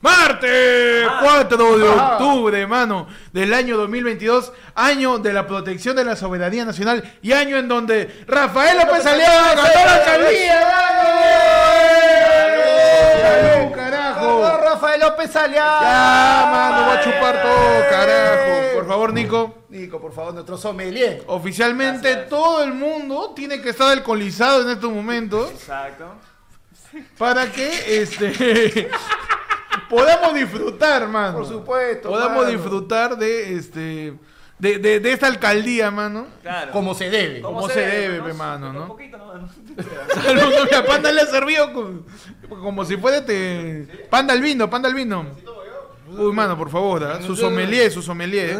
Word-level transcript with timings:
Martes 0.00 1.06
4 1.22 1.78
de 1.78 1.88
Ajá. 1.88 2.12
octubre, 2.16 2.66
mano, 2.66 3.06
del 3.34 3.52
año 3.52 3.76
2022, 3.76 4.50
año 4.74 5.18
de 5.18 5.32
la 5.34 5.46
protección 5.46 5.94
de 5.94 6.04
la 6.04 6.16
soberanía 6.16 6.64
nacional 6.64 7.18
y 7.20 7.32
año 7.32 7.58
en 7.58 7.68
donde 7.68 8.24
Rafael 8.26 8.78
López 8.78 9.04
Aliaga 9.04 9.54
ganó 9.54 9.62
la 9.84 9.94
alcaldía, 9.94 10.60
mano. 10.72 11.10
¡Salud, 13.20 13.72
carajo! 13.74 14.58
Rafael 14.62 15.00
López 15.00 15.36
Aliaga. 15.36 15.80
Ya, 15.82 16.48
mano, 16.50 16.84
voy 16.86 16.96
a 16.96 17.00
chupar 17.02 17.42
todo, 17.42 17.90
carajo. 17.90 18.74
Por 18.76 18.88
favor, 18.88 19.12
Nico. 19.12 19.54
Nico, 19.68 20.00
por 20.00 20.14
favor, 20.14 20.32
nuestro 20.32 20.56
sommelier. 20.56 21.24
Oficialmente 21.26 22.16
todo 22.16 22.64
el 22.64 22.72
mundo 22.72 23.34
tiene 23.36 23.60
que 23.60 23.68
estar 23.68 23.90
alcoholizado 23.90 24.62
en 24.62 24.70
estos 24.70 24.90
momentos 24.90 25.50
Exacto. 25.50 26.14
para 27.18 27.52
que 27.52 28.00
este 28.02 28.90
podamos 29.90 30.32
disfrutar, 30.34 31.06
mano. 31.08 31.36
Por 31.38 31.46
supuesto, 31.46 32.08
Podamos 32.08 32.44
mano. 32.46 32.50
disfrutar 32.50 33.18
de 33.18 33.56
este 33.56 34.14
de, 34.58 34.78
de, 34.78 35.00
de 35.00 35.12
esta 35.12 35.26
alcaldía, 35.26 35.90
mano. 35.90 36.26
Claro. 36.42 36.70
Como 36.72 36.94
se 36.94 37.08
debe. 37.10 37.40
Como 37.40 37.68
se 37.68 37.80
debe, 37.80 38.20
pe, 38.22 38.32
mano, 38.34 38.68
Un 38.70 38.74
¿no? 38.76 38.88
poquito, 38.88 39.16
¿no? 39.18 39.48
Panda 40.86 41.10
le 41.12 41.20
ha 41.22 41.26
servido 41.26 41.72
con- 41.72 42.04
como 42.48 42.84
si 42.84 42.96
fuera 42.96 43.24
te 43.24 44.06
panda 44.10 44.32
al 44.34 44.40
vino, 44.42 44.68
panda 44.68 44.88
al 44.88 44.94
vino. 44.94 45.26
Uy, 46.08 46.32
mano, 46.32 46.58
por 46.58 46.68
favor, 46.70 47.04
¿ah? 47.04 47.20
su 47.22 47.36
sommelier, 47.36 47.90
su 47.90 48.02
sommelier. 48.02 48.58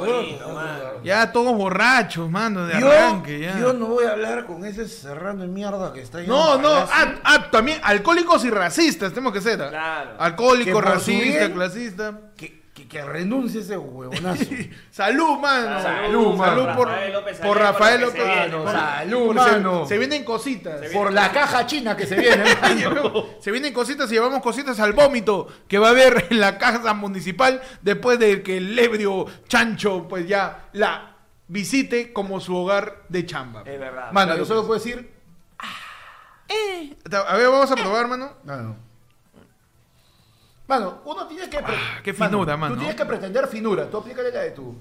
Mano. 0.00 0.78
Ya 1.04 1.32
todos 1.32 1.56
borrachos, 1.56 2.30
mano, 2.30 2.66
de 2.66 2.80
Yo, 2.80 2.90
arranque, 2.90 3.40
ya. 3.40 3.58
yo 3.58 3.72
no 3.72 3.86
voy 3.86 4.04
a 4.04 4.12
hablar 4.12 4.46
con 4.46 4.64
ese 4.64 4.88
serrano 4.88 5.42
de 5.42 5.48
mierda 5.48 5.92
que 5.92 6.00
está 6.00 6.18
ahí. 6.18 6.26
No, 6.26 6.58
no, 6.58 6.68
ah, 6.72 7.14
ah, 7.24 7.50
también 7.50 7.80
alcohólicos 7.82 8.44
y 8.44 8.50
racistas, 8.50 9.10
tenemos 9.12 9.32
que 9.32 9.40
ser. 9.40 9.60
¿ah? 9.62 9.68
Claro. 9.70 10.10
Alcohólico, 10.18 10.80
racista, 10.80 11.38
bien- 11.38 11.52
clasista. 11.52 12.20
Que, 12.36 12.62
que, 12.88 13.02
renuncie 13.04 13.60
ese 13.60 13.76
huevonazo. 13.76 14.44
Salud, 14.90 15.38
mano. 15.38 15.82
Salud, 15.82 16.36
Salud 16.38 16.64
mano. 16.64 16.76
por 16.76 16.88
Rafael 16.88 17.12
López 17.12 17.38
por 17.38 17.58
Rafael 17.58 18.00
López. 18.00 18.22
se 18.22 18.28
viene, 18.28 18.56
por- 18.56 18.72
salud, 18.72 19.34
mano. 19.34 19.86
Se, 19.86 19.98
vienen 19.98 20.24
cositas. 20.24 20.80
Por 20.92 21.12
la 21.12 21.30
caja 21.32 21.66
china 21.66 21.96
que 21.96 22.06
se 22.06 22.16
viene. 22.16 22.44
Se 23.40 23.50
vienen 23.50 23.72
cositas 23.72 24.10
y 24.10 24.14
llevamos 24.14 24.42
cositas 24.42 24.78
al 24.80 24.92
vómito 24.92 25.46
que 25.68 25.78
va 25.78 25.88
a 25.88 25.90
haber 25.90 26.26
en 26.30 26.40
la 26.40 26.58
casa 26.58 26.92
municipal 26.94 27.60
después 27.82 28.18
de 28.18 28.42
que 28.42 28.56
el 28.58 28.78
ebrio 28.78 29.26
chancho 29.48 30.06
pues 30.08 30.26
ya 30.26 30.68
la 30.72 31.16
visite 31.46 32.12
como 32.12 32.40
su 32.40 32.56
hogar 32.56 33.04
de 33.08 33.24
chamba. 33.26 33.62
Es 33.64 33.78
verdad. 33.78 34.12
Mano, 34.12 34.36
yo 34.36 34.44
solo 34.44 34.66
puedo 34.66 34.78
decir. 34.78 35.10
Eh, 36.48 36.96
A 37.26 37.36
ver, 37.36 37.48
vamos 37.48 37.70
a 37.70 37.74
probar, 37.76 38.08
mano. 38.08 38.32
No, 38.44 38.56
no. 38.56 38.87
Mano, 40.68 41.00
uno 41.06 41.26
tiene 41.26 41.48
que. 41.50 41.56
Ah, 41.58 41.98
qué 42.04 42.12
finura, 42.14 42.56
mano. 42.56 42.74
Tú 42.74 42.80
tienes 42.80 42.96
que 42.96 43.04
pretender 43.06 43.48
finura. 43.48 43.90
Tú 43.90 43.96
aplícale 43.96 44.30
la 44.30 44.40
de 44.40 44.50
tú. 44.52 44.76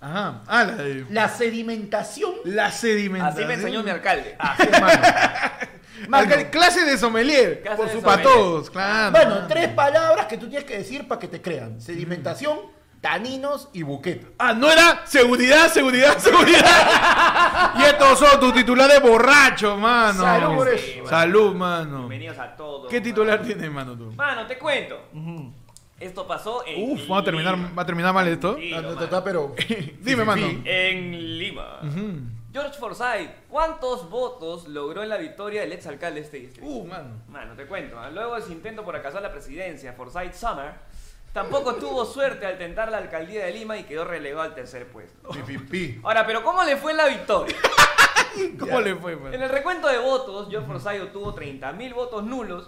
Ajá. 0.00 0.42
Ah, 0.46 0.64
la, 0.64 0.74
de- 0.74 1.06
La 1.10 1.28
sedimentación. 1.28 2.34
la 2.44 2.70
sedimentación. 2.70 3.44
Así 3.44 3.48
me 3.48 3.54
enseñó 3.54 3.82
mi 3.82 3.90
alcalde. 3.90 4.36
Así 4.38 4.62
es, 4.70 4.80
mano. 4.80 5.02
Mano. 6.08 6.32
Clase 6.52 6.84
de 6.84 6.96
sommelier. 6.96 7.60
Clase 7.60 7.76
por 7.76 7.86
de 7.86 7.92
su, 7.94 8.02
para 8.02 8.22
todos, 8.22 8.70
claro. 8.70 9.10
Bueno, 9.10 9.46
tres 9.48 9.68
palabras 9.70 10.26
que 10.26 10.36
tú 10.38 10.48
tienes 10.48 10.64
que 10.64 10.78
decir 10.78 11.08
para 11.08 11.18
que 11.18 11.26
te 11.26 11.42
crean: 11.42 11.80
sedimentación, 11.80 12.60
taninos 13.00 13.68
y 13.72 13.82
buqueta. 13.82 14.26
Ah, 14.38 14.52
no 14.52 14.70
era 14.70 15.06
seguridad, 15.06 15.68
seguridad, 15.68 16.18
seguridad. 16.18 17.74
y 17.78 17.82
estos 17.82 18.18
son 18.18 18.40
tus 18.40 18.54
titulares 18.54 19.00
borrachos, 19.00 19.78
mano. 19.78 20.22
Salud 20.22 20.54
por 20.56 20.78
Sí, 20.78 20.94
mano. 20.96 21.08
Salud, 21.08 21.54
mano. 21.54 21.98
Bienvenidos 21.98 22.38
a 22.38 22.56
todos. 22.56 22.88
¿Qué 22.88 22.96
mano. 22.96 23.04
titular 23.04 23.42
tienes, 23.42 23.70
mano, 23.70 23.96
tú? 23.96 24.12
Mano, 24.12 24.46
te 24.46 24.58
cuento. 24.58 25.00
Esto 26.00 26.26
pasó 26.26 26.64
en. 26.66 26.92
Uf, 26.92 27.10
va 27.10 27.18
a 27.18 27.24
terminar, 27.24 27.56
va 27.76 27.82
a 27.82 27.86
terminar 27.86 28.14
mal 28.14 28.26
esto. 28.28 28.56
Ah, 28.74 28.82
mano. 28.82 29.24
pero. 29.24 29.54
Dime, 30.00 30.24
mano. 30.24 30.46
En 30.64 31.38
Lima. 31.38 31.80
George 32.50 32.78
Forsyth, 32.78 33.30
¿cuántos 33.48 34.08
votos 34.08 34.66
logró 34.68 35.02
en 35.02 35.10
la 35.10 35.18
victoria 35.18 35.60
del 35.60 35.72
exalcalde 35.72 36.20
de 36.20 36.26
este 36.26 36.38
distrito? 36.38 36.66
Uh, 36.66 36.86
mano. 36.86 37.10
Mano, 37.28 37.54
te 37.54 37.66
cuento. 37.66 37.98
¿ah? 38.00 38.10
Luego 38.10 38.36
de 38.36 38.42
su 38.42 38.52
intento 38.52 38.84
por 38.84 38.96
acaso 38.96 39.18
a 39.18 39.20
la 39.20 39.30
presidencia, 39.30 39.92
Forsyth 39.92 40.32
Summer, 40.32 40.72
tampoco 41.32 41.74
tuvo 41.76 42.04
suerte 42.04 42.46
al 42.46 42.58
tentar 42.58 42.90
la 42.90 42.98
alcaldía 42.98 43.44
de 43.46 43.52
Lima 43.52 43.76
y 43.76 43.84
quedó 43.84 44.04
relegado 44.04 44.42
al 44.42 44.54
tercer 44.54 44.86
puesto. 44.88 45.28
Pi, 45.30 45.40
pi, 45.42 45.58
pi. 45.58 46.00
Ahora, 46.02 46.26
¿pero 46.26 46.42
cómo 46.42 46.64
le 46.64 46.76
fue 46.76 46.90
en 46.92 46.96
la 46.96 47.06
victoria? 47.06 47.56
¿Cómo 48.58 48.80
le 48.80 48.94
fue, 48.96 49.12
En 49.12 49.22
mano? 49.22 49.34
el 49.44 49.48
recuento 49.48 49.88
de 49.88 49.98
votos, 49.98 50.48
George 50.50 50.66
Forsyth 50.66 51.02
obtuvo 51.02 51.34
30.000 51.34 51.94
votos 51.94 52.24
nulos. 52.24 52.66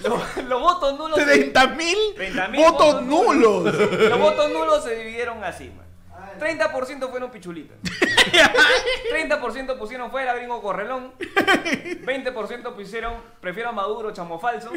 Los, 0.00 0.36
los 0.44 0.60
votos 0.60 0.96
nulos... 0.98 1.18
se- 1.18 1.24
30 1.24 1.66
mil 1.68 1.96
30.000 2.16 2.56
votos 2.56 3.02
nulos. 3.02 3.64
Los 3.74 4.18
votos 4.18 4.50
nulos 4.50 4.82
se 4.84 4.94
dividieron 4.94 5.42
así, 5.44 5.68
man. 5.70 5.86
30% 6.38 7.10
fueron 7.10 7.30
pichulitas. 7.30 7.76
30% 7.82 9.78
pusieron 9.78 10.10
fuera 10.10 10.32
gringo 10.34 10.62
correlón. 10.62 11.12
20% 11.18 12.74
pusieron 12.74 13.14
prefiero 13.40 13.70
a 13.70 13.72
Maduro 13.72 14.10
chamo 14.12 14.38
falso. 14.38 14.70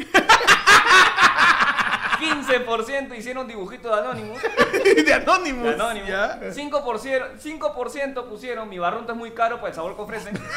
15% 2.18 3.16
hicieron 3.16 3.46
dibujitos 3.46 3.94
de 3.94 4.02
Anonymous. 4.02 4.42
de 5.04 5.14
Anonymous. 5.14 5.64
De 5.64 5.74
Anonymous. 5.74 6.08
¿ya? 6.08 6.40
5%, 6.40 7.40
5% 7.40 8.28
pusieron 8.28 8.68
mi 8.68 8.78
barrunto 8.78 9.12
es 9.12 9.18
muy 9.18 9.32
caro 9.32 9.60
por 9.60 9.68
el 9.68 9.74
sabor 9.74 9.96
que 9.96 10.02
ofrecen. 10.02 10.38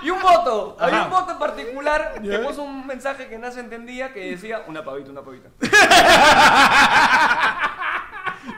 Y 0.00 0.10
un 0.10 0.20
voto, 0.20 0.76
hay 0.78 0.94
un 0.94 1.10
voto 1.10 1.32
en 1.32 1.38
particular 1.38 2.22
que 2.22 2.38
puso 2.38 2.62
un 2.62 2.86
mensaje 2.86 3.26
que 3.26 3.36
no 3.36 3.50
se 3.50 3.58
entendía 3.60 4.12
que 4.12 4.30
decía 4.30 4.62
una 4.68 4.84
pavita, 4.84 5.10
una 5.10 5.22
pavita. 5.22 5.48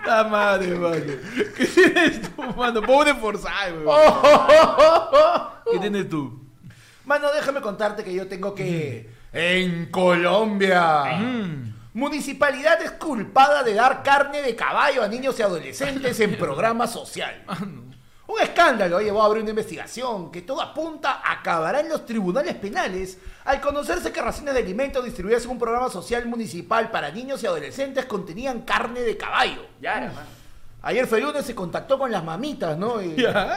La 0.06 0.24
madre, 0.24 0.74
mano. 0.74 1.12
¿Qué 1.56 1.66
tienes 1.66 2.22
tú, 2.22 2.42
mano? 2.56 2.82
Pobre 2.82 3.14
Forsyth, 3.14 3.84
weón. 3.84 3.86
Oh. 3.86 5.52
¿Qué 5.72 5.78
tienes 5.78 6.08
tú? 6.08 6.40
Mano, 7.04 7.30
déjame 7.32 7.60
contarte 7.60 8.04
que 8.04 8.14
yo 8.14 8.28
tengo 8.28 8.54
que. 8.54 9.10
En 9.32 9.86
Colombia. 9.86 11.04
Mm. 11.18 11.74
Municipalidad 11.94 12.80
es 12.82 12.92
culpada 12.92 13.62
de 13.62 13.74
dar 13.74 14.02
carne 14.02 14.42
de 14.42 14.56
caballo 14.56 15.02
a 15.02 15.08
niños 15.08 15.38
y 15.38 15.42
adolescentes 15.42 16.18
en 16.20 16.36
programa 16.36 16.86
social. 16.86 17.44
Un 18.26 18.40
escándalo 18.40 18.98
ha 18.98 19.02
llevado 19.02 19.22
a 19.22 19.26
abrir 19.26 19.42
una 19.42 19.50
investigación 19.50 20.30
que 20.30 20.42
todo 20.42 20.62
apunta 20.62 21.20
acabará 21.24 21.80
en 21.80 21.88
los 21.88 22.06
tribunales 22.06 22.54
penales 22.54 23.18
al 23.44 23.60
conocerse 23.60 24.12
que 24.12 24.22
raciones 24.22 24.54
de 24.54 24.60
alimentos 24.60 25.04
distribuidas 25.04 25.44
en 25.44 25.50
un 25.50 25.58
programa 25.58 25.90
social 25.90 26.26
municipal 26.26 26.92
para 26.92 27.10
niños 27.10 27.42
y 27.42 27.46
adolescentes 27.46 28.04
contenían 28.04 28.62
carne 28.62 29.00
de 29.00 29.16
caballo. 29.16 29.66
Ya 29.80 29.98
era, 29.98 30.12
mano. 30.12 30.39
Ayer 30.82 31.06
fue 31.06 31.20
lunes, 31.20 31.44
se 31.44 31.54
contactó 31.54 31.98
con 31.98 32.10
las 32.10 32.24
mamitas, 32.24 32.78
¿no? 32.78 33.02
Y, 33.02 33.14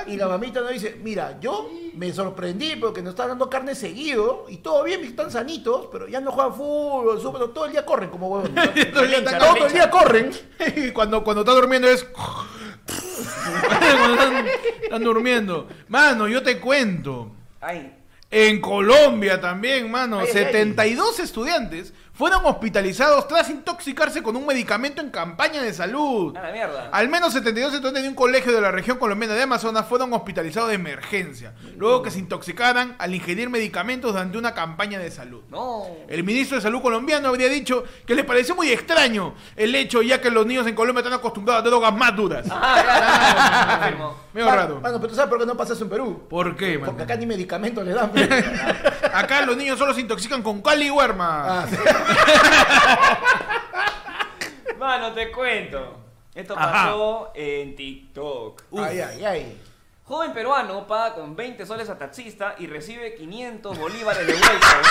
y 0.07 0.17
la 0.17 0.27
mamita 0.27 0.59
nos 0.59 0.71
dice, 0.71 0.99
mira, 1.01 1.37
yo 1.39 1.69
me 1.95 2.11
sorprendí 2.11 2.75
porque 2.75 3.01
nos 3.01 3.11
están 3.11 3.29
dando 3.29 3.49
carne 3.49 3.75
seguido 3.75 4.45
y 4.49 4.57
todo 4.57 4.83
bien, 4.83 5.01
están 5.05 5.31
sanitos, 5.31 5.87
pero 5.91 6.07
ya 6.09 6.19
no 6.19 6.31
juegan 6.33 6.53
fútbol, 6.53 7.21
súper, 7.21 7.47
todo 7.53 7.65
el 7.65 7.71
día 7.71 7.85
corren 7.85 8.09
como 8.09 8.27
huevos. 8.27 8.49
Todo 8.93 9.03
el 9.03 9.09
día 9.09 9.19
están- 9.19 9.39
todo 9.39 9.65
el 9.67 9.73
día 9.73 9.89
corren. 9.89 10.31
Y 10.75 10.91
cuando, 10.91 11.23
cuando 11.23 11.41
está 11.43 11.53
durmiendo 11.53 11.87
es. 11.87 12.03
cuando 12.03 12.85
están, 14.13 14.45
están 14.83 15.03
durmiendo. 15.03 15.67
Mano, 15.87 16.27
yo 16.27 16.43
te 16.43 16.59
cuento. 16.59 17.31
Ay, 17.61 17.95
En 18.29 18.59
Colombia 18.59 19.39
también, 19.39 19.89
mano. 19.89 20.19
Ay, 20.19 20.27
ay, 20.29 20.37
ay. 20.37 20.43
72 20.45 21.19
estudiantes 21.19 21.93
fueron 22.13 22.45
hospitalizados 22.45 23.27
tras 23.27 23.49
intoxicarse 23.49 24.21
con 24.21 24.35
un 24.35 24.45
medicamento 24.45 25.01
en 25.01 25.09
campaña 25.09 25.63
de 25.63 25.73
salud. 25.73 26.35
a 26.37 26.41
la 26.43 26.51
mierda. 26.51 26.89
Al 26.91 27.09
menos 27.09 27.33
72 27.33 27.73
estudiantes 27.73 28.03
de 28.03 28.09
un 28.09 28.15
colegio 28.15 28.51
de 28.53 28.61
la 28.61 28.71
región 28.71 28.97
colombiana 28.99 29.33
de 29.33 29.41
Amazonas 29.41 29.87
fueron 29.87 30.13
hospitalizados 30.13 30.69
de 30.69 30.75
emergencia, 30.75 31.53
luego 31.75 32.03
que 32.03 32.11
se 32.11 32.19
intoxicaran 32.19 32.95
al 32.99 33.15
ingerir 33.15 33.49
medicamentos 33.49 34.11
durante 34.13 34.37
una 34.37 34.53
campaña 34.53 34.99
de 34.99 35.09
salud. 35.09 35.41
No. 35.49 35.87
El 36.07 36.23
ministro 36.23 36.57
de 36.57 36.61
Salud 36.61 36.81
colombiano 36.81 37.29
habría 37.29 37.49
dicho 37.49 37.83
que 38.05 38.13
le 38.13 38.23
pareció 38.23 38.55
muy 38.55 38.69
extraño 38.69 39.33
el 39.55 39.73
hecho, 39.73 40.01
ya 40.03 40.21
que 40.21 40.29
los 40.29 40.45
niños 40.45 40.67
en 40.67 40.75
Colombia 40.75 40.99
están 40.99 41.13
acostumbrados 41.13 41.63
a 41.63 41.67
drogas 41.67 41.93
más 41.95 42.15
duras. 42.15 42.45
Ah, 42.49 42.81
claro, 42.83 43.79
confirmo. 43.79 44.23
Medio 44.33 44.51
raro. 44.51 44.81
Mano, 44.81 44.97
pero 44.97 45.09
tú 45.09 45.15
sabes 45.15 45.29
por 45.29 45.39
qué 45.39 45.45
no 45.45 45.55
pasa 45.57 45.73
eso 45.73 45.83
en 45.83 45.89
Perú. 45.89 46.27
¿Por 46.29 46.55
qué, 46.55 46.77
mano? 46.77 46.91
Porque 46.91 47.03
acá 47.03 47.15
ni 47.15 47.25
medicamentos 47.25 47.85
le 47.85 47.93
dan. 47.93 48.11
Acá 49.13 49.45
los 49.45 49.55
niños 49.55 49.77
solo 49.77 49.93
se 49.93 50.01
intoxican 50.01 50.41
con 50.41 50.61
cal 50.61 50.81
y 50.81 50.89
huerma. 50.89 51.61
Ah, 51.61 51.67
sí. 51.69 51.75
Mano, 54.77 55.13
te 55.13 55.31
cuento. 55.31 55.99
Esto 56.35 56.55
Ajá. 56.57 56.71
pasó 56.71 57.31
en 57.35 57.75
TikTok. 57.75 58.63
Uf. 58.71 58.81
Ay, 58.81 58.99
ay, 58.99 59.25
ay. 59.25 59.61
Joven 60.05 60.33
peruano 60.33 60.85
paga 60.85 61.15
con 61.15 61.35
20 61.35 61.65
soles 61.65 61.89
a 61.89 61.97
taxista 61.97 62.55
y 62.57 62.67
recibe 62.67 63.15
500 63.15 63.79
bolívares 63.79 64.27
de 64.27 64.33
vuelta. 64.33 64.81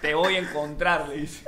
Te 0.00 0.14
voy 0.14 0.36
a 0.36 0.38
encontrar, 0.38 1.08
le 1.08 1.16
dice. 1.16 1.44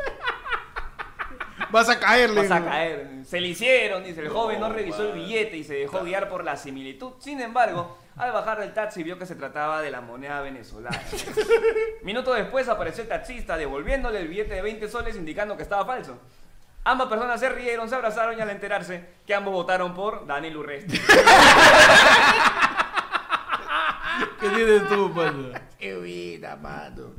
Vas 1.70 1.88
a 1.88 1.99
caerle. 1.99 2.46
Vas 2.46 2.50
a 2.50 2.64
caer. 2.64 3.11
Se 3.25 3.40
le 3.40 3.49
hicieron, 3.49 4.05
dice. 4.05 4.20
El 4.20 4.28
joven 4.28 4.61
no 4.61 4.69
revisó 4.69 5.02
el 5.02 5.12
billete 5.12 5.56
y 5.56 5.64
se 5.64 5.75
dejó 5.75 6.05
guiar 6.05 6.28
por 6.28 6.44
la 6.44 6.56
similitud. 6.56 7.12
Sin 7.19 7.40
embargo, 7.40 7.96
Al 8.17 8.33
bajar 8.33 8.59
del 8.61 8.73
taxi 8.73 9.03
vio 9.03 9.19
que 9.19 9.27
se 9.27 9.35
trataba 9.35 9.83
de 9.83 9.91
la 9.91 10.01
moneda 10.01 10.41
venezolana. 10.41 11.03
Minutos 12.03 12.35
después 12.37 12.67
apareció 12.69 13.03
el 13.03 13.09
taxista 13.09 13.59
devolviéndole 13.59 14.21
el 14.21 14.29
billete 14.29 14.55
de 14.55 14.63
20 14.63 14.89
soles 14.89 15.17
indicando 15.17 15.55
que 15.57 15.63
estaba 15.63 15.85
falso. 15.85 16.19
Ambas 16.85 17.09
personas 17.09 17.39
se 17.41 17.49
rieron, 17.51 17.89
se 17.89 17.95
abrazaron 17.95 18.39
y 18.39 18.41
al 18.41 18.49
enterarse 18.49 19.05
que 19.27 19.35
ambos 19.35 19.53
votaron 19.53 19.93
por 19.93 20.27
Daniel 20.27 20.57
Urresti. 20.57 20.99
¿Qué 24.41 24.49
tienes 24.49 24.89
tú, 24.89 25.11
mano? 25.11 25.51
Qué 25.79 25.97
vida, 25.99 26.57
mano. 26.57 27.12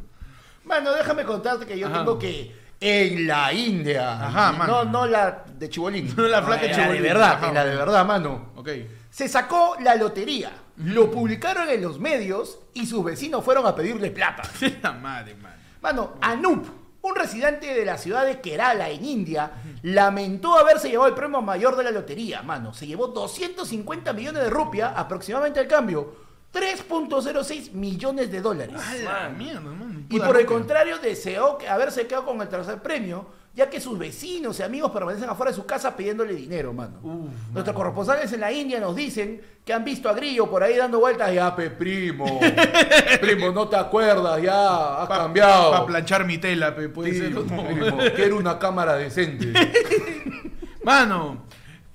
Mano, 0.63 0.91
déjame 0.93 1.25
contarte 1.25 1.65
que 1.65 1.77
yo 1.77 1.87
Ajá. 1.87 1.99
tengo 1.99 2.17
que 2.17 2.55
en 2.79 3.27
la 3.27 3.51
India. 3.53 4.23
Ajá, 4.27 4.51
mano. 4.51 4.83
No, 4.85 4.91
no 4.91 5.05
la 5.07 5.43
de 5.57 5.69
Chibolín. 5.69 6.13
No 6.17 6.23
la 6.27 6.41
flaca 6.43 6.61
de 6.61 6.71
en 6.71 6.71
La 6.71 6.77
de 6.77 6.83
Chibolín. 6.83 7.03
verdad, 7.03 7.31
Ajá. 7.33 7.47
en 7.47 7.53
la 7.53 7.65
de 7.65 7.75
verdad, 7.75 8.05
mano. 8.05 8.51
Ok. 8.55 8.69
Se 9.09 9.27
sacó 9.27 9.75
la 9.81 9.95
lotería. 9.95 10.51
Lo 10.77 11.09
publicaron 11.09 11.69
en 11.69 11.81
los 11.81 11.99
medios 11.99 12.59
y 12.75 12.85
sus 12.85 13.03
vecinos 13.03 13.43
fueron 13.43 13.65
a 13.65 13.73
pedirle 13.75 14.11
plata. 14.11 14.43
La 14.83 14.91
madre, 14.91 15.33
mano. 15.35 15.55
Mano, 15.81 16.13
Anup, 16.21 16.67
un 17.01 17.15
residente 17.15 17.73
de 17.73 17.83
la 17.83 17.97
ciudad 17.97 18.25
de 18.27 18.39
Kerala, 18.41 18.89
en 18.89 19.03
India, 19.03 19.51
lamentó 19.81 20.55
haberse 20.59 20.89
llevado 20.89 21.09
el 21.09 21.15
premio 21.15 21.41
mayor 21.41 21.75
de 21.75 21.83
la 21.83 21.89
lotería. 21.91 22.43
Mano, 22.43 22.75
se 22.75 22.85
llevó 22.85 23.07
250 23.07 24.13
millones 24.13 24.43
de 24.43 24.49
rupias, 24.51 24.91
aproximadamente 24.95 25.59
al 25.59 25.67
cambio, 25.67 26.26
3.06 26.57 27.71
millones 27.73 28.31
de 28.31 28.41
dólares. 28.41 28.75
A 28.81 29.23
la 29.23 29.29
mierda, 29.29 29.61
mano. 29.61 30.01
Y 30.09 30.19
por 30.19 30.37
el 30.39 30.45
contrario, 30.45 30.97
deseó 30.99 31.57
que- 31.57 31.67
haberse 31.67 32.07
quedado 32.07 32.25
con 32.25 32.41
el 32.41 32.47
tercer 32.47 32.81
premio, 32.81 33.27
ya 33.53 33.69
que 33.69 33.81
sus 33.81 33.97
vecinos 33.97 34.59
y 34.59 34.63
amigos 34.63 34.91
permanecen 34.91 35.29
afuera 35.29 35.51
de 35.51 35.55
su 35.55 35.65
casa 35.65 35.95
pidiéndole 35.95 36.33
dinero, 36.33 36.73
mano. 36.73 36.99
Uf, 37.01 37.31
Nuestros 37.53 37.75
corresponsales 37.75 38.31
en 38.33 38.39
la 38.41 38.51
India 38.51 38.79
nos 38.79 38.95
dicen 38.95 39.41
que 39.65 39.73
han 39.73 39.83
visto 39.83 40.07
a 40.09 40.13
Grillo 40.13 40.49
por 40.49 40.61
ahí 40.63 40.75
dando 40.77 40.99
vueltas. 40.99 41.33
Ya, 41.33 41.55
pe, 41.55 41.69
primo. 41.71 42.39
primo, 43.21 43.51
no 43.51 43.67
te 43.67 43.75
acuerdas, 43.75 44.41
ya, 44.41 45.01
has 45.01 45.09
cambiado. 45.09 45.71
Para 45.71 45.85
planchar 45.87 46.25
mi 46.25 46.37
tela, 46.37 46.75
pe, 46.75 46.87
puede 46.89 47.11
Sí, 47.13 47.17
ser. 47.19 47.29
primo, 47.33 47.97
quiero 48.15 48.37
una 48.37 48.57
cámara 48.59 48.95
decente. 48.95 49.51
Mano, 50.83 51.46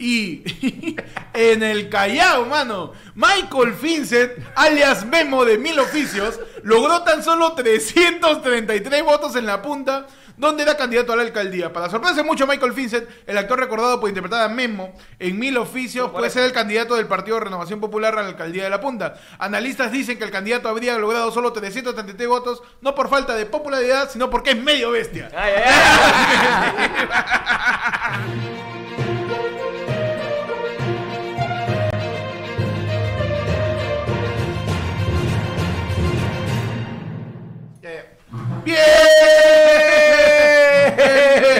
y 0.03 0.43
en 1.33 1.63
el 1.63 1.89
Callao, 1.89 2.45
mano, 2.47 2.93
Michael 3.15 3.73
Vincent, 3.81 4.33
alias 4.57 5.07
Memo 5.07 5.45
de 5.45 5.59
Mil 5.59 5.79
Oficios, 5.79 6.41
logró 6.65 7.03
tan 7.03 7.23
solo 7.23 7.53
333 7.53 9.05
votos 9.05 9.37
en 9.37 9.47
la 9.47 9.63
punta, 9.63 10.09
donde 10.37 10.65
era 10.65 10.77
candidato 10.77 11.13
a 11.13 11.17
la 11.17 11.23
alcaldía. 11.23 11.73
Para 11.73 11.89
sorpresa 11.89 12.17
de 12.17 12.25
mucho, 12.25 12.49
Michael 12.49 12.73
Vincent, 12.73 13.09
el 13.29 13.39
actor 13.39 13.61
recordado 13.61 14.01
por 14.01 14.09
interpretar 14.09 14.43
a 14.43 14.49
Memo 14.49 14.93
en 15.21 15.39
Mil 15.39 15.57
Oficios, 15.57 16.11
puede 16.11 16.31
ser 16.31 16.43
el 16.43 16.53
candidato 16.53 16.97
del 16.97 17.07
Partido 17.07 17.37
de 17.39 17.45
Renovación 17.45 17.79
Popular 17.79 18.19
a 18.19 18.23
la 18.23 18.29
alcaldía 18.31 18.65
de 18.65 18.71
la 18.71 18.81
punta. 18.81 19.15
Analistas 19.39 19.93
dicen 19.93 20.19
que 20.19 20.25
el 20.25 20.33
candidato 20.33 20.69
habría 20.69 20.99
logrado 20.99 21.31
solo 21.31 21.53
333 21.53 22.27
votos, 22.27 22.61
no 22.81 22.97
por 22.97 23.09
falta 23.09 23.37
de 23.37 23.47
popularidad, 23.47 24.11
sino 24.11 24.29
porque 24.31 24.51
es 24.51 24.61
medio 24.61 24.91
bestia. 24.91 25.31
Ay, 25.33 25.53
ay, 25.57 25.63
ay. 28.17 28.79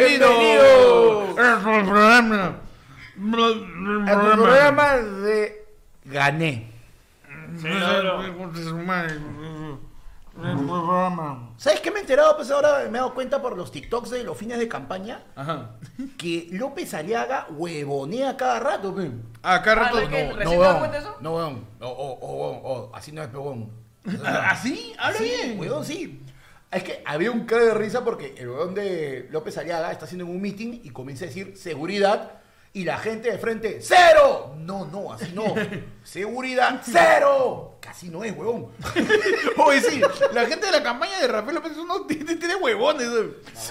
Bienvenido 0.03 1.37
al 1.39 1.61
programa. 1.63 2.57
El 3.17 4.33
programa 4.37 4.97
de 4.97 5.65
Gané. 6.05 6.71
¿Sabes 11.59 11.81
qué 11.81 11.91
me 11.91 11.99
he 11.99 12.01
enterado? 12.01 12.37
Pues 12.37 12.51
ahora 12.51 12.79
me 12.85 12.89
he 12.99 13.01
dado 13.01 13.15
cuenta 13.15 13.41
por 13.43 13.57
los 13.57 13.71
TikToks 13.71 14.11
de 14.11 14.25
los 14.25 14.37
fines 14.37 14.59
de 14.59 14.67
campaña 14.67 15.23
Ajá. 15.37 15.73
que 16.17 16.49
López 16.53 16.95
Aliaga 16.95 17.47
huevonea 17.51 18.37
cada 18.37 18.59
rato, 18.59 18.95
pe. 18.95 19.11
Ah, 19.43 19.63
rato. 19.65 19.97
¿no 19.97 20.01
es 20.03 20.09
que- 20.09 20.25
no. 20.29 20.37
¿Recién 20.37 20.59
te 20.59 20.65
das 20.65 20.69
weón. 20.69 20.79
cuenta 20.79 20.97
de 20.97 21.03
eso? 21.05 21.17
No, 21.21 21.35
weón. 21.37 21.65
O, 21.81 21.87
o, 21.89 22.19
o, 22.21 22.37
weón, 22.47 22.61
o, 22.65 22.91
así 22.97 23.13
no 23.13 23.23
es, 23.23 23.29
pe, 23.29 23.37
weón. 23.37 23.71
¿Así? 24.25 24.95
Habla 24.99 25.19
sí, 25.19 25.25
bien. 25.25 25.61
weón, 25.61 25.85
sí. 25.85 26.23
Es 26.73 26.83
que 26.85 27.03
había 27.05 27.31
un 27.31 27.45
cara 27.45 27.65
de 27.65 27.75
risa 27.75 28.03
porque 28.03 28.35
el 28.39 28.49
weón 28.49 28.75
de 28.75 29.29
López 29.31 29.59
Aliaga 29.59 29.93
está 29.93 30.07
haciendo 30.07 30.25
un 30.25 30.41
meeting 30.41 30.81
y 30.83 30.91
comienza 30.91 31.27
a 31.27 31.29
decir 31.29 31.55
seguridad 31.57 32.41
y 32.73 32.85
la 32.85 32.97
gente 32.97 33.31
de 33.31 33.37
frente, 33.37 33.81
¡cero! 33.83 34.55
No, 34.57 34.87
no, 34.87 35.13
así 35.13 35.31
no. 35.35 35.55
seguridad, 36.03 36.81
¡cero! 36.83 37.77
Casi 37.83 38.09
no 38.09 38.25
es, 38.25 38.35
weón. 38.35 38.69
Oye, 39.59 39.81
sí, 39.83 40.01
la 40.33 40.47
gente 40.47 40.65
de 40.65 40.73
la 40.73 40.83
campaña 40.83 41.21
de 41.21 41.29
Rafael 41.29 41.57
López 41.57 41.77
uno 41.77 42.07
tiene, 42.07 42.37
tiene 42.37 42.57
huevones. 42.57 43.09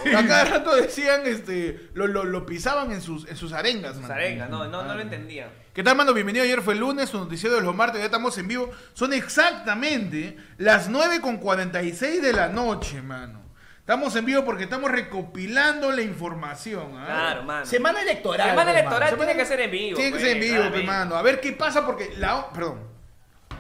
¿eh? 0.06 0.16
A 0.16 0.28
cada 0.28 0.44
rato 0.44 0.76
decían, 0.76 1.24
este, 1.26 1.90
lo, 1.96 2.06
lo, 2.06 2.24
lo 2.24 2.46
pisaban 2.46 2.92
en 2.92 3.02
sus, 3.02 3.28
en 3.28 3.36
sus 3.36 3.54
arengas, 3.54 3.96
man. 3.96 4.08
Zarenga, 4.08 4.48
no, 4.48 4.68
no, 4.68 4.84
no 4.84 4.94
lo 4.94 5.02
entendía. 5.02 5.50
¿Qué 5.74 5.84
tal, 5.84 5.96
mano? 5.96 6.14
Bienvenido. 6.14 6.44
Ayer 6.44 6.62
fue 6.62 6.74
el 6.74 6.82
lunes, 6.82 7.10
su 7.10 7.18
noticiero 7.18 7.56
de 7.56 7.62
los 7.62 7.74
martes, 7.74 8.00
ya 8.00 8.06
estamos 8.06 8.38
en 8.38 8.48
vivo. 8.48 8.70
Son 8.94 9.14
exactamente 9.14 10.36
las 10.58 10.90
9 10.90 11.22
con 11.22 11.38
46 11.38 12.22
de 12.22 12.34
la 12.34 12.50
noche, 12.50 13.02
mano. 13.02 13.40
Estamos 13.80 14.16
en 14.18 14.26
vivo 14.26 14.44
porque 14.44 14.66
estamos 14.66 14.92
recopilando 14.92 15.92
la 15.92 16.02
información. 16.02 16.94
¿ah? 16.98 17.06
Claro, 17.06 17.44
mano. 17.44 17.66
Semana 17.66 18.02
electoral. 18.02 18.50
Semana 18.50 18.72
hermano. 18.72 18.98
electoral 18.98 19.18
tiene 19.18 19.36
que 19.42 19.46
ser 19.46 19.60
en 19.62 19.72
vivo. 19.72 19.96
Tiene 19.96 20.12
que 20.12 20.18
pues, 20.18 20.24
ser 20.24 20.36
en 20.38 20.42
vivo, 20.44 20.58
claro, 20.58 20.76
pe, 20.76 20.84
mano. 20.84 21.16
A 21.16 21.22
ver 21.22 21.40
qué 21.40 21.54
pasa 21.54 21.86
porque 21.86 22.14
la... 22.18 22.38
o- 22.38 22.54
Perdón. 22.54 22.92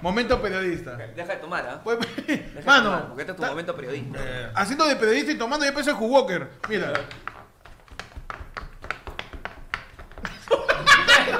Momento 0.01 0.41
periodista. 0.41 0.97
Deja 0.97 1.33
de 1.35 1.39
tomar, 1.39 1.65
¿ah? 1.67 1.81
Pues, 1.83 1.97
Deja 2.27 2.35
de 2.43 2.61
tomar, 2.63 2.81
mano, 2.83 3.07
porque 3.07 3.21
este 3.21 3.31
es 3.33 3.37
tu 3.37 3.45
momento 3.45 3.75
periodista. 3.75 4.19
eh, 4.21 4.51
haciendo 4.55 4.85
de 4.85 4.95
periodista 4.95 5.31
y 5.31 5.37
tomando 5.37 5.65
ya 5.65 5.73
peso 5.73 5.91
de 5.93 5.97
Walker. 5.97 6.49
Mira. 6.67 6.93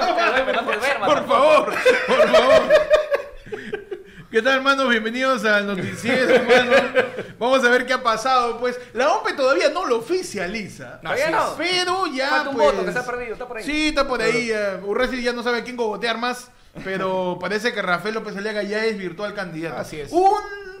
Por 0.06 1.26
favor, 1.26 1.74
por 2.06 2.28
favor. 2.28 2.62
¿Qué 4.30 4.40
tal, 4.40 4.56
hermanos? 4.56 4.88
Bienvenidos 4.88 5.44
al 5.44 5.66
noticiero, 5.66 6.34
hermano. 6.34 6.72
Vamos 7.38 7.62
a 7.64 7.68
ver 7.68 7.84
qué 7.84 7.92
ha 7.92 8.02
pasado. 8.02 8.58
Pues 8.58 8.80
la 8.94 9.12
OMPE 9.12 9.34
todavía 9.34 9.68
no 9.68 9.84
lo 9.86 9.98
oficializa. 9.98 11.00
¿Todavía 11.02 11.26
Así 11.26 11.34
no? 11.34 11.54
Pero 11.58 12.06
ya. 12.06 12.28
Falta 12.30 12.50
un 12.50 12.56
pues, 12.56 12.72
voto 12.72 12.86
que 12.86 12.92
se 12.92 12.98
ha 12.98 13.04
perdido, 13.06 13.32
está 13.34 13.46
por 13.46 13.56
ahí. 13.58 13.64
Sí, 13.64 13.88
está 13.88 14.08
por 14.08 14.22
ahí. 14.22 14.50
eh, 14.50 14.80
Urresti 14.84 15.22
ya 15.22 15.32
no 15.34 15.42
sabe 15.42 15.58
a 15.58 15.64
quién 15.64 15.76
cogotear 15.76 16.16
más. 16.18 16.50
Pero 16.82 17.36
parece 17.38 17.74
que 17.74 17.82
Rafael 17.82 18.14
López 18.14 18.34
Aliaga 18.34 18.62
ya 18.62 18.82
es 18.86 18.96
virtual 18.96 19.34
candidato. 19.34 19.76
Así 19.78 20.00
es. 20.00 20.10
Un 20.10 20.32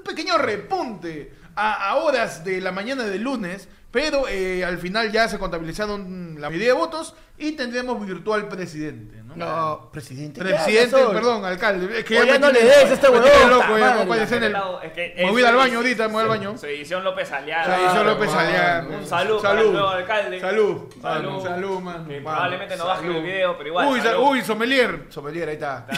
pequeño 0.02 0.38
repunte 0.38 1.34
a, 1.54 1.90
a 1.90 1.96
horas 1.96 2.44
de 2.44 2.60
la 2.62 2.72
mañana 2.72 3.04
del 3.04 3.20
lunes. 3.22 3.68
Pero 3.92 4.26
eh, 4.26 4.64
al 4.64 4.78
final 4.78 5.12
ya 5.12 5.28
se 5.28 5.38
contabilizaron 5.38 6.36
la 6.40 6.48
mayoría 6.48 6.68
de 6.68 6.72
votos 6.78 7.14
y 7.38 7.52
tendremos 7.52 8.04
virtual 8.04 8.48
presidente. 8.48 9.18
¿no? 9.22 9.36
No, 9.36 9.90
presidente. 9.92 10.40
Presidente, 10.40 10.96
perdón, 11.12 11.44
alcalde. 11.44 11.98
Es 11.98 12.04
que 12.06 12.18
Oye, 12.18 12.26
ya 12.28 12.32
me 12.34 12.38
no 12.38 12.50
le 12.52 12.64
des 12.64 12.76
a 12.76 12.92
este 12.94 13.08
huevón, 13.10 13.50
loco, 13.50 13.78
ya, 13.78 13.94
no 13.96 14.06
puede 14.06 14.26
ser 14.26 14.38
en 14.44 14.44
el- 14.44 14.56
Es 14.82 14.92
que 14.92 15.12
Me 15.16 15.24
es 15.24 15.30
voy 15.30 15.42
al 15.42 15.50
su 15.52 15.56
baño 15.58 15.64
edición- 15.64 15.76
ahorita, 15.76 16.06
me 16.08 16.12
voy 16.14 16.22
al 16.22 16.28
baño. 16.28 16.56
Su 16.58 16.66
edición 16.66 17.04
López 17.04 17.30
Aliaga. 17.32 17.76
Se 17.76 17.84
hizo 17.84 18.04
López. 18.04 18.30
Aliaga. 18.32 18.86
Un 18.88 19.06
saludo 19.06 19.42
para 19.42 19.60
el 19.60 19.72
nuevo 19.72 19.88
alcalde. 19.88 20.40
Salud. 20.40 20.76
Salud. 21.02 21.02
Salud, 21.02 21.42
salud, 21.42 21.80
mano. 21.80 22.08
Que 22.08 22.20
probablemente 22.22 22.76
no 22.78 22.86
baje 22.86 23.02
salud. 23.02 23.16
el 23.16 23.22
video, 23.24 23.56
pero 23.58 23.68
igual. 23.68 23.88
Uy, 23.88 24.00
sa- 24.00 24.06
salud. 24.12 24.26
uy, 24.30 24.42
sommelier. 24.42 25.04
Sommelier, 25.10 25.48
ahí 25.48 25.54
está. 25.54 25.86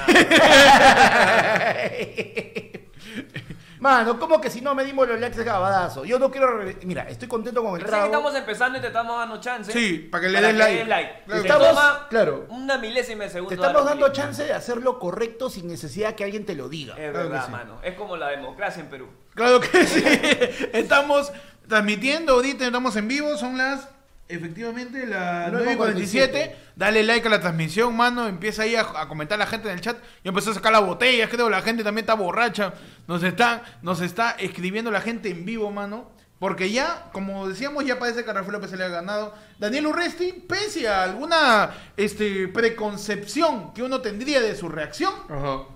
Mano, 3.85 4.19
¿cómo 4.19 4.41
que 4.41 4.49
si 4.49 4.63
no 4.63 4.75
medimos 4.75 5.07
los 5.07 5.21
likes 5.21 5.37
de 5.37 5.45
Gabadazo? 5.45 6.07
Yo 6.07 6.19
no 6.19 6.31
quiero... 6.31 6.57
re- 6.57 6.79
Mira, 6.85 7.03
estoy 7.07 7.29
contento 7.29 7.63
con 7.63 7.75
el 7.75 7.83
Recién 7.83 7.91
trago. 7.91 8.07
estamos 8.07 8.35
empezando 8.35 8.79
y 8.79 8.81
te 8.81 8.87
estamos 8.87 9.19
dando 9.19 9.39
chance. 9.43 9.71
Sí, 9.73 9.99
para 10.11 10.23
que 10.23 10.29
le 10.31 10.41
des 10.41 10.57
like. 10.57 10.85
Claro. 10.87 11.09
Te 11.27 11.37
Estamos- 11.37 11.69
toma 11.69 12.07
claro. 12.09 12.47
Una 12.49 12.79
milésima 12.79 13.25
de 13.25 13.31
segundo. 13.31 13.51
Te 13.51 13.57
estamos 13.57 13.85
dando 13.85 14.11
chance 14.11 14.43
de 14.43 14.55
hacer 14.55 14.79
lo 14.79 14.99
correcto 14.99 15.51
sin 15.51 15.69
necesidad 15.69 16.15
que 16.15 16.25
alguien 16.25 16.47
te 16.47 16.55
lo 16.55 16.71
diga. 16.71 16.95
Es 16.95 17.11
Claro 17.11 17.13
que 17.13 17.33
verdad, 17.35 17.45
sí. 17.45 17.53
mano. 17.53 17.79
Es 17.83 17.93
como 17.95 18.17
la 18.17 18.29
democracia 18.29 18.83
en 18.83 18.89
Perú. 18.89 19.07
Claro 19.35 19.61
que 19.61 19.69
sí. 19.87 20.03
Estamos 20.73 21.31
transmitiendo 21.69 22.33
ahorita, 22.33 22.65
estamos 22.65 22.97
en 22.97 23.07
vivo, 23.07 23.37
son 23.37 23.59
las 23.59 23.87
efectivamente 24.29 25.07
las 25.07 25.53
9.47. 25.53 26.53
Dale 26.77 27.03
like 27.03 27.27
a 27.27 27.31
la 27.31 27.41
transmisión, 27.41 27.97
mano. 27.97 28.27
Empieza 28.27 28.63
ahí 28.63 28.75
a, 28.77 28.81
a 28.83 29.09
comentar 29.09 29.39
la 29.39 29.47
gente 29.47 29.69
en 29.69 29.75
el 29.75 29.81
chat. 29.81 29.97
Ya 30.23 30.31
empezó 30.31 30.51
a 30.51 30.55
sacar 30.55 30.73
las 30.73 30.83
botellas, 30.85 31.29
creo. 31.31 31.49
La 31.51 31.63
gente 31.63 31.85
también 31.85 32.03
está 32.05 32.15
borracha. 32.15 32.75
Nos 33.07 33.23
está, 33.23 33.63
nos 33.83 34.01
está 34.01 34.33
escribiendo 34.33 34.91
la 34.91 35.01
gente 35.01 35.31
en 35.31 35.45
vivo, 35.45 35.71
mano. 35.71 36.13
Porque 36.41 36.71
ya, 36.71 37.11
como 37.13 37.49
decíamos, 37.49 37.87
ya 37.87 37.99
parece 37.99 38.23
que 38.25 38.31
a 38.31 38.35
Rafael 38.35 38.53
López 38.55 38.69
se 38.71 38.77
le 38.77 38.85
ha 38.85 38.89
ganado. 38.89 39.35
Daniel 39.59 39.87
Urresti, 39.87 40.33
pese 40.33 40.89
a 40.89 41.05
alguna 41.05 41.71
este, 41.97 42.49
preconcepción 42.49 43.73
que 43.73 43.83
uno 43.83 44.01
tendría 44.01 44.41
de 44.41 44.55
su 44.57 44.69
reacción, 44.69 45.13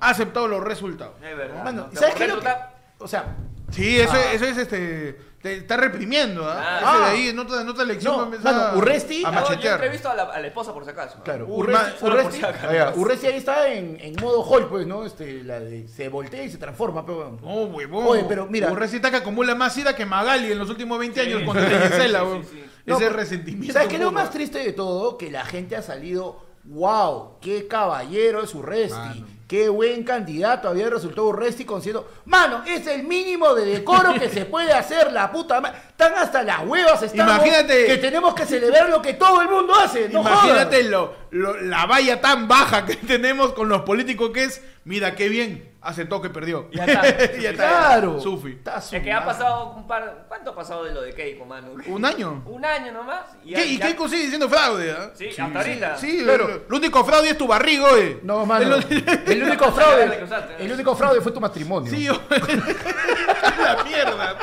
ha 0.01 0.11
aceptado 0.11 0.49
los 0.49 0.63
resultados. 0.63 1.15
Es 1.23 1.37
verdad. 1.37 1.65
Mano, 1.65 1.87
¿no? 1.87 1.93
¿y 1.93 1.97
¿sabes 1.97 2.15
qué 2.17 2.25
es 2.25 2.29
lo 2.29 2.35
dentro 2.37 2.53
que- 2.53 2.59
está- 2.61 2.75
O 2.99 3.09
sea, 3.09 3.37
Sí, 3.71 4.01
eso, 4.01 4.13
Ah. 4.15 4.33
eso 4.33 4.45
es 4.47 4.57
este 4.57 5.19
te 5.43 5.57
está 5.59 5.77
reprimiendo, 5.77 6.45
¿ah? 6.45 6.57
Ah. 6.61 6.79
Ese 6.81 6.99
de 6.99 7.11
ahí, 7.23 7.29
en 7.29 7.39
otra, 7.39 7.61
en 7.61 7.69
otra 7.69 7.85
elección 7.85 8.13
No, 8.13 8.19
va 8.19 8.23
a 8.25 8.27
empezar 8.27 8.55
mano, 8.55 8.67
a- 8.67 8.75
Urresti- 8.75 9.25
a 9.25 9.31
No, 9.31 9.41
No, 9.41 9.41
yo 9.47 9.51
machetear. 9.51 9.75
entrevisto 9.75 10.09
a 10.11 10.15
la, 10.15 10.23
a 10.25 10.41
la 10.41 10.47
esposa 10.49 10.75
por 10.75 10.85
si 10.85 10.91
acaso. 10.91 11.19
Claro, 11.23 11.47
Urma- 11.47 11.59
Urresti, 11.81 11.99
solo 12.01 12.13
por 12.17 12.21
Urresti, 12.25 12.39
si 12.41 12.45
acaso. 12.45 12.67
ah, 12.69 12.75
ya, 12.75 12.93
Urresti 12.97 13.27
ahí 13.29 13.37
está 13.37 13.69
en, 13.73 13.99
en 14.01 14.17
modo 14.21 14.41
Hulk, 14.43 14.69
pues, 14.69 14.87
¿no? 14.87 15.05
Este, 15.05 15.45
la 15.45 15.61
de, 15.61 15.87
se 15.89 16.09
voltea 16.09 16.43
y 16.43 16.51
se 16.51 16.59
transforma, 16.59 17.07
pero. 17.07 17.39
No, 17.41 17.49
huevón. 17.65 18.07
Oye, 18.09 18.25
pero 18.29 18.47
mira- 18.47 18.71
Urresti 18.73 18.97
está 18.97 19.11
que 19.11 19.17
acumula 19.19 19.55
más 19.55 19.77
ira 19.79 19.95
que 19.95 20.05
Magali 20.05 20.51
en 20.51 20.59
los 20.59 20.71
últimos 20.71 20.99
20 20.99 21.23
Sí. 21.23 21.31
años 21.33 21.43
con 21.45 21.57
Gisela, 21.69 22.19
Sí, 22.21 22.25
weón. 22.27 22.43
sí, 22.45 22.51
sí. 22.53 22.65
No, 22.87 22.97
Ese 22.97 23.05
pero- 23.05 23.17
resentimiento. 23.17 23.73
¿Sabes 23.75 23.89
qué 23.89 23.95
es 23.97 24.03
lo 24.03 24.13
más 24.13 24.31
triste 24.31 24.59
de 24.59 24.73
todo? 24.73 25.17
Que 25.19 25.31
la 25.31 25.45
gente 25.45 25.77
ha 25.77 25.83
salido, 25.83 26.41
wow, 26.65 27.39
qué 27.41 27.69
caballero 27.69 28.43
es 28.43 28.55
Urresti. 28.55 28.97
Mano. 28.97 29.27
Qué 29.49 29.71
buen 29.71 30.05
candidato 30.05 30.69
había 30.69 30.91
resultado 30.91 31.29
Urresti 31.29 31.65
diciendo, 31.65 32.07
mano, 32.27 32.63
es 32.67 32.87
el 32.87 33.05
mínimo 33.05 33.55
de 33.55 33.65
decoro 33.65 34.13
que 34.13 34.29
se 34.29 34.45
puede 34.45 34.75
hacer, 34.75 35.11
la 35.11 35.33
puta 35.33 35.59
madre. 35.59 35.79
Están 36.01 36.15
hasta 36.17 36.45
las 36.45 36.61
huevas, 36.65 37.03
estamos, 37.03 37.35
Imagínate- 37.45 37.87
que 37.87 37.97
tenemos 37.97 38.33
que 38.33 38.47
celebrar 38.47 38.89
lo 38.89 39.03
que 39.03 39.15
todo 39.15 39.43
el 39.43 39.49
mundo 39.49 39.75
hace. 39.75 40.09
No 40.09 40.21
Imagínate 40.21 40.85
lo, 40.85 41.13
lo- 41.33 41.61
la 41.61 41.87
valla 41.87 42.21
tan 42.21 42.47
baja 42.47 42.87
que 42.87 42.95
tenemos 42.95 43.53
con 43.53 43.69
los 43.69 43.81
políticos 43.83 44.31
que 44.33 44.45
es, 44.45 44.63
mira 44.85 45.17
qué 45.17 45.29
bien, 45.29 45.73
aceptó 45.81 46.23
que 46.23 46.31
perdió. 46.31 46.69
Ya 46.73 46.85
está. 46.85 47.03
Ya 47.41 47.51
está. 47.51 47.69
Claro. 47.69 48.21
Sufi. 48.21 48.51
Está 48.53 48.77
Es 48.79 49.03
que 49.03 49.13
ha 49.13 49.25
pasado 49.25 49.73
un 49.73 49.89
par. 49.89 50.27
¿Cuánto 50.29 50.51
ha 50.51 50.55
pasado 50.55 50.85
de 50.85 50.95
lo 50.95 51.03
de 51.03 51.13
Keiko, 51.15 51.45
mano? 51.45 51.73
¿Un 51.87 52.05
año? 52.05 52.45
Un 52.47 52.65
año 52.65 52.93
nomás. 52.93 53.23
Y, 53.45 53.49
¿Qué? 53.55 53.57
ya- 53.57 53.65
¿Y 53.65 53.79
ya- 53.79 53.87
Keiko 53.87 54.09
sigue 54.09 54.23
diciendo 54.23 54.49
fraude? 54.49 54.93
¿ah? 54.93 55.11
Sí, 55.15 55.31
hasta 55.37 55.59
ahorita. 55.59 55.97
Sí, 55.97 56.21
lo, 56.21 56.37
lo 56.69 56.77
único 56.77 57.05
fraude 57.05 57.31
es 57.31 57.37
tu 57.39 57.49
barrigo, 57.49 57.97
eh. 57.97 58.21
No, 58.23 58.47
mano. 58.47 58.77
El 59.27 59.43
único 59.43 59.73
fraude. 59.73 60.25
El 60.61 60.71
único 60.71 60.95
fraude 60.95 61.21
fue 61.21 61.33
tu 61.33 61.41
matrimonio. 61.41 61.91
Sí, 61.91 62.07
la 63.65 63.83
mierda. 63.83 64.37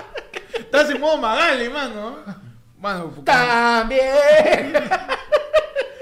Estás 0.66 0.90
en 0.90 1.00
modo 1.02 1.18
Magali, 1.18 1.70
mano. 1.70 2.18
Mano. 2.80 3.14
También. 3.24 4.74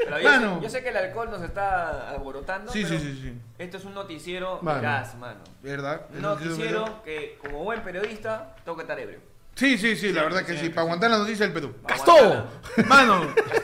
Pero 0.05 0.19
yo, 0.19 0.29
Mano. 0.29 0.55
sé, 0.57 0.63
yo 0.63 0.69
sé 0.69 0.83
que 0.83 0.89
el 0.89 0.97
alcohol 0.97 1.29
nos 1.31 1.41
está 1.41 2.09
alborotando. 2.09 2.71
Sí, 2.71 2.83
pero 2.83 2.99
sí, 2.99 3.13
sí, 3.13 3.19
sí. 3.21 3.33
Esto 3.57 3.77
es 3.77 3.85
un 3.85 3.93
noticiero 3.93 4.59
Mano. 4.61 4.79
veraz, 4.81 5.15
mano. 5.15 5.39
¿Verdad? 5.61 6.01
Un 6.13 6.21
noticiero 6.21 7.01
que, 7.03 7.37
como 7.41 7.63
buen 7.63 7.81
periodista, 7.81 8.55
tengo 8.63 8.75
que 8.75 8.83
estar 8.83 8.99
ebrio. 8.99 9.19
Sí, 9.55 9.77
sí, 9.77 9.95
sí, 9.95 10.11
la 10.11 10.23
verdad 10.23 10.43
que 10.43 10.57
sí. 10.57 10.69
Para 10.69 10.81
aguantar 10.81 11.11
la 11.11 11.19
noticia 11.19 11.45
del 11.45 11.53
Perú. 11.53 11.75
Gastó. 11.87 12.47
Mano. 12.87 13.23
Le 13.23 13.59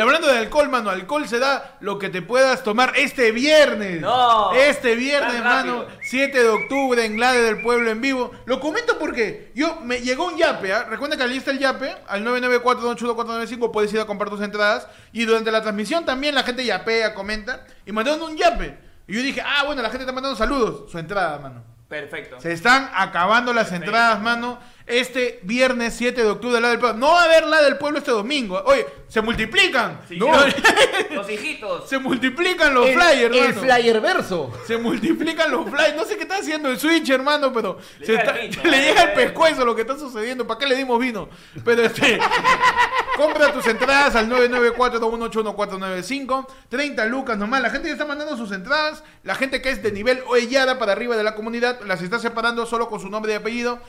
Hablando 0.00 0.28
de 0.28 0.38
alcohol, 0.38 0.68
mano, 0.68 0.90
alcohol 0.90 1.28
se 1.28 1.38
da 1.38 1.76
lo 1.80 1.98
que 1.98 2.08
te 2.08 2.22
puedas 2.22 2.62
tomar 2.62 2.92
este 2.96 3.32
viernes. 3.32 4.00
No, 4.00 4.52
Este 4.54 4.94
viernes, 4.94 5.42
mano, 5.42 5.82
rápido. 5.82 5.98
7 6.02 6.42
de 6.42 6.48
octubre 6.48 7.04
en 7.04 7.16
Glade 7.16 7.42
del 7.42 7.62
Pueblo 7.62 7.90
en 7.90 8.00
vivo. 8.00 8.32
Lo 8.46 8.60
comento 8.60 8.98
porque 8.98 9.52
yo 9.54 9.80
me 9.82 10.00
llegó 10.00 10.26
un 10.26 10.36
yape, 10.36 10.72
¿ah? 10.72 10.84
Recuerda 10.88 11.16
que 11.16 11.36
está 11.36 11.50
el 11.50 11.58
yape, 11.58 11.94
al 12.06 12.24
994-281-495 12.24 13.70
puedes 13.70 13.92
ir 13.92 14.00
a 14.00 14.06
comprar 14.06 14.30
tus 14.30 14.40
entradas. 14.40 14.86
Y 15.12 15.24
durante 15.24 15.50
la 15.50 15.60
transmisión 15.62 16.04
también 16.04 16.34
la 16.34 16.42
gente 16.42 16.64
yapea, 16.64 17.14
comenta. 17.14 17.64
Y 17.84 17.92
mandaron 17.92 18.22
un 18.22 18.36
yape. 18.36 18.78
Y 19.06 19.14
yo 19.16 19.22
dije, 19.22 19.42
ah, 19.44 19.64
bueno, 19.66 19.82
la 19.82 19.90
gente 19.90 20.04
está 20.04 20.12
mandando 20.12 20.36
saludos. 20.36 20.90
Su 20.90 20.98
entrada, 20.98 21.38
mano. 21.38 21.64
Perfecto. 21.92 22.40
Se 22.40 22.52
están 22.52 22.90
acabando 22.94 23.52
las 23.52 23.70
entradas, 23.70 24.18
mano. 24.22 24.58
Este 24.86 25.40
viernes 25.44 25.94
7 25.96 26.22
de 26.22 26.28
octubre, 26.30 26.60
la 26.60 26.68
del 26.70 26.78
pueblo. 26.78 26.98
No 26.98 27.12
va 27.12 27.22
a 27.22 27.24
haber 27.24 27.46
la 27.46 27.62
del 27.62 27.78
pueblo 27.78 27.98
este 27.98 28.10
domingo. 28.10 28.60
Oye, 28.66 28.84
se 29.08 29.20
multiplican. 29.20 30.00
Sí, 30.08 30.16
No, 30.18 30.26
Los 31.14 31.30
hijitos. 31.30 31.88
se 31.88 31.98
multiplican 31.98 32.74
los 32.74 32.88
el, 32.88 32.94
flyers, 32.94 33.36
el 33.36 33.54
flyer 33.54 34.00
verso. 34.00 34.52
Se 34.66 34.76
multiplican 34.78 35.50
los 35.50 35.68
flyers. 35.70 35.94
No 35.96 36.04
sé 36.04 36.16
qué 36.16 36.22
está 36.22 36.36
haciendo 36.38 36.68
el 36.68 36.78
Switch, 36.78 37.08
hermano, 37.10 37.52
pero 37.52 37.78
Le 38.00 38.06
se 38.06 38.12
llega 38.12 38.22
está- 38.24 38.40
el 38.40 38.48
pincho, 38.50 38.60
le 38.68 38.76
¿no? 38.78 38.82
llega 38.82 39.02
el 39.02 39.12
pescuezo 39.12 39.64
lo 39.64 39.74
que 39.76 39.82
está 39.82 39.98
sucediendo. 39.98 40.46
¿Para 40.46 40.58
qué 40.58 40.66
le 40.66 40.74
dimos 40.76 40.98
vino? 41.00 41.28
Pero 41.64 41.82
este. 41.82 42.18
compra 43.16 43.52
tus 43.52 43.66
entradas 43.66 44.14
al 44.16 44.28
994-218-1495. 44.30 46.46
30 46.68 47.04
lucas 47.06 47.38
nomás. 47.38 47.62
La 47.62 47.70
gente 47.70 47.88
ya 47.88 47.92
está 47.92 48.04
mandando 48.06 48.36
sus 48.36 48.52
entradas. 48.52 49.02
La 49.22 49.34
gente 49.34 49.62
que 49.62 49.70
es 49.70 49.82
de 49.82 49.92
nivel 49.92 50.22
Oellada 50.26 50.78
para 50.78 50.92
arriba 50.92 51.16
de 51.16 51.22
la 51.22 51.34
comunidad 51.34 51.80
las 51.86 52.02
está 52.02 52.18
separando 52.18 52.66
solo 52.66 52.88
con 52.88 53.00
su 53.00 53.08
nombre 53.08 53.32
y 53.32 53.36
apellido. 53.36 53.80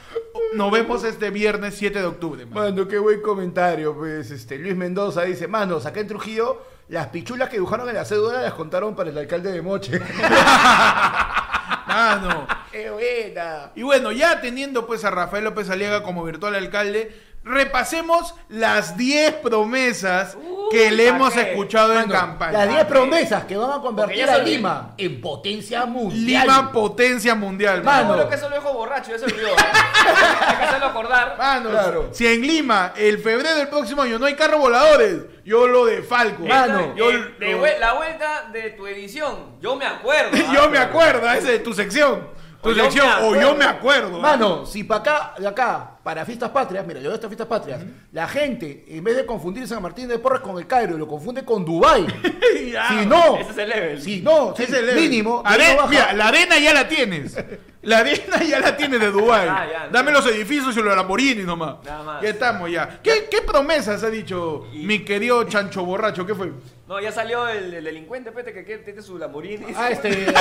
Nos 0.53 0.71
vemos 0.71 0.82
este 1.03 1.29
viernes 1.29 1.75
7 1.75 1.99
de 1.99 2.05
octubre. 2.05 2.45
mano. 2.45 2.61
Mano, 2.61 2.87
qué 2.87 2.97
buen 2.99 3.21
comentario, 3.21 3.95
pues. 3.95 4.31
Este, 4.31 4.57
Luis 4.57 4.75
Mendoza 4.75 5.23
dice, 5.23 5.47
manos, 5.47 5.85
acá 5.85 5.99
en 5.99 6.07
Trujillo, 6.07 6.61
las 6.89 7.07
pichulas 7.07 7.49
que 7.49 7.55
dibujaron 7.55 7.89
en 7.89 7.95
la 7.95 8.05
cédula 8.05 8.41
las 8.41 8.53
contaron 8.53 8.95
para 8.95 9.09
el 9.09 9.17
alcalde 9.17 9.51
de 9.51 9.61
Moche. 9.61 9.99
Mano. 11.87 12.47
¡Qué 12.71 12.89
buena! 12.89 13.71
Y 13.75 13.83
bueno, 13.83 14.11
ya 14.11 14.41
teniendo 14.41 14.87
pues 14.87 15.05
a 15.05 15.11
Rafael 15.11 15.43
López 15.43 15.69
Aliaga 15.69 16.03
como 16.03 16.23
virtual 16.23 16.55
alcalde, 16.55 17.15
repasemos 17.43 18.33
las 18.49 18.95
10 18.97 19.33
promesas 19.35 20.37
que 20.71 20.89
Uy, 20.89 20.95
le 20.95 21.09
¿pa' 21.09 21.15
hemos 21.15 21.33
qué? 21.33 21.41
escuchado 21.41 21.99
en 21.99 22.09
campaña. 22.09 22.59
Las 22.65 22.69
10 22.69 22.85
promesas 22.85 23.43
que 23.45 23.57
van 23.57 23.71
a 23.71 23.81
convertir 23.81 24.29
a 24.29 24.37
Lima 24.39 24.93
en 24.97 25.21
potencia 25.21 25.85
mundial. 25.85 26.25
Lima 26.47 26.71
potencia 26.71 27.35
mundial. 27.35 27.83
Mano. 27.83 28.09
Seguro 28.13 28.29
que 28.29 28.35
eso 28.35 28.49
lo 28.49 28.55
dejo 28.55 28.73
borracho, 28.73 29.11
ya 29.11 29.19
se 29.19 29.25
olvidó. 29.25 29.49
¿eh? 29.49 29.55
Hay 30.47 30.57
que 30.57 30.63
hacerlo 30.63 30.85
acordar. 30.87 31.35
Mano, 31.37 31.69
Claro. 31.69 32.09
si 32.11 32.27
en 32.27 32.41
Lima, 32.41 32.93
el 32.95 33.19
febrero 33.19 33.55
del 33.55 33.67
próximo 33.67 34.01
año, 34.01 34.17
no 34.19 34.25
hay 34.25 34.35
carros 34.35 34.59
voladores, 34.59 35.17
yo 35.45 35.67
lo 35.67 35.85
de 35.85 36.01
Falco. 36.01 36.43
Mano. 36.45 36.95
yo, 36.95 37.11
Eh, 37.11 37.35
de 37.39 37.51
lo- 37.51 37.79
la 37.79 37.93
vuelta 37.93 38.49
de 38.51 38.71
tu 38.71 38.87
edición, 38.87 39.57
yo 39.61 39.75
me 39.75 39.85
acuerdo. 39.85 40.31
¿ah? 40.47 40.51
yo 40.53 40.69
me 40.69 40.77
acuerdo, 40.77 41.29
esa 41.31 41.49
de 41.49 41.59
tu 41.59 41.73
sección. 41.73 42.27
Tu 42.63 42.69
O 42.69 42.71
yo 42.71 42.83
sección, 42.85 43.05
me 43.05 43.11
o 43.11 43.15
acuerdo. 43.17 43.41
yo 43.41 43.55
me 43.57 43.65
acuerdo. 43.65 44.19
Mano, 44.19 44.65
si 44.65 44.83
para 44.85 44.99
acá, 45.01 45.33
de 45.37 45.47
acá, 45.47 45.91
para 46.01 46.25
fiestas 46.25 46.49
patrias, 46.49 46.87
mira, 46.87 47.01
yo 47.01 47.09
de 47.09 47.15
estas 47.15 47.27
fiestas 47.29 47.47
patrias, 47.47 47.81
la 48.13 48.25
gente, 48.27 48.85
en 48.87 49.03
vez 49.03 49.17
de 49.17 49.25
confundir 49.25 49.67
San 49.67 49.81
Martín 49.81 50.07
de 50.07 50.17
Porres 50.17 50.39
con 50.41 50.57
el 50.57 50.65
Cairo, 50.65 50.97
lo 50.97 51.05
confunde 51.07 51.43
con 51.43 51.65
Dubai. 51.65 52.05
Ya. 52.71 52.87
si 52.89 53.05
no, 53.05 53.35
Ese 53.37 53.51
es 53.51 53.57
el 53.57 53.69
level. 53.69 54.01
si 54.01 54.21
no, 54.21 54.53
Ese 54.53 54.65
si 54.65 54.71
es 54.71 54.77
el 54.79 54.85
level. 54.87 55.01
mínimo, 55.03 55.41
Are- 55.45 55.77
mira, 55.89 56.13
la 56.13 56.27
arena 56.29 56.57
ya 56.57 56.73
la 56.73 56.87
tienes. 56.87 57.35
La 57.81 57.99
arena 57.99 58.41
ya 58.41 58.59
la 58.59 58.75
tienes 58.77 58.99
de 58.99 59.11
Dubai. 59.11 59.47
Ah, 59.49 59.89
Dame 59.91 60.11
los 60.11 60.25
edificios 60.25 60.75
y 60.77 60.81
los 60.81 60.95
Lamborghini 60.95 61.43
nomás. 61.43 61.75
Nada 61.83 62.03
más. 62.03 62.21
Ya 62.21 62.29
estamos 62.29 62.71
ya. 62.71 62.99
¿Qué, 63.03 63.27
qué 63.29 63.41
promesas 63.41 64.03
ha 64.03 64.09
dicho 64.09 64.65
Y- 64.73 64.85
mi 64.85 65.03
querido 65.03 65.43
chancho 65.43 65.83
borracho? 65.83 66.25
¿Qué 66.25 66.33
fue? 66.33 66.51
No, 66.93 66.99
ya 66.99 67.11
salió 67.11 67.47
el, 67.47 67.73
el 67.73 67.83
delincuente, 67.83 68.31
pete, 68.31 68.53
que 68.53 68.63
que 68.63 68.77
tiene 68.77 69.01
su 69.01 69.17
Lamborghini. 69.17 69.65
Ah, 69.75 69.89
este. 69.89 70.31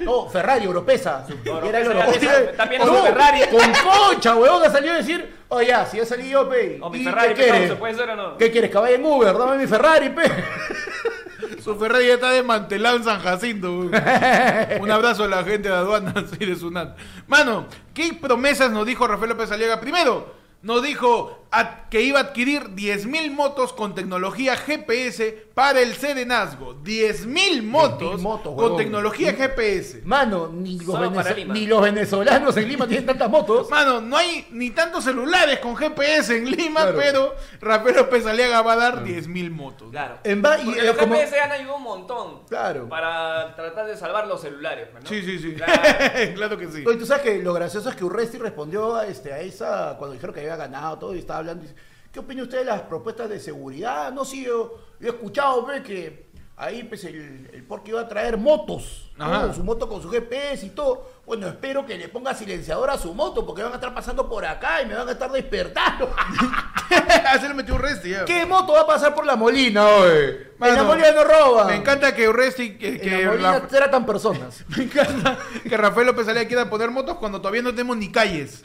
No, 0.00 0.26
Ferrari, 0.30 0.64
Europesa. 0.64 1.26
Era 1.44 1.80
el 1.80 2.18
ya 2.18 2.52
también 2.56 2.80
es 2.80 2.88
No, 2.88 2.94
un 2.94 3.02
Ferrari. 3.02 3.40
Con 3.50 3.72
concha, 3.84 4.34
weón, 4.36 4.62
ha 4.64 4.70
salido 4.70 4.94
a 4.94 4.96
decir, 4.96 5.30
oye, 5.48 5.66
ya, 5.66 5.84
si 5.84 6.00
ha 6.00 6.06
salido, 6.06 6.48
pe. 6.48 6.78
O 6.80 6.88
mi 6.88 7.00
¿y 7.00 7.04
Ferrari, 7.04 7.34
¿qué 7.34 7.42
quieres? 7.42 7.68
¿se 7.68 7.76
puede 7.76 7.94
ser 7.94 8.08
o 8.08 8.16
no? 8.16 8.38
¿Qué 8.38 8.50
quieres? 8.50 8.70
Que 8.70 8.78
vaya 8.78 8.96
en 8.96 9.04
Uber, 9.04 9.36
dame 9.36 9.58
mi 9.58 9.66
Ferrari, 9.66 10.08
pe. 10.08 10.22
Su 11.62 11.76
Ferrari 11.76 12.06
ya 12.06 12.14
está 12.14 12.30
desmantelado 12.30 12.96
en 12.96 13.04
San 13.04 13.20
Jacinto. 13.20 13.76
güey. 13.76 13.90
Un 14.80 14.90
abrazo 14.90 15.24
a 15.24 15.28
la 15.28 15.44
gente 15.44 15.68
de 15.68 15.74
aduanas 15.74 16.24
y 16.40 16.46
de 16.46 16.56
Sunat. 16.56 16.96
Mano, 17.26 17.66
¿qué 17.92 18.14
promesas 18.18 18.70
nos 18.70 18.86
dijo 18.86 19.06
Rafael 19.06 19.28
López 19.28 19.52
Aliaga? 19.52 19.78
Primero, 19.78 20.32
nos 20.62 20.82
dijo 20.82 21.44
que 21.90 22.02
iba 22.02 22.18
a 22.20 22.22
adquirir 22.24 22.74
10.000 22.74 23.30
motos 23.32 23.72
con 23.72 23.94
tecnología 23.94 24.54
GPS 24.56 25.46
para 25.54 25.80
el 25.80 25.94
Serenazgo. 25.94 26.74
10.000 26.84 27.62
motos, 27.62 28.20
motos, 28.20 28.54
con 28.54 28.76
tecnología 28.76 29.32
GPS. 29.32 30.02
Mano, 30.04 30.48
ni 30.52 30.78
los, 30.78 30.98
ni 31.48 31.66
venezolanos 31.66 32.56
en 32.56 32.68
Lima 32.68 32.86
tienen 32.86 33.06
tantas 33.06 33.30
motos. 33.30 33.70
Mano, 33.70 34.00
no 34.00 34.16
hay 34.16 34.46
ni 34.50 34.70
tantos 34.70 35.04
celulares 35.04 35.58
con 35.60 35.74
GPS 35.74 36.36
en 36.36 36.50
Lima, 36.50 36.82
Claro. 36.82 36.98
pero 36.98 37.34
Rafael 37.60 37.96
López 37.96 38.26
Aliaga 38.26 38.60
va 38.62 38.74
a 38.74 38.76
dar 38.76 39.04
10.000 39.04 39.50
motos. 39.50 39.90
Claro. 39.90 40.18
En 40.24 40.44
va- 40.44 40.58
y, 40.60 40.64
Porque 40.66 40.82
los 40.82 40.96
como- 40.96 41.14
GPS 41.14 41.40
han 41.40 41.52
ayudado 41.52 41.76
un 41.78 41.82
montón. 41.82 42.46
Claro. 42.48 42.88
Para 42.88 43.54
tratar 43.56 43.86
de 43.86 43.96
salvar 43.96 44.26
los 44.26 44.42
celulares, 44.42 44.88
pues, 44.92 45.02
¿no? 45.04 45.08
Sí, 45.08 45.22
sí, 45.22 45.38
sí. 45.38 45.54
Claro. 45.54 45.72
claro 46.34 46.58
que 46.58 46.66
sí. 46.68 46.84
Oye, 46.86 46.96
tú 46.98 47.06
sabes 47.06 47.22
que 47.22 47.42
lo 47.42 47.54
gracioso 47.54 47.88
es 47.88 47.96
que 47.96 48.04
Urresti 48.04 48.36
respondió 48.38 48.94
a, 48.96 49.06
este, 49.06 49.32
a 49.32 49.40
esa, 49.40 49.96
cuando 49.98 50.12
dijeron 50.12 50.34
que 50.34 50.40
había 50.40 50.56
ganado 50.56 50.98
todo 50.98 51.14
y 51.14 51.18
estaba 51.20 51.37
hablando, 51.38 51.62
dice, 51.62 51.74
¿qué 52.12 52.20
opina 52.20 52.42
usted 52.42 52.58
de 52.58 52.64
las 52.64 52.82
propuestas 52.82 53.28
de 53.28 53.40
seguridad? 53.40 54.12
No, 54.12 54.24
sí, 54.24 54.44
yo 54.44 54.78
he 55.00 55.08
escuchado 55.08 55.64
ve, 55.66 55.82
que 55.82 56.27
ahí 56.58 56.82
pues 56.82 57.04
el, 57.04 57.48
el 57.52 57.62
porque 57.64 57.90
iba 57.90 58.00
a 58.00 58.08
traer 58.08 58.36
motos, 58.36 59.10
¿no? 59.16 59.54
Su 59.54 59.62
moto 59.64 59.88
con 59.88 60.02
su 60.02 60.10
GPS 60.10 60.66
y 60.66 60.70
todo. 60.70 61.08
Bueno, 61.24 61.46
espero 61.46 61.84
que 61.86 61.96
le 61.96 62.08
ponga 62.08 62.34
silenciador 62.34 62.90
a 62.90 62.98
su 62.98 63.14
moto 63.14 63.46
porque 63.46 63.62
van 63.62 63.72
a 63.72 63.76
estar 63.76 63.94
pasando 63.94 64.28
por 64.28 64.44
acá 64.44 64.82
y 64.82 64.86
me 64.86 64.94
van 64.94 65.08
a 65.08 65.12
estar 65.12 65.30
despertando. 65.30 66.14
Ah, 66.90 67.38
se 67.38 67.46
le 67.48 67.52
metió 67.54 67.74
un 67.74 67.82
resti 67.82 68.10
ya. 68.10 68.24
¿Qué 68.24 68.46
moto 68.46 68.72
va 68.72 68.80
a 68.80 68.86
pasar 68.86 69.14
por 69.14 69.26
la 69.26 69.36
Molina, 69.36 69.86
oye? 69.86 70.52
En 70.60 70.74
la 70.74 70.82
Molina 70.82 71.10
no 71.12 71.22
roba. 71.24 71.66
Me 71.66 71.76
encanta 71.76 72.14
que 72.14 72.26
Urresti, 72.28 72.78
que, 72.78 72.88
En 72.88 73.00
que 73.00 73.22
la 73.22 73.28
Molina 73.30 73.52
la- 73.52 73.66
tratan 73.66 74.06
personas. 74.06 74.64
me 74.76 74.84
encanta 74.84 75.36
que 75.68 75.76
Rafael 75.76 76.06
López 76.06 76.26
Aliaga 76.28 76.48
quiera 76.48 76.70
poner 76.70 76.90
motos 76.90 77.16
cuando 77.18 77.40
todavía 77.42 77.60
no 77.62 77.70
tenemos 77.72 77.96
ni 77.98 78.10
calles 78.10 78.64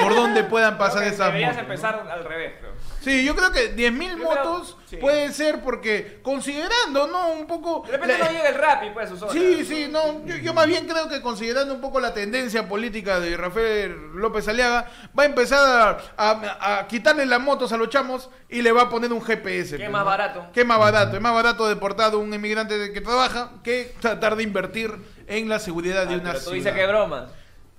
por 0.00 0.14
donde 0.14 0.42
puedan 0.44 0.76
pasar 0.76 1.04
esas 1.04 1.28
Deberías 1.28 1.50
motos. 1.52 1.68
¿no? 1.68 1.72
empezar 1.74 2.08
al 2.10 2.24
revés, 2.24 2.54
creo. 2.58 2.71
Sí, 3.02 3.24
yo 3.24 3.34
creo 3.34 3.50
que 3.52 3.74
10.000 3.74 4.10
Yo 4.10 4.16
creo- 4.16 4.28
motos 4.44 4.76
Sí. 4.92 4.98
Puede 4.98 5.32
ser 5.32 5.62
porque, 5.62 6.20
considerando, 6.22 7.06
¿no? 7.06 7.30
Un 7.32 7.46
poco... 7.46 7.82
De 7.86 7.92
repente 7.92 8.18
la- 8.18 8.26
no 8.26 8.30
llega 8.32 8.48
el 8.50 8.54
rap 8.56 8.82
y 8.84 8.90
pues 8.90 9.08
su 9.08 9.16
zona. 9.16 9.32
Sí, 9.32 9.64
sí, 9.64 9.88
no, 9.90 10.22
yo, 10.26 10.36
yo 10.36 10.52
más 10.52 10.66
bien 10.66 10.86
creo 10.86 11.08
que 11.08 11.22
considerando 11.22 11.72
un 11.72 11.80
poco 11.80 11.98
la 11.98 12.12
tendencia 12.12 12.68
política 12.68 13.18
de 13.18 13.34
Rafael 13.38 13.96
López 14.14 14.46
Aliaga, 14.48 14.86
va 15.18 15.22
a 15.22 15.26
empezar 15.26 15.98
a, 16.18 16.32
a- 16.32 16.78
a 16.80 16.86
quitarle 16.88 17.24
las 17.24 17.40
motos 17.40 17.72
a 17.72 17.78
los 17.78 17.88
chamos 17.88 18.28
y 18.50 18.60
le 18.60 18.70
va 18.70 18.82
a 18.82 18.88
poner 18.90 19.12
un 19.14 19.22
GPS. 19.22 19.76
¿Qué 19.78 19.84
pues, 19.84 19.90
más 19.90 20.00
¿no? 20.00 20.06
barato? 20.06 20.46
¿Qué 20.52 20.64
más 20.66 20.78
barato? 20.78 21.16
Es 21.16 21.22
más 21.22 21.32
barato 21.34 21.66
deportar 21.68 22.12
a 22.12 22.16
un 22.18 22.32
inmigrante 22.34 22.92
que 22.92 23.00
trabaja 23.00 23.52
que 23.64 23.94
tratar 23.98 24.36
de 24.36 24.42
invertir 24.42 24.92
en 25.26 25.48
la 25.48 25.58
seguridad 25.58 26.06
de 26.06 26.16
Ah, 26.16 26.18
una 26.18 26.32
pero 26.32 26.38
tú 26.44 26.50
ciudad. 26.50 26.56
dices 26.56 26.72
que 26.74 26.86
broma. 26.86 27.28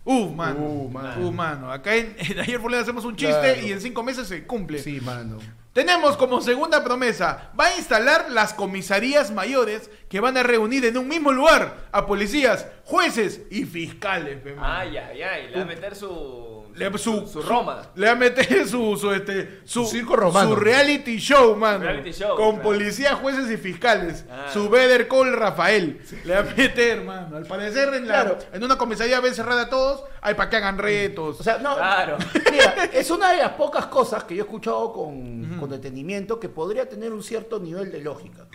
Uf, 0.06 0.32
mano. 0.36 0.60
Uh, 0.60 0.90
mano. 0.90 1.28
Uh, 1.28 1.32
mano. 1.32 1.72
Acá 1.72 1.96
en, 1.96 2.16
en 2.20 2.40
ayer 2.40 2.60
por 2.62 2.74
hacemos 2.76 3.06
un 3.06 3.16
chiste 3.16 3.34
Claro. 3.40 3.62
y 3.68 3.72
en 3.72 3.80
cinco 3.82 4.04
meses 4.04 4.28
se 4.28 4.46
cumple. 4.46 4.80
Sí, 4.80 5.00
mano. 5.02 5.38
Tenemos 5.72 6.18
como 6.18 6.40
segunda 6.42 6.84
promesa, 6.84 7.52
va 7.60 7.66
a 7.68 7.78
instalar 7.78 8.30
las 8.30 8.54
comisarías 8.54 9.32
mayores 9.32 9.90
que 10.08 10.20
van 10.20 10.38
a 10.38 10.44
reunir 10.44 10.86
en 10.86 10.98
un 11.00 11.08
mismo 11.08 11.32
lugar 11.32 11.88
a 11.92 12.06
policías, 12.06 12.68
jueces 12.84 13.42
y 13.50 13.64
fiscales. 13.66 14.40
pe, 14.42 14.54
mano. 14.54 14.68
Ay, 14.72 14.98
ay, 14.98 15.22
ay. 15.24 15.48
Le 15.50 15.56
va 15.56 15.62
a 15.64 15.66
meter 15.66 15.96
su. 15.96 16.63
Le, 16.76 16.98
su, 16.98 17.28
su 17.28 17.42
Roma. 17.42 17.82
Le 17.96 18.06
va 18.08 18.12
a 18.14 18.16
meter 18.16 18.68
su, 18.68 18.96
su, 18.98 19.12
este, 19.12 19.62
su, 19.66 19.84
Su 19.86 19.92
circo 19.92 20.16
romano. 20.16 20.50
su 20.50 20.56
reality 20.56 21.18
show, 21.18 21.56
mano. 21.56 21.80
Reality 21.84 22.12
show, 22.12 22.36
con 22.36 22.56
claro. 22.56 22.64
policías, 22.64 23.14
jueces 23.16 23.50
y 23.52 23.58
fiscales. 23.58 24.26
Ah. 24.30 24.50
Su 24.52 24.70
Better 24.70 25.08
Call 25.08 25.34
Rafael. 25.34 26.02
Le 26.26 26.34
va 26.34 26.40
a 26.42 26.56
meter, 26.56 27.02
mano. 27.04 27.38
Al 27.38 27.46
parecer 27.46 27.94
en, 27.94 28.08
la, 28.08 28.24
Claro. 28.24 28.38
en 28.52 28.64
una 28.64 28.78
comisaría 28.78 29.20
ven 29.20 29.34
cerrada 29.36 29.64
a 29.64 29.70
todos, 29.70 30.04
hay 30.22 30.34
para 30.36 30.50
que 30.50 30.56
hagan 30.58 30.78
retos. 30.78 31.40
O 31.40 31.44
sea, 31.44 31.58
no. 31.60 31.76
Claro. 31.76 32.18
Mira, 32.52 32.86
es 32.94 33.10
una 33.12 33.32
de 33.32 33.38
las 33.38 33.52
pocas 33.52 33.86
cosas 33.88 34.24
que 34.24 34.36
yo 34.36 34.44
he 34.44 34.46
escuchado 34.46 34.92
con, 34.92 35.58
con 35.60 35.70
detenimiento 35.70 36.40
que 36.40 36.50
podría 36.50 36.90
tener 36.90 37.14
un 37.14 37.24
cierto 37.24 37.60
nivel 37.60 37.92
de 37.92 38.00
lógica. 38.02 38.48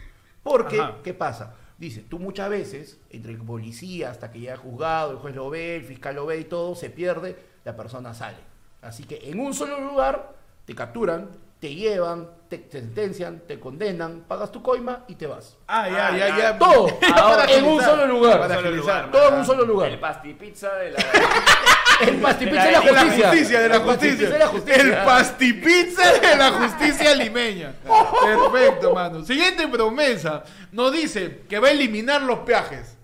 Porque, 0.42 0.80
Ajá. 0.80 0.96
¿qué 1.04 1.14
pasa? 1.14 1.54
Dice, 1.76 2.00
tú 2.08 2.18
muchas 2.18 2.50
veces, 2.50 2.98
entre 3.10 3.30
el 3.32 3.38
policía 3.38 4.10
hasta 4.10 4.32
que 4.32 4.40
llega 4.40 4.56
juzgado, 4.56 5.12
el 5.12 5.18
juez 5.18 5.36
lo 5.36 5.48
ve, 5.48 5.76
el 5.76 5.84
fiscal 5.84 6.16
lo 6.16 6.26
ve 6.26 6.40
y 6.40 6.44
todo, 6.44 6.74
se 6.74 6.90
pierde, 6.90 7.36
la 7.68 7.76
persona 7.76 8.14
sale. 8.14 8.38
Así 8.80 9.04
que 9.04 9.20
en 9.30 9.38
un 9.40 9.52
solo 9.52 9.78
lugar 9.80 10.32
te 10.64 10.74
capturan, 10.74 11.28
te 11.60 11.74
llevan, 11.74 12.28
te 12.48 12.66
sentencian, 12.70 13.40
te 13.46 13.58
condenan, 13.60 14.24
pagas 14.26 14.50
tu 14.52 14.62
coima 14.62 15.04
y 15.08 15.16
te 15.16 15.26
vas. 15.26 15.56
Ah, 15.66 15.86
ya, 15.88 16.06
Ah, 16.06 16.16
ya, 16.16 16.28
ya. 16.28 16.38
ya. 16.38 16.58
Todo, 16.58 16.98
Para 17.00 17.44
en 17.52 17.64
un 17.64 17.82
solo 17.82 18.06
lugar. 18.06 18.38
Para 18.38 18.54
Solo 18.54 18.70
lugar, 18.70 19.10
todo 19.10 19.28
en 19.28 19.34
un 19.34 19.44
solo 19.44 19.64
lugar. 19.66 19.90
El 19.90 19.98
pastipizza 20.00 20.74
de 20.76 20.92
la. 20.92 20.98
El 22.00 22.16
pastipizza 22.20 22.62
de 22.62 22.66
De 22.68 22.72
la 22.72 22.80
la- 22.80 22.86
De 22.86 22.92
la 22.92 23.00
justicia. 23.28 23.60
de 23.60 23.68
la 23.68 23.74
El 23.76 23.82
pastipizza 23.82 24.16
justicia. 24.16 24.30
de 24.30 24.38
la 24.38 24.46
justicia. 24.46 24.82
El 24.82 25.04
pastipizza 25.04 26.12
de 26.12 26.36
la 26.36 26.50
justicia 26.52 27.14
limeña. 27.16 27.74
Perfecto, 28.22 28.94
mano. 28.94 29.24
Siguiente 29.24 29.66
promesa. 29.68 30.44
Nos 30.72 30.92
dice 30.92 31.42
que 31.48 31.58
va 31.58 31.68
a 31.68 31.70
eliminar 31.72 32.22
los 32.22 32.38
peajes. 32.40 32.96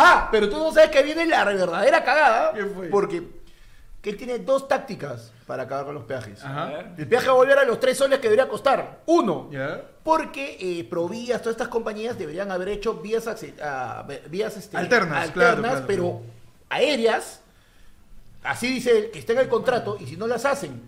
Ah, 0.00 0.28
pero 0.30 0.48
tú 0.48 0.56
no 0.58 0.72
sabes 0.72 0.90
que 0.90 1.02
viene 1.02 1.26
la 1.26 1.44
verdadera 1.44 2.04
cagada. 2.04 2.52
¿Qué 2.52 2.64
fue? 2.66 2.88
Porque 2.88 3.38
que 4.00 4.10
él 4.10 4.16
tiene 4.16 4.38
dos 4.38 4.68
tácticas 4.68 5.32
para 5.44 5.64
acabar 5.64 5.86
con 5.86 5.94
los 5.94 6.04
peajes. 6.04 6.44
Ajá. 6.44 6.94
El 6.96 7.08
peaje 7.08 7.26
va 7.26 7.32
a 7.32 7.36
volver 7.36 7.58
a 7.58 7.64
los 7.64 7.80
tres 7.80 7.98
soles 7.98 8.20
que 8.20 8.28
debería 8.28 8.48
costar. 8.48 9.00
Uno. 9.06 9.48
¿Ya? 9.50 9.82
Porque 10.04 10.56
eh, 10.60 10.84
Provías, 10.84 11.42
todas 11.42 11.54
estas 11.54 11.68
compañías 11.68 12.16
deberían 12.16 12.52
haber 12.52 12.68
hecho 12.68 12.94
vías, 12.94 13.24
ah, 13.60 14.06
vías 14.28 14.56
este, 14.56 14.76
Alternas, 14.76 15.32
claro, 15.32 15.62
claro, 15.62 15.84
pero 15.86 16.02
claro. 16.02 16.22
aéreas. 16.68 17.40
Así 18.44 18.68
dice 18.68 18.96
él, 18.96 19.10
que 19.10 19.18
está 19.18 19.32
en 19.32 19.40
el 19.40 19.48
contrato, 19.48 19.98
y 19.98 20.06
si 20.06 20.16
no 20.16 20.28
las 20.28 20.44
hacen, 20.44 20.80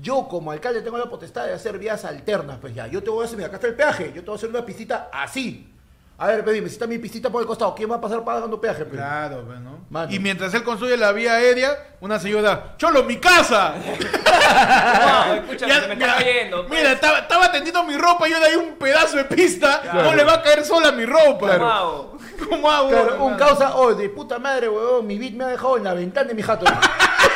yo 0.00 0.26
como 0.28 0.50
alcalde 0.50 0.80
tengo 0.80 0.96
la 0.96 1.10
potestad 1.10 1.46
de 1.46 1.52
hacer 1.52 1.78
vías 1.78 2.06
alternas. 2.06 2.58
Pues 2.58 2.74
ya, 2.74 2.86
yo 2.86 3.02
te 3.02 3.10
voy 3.10 3.22
a 3.22 3.26
hacer, 3.26 3.36
mira, 3.36 3.48
acá 3.48 3.56
está 3.56 3.68
el 3.68 3.74
peaje, 3.74 4.12
yo 4.14 4.22
te 4.22 4.26
voy 4.26 4.32
a 4.32 4.36
hacer 4.36 4.48
una 4.48 4.64
pistita 4.64 5.10
así. 5.12 5.74
A 6.18 6.28
ver, 6.28 6.42
pedime, 6.46 6.68
si 6.68 6.74
está 6.74 6.86
mi 6.86 6.96
pistita 6.98 7.28
por 7.28 7.42
el 7.42 7.46
costado, 7.46 7.74
¿quién 7.74 7.90
va 7.90 7.96
a 7.96 8.00
pasar 8.00 8.24
pagando 8.24 8.58
peaje? 8.58 8.86
pe? 8.86 8.96
Claro, 8.96 9.44
pues, 9.46 9.60
¿no? 9.60 9.80
Mano. 9.90 10.10
Y 10.10 10.18
mientras 10.18 10.54
él 10.54 10.62
construye 10.64 10.96
la 10.96 11.12
vía 11.12 11.34
aérea, 11.34 11.76
una 12.00 12.18
señora, 12.18 12.74
¡Cholo, 12.78 13.04
mi 13.04 13.18
casa! 13.18 13.74
No, 15.26 15.34
escúchame, 15.34 15.72
Ya, 15.74 15.80
se 15.82 15.88
me 15.88 15.94
mira, 15.96 16.06
está 16.12 16.24
cayendo. 16.24 16.66
pues. 16.66 16.78
Mira, 16.80 16.92
estaba, 16.92 17.18
estaba 17.18 17.52
tendiendo 17.52 17.82
mi 17.84 17.96
ropa 17.98 18.26
y 18.28 18.30
yo 18.30 18.40
le 18.40 18.50
di 18.50 18.56
un 18.56 18.76
pedazo 18.76 19.16
de 19.18 19.24
pista. 19.24 19.80
Claro. 19.82 20.04
No 20.04 20.14
le 20.14 20.24
va 20.24 20.34
a 20.34 20.42
caer 20.42 20.64
sola 20.64 20.92
mi 20.92 21.04
ropa. 21.04 21.58
¿Cómo 21.58 21.70
hago? 21.70 22.18
¿Cómo 22.48 22.70
hago? 22.70 22.88
Claro, 22.88 23.24
un 23.24 23.34
causa, 23.34 23.76
oh, 23.76 23.94
de 23.94 24.08
puta 24.08 24.38
madre, 24.38 24.68
huevón, 24.68 25.06
mi 25.06 25.18
beat 25.18 25.32
me 25.34 25.44
ha 25.44 25.48
dejado 25.48 25.76
en 25.76 25.84
la 25.84 25.94
ventana 25.94 26.28
de 26.28 26.34
mi 26.34 26.42
jato. 26.42 26.64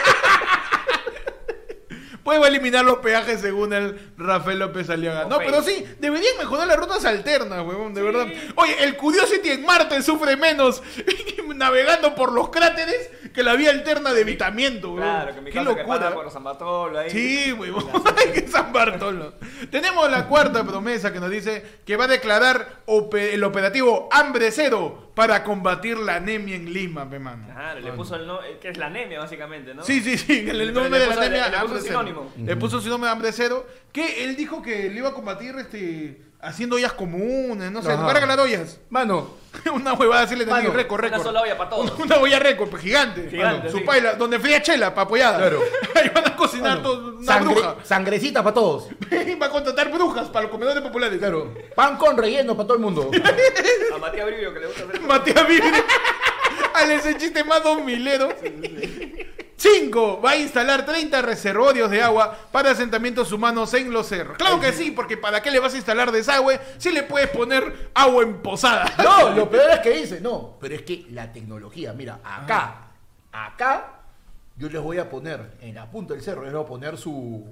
Pues 2.22 2.40
va 2.40 2.44
a 2.44 2.48
eliminar 2.48 2.84
los 2.84 2.98
peajes 2.98 3.40
según 3.40 3.72
el 3.72 4.12
Rafael 4.18 4.58
López 4.58 4.90
Aliaga. 4.90 5.24
No, 5.24 5.38
pero 5.38 5.62
sí, 5.62 5.84
deberían 5.98 6.36
mejorar 6.38 6.66
las 6.66 6.76
rutas 6.76 7.04
alternas, 7.04 7.60
huevón, 7.66 7.94
de 7.94 8.02
verdad. 8.02 8.26
Oye, 8.56 8.84
el 8.84 8.96
Curiosity 8.96 9.50
en 9.50 9.64
Marte 9.64 10.02
sufre 10.02 10.36
menos 10.36 10.82
navegando 11.54 12.14
por 12.14 12.32
los 12.32 12.50
cráteres 12.50 13.10
que 13.32 13.42
la 13.42 13.54
vía 13.54 13.70
alterna 13.70 14.12
de 14.12 14.20
evitamiento, 14.20 14.92
huevón. 14.92 15.02
Claro, 15.02 15.34
que 15.34 15.40
mi 15.40 15.50
Qué 15.50 15.62
locura. 15.62 16.12
por 16.12 16.30
San 16.30 16.44
Bartolo 16.44 16.98
ahí. 16.98 17.10
Sí, 17.10 17.52
huevón. 17.52 17.84
Que 18.34 18.46
San 18.46 18.72
Bartolo. 18.72 19.34
Tenemos 19.70 20.10
la 20.10 20.26
cuarta 20.26 20.62
promesa 20.64 21.12
que 21.12 21.20
nos 21.20 21.30
dice 21.30 21.80
que 21.84 21.96
va 21.96 22.04
a 22.04 22.08
declarar 22.08 22.82
el 22.86 23.44
operativo 23.44 24.08
Hambre 24.12 24.50
Cero 24.50 25.09
para 25.20 25.44
combatir 25.44 25.98
la 25.98 26.14
anemia 26.16 26.56
en 26.56 26.72
Lima, 26.72 27.08
pe 27.10 27.18
mano. 27.18 27.44
Claro, 27.52 27.80
le 27.80 27.92
puso 27.92 28.16
el 28.16 28.26
no, 28.26 28.42
eh, 28.42 28.56
que 28.58 28.70
es 28.70 28.78
la 28.78 28.86
anemia 28.86 29.18
básicamente, 29.18 29.74
¿no? 29.74 29.82
Sí, 29.84 30.00
sí, 30.00 30.16
sí, 30.16 30.48
el, 30.48 30.72
nombre 30.72 30.98
le 30.98 30.98
de 31.00 31.06
la 31.08 31.14
puso- 31.14 31.20
anemia 31.20 31.44
le 31.44 31.50
puso 31.50 31.60
hambre 31.60 31.78
cero. 31.82 31.88
sinónimo. 32.00 32.32
Le 32.38 32.56
puso 32.56 32.80
sinónimo 32.80 33.04
de 33.04 33.12
hambre 33.12 33.32
cero, 33.32 33.66
que 33.92 34.24
él 34.24 34.34
dijo 34.34 34.62
que 34.62 34.88
le 34.88 34.96
iba 34.96 35.10
a 35.10 35.12
combatir 35.12 35.54
este 35.56 36.22
Haciendo 36.42 36.76
ollas 36.76 36.94
comunes, 36.94 37.70
no 37.70 37.82
sé, 37.82 37.92
Ajá. 37.92 38.02
va 38.02 38.10
a 38.12 38.14
regalar 38.14 38.40
ollas. 38.40 38.78
Mano, 38.88 39.30
una 39.74 39.92
huevada 39.92 40.22
así 40.22 40.34
le 40.34 40.44
tenía 40.46 40.62
Mano, 40.62 40.72
récord, 40.72 41.00
récord. 41.00 41.20
Una 41.20 41.24
sola 41.24 41.42
olla 41.42 41.58
para 41.58 41.68
todos. 41.70 41.98
Una 41.98 42.16
olla 42.16 42.38
récord, 42.38 42.70
pues, 42.70 42.82
gigante. 42.82 43.28
Gigante, 43.28 43.70
Su 43.70 43.84
paila, 43.84 44.14
donde 44.14 44.38
fría 44.38 44.62
chela, 44.62 44.94
para 44.94 45.04
apoyada. 45.04 45.36
Claro. 45.38 45.60
Ahí 45.94 46.08
van 46.14 46.26
a 46.28 46.36
cocinar 46.36 46.78
Mano, 46.78 46.82
todos, 46.82 47.14
una 47.16 47.26
sangre- 47.26 47.54
bruja. 47.54 47.76
Sangrecita 47.84 48.42
para 48.42 48.54
todos. 48.54 48.88
va 49.42 49.46
a 49.46 49.50
contratar 49.50 49.90
brujas 49.92 50.28
para 50.28 50.42
los 50.44 50.50
comedores 50.50 50.82
populares. 50.82 51.18
Claro. 51.18 51.52
Pan 51.74 51.98
con 51.98 52.16
relleno 52.16 52.56
para 52.56 52.66
todo 52.68 52.76
el 52.78 52.82
mundo. 52.82 53.10
A 53.94 53.98
Matías 53.98 54.26
Brivio 54.26 54.54
que 54.54 54.60
le 54.60 54.66
gusta 54.66 54.84
hacer. 54.84 55.00
Matías 55.02 55.46
Vibre. 55.46 55.84
Al 56.72 56.90
ese 56.92 57.16
chiste 57.18 57.44
más 57.44 57.62
dos 57.62 57.82
mileros. 57.84 58.32
5. 59.60 60.22
Va 60.22 60.30
a 60.30 60.36
instalar 60.36 60.86
30 60.86 61.20
reservorios 61.20 61.90
de 61.90 62.02
agua 62.02 62.34
para 62.50 62.70
asentamientos 62.70 63.30
humanos 63.30 63.74
en 63.74 63.92
los 63.92 64.06
cerros. 64.06 64.38
Claro 64.38 64.58
que 64.58 64.72
sí, 64.72 64.90
porque 64.90 65.18
¿para 65.18 65.42
qué 65.42 65.50
le 65.50 65.60
vas 65.60 65.74
a 65.74 65.76
instalar 65.76 66.10
desagüe 66.10 66.58
si 66.78 66.90
le 66.90 67.02
puedes 67.02 67.28
poner 67.28 67.90
agua 67.94 68.22
en 68.22 68.40
posada? 68.40 68.90
No, 69.10 69.30
lo 69.30 69.50
peor 69.50 69.70
es 69.70 69.80
que 69.80 69.90
dice, 69.90 70.20
no, 70.20 70.56
pero 70.60 70.74
es 70.74 70.82
que 70.82 71.06
la 71.10 71.30
tecnología, 71.32 71.92
mira, 71.92 72.20
acá, 72.24 72.90
ah. 73.32 73.46
acá, 73.46 74.00
yo 74.56 74.68
les 74.68 74.80
voy 74.80 74.98
a 74.98 75.10
poner 75.10 75.58
en 75.60 75.74
la 75.74 75.90
punta 75.90 76.14
del 76.14 76.22
cerro, 76.22 76.42
les 76.42 76.52
voy 76.52 76.62
a 76.62 76.66
poner 76.66 76.96
su, 76.96 77.44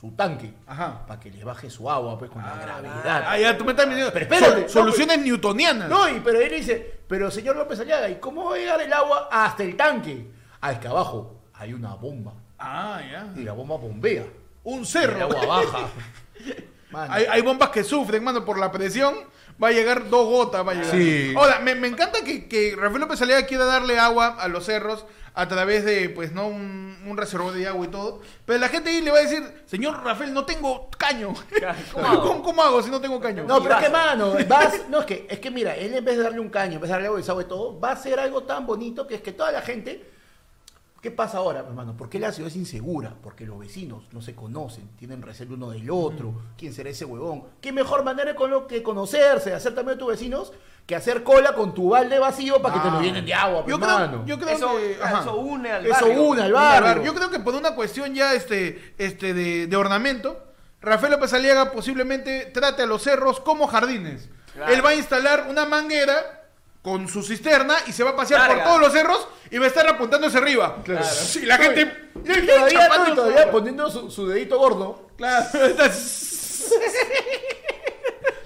su 0.00 0.12
tanque 0.12 0.54
Ajá. 0.66 1.06
para 1.06 1.20
que 1.20 1.30
les 1.30 1.44
baje 1.44 1.68
su 1.68 1.90
agua 1.90 2.18
pues 2.18 2.30
con 2.30 2.42
la 2.42 2.54
ah, 2.54 2.62
gravedad. 2.62 3.24
Ah, 3.26 3.38
ya 3.38 3.56
tú 3.58 3.64
me 3.64 3.72
estás 3.72 3.86
diciendo. 3.86 4.12
Pero 4.12 4.24
espérate, 4.24 4.60
Sol, 4.62 4.84
soluciones 4.84 5.18
no, 5.18 5.24
newtonianas. 5.24 5.88
No, 5.88 6.08
y 6.08 6.20
pero 6.20 6.40
él 6.40 6.50
dice, 6.50 7.00
pero 7.06 7.30
señor 7.30 7.56
López 7.56 7.80
Aliaga, 7.80 8.08
¿y 8.08 8.16
cómo 8.16 8.44
va 8.44 8.56
a 8.56 8.58
llegar 8.58 8.80
el 8.80 8.92
agua 8.92 9.28
hasta 9.30 9.62
el 9.62 9.76
tanque? 9.76 10.30
Ah, 10.60 10.72
es 10.72 10.78
que 10.78 10.88
abajo 10.88 11.33
hay 11.54 11.72
una 11.72 11.94
bomba, 11.94 12.34
Ah, 12.58 13.00
ya. 13.10 13.32
y 13.36 13.44
la 13.44 13.52
bomba 13.52 13.76
bombea, 13.76 14.24
Un 14.64 14.76
y 14.76 14.78
el 14.80 14.86
cerro. 14.86 15.22
agua 15.22 15.46
baja. 15.46 15.88
Mano. 16.90 17.12
Hay, 17.12 17.24
hay 17.28 17.42
bombas 17.42 17.70
que 17.70 17.82
sufren, 17.82 18.22
mano, 18.22 18.44
por 18.44 18.56
la 18.56 18.70
presión. 18.70 19.14
Va 19.62 19.68
a 19.68 19.72
llegar 19.72 20.08
dos 20.10 20.26
gotas, 20.28 20.64
va 20.66 20.72
a 20.72 20.74
llegar. 20.76 20.90
Sí. 20.94 21.32
Ahora, 21.36 21.58
me, 21.58 21.74
me 21.74 21.88
encanta 21.88 22.22
que, 22.24 22.46
que 22.48 22.74
Rafael 22.76 23.00
López 23.00 23.20
Aliaga 23.20 23.46
quiera 23.46 23.64
darle 23.64 23.98
agua 23.98 24.36
a 24.38 24.46
los 24.46 24.64
cerros 24.66 25.04
a 25.34 25.48
través 25.48 25.84
de, 25.84 26.08
pues, 26.10 26.30
¿no? 26.32 26.46
Un, 26.46 26.96
un 27.06 27.16
reservorio 27.16 27.52
de 27.58 27.66
agua 27.66 27.84
y 27.86 27.88
todo. 27.88 28.20
Pero 28.44 28.60
la 28.60 28.68
gente 28.68 28.90
ahí 28.90 29.00
le 29.00 29.10
va 29.10 29.18
a 29.18 29.22
decir, 29.22 29.42
señor 29.66 30.04
Rafael, 30.04 30.32
no 30.32 30.44
tengo 30.44 30.88
caño. 30.96 31.34
¿Cómo 31.92 32.06
hago? 32.06 32.22
¿Cómo, 32.22 32.42
cómo 32.44 32.62
hago 32.62 32.80
si 32.82 32.90
no 32.90 33.00
tengo 33.00 33.20
caño? 33.20 33.44
No, 33.44 33.60
pero 33.60 33.76
es 33.76 33.84
que, 33.84 33.90
mano, 33.90 34.32
vas, 34.48 34.82
no, 34.88 35.00
es 35.00 35.06
que, 35.06 35.26
es 35.28 35.38
que 35.40 35.50
mira, 35.50 35.74
él 35.74 35.94
en 35.94 36.04
vez 36.04 36.16
de 36.16 36.22
darle 36.22 36.38
un 36.40 36.48
caño, 36.50 36.74
en 36.74 36.80
vez 36.80 36.88
de 36.88 36.92
darle 36.92 37.06
agua 37.08 37.20
de 37.20 37.42
y 37.42 37.48
todo, 37.48 37.80
va 37.80 37.88
a 37.90 37.92
hacer 37.94 38.20
algo 38.20 38.44
tan 38.44 38.66
bonito 38.66 39.06
que 39.08 39.16
es 39.16 39.20
que 39.20 39.32
toda 39.32 39.50
la 39.50 39.62
gente, 39.62 40.13
¿qué 41.04 41.10
pasa 41.10 41.36
ahora, 41.36 41.60
hermano? 41.60 41.94
¿Por 41.98 42.08
qué 42.08 42.18
la 42.18 42.32
ciudad 42.32 42.48
es 42.50 42.56
insegura? 42.56 43.14
Porque 43.22 43.44
los 43.44 43.58
vecinos 43.58 44.04
no 44.10 44.22
se 44.22 44.34
conocen, 44.34 44.88
tienen 44.96 45.20
recelo 45.20 45.54
uno 45.54 45.68
del 45.70 45.90
otro, 45.90 46.34
¿quién 46.56 46.72
será 46.72 46.88
ese 46.88 47.04
huevón? 47.04 47.44
¿Qué 47.60 47.72
mejor 47.72 48.02
manera 48.04 48.34
con- 48.34 48.66
que 48.66 48.82
conocerse, 48.82 49.52
hacer 49.52 49.74
también 49.74 49.96
a 49.96 49.98
tus 49.98 50.08
vecinos, 50.08 50.52
que 50.86 50.96
hacer 50.96 51.22
cola 51.22 51.54
con 51.54 51.74
tu 51.74 51.90
balde 51.90 52.18
vacío 52.18 52.62
para 52.62 52.74
que 52.76 52.80
te 52.80 52.90
lo 52.90 52.96
Ah. 52.98 53.02
llenen 53.02 53.26
de 53.26 53.34
agua, 53.34 53.64
Yo 53.66 53.78
pues, 53.78 53.86
creo, 53.90 53.98
mano? 53.98 54.24
yo 54.26 54.38
creo 54.38 54.56
Eso, 54.56 54.76
que... 54.78 54.98
ajá. 55.02 55.20
eso 55.20 55.36
une 55.36 55.70
al 55.70 55.84
Eso 55.86 55.92
barrio. 56.06 56.22
une 56.22 56.40
al 56.42 56.48
Mira, 56.48 56.60
barrio. 56.62 56.88
a 56.90 56.94
ver, 56.94 57.04
yo 57.04 57.14
creo 57.14 57.30
que 57.30 57.40
por 57.40 57.54
una 57.54 57.74
cuestión 57.74 58.14
ya 58.14 58.32
este, 58.32 58.94
este 58.96 59.34
de, 59.34 59.66
de 59.66 59.76
ornamento, 59.76 60.42
Rafael 60.80 61.12
López 61.12 61.34
Aliaga 61.34 61.70
posiblemente 61.70 62.46
trate 62.46 62.82
a 62.82 62.86
los 62.86 63.02
cerros 63.02 63.40
como 63.40 63.66
jardines. 63.66 64.30
Claro. 64.54 64.72
Él 64.72 64.82
va 64.84 64.88
a 64.90 64.94
instalar 64.94 65.46
una 65.50 65.66
manguera 65.66 66.43
con 66.84 67.08
su 67.08 67.22
cisterna 67.22 67.76
y 67.86 67.92
se 67.92 68.04
va 68.04 68.10
a 68.10 68.16
pasear 68.16 68.40
Larga. 68.40 68.56
por 68.56 68.64
todos 68.64 68.80
los 68.82 68.92
cerros 68.92 69.26
y 69.50 69.56
va 69.56 69.64
a 69.64 69.68
estar 69.68 69.88
apuntando 69.88 70.26
hacia 70.26 70.38
arriba. 70.38 70.82
Claro. 70.84 71.06
Y 71.34 71.46
la 71.46 71.56
gente... 71.56 72.10
Y 72.22 72.46
todavía, 72.46 72.88
no, 73.14 73.30
y 73.30 73.34
poniendo 73.50 73.90
su, 73.90 74.10
su 74.10 74.26
dedito 74.28 74.58
gordo. 74.58 75.08
Claro. 75.16 75.46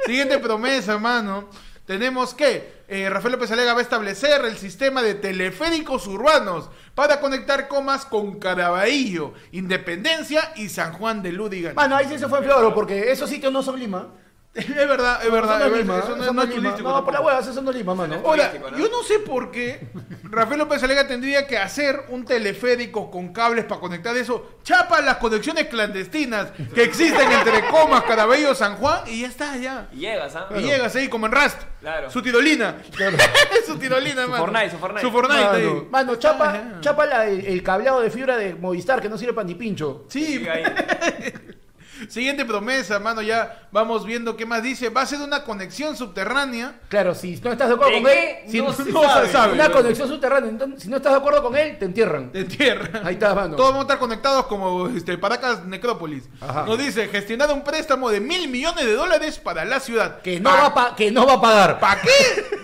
Siguiente 0.07 0.39
promesa, 0.39 0.93
hermano. 0.93 1.49
Tenemos 1.85 2.33
que 2.33 2.79
eh, 2.87 3.11
Rafael 3.11 3.33
López 3.33 3.51
Alega 3.51 3.73
va 3.73 3.81
a 3.81 3.83
establecer 3.83 4.45
el 4.45 4.57
sistema 4.57 5.03
de 5.03 5.15
teleféricos 5.15 6.07
urbanos 6.07 6.71
para 6.95 7.19
conectar 7.19 7.67
comas 7.67 8.05
con 8.07 8.39
Caraballo, 8.39 9.33
Independencia 9.51 10.53
y 10.55 10.69
San 10.69 10.93
Juan 10.93 11.23
de 11.23 11.33
Lúdiga. 11.33 11.75
Mano, 11.75 11.97
ahí 11.97 12.07
sí 12.09 12.19
se 12.19 12.29
fue 12.29 12.39
en 12.39 12.45
floro, 12.45 12.73
porque 12.73 13.11
esos 13.11 13.29
sitios 13.29 13.53
no 13.53 13.65
son 13.65 13.81
Lima. 13.81 14.09
Es 14.55 14.67
verdad, 14.77 15.21
es 15.25 15.31
verdad. 15.31 15.61
Eso 15.61 15.69
no 15.71 15.77
es 15.77 15.87
verdad, 15.87 15.99
Eso 16.05 16.17
no, 16.17 16.23
eso 16.25 16.33
no 16.33 16.43
es 16.43 16.51
turístico. 16.55 16.89
No, 16.89 17.05
por 17.05 17.13
la 17.15 17.21
hueva, 17.21 17.39
eso 17.39 17.63
no 17.63 17.71
es 17.71 17.77
Lima, 17.77 17.95
mano. 17.95 18.17
Ahora, 18.25 18.53
yo 18.77 18.89
no 18.89 19.05
sé 19.05 19.21
por 19.21 19.53
qué 19.53 19.89
Rafael 20.25 20.59
López 20.59 20.83
Alega 20.83 21.07
tendría 21.07 21.47
que 21.47 21.57
hacer 21.59 22.07
un 22.09 22.25
teleférico 22.25 23.09
con 23.09 23.33
cables 23.33 23.67
para 23.67 23.81
conectar 23.81 24.17
eso. 24.17 24.59
Chapa 24.65 25.01
las 25.01 25.19
conexiones 25.19 25.67
clandestinas 25.69 26.49
que 26.75 26.83
existen 26.83 27.31
entre 27.31 27.69
Comas, 27.69 28.03
Caraballo, 28.03 28.53
San 28.55 28.77
Juan 28.77 29.03
y 29.07 29.21
ya 29.21 29.29
está, 29.29 29.57
ya. 29.59 29.89
Y 29.93 29.99
llegas, 30.01 30.35
¿ah? 30.35 30.49
Y 30.57 30.63
llegas 30.63 30.97
ahí 30.97 31.09
como 31.09 31.27
en 31.27 31.33
Rust. 31.33 31.59
Claro. 31.81 32.11
Su 32.11 32.21
tirolina. 32.21 32.79
su 33.67 33.79
tirolina, 33.79 34.27
mano. 34.27 34.45
Fortnite, 34.45 34.71
su 34.71 34.79
Fortnite. 34.79 35.03
Su 35.07 35.13
Fortnite 35.13 35.45
Mano, 35.45 35.55
ahí. 35.57 35.87
mano, 35.91 36.17
chapa, 36.17 36.49
Ajá. 36.51 36.81
chapa 36.81 37.07
la- 37.07 37.27
el, 37.29 37.47
el 37.47 37.63
cableado 37.63 38.01
de 38.01 38.11
fibra 38.11 38.37
de 38.37 38.55
Movistar 38.57 39.01
que 39.01 39.09
no 39.09 39.17
sirve 39.17 39.35
para 39.35 39.47
ni 39.47 39.55
pincho. 39.55 40.05
Sí. 40.09 40.45
Siguiente 42.09 42.45
promesa, 42.45 42.99
mano. 42.99 43.23
Ya 43.23 43.67
vamos 43.73 44.05
viendo 44.05 44.37
qué 44.37 44.47
más 44.47 44.63
dice. 44.63 44.89
Va 44.91 45.03
a 45.03 45.07
ser 45.07 45.21
una 45.21 45.43
conexión 45.45 45.97
subterránea. 45.97 46.75
Claro, 46.89 47.15
si 47.15 47.37
no 47.43 47.53
estás 47.53 47.69
de 47.69 47.75
acuerdo 47.75 47.93
¿De 47.95 48.03
con 48.03 48.11
qué? 48.11 48.43
él, 48.45 48.51
si 48.51 48.63
No 48.63 48.73
se 48.73 48.85
no 48.93 49.03
sabe. 49.07 49.27
se 49.27 49.33
sabe. 49.33 49.53
Una 49.55 49.71
conexión 49.71 50.09
subterránea, 50.09 50.51
entonces, 50.51 50.83
si 50.83 50.89
no 50.89 50.97
estás 50.99 51.13
de 51.13 51.19
acuerdo 51.19 51.43
con 51.43 51.57
él, 51.57 51.79
te 51.79 51.85
entierran. 51.87 52.31
de 52.33 52.45
tierra. 52.45 53.01
Ahí 53.05 53.15
está, 53.15 53.35
mano. 53.35 53.57
Todos 53.57 53.71
vamos 53.71 53.81
a 53.81 53.87
estar 53.87 53.99
conectados 53.99 54.47
como 54.47 54.89
este, 54.89 55.19
Paracas 55.19 55.65
Necrópolis. 55.65 56.25
Ajá. 56.41 56.65
Nos 56.65 56.79
dice 56.79 57.09
gestionar 57.09 57.51
un 57.53 57.63
préstamo 57.65 58.11
de 58.11 58.21
mil 58.21 58.49
millones 58.49 58.85
de 58.87 58.95
dólares 58.95 59.39
para 59.39 59.65
la 59.65 59.81
ciudad. 59.81 60.21
Que 60.23 60.41
no, 60.41 60.51
va 60.51 60.67
a 60.67 60.75
pa- 60.75 60.95
que 60.97 61.11
no 61.11 61.27
va 61.27 61.35
a 61.35 61.41
pagar. 61.41 61.81
¿Para 61.81 62.01
qué? 62.01 62.11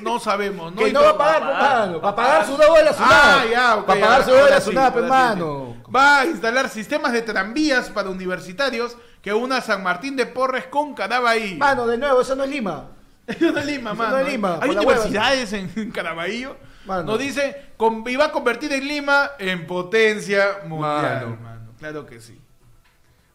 No 0.02 0.18
sabemos. 0.20 0.72
¿no? 0.74 0.82
que 0.82 0.92
no 0.92 1.02
va 1.02 1.10
a 1.10 1.18
pagar, 1.18 1.42
va 1.42 1.48
a 1.48 1.60
pagar. 1.60 1.78
mano. 1.88 2.00
Para 2.00 2.16
pagar 2.16 2.46
su 2.46 2.56
deuda 2.56 2.78
de 2.78 2.84
la 2.84 2.90
Ah, 2.90 2.94
SUNAP. 3.42 3.50
ya, 3.52 3.76
ok, 3.76 3.86
Para 3.86 4.00
pagar 4.00 4.24
su 4.24 4.30
deuda 4.30 4.44
de 4.44 4.50
la 4.50 4.60
sí, 4.60 4.70
hermano. 4.98 5.76
Va 5.94 6.20
a 6.20 6.26
instalar 6.26 6.68
sistemas 6.68 7.12
de 7.12 7.22
tranvías 7.22 7.88
para 7.90 8.10
universitarios 8.10 8.96
que 9.24 9.32
una 9.32 9.62
San 9.62 9.82
Martín 9.82 10.16
de 10.16 10.26
Porres 10.26 10.66
con 10.66 10.94
Caraballo. 10.94 11.56
Mano, 11.56 11.86
de 11.86 11.96
nuevo, 11.96 12.20
eso 12.20 12.36
no 12.36 12.44
es 12.44 12.50
Lima. 12.50 12.90
Eso 13.26 13.52
no 13.52 13.58
es 13.58 13.64
Lima, 13.64 13.92
Eso 13.92 14.02
mano. 14.02 14.18
no 14.18 14.18
es 14.18 14.28
Lima, 14.30 14.58
Hay 14.60 14.68
universidades 14.68 15.52
en, 15.54 15.72
en 15.76 15.90
Caraballo. 15.90 16.58
Mano. 16.84 17.04
Nos 17.04 17.18
dice, 17.18 17.70
con, 17.78 18.04
y 18.06 18.16
va 18.16 18.26
a 18.26 18.32
convertir 18.32 18.70
en 18.74 18.86
Lima 18.86 19.30
en 19.38 19.66
potencia 19.66 20.58
mundial, 20.66 21.28
Mano. 21.30 21.36
mano. 21.42 21.72
Claro 21.78 22.04
que 22.04 22.20
sí. 22.20 22.38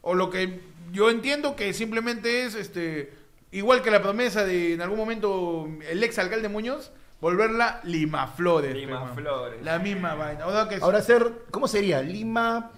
O 0.01 0.13
lo 0.13 0.29
que 0.29 0.61
yo 0.91 1.09
entiendo 1.09 1.55
que 1.55 1.73
simplemente 1.73 2.43
es, 2.45 2.53
este, 2.53 3.11
igual 3.51 3.81
que 3.81 3.89
la 3.89 4.03
promesa 4.03 4.45
de 4.45 4.75
en 4.75 4.81
algún 4.81 4.99
momento 4.99 5.67
el 5.89 6.03
ex 6.03 6.19
alcalde 6.19 6.49
Muñoz, 6.49 6.91
volverla 7.19 7.81
Lima 7.83 8.27
Flores. 8.27 8.75
Lima. 8.75 9.11
Flores. 9.15 9.59
La 9.63 9.79
misma 9.79 10.13
vaina. 10.13 10.45
O 10.45 10.51
sea 10.51 10.69
que. 10.69 10.75
Ahora 10.75 11.01
ser, 11.01 11.45
¿cómo 11.49 11.67
sería? 11.67 12.03
Lima, 12.03 12.69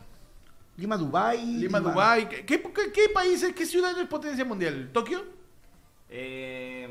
Lima, 0.81 0.97
Dubai. 0.97 1.37
Lima, 1.45 1.79
Dubái. 1.79 2.27
¿Qué, 2.27 2.43
qué, 2.45 2.59
qué- 2.61 2.91
qué 2.91 3.09
países, 3.13 3.53
qué 3.53 3.65
ciudad 3.67 3.97
es 3.99 4.07
potencia 4.07 4.43
mundial? 4.43 4.89
¿Tokio? 4.91 5.23
Eh, 6.09 6.89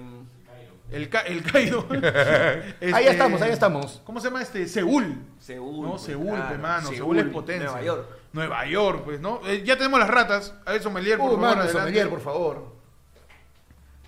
El, 0.92 1.08
Ca- 1.08 1.22
el 1.22 1.42
Cairo. 1.42 1.86
Ahí 1.90 2.72
Este, 2.80 3.10
estamos, 3.10 3.42
ahí 3.42 3.50
estamos. 3.52 4.00
¿Cómo 4.04 4.20
se 4.20 4.28
llama 4.28 4.42
este? 4.42 4.66
Seúl. 4.68 5.16
Seúl. 5.40 5.82
No, 5.86 5.90
pues, 5.92 6.02
Seúl, 6.02 6.26
claro. 6.36 6.48
pe, 6.50 6.58
mano. 6.58 6.82
Seúl, 6.88 6.96
Seúl, 6.96 7.18
es 7.18 7.24
potencia. 7.26 7.66
Nueva 7.68 7.82
York. 7.84 8.08
Nueva 8.32 8.66
York, 8.66 9.02
pues, 9.04 9.20
¿no? 9.20 9.40
Eh, 9.46 9.62
ya 9.64 9.76
tenemos 9.76 9.98
las 9.98 10.08
ratas. 10.08 10.54
A 10.64 10.72
ver, 10.72 10.82
sommelier, 10.82 11.18
por 11.18 11.32
Uh, 11.32 11.34
favor, 11.36 11.56
mano, 11.56 11.68
sommelier, 11.68 12.08
por 12.08 12.20
favor. 12.20 12.74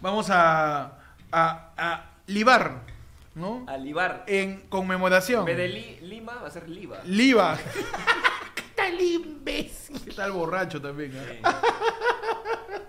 Vamos 0.00 0.30
a, 0.30 0.98
a, 1.32 1.72
a 1.76 2.10
libar, 2.26 2.82
¿no? 3.34 3.64
Alibar. 3.68 4.24
En 4.28 4.60
conmemoración. 4.68 5.40
En 5.40 5.46
vez 5.46 5.56
de 5.56 5.68
Li- 5.68 5.98
Lima 6.02 6.34
va 6.36 6.46
a 6.46 6.50
ser 6.50 6.68
Liva. 6.68 7.00
Liba. 7.04 7.58
¿Qué 8.82 8.90
tal 8.90 9.00
imbécil? 9.00 10.00
¿Qué 10.04 10.10
tal 10.12 10.32
borracho 10.32 10.80
también? 10.80 11.12
eh? 11.14 11.40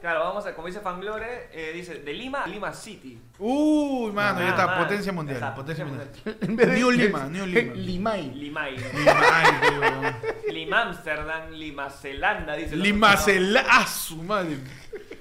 Claro, 0.02 0.20
vamos 0.22 0.46
a, 0.46 0.54
como 0.54 0.68
dice 0.68 0.82
Fanglore, 0.82 1.50
eh, 1.54 1.72
dice 1.74 1.96
de 2.00 2.14
Lima 2.14 2.44
a 2.44 2.48
Lima 2.48 2.74
City. 2.74 3.18
Uy, 3.40 4.12
mano, 4.12 4.40
ya 4.42 4.48
Ah, 4.48 4.50
está. 4.50 4.78
Potencia 4.80 5.14
mundial. 5.14 5.38
Exacto, 5.38 5.62
potencia 5.62 5.86
mundial. 5.86 6.10
En 6.42 6.56
vez 6.58 6.68
de- 6.68 6.74
New 6.76 6.92
Lima, 6.92 7.26
New 7.30 7.46
Lima. 7.46 7.74
Limay. 7.76 8.32
Limay. 8.32 8.76
Ay, 9.08 9.78
weón. 9.80 10.16
Lima 10.50 10.82
Amsterdam, 10.82 11.52
Lima 11.52 11.90
Zelanda, 11.90 12.56
dice. 12.56 12.74
el. 12.74 12.82
Lima 12.84 13.16
Zelanda. 13.16 13.70
¡Ah, 13.72 13.88
su 13.88 14.18
madre! 14.24 14.58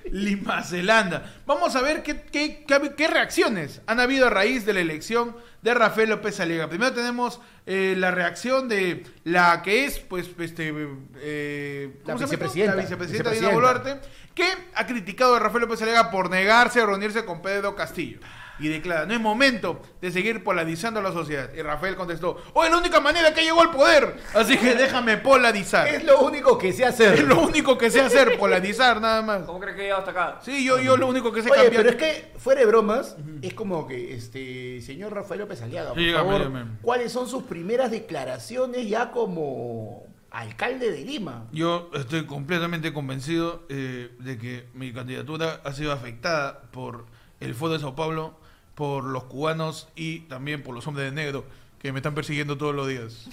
Lima 0.07 0.63
Zelanda. 0.65 1.33
Vamos 1.47 1.77
a 1.77 1.81
ver 1.83 2.03
qué, 2.03 2.23
qué, 2.23 2.65
qué- 2.67 2.95
qué 2.97 3.09
reacciones 3.09 3.81
han 3.87 4.01
habido 4.01 4.27
a 4.27 4.31
raíz 4.31 4.67
de 4.67 4.73
la 4.73 4.81
elección 4.81 5.37
de 5.63 5.75
Rafael 5.75 6.11
López 6.11 6.39
Aliaga. 6.41 6.69
Primero 6.69 6.93
tenemos 6.93 7.41
eh, 7.67 7.95
la 7.97 8.11
reacción 8.11 8.69
de 8.69 9.05
la 9.25 9.63
que 9.63 9.85
es, 9.87 9.99
pues, 10.01 10.29
este. 10.39 10.75
eh, 11.19 12.01
La 12.05 12.15
vicepresidenta. 12.15 12.75
La 12.75 12.83
vicepresidenta 12.83 13.31
Dina. 13.31 13.51
Boluarte, 13.51 14.01
que 14.35 14.45
ha 14.75 14.87
criticado 14.87 15.37
a 15.37 15.39
Rafael 15.39 15.63
López 15.63 15.81
Aliaga 15.83 16.11
por 16.11 16.29
negarse 16.31 16.81
a 16.81 16.87
reunirse 16.87 17.25
con 17.25 17.41
Pedro 17.43 17.75
Castillo. 17.77 18.19
Y 18.59 18.69
declara, 18.69 19.07
no 19.07 19.15
es 19.15 19.19
momento 19.19 19.83
de 20.01 20.13
seguir 20.13 20.45
polarizando 20.45 21.01
a 21.01 21.03
la 21.03 21.11
sociedad. 21.11 21.51
Y 21.53 21.63
Rafael 21.63 21.97
contestó, 21.97 22.41
oh, 22.53 22.63
es 22.63 22.71
la 22.71 22.77
única 22.77 23.01
manera 23.01 23.35
que 23.35 23.43
llegó 23.43 23.61
al 23.61 23.71
poder. 23.73 24.15
Así 24.35 24.57
que 24.57 24.77
déjame 24.77 25.17
polarizar. 25.17 25.89
Es 25.89 26.05
lo 26.05 26.21
único 26.21 26.59
que 26.59 26.73
sé 26.73 26.85
hacer. 26.85 27.15
Es 27.15 27.25
lo 27.25 27.41
único 27.41 27.77
que 27.77 27.91
sé 27.91 28.03
hacer, 28.03 28.39
polarizar 28.39 29.01
nada 29.01 29.21
más. 29.23 29.43
¿Cómo 29.47 29.59
crees 29.59 29.75
que 29.75 29.81
he 29.81 29.85
llegado 29.87 30.01
hasta 30.07 30.11
acá? 30.13 30.41
Sí, 30.45 30.65
yo, 30.65 30.79
yo 30.79 30.97
lo 30.97 31.09
único 31.09 31.33
que 31.33 31.43
sé 31.43 31.51
Oye, 31.51 31.63
cambiar. 31.63 31.83
pero 31.83 31.97
es 31.97 31.97
que, 31.97 32.39
fuera 32.39 32.61
de 32.61 32.67
bromas, 32.67 33.17
es 33.41 33.55
como 33.55 33.89
que, 33.89 34.15
este, 34.15 34.81
señor 34.83 35.13
Rafael 35.13 35.41
López 35.41 35.52
Aliaga, 35.61 35.91
por 35.91 35.99
Sí, 35.99 36.05
dígame, 36.07 36.25
favor, 36.31 36.47
dígame. 36.49 36.71
¿cuáles 36.81 37.13
son 37.13 37.29
sus 37.29 37.43
primeras 37.43 37.91
declaraciones 37.91 38.89
ya 38.89 39.11
como 39.11 40.05
alcalde 40.31 40.91
de 40.91 41.05
Lima? 41.05 41.47
Yo 41.53 41.91
estoy 41.95 42.25
completamente 42.25 42.93
convencido 42.95 43.65
eh, 43.69 44.11
de 44.21 44.39
que 44.39 44.67
mi 44.73 44.93
candidatura 44.93 45.61
ha 45.65 45.73
sido 45.73 45.93
afectada 45.93 46.63
por 46.71 47.05
el 47.41 47.55
Foro 47.55 47.75
de 47.75 47.81
Sao 47.81 47.95
Paulo, 47.95 48.39
por 48.75 49.05
los 49.05 49.25
cubanos 49.25 49.89
y 49.97 50.21
también 50.21 50.63
por 50.63 50.75
los 50.75 50.87
hombres 50.87 51.07
de 51.07 51.13
negro 51.13 51.45
que 51.79 51.93
me 51.93 51.99
están 51.99 52.15
persiguiendo 52.15 52.57
todos 52.57 52.75
los 52.75 52.87
días. 52.89 53.29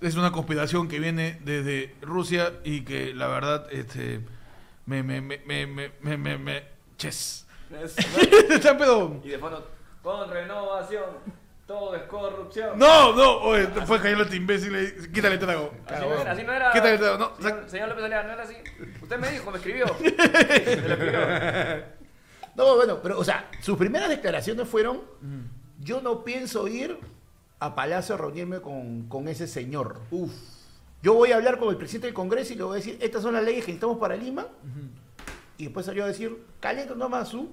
es 0.00 0.16
una 0.16 0.32
conspiración 0.32 0.88
que 0.88 0.98
viene 0.98 1.38
desde 1.44 1.94
Rusia 2.00 2.54
y 2.64 2.80
que 2.82 3.14
la 3.14 3.26
verdad 3.28 3.66
este, 3.70 4.20
me... 4.86 5.02
me, 5.02 5.20
me, 5.20 5.38
me, 5.46 5.66
me, 5.66 5.90
me, 6.00 6.16
me- 6.16 6.38
me- 6.38 6.62
ches. 6.96 7.46
Es- 7.82 7.96
Está 8.50 8.76
pedo. 8.76 9.20
y 9.24 9.28
de 9.28 9.38
fondo, 9.38 9.66
con 10.02 10.28
renovación, 10.28 11.04
todo 11.66 11.94
es 11.94 12.02
corrupción. 12.02 12.78
No, 12.78 13.14
no, 13.14 13.38
oye, 13.38 13.66
fue 13.86 14.00
caer 14.00 14.20
este 14.20 14.36
imbécil, 14.36 15.10
quítale 15.12 15.34
el 15.34 15.40
trago. 15.40 15.72
Así 15.86 16.04
no 16.04 16.14
era, 16.14 16.32
así 16.32 16.42
no 16.44 16.52
era. 16.52 16.72
¿Qué 16.72 16.80
tal, 16.80 17.00
tal? 17.00 17.18
No, 17.18 17.36
señor, 17.36 17.70
señor 17.70 17.88
López 17.88 18.04
Aliaga, 18.04 18.26
no 18.26 18.32
era 18.34 18.42
así. 18.42 18.56
Usted 19.00 19.18
me 19.18 19.30
dijo, 19.30 19.50
me 19.50 19.58
escribió. 19.58 19.86
Me 20.00 20.88
lo 20.88 20.94
escribió. 20.94 21.20
No, 22.54 22.76
bueno, 22.76 22.98
pero, 23.02 23.18
o 23.18 23.24
sea, 23.24 23.48
sus 23.62 23.78
primeras 23.78 24.08
declaraciones 24.08 24.68
fueron, 24.68 25.00
yo 25.80 26.02
no 26.02 26.24
pienso 26.24 26.68
ir 26.68 26.98
a 27.60 27.74
Palacio 27.74 28.16
a 28.16 28.18
reunirme 28.18 28.60
con, 28.60 29.08
con 29.08 29.28
ese 29.28 29.46
señor. 29.46 30.00
Uf. 30.10 30.32
Yo 31.02 31.14
voy 31.14 31.32
a 31.32 31.36
hablar 31.36 31.58
con 31.58 31.70
el 31.70 31.76
presidente 31.76 32.08
del 32.08 32.14
Congreso 32.14 32.52
y 32.52 32.56
le 32.56 32.62
voy 32.64 32.72
a 32.74 32.76
decir, 32.76 32.98
estas 33.00 33.22
son 33.22 33.34
las 33.34 33.42
leyes 33.42 33.64
que 33.64 33.72
necesitamos 33.72 33.98
para 33.98 34.16
Lima. 34.16 34.46
Y 35.58 35.64
después 35.64 35.86
salió 35.86 36.04
a 36.04 36.08
decir, 36.08 36.44
caliente 36.60 36.94
nomás 36.94 37.28
su. 37.28 37.52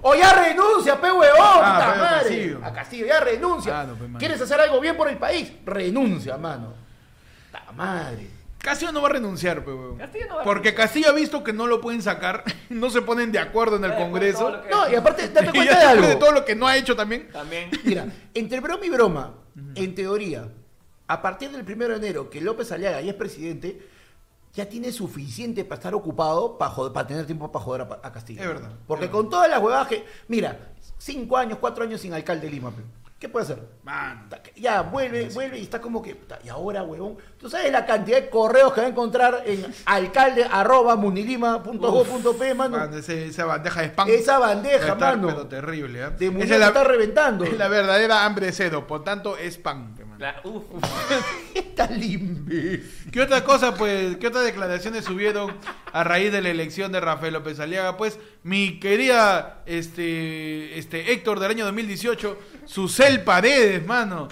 ¡O 0.00 0.14
ya 0.14 0.32
renuncia, 0.32 1.00
pe 1.00 1.12
huevón! 1.12 1.38
Ah, 1.40 1.94
madre! 1.98 2.20
Castillo. 2.28 2.60
A 2.64 2.72
Castillo, 2.72 3.06
ya 3.06 3.20
renuncia. 3.20 3.80
Ah, 3.80 3.84
no, 3.84 3.94
pe, 3.94 4.04
mano. 4.04 4.18
¿Quieres 4.18 4.40
hacer 4.40 4.60
algo 4.60 4.80
bien 4.80 4.96
por 4.96 5.08
el 5.08 5.16
país? 5.18 5.52
Renuncia, 5.64 6.36
mano. 6.36 6.74
¡La 7.52 7.70
madre! 7.72 8.28
Castillo 8.58 8.92
no 8.92 9.02
va 9.02 9.08
a 9.08 9.12
renunciar, 9.12 9.64
pe, 9.64 9.72
weón. 9.72 9.98
Castillo 9.98 10.26
no 10.28 10.36
va 10.36 10.40
a 10.42 10.44
Porque 10.44 10.70
renunciar. 10.70 10.86
Castillo 10.86 11.08
ha 11.10 11.12
visto 11.12 11.44
que 11.44 11.52
no 11.52 11.66
lo 11.66 11.80
pueden 11.80 12.00
sacar, 12.02 12.44
no 12.70 12.90
se 12.90 13.02
ponen 13.02 13.30
de 13.32 13.38
acuerdo 13.38 13.76
en 13.76 13.84
el 13.84 13.90
después 13.90 14.06
Congreso. 14.08 14.62
No, 14.70 14.88
y 14.90 14.94
aparte, 14.94 15.28
date 15.28 15.50
cuenta 15.54 15.60
de 15.60 15.66
después 15.80 15.84
algo. 15.98 16.06
de 16.08 16.16
todo 16.16 16.32
lo 16.32 16.44
que 16.44 16.54
no 16.54 16.66
ha 16.66 16.76
hecho 16.76 16.96
también. 16.96 17.28
También. 17.32 17.70
Mira, 17.84 18.06
entre 18.34 18.60
broma 18.60 18.84
y 18.86 18.90
broma, 18.90 19.34
en 19.74 19.94
teoría, 19.94 20.48
a 21.08 21.20
partir 21.22 21.50
del 21.50 21.64
primero 21.64 21.92
de 21.98 22.06
enero 22.06 22.30
que 22.30 22.40
López 22.40 22.72
Aliaga 22.72 23.00
ya 23.00 23.10
es 23.10 23.16
presidente, 23.16 23.80
ya 24.54 24.68
tiene 24.68 24.92
suficiente 24.92 25.64
para 25.64 25.76
estar 25.78 25.94
ocupado 25.94 26.58
para, 26.58 26.70
joder- 26.72 26.92
para 26.92 27.06
tener 27.06 27.24
tiempo 27.26 27.50
para 27.50 27.64
joder 27.64 27.80
a, 27.82 28.06
a 28.06 28.12
Castillo. 28.12 28.40
Es 28.42 28.46
verdad, 28.48 28.72
Porque 28.86 29.06
es 29.06 29.10
con 29.10 29.28
todas 29.30 29.48
las 29.48 29.62
huevadas 29.62 29.88
que. 29.88 30.04
Mira, 30.28 30.72
cinco 30.98 31.36
años, 31.36 31.58
cuatro 31.60 31.84
años 31.84 32.00
sin 32.00 32.12
alcalde 32.12 32.46
de 32.46 32.52
Lima. 32.52 32.70
pe. 32.70 32.82
¿Qué 33.22 33.28
puede 33.28 33.44
hacer? 33.44 33.62
Mano. 33.84 34.22
Ta- 34.28 34.42
Ya, 34.56 34.82
vuelve, 34.82 35.28
vuelve 35.28 35.56
y 35.56 35.62
está 35.62 35.80
como 35.80 36.02
que. 36.02 36.16
Y 36.42 36.48
ahora, 36.48 36.82
huevón. 36.82 37.18
¿Tú 37.38 37.48
sabes 37.48 37.70
la 37.70 37.86
cantidad 37.86 38.20
de 38.20 38.28
correos 38.28 38.72
que 38.72 38.80
va 38.80 38.88
a 38.88 38.90
encontrar 38.90 39.44
en 39.46 39.64
alcalde 39.84 40.44
arroba 40.50 40.96
munilima.go.p, 40.96 42.54
mano? 42.54 42.78
Mano, 42.78 42.96
ese- 42.96 43.26
esa 43.26 43.44
bandeja 43.44 43.82
de 43.82 43.86
spam. 43.90 44.08
Esa 44.08 44.38
bandeja, 44.40 44.78
Va 44.86 44.90
a 44.90 44.92
estar, 44.94 45.16
mano. 45.18 45.28
Pero 45.28 45.46
terrible, 45.46 46.02
¿eh? 46.02 46.10
De 46.18 46.30
Munil 46.32 46.50
es 46.52 46.58
la, 46.58 46.66
está 46.66 46.82
reventando. 46.82 47.44
es 47.44 47.56
la 47.58 47.68
verdadera 47.68 48.24
hambre 48.24 48.46
de 48.46 48.52
cedo, 48.52 48.88
por 48.88 49.04
tanto 49.04 49.36
es 49.36 49.54
spam. 49.54 49.94
La- 50.18 50.40
uf, 50.44 50.64
Está 51.54 51.90
imbécil. 51.92 53.08
¿Qué 53.12 53.20
otra 53.20 53.42
cosa, 53.44 53.74
pues, 53.74 54.16
qué 54.18 54.26
otras 54.28 54.44
declaraciones 54.44 55.04
subieron 55.04 55.52
a 55.92 56.04
raíz 56.04 56.30
de 56.32 56.40
la 56.42 56.48
elección 56.50 56.92
de 56.92 57.00
Rafael 57.00 57.34
López 57.34 57.58
Aliaga? 57.60 57.96
Pues, 57.96 58.18
mi 58.42 58.78
querida, 58.78 59.62
este, 59.66 60.78
este, 60.78 61.12
Héctor 61.12 61.40
del 61.40 61.50
año 61.50 61.64
2018, 61.64 62.38
Susel 62.66 63.22
Paredes, 63.22 63.84
mano, 63.86 64.28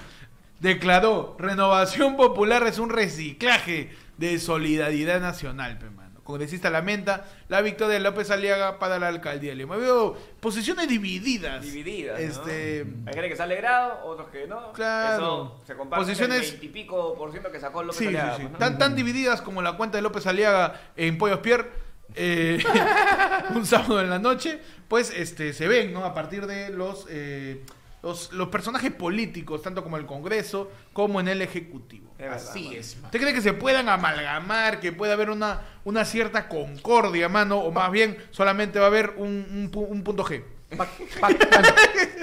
declaró, 0.61 1.37
renovación 1.39 2.17
popular 2.17 2.67
es 2.67 2.79
un 2.79 2.91
reciclaje 2.91 3.91
de 4.19 4.39
solidaridad 4.39 5.21
nacional, 5.21 5.79
pe, 5.79 5.89
mano. 5.91 6.01
Congresista 6.23 6.71
lamenta 6.71 7.25
la 7.49 7.61
victoria 7.61 7.95
de 7.95 8.01
López 8.01 8.31
Aliaga 8.31 8.79
para 8.79 9.01
la 9.01 9.09
alcaldía 9.09 9.51
de 9.51 9.57
Lima. 9.57 9.77
Veo 9.77 10.17
posiciones 10.39 10.87
divididas. 10.87 11.61
divididas. 11.65 12.21
¿no? 12.21 12.25
Este, 12.25 12.87
Hay 13.07 13.15
gente 13.15 13.29
que 13.31 13.35
se 13.37 13.43
ha 13.43 13.47
alegrado, 13.47 14.05
otros 14.05 14.29
que 14.29 14.47
no. 14.47 14.73
Claro. 14.73 15.17
Eso 15.17 15.63
se 15.67 15.75
comparte 15.75 16.05
Posiciones- 16.05 16.37
el 16.45 16.51
20 16.61 16.67
y 16.67 16.69
pico 16.69 17.15
por 17.17 17.33
ciento 17.33 17.51
que 17.51 17.59
sacó 17.59 17.83
López 17.83 17.97
Sí, 17.99 18.05
sí, 18.05 18.09
Aliaga, 18.11 18.37
sí. 18.37 18.43
pues, 18.43 18.53
¿no? 18.53 18.59
Tan, 18.59 18.79
tan 18.79 18.95
divididas 18.95 19.43
como 19.43 19.61
la 19.61 19.73
cuenta 19.77 19.97
de 19.99 20.03
López 20.03 20.25
Aliaga 20.29 20.81
en 20.97 21.19
Pollos 21.19 21.41
Pierre. 21.41 21.69
eh, 22.15 22.63
un 23.55 23.67
sábado 23.67 24.01
en 24.01 24.11
la 24.11 24.19
noche, 24.21 24.61
pues 24.87 25.11
este 25.17 25.53
se 25.53 25.67
ven, 25.67 25.93
¿no? 25.93 26.05
A 26.05 26.15
partir 26.15 26.47
de 26.47 26.71
los, 26.71 27.07
eh, 27.11 27.65
los, 28.03 28.33
los 28.33 28.49
personajes 28.49 28.91
políticos, 28.93 29.63
tanto 29.63 29.83
como 29.83 29.97
el 29.97 30.07
Congreso 30.07 30.71
como 30.93 31.21
en 31.21 31.29
el 31.29 31.43
Ejecutivo. 31.43 32.15
Es 32.19 32.31
Así 32.31 32.75
es, 32.75 32.97
mano. 32.97 33.07
¿Usted 33.09 33.21
cree 33.21 33.35
que 33.35 33.41
se 33.43 33.53
puedan 33.53 33.89
amalgamar, 33.89 34.81
que 34.81 34.93
pueda 34.93 35.13
haber 35.15 35.31
una, 35.31 35.63
una 35.85 36.05
cierta 36.05 36.49
concordia, 36.49 37.29
mano? 37.29 37.59
O 37.61 37.71
más 37.73 37.91
bien 37.91 38.17
solamente 38.31 38.79
va 38.79 38.87
a 38.87 38.89
haber 38.89 39.11
un, 39.17 39.47
un 39.51 39.71
pu- 39.71 39.87
un 39.89 40.03
punto 40.05 40.25
G. 40.25 40.43
Pa- 40.77 40.87
pa- 41.21 41.29
mano, 41.31 41.69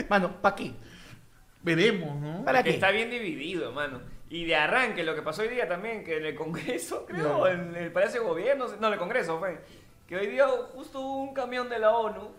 mano, 0.09 0.41
¿pa' 0.41 0.55
qué? 0.55 0.73
Veremos, 1.63 2.15
¿no? 2.21 2.45
¿Para 2.45 2.63
qué? 2.63 2.69
está 2.71 2.91
bien 2.91 3.09
dividido, 3.09 3.71
mano. 3.71 3.99
Y 4.29 4.45
de 4.45 4.55
arranque, 4.55 5.03
lo 5.03 5.15
que 5.15 5.21
pasó 5.21 5.41
hoy 5.41 5.47
día 5.49 5.67
también, 5.67 6.03
que 6.03 6.17
en 6.17 6.25
el 6.25 6.35
Congreso, 6.35 7.05
creo, 7.07 7.39
No. 7.39 7.47
en 7.47 7.75
el 7.75 7.91
Palacio 7.91 8.21
de 8.21 8.27
Gobierno, 8.27 8.67
no, 8.79 8.87
en 8.87 8.93
el 8.93 8.99
Congreso 8.99 9.39
fue, 9.39 9.59
que 10.07 10.15
hoy 10.17 10.27
día 10.27 10.47
justo 10.73 10.99
hubo 11.01 11.23
un 11.23 11.33
camión 11.33 11.69
de 11.69 11.79
la 11.79 11.91
ONU, 11.91 12.31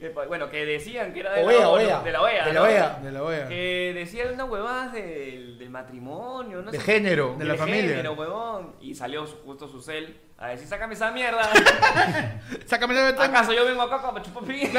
que, 0.00 0.08
bueno, 0.08 0.48
que 0.50 0.64
decían 0.64 1.12
que 1.12 1.20
era 1.20 1.34
de 1.34 1.44
OEA, 1.44 1.60
la 1.60 1.68
OEA. 1.70 2.00
de 2.02 2.12
la 2.12 2.22
OEA, 2.22 2.44
De 2.46 2.52
la 2.52 2.60
¿no? 2.60 2.66
OEA. 2.66 2.98
De 3.02 3.12
la 3.12 3.22
OEA. 3.22 3.48
Que 3.48 3.92
decían 3.94 4.34
unas 4.34 4.48
huevadas 4.48 4.92
del, 4.94 5.58
del 5.58 5.70
matrimonio, 5.70 6.62
no 6.62 6.70
De 6.70 6.78
sé. 6.78 6.84
género. 6.84 7.36
De 7.38 7.44
la 7.44 7.54
familia. 7.56 7.88
género, 7.90 8.12
huevón. 8.14 8.74
Y 8.80 8.94
salió 8.94 9.26
justo 9.26 9.68
su 9.68 9.80
cel 9.82 10.16
a 10.40 10.48
decir, 10.48 10.66
sácame 10.68 10.94
esa 10.94 11.10
mierda. 11.10 11.48
Sácame 12.66 12.94
la 12.94 13.02
ventana. 13.04 13.38
¿Acaso 13.38 13.52
yo 13.52 13.64
vengo 13.66 13.82
acá 13.82 14.00
para 14.00 14.22
chupar 14.22 14.42
pi? 14.44 14.70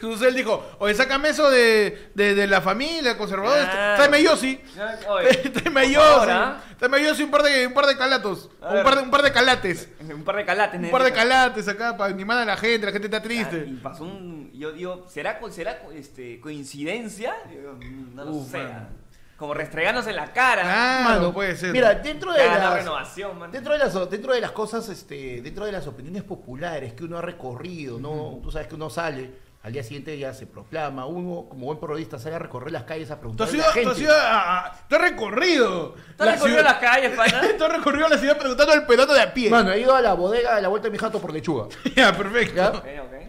Susel 0.00 0.34
dijo, 0.34 0.64
oye, 0.78 0.94
sácame 0.94 1.30
eso 1.30 1.50
de, 1.50 2.10
de, 2.14 2.34
de 2.34 2.46
la 2.46 2.60
familia, 2.60 3.16
conservador. 3.16 3.58
Claro. 3.64 3.96
Tráeme 3.96 4.16
a 4.18 4.20
Yossi. 4.20 4.60
Oye, 5.08 5.34
Tráeme 5.50 5.80
por 5.82 5.90
Yossi. 5.90 5.94
favor, 6.08 6.30
¿ah? 6.30 6.60
Tráeme 6.78 6.96
a 6.98 7.00
Yossi 7.08 7.22
un 7.22 7.30
par 7.30 7.42
de, 7.42 7.66
un 7.66 7.74
par 7.74 7.86
de 7.86 7.96
calatos. 7.96 8.50
Un 8.60 8.74
ver. 8.74 8.84
par 8.84 8.96
de, 8.96 9.02
un 9.02 9.10
par 9.10 9.22
de 9.22 9.32
calates. 9.32 9.88
Un 10.00 10.24
par 10.24 10.36
de 10.36 10.44
calates, 10.44 10.80
Un 10.80 10.90
par 10.90 11.02
de 11.02 11.12
calates 11.12 11.68
acá 11.68 11.96
para 11.96 12.12
animar 12.12 12.38
a 12.38 12.44
la 12.44 12.56
gente. 12.56 12.86
La 12.86 12.92
gente 12.92 13.06
está 13.06 13.16
Ah, 13.18 13.22
triste. 13.22 13.64
Y 13.66 13.74
pasó 13.76 14.04
un. 14.04 14.50
Yo 14.52 14.72
digo, 14.72 15.06
¿será, 15.08 15.38
será 15.50 15.78
este, 15.94 16.38
coincidencia? 16.40 17.34
No 18.14 18.24
lo 18.24 18.30
Uf, 18.32 18.50
sé. 18.50 18.62
Como 19.36 19.52
restregándose 19.52 20.10
en 20.10 20.16
la 20.16 20.32
cara. 20.32 20.62
Claro, 20.62 21.04
Mano, 21.04 21.32
puede 21.34 21.56
ser. 21.56 21.70
Mira, 21.72 21.94
dentro 21.94 22.32
de 22.32 22.38
las, 22.46 22.74
renovación, 22.74 23.50
dentro 23.52 23.72
de 23.74 23.78
las 23.78 24.10
dentro 24.10 24.32
de 24.32 24.40
las 24.40 24.52
cosas, 24.52 24.88
este, 24.88 25.42
dentro 25.42 25.66
de 25.66 25.72
las 25.72 25.86
opiniones 25.86 26.22
populares 26.22 26.94
que 26.94 27.04
uno 27.04 27.18
ha 27.18 27.22
recorrido, 27.22 27.98
¿no? 27.98 28.40
Tú 28.42 28.50
sabes 28.50 28.66
que 28.66 28.74
uno 28.76 28.88
sale, 28.88 29.30
al 29.62 29.72
día 29.72 29.82
siguiente 29.82 30.16
ya 30.16 30.32
se 30.32 30.46
proclama, 30.46 31.04
uno 31.04 31.48
como 31.50 31.66
buen 31.66 31.78
periodista 31.78 32.18
sale 32.18 32.36
a 32.36 32.38
recorrer 32.38 32.72
las 32.72 32.84
calles 32.84 33.10
a 33.10 33.18
preguntar 33.18 33.52
la 33.52 33.64
tú 33.66 33.70
gente. 33.72 33.90
has 33.90 33.98
ido 34.00 34.14
a- 34.14 34.66
a- 34.68 34.72
tú 34.88 34.94
has 34.94 35.02
recorrido. 35.02 35.94
¿Tú 36.16 36.22
has 36.24 36.30
recorrido 36.32 36.62
las 36.62 36.74
calles, 36.78 37.10
pana? 37.16 37.40
Tú 37.58 37.64
has 37.64 37.72
recorrido 37.76 38.08
la 38.08 38.16
ciudad 38.18 38.38
preguntando 38.38 38.72
al 38.72 38.86
peloto 38.86 39.12
de 39.12 39.20
a 39.20 39.34
pie. 39.34 39.50
Mano, 39.50 39.70
he 39.72 39.80
ido 39.80 39.94
a 39.94 40.00
la 40.00 40.14
bodega 40.14 40.56
a 40.56 40.60
la 40.62 40.68
vuelta 40.68 40.86
de 40.88 40.92
mi 40.92 40.98
jato 40.98 41.20
por 41.20 41.32
lechuga. 41.32 41.66
ya, 41.94 42.16
perfecto. 42.16 42.82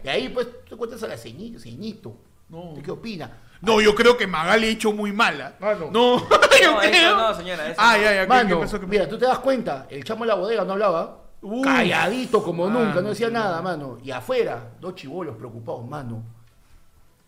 Y 0.04 0.08
ahí 0.08 0.30
pues 0.30 0.48
tú 0.70 0.78
cuentas 0.78 1.04
a 1.04 1.08
la 1.08 1.18
ceñito, 1.18 1.60
ceñito. 1.60 2.16
No. 2.50 2.76
¿Qué 2.82 2.92
opina? 2.92 3.30
No, 3.62 3.82
yo 3.82 3.96
creo 3.96 4.16
que 4.18 4.28
Magali 4.28 4.68
ha 4.68 4.70
hecho 4.70 4.92
muy 4.94 5.12
mala. 5.12 5.56
Mano. 5.60 5.90
No, 5.92 6.18
yo 6.62 6.72
No, 6.72 6.82
eso 6.82 6.92
creo. 6.92 7.18
no, 7.18 7.34
señora, 7.34 7.68
eso 7.70 7.82
Ah, 7.82 7.96
no. 7.98 8.04
ya, 8.04 8.14
ya. 8.14 8.22
¿qué- 8.22 8.28
Mano, 8.28 8.50
qué 8.50 8.56
pasó? 8.56 8.80
¿Qué 8.80 8.86
pasó? 8.86 8.88
mira, 8.92 9.10
tú 9.10 9.18
te 9.18 9.26
das 9.26 9.40
cuenta, 9.40 9.88
el 9.90 10.04
chamo 10.04 10.24
de 10.24 10.28
la 10.30 10.36
bodega 10.36 10.64
no 10.64 10.74
hablaba, 10.74 11.24
Uf. 11.42 11.64
calladito 11.66 12.44
como 12.44 12.68
Mano, 12.68 12.86
nunca, 12.86 13.02
no 13.02 13.10
decía 13.10 13.30
nada, 13.30 13.62
mano. 13.62 13.98
Y 14.04 14.12
afuera, 14.12 14.72
dos 14.80 14.96
chivolos 14.96 15.36
preocupados, 15.38 15.86
mano. 15.88 16.24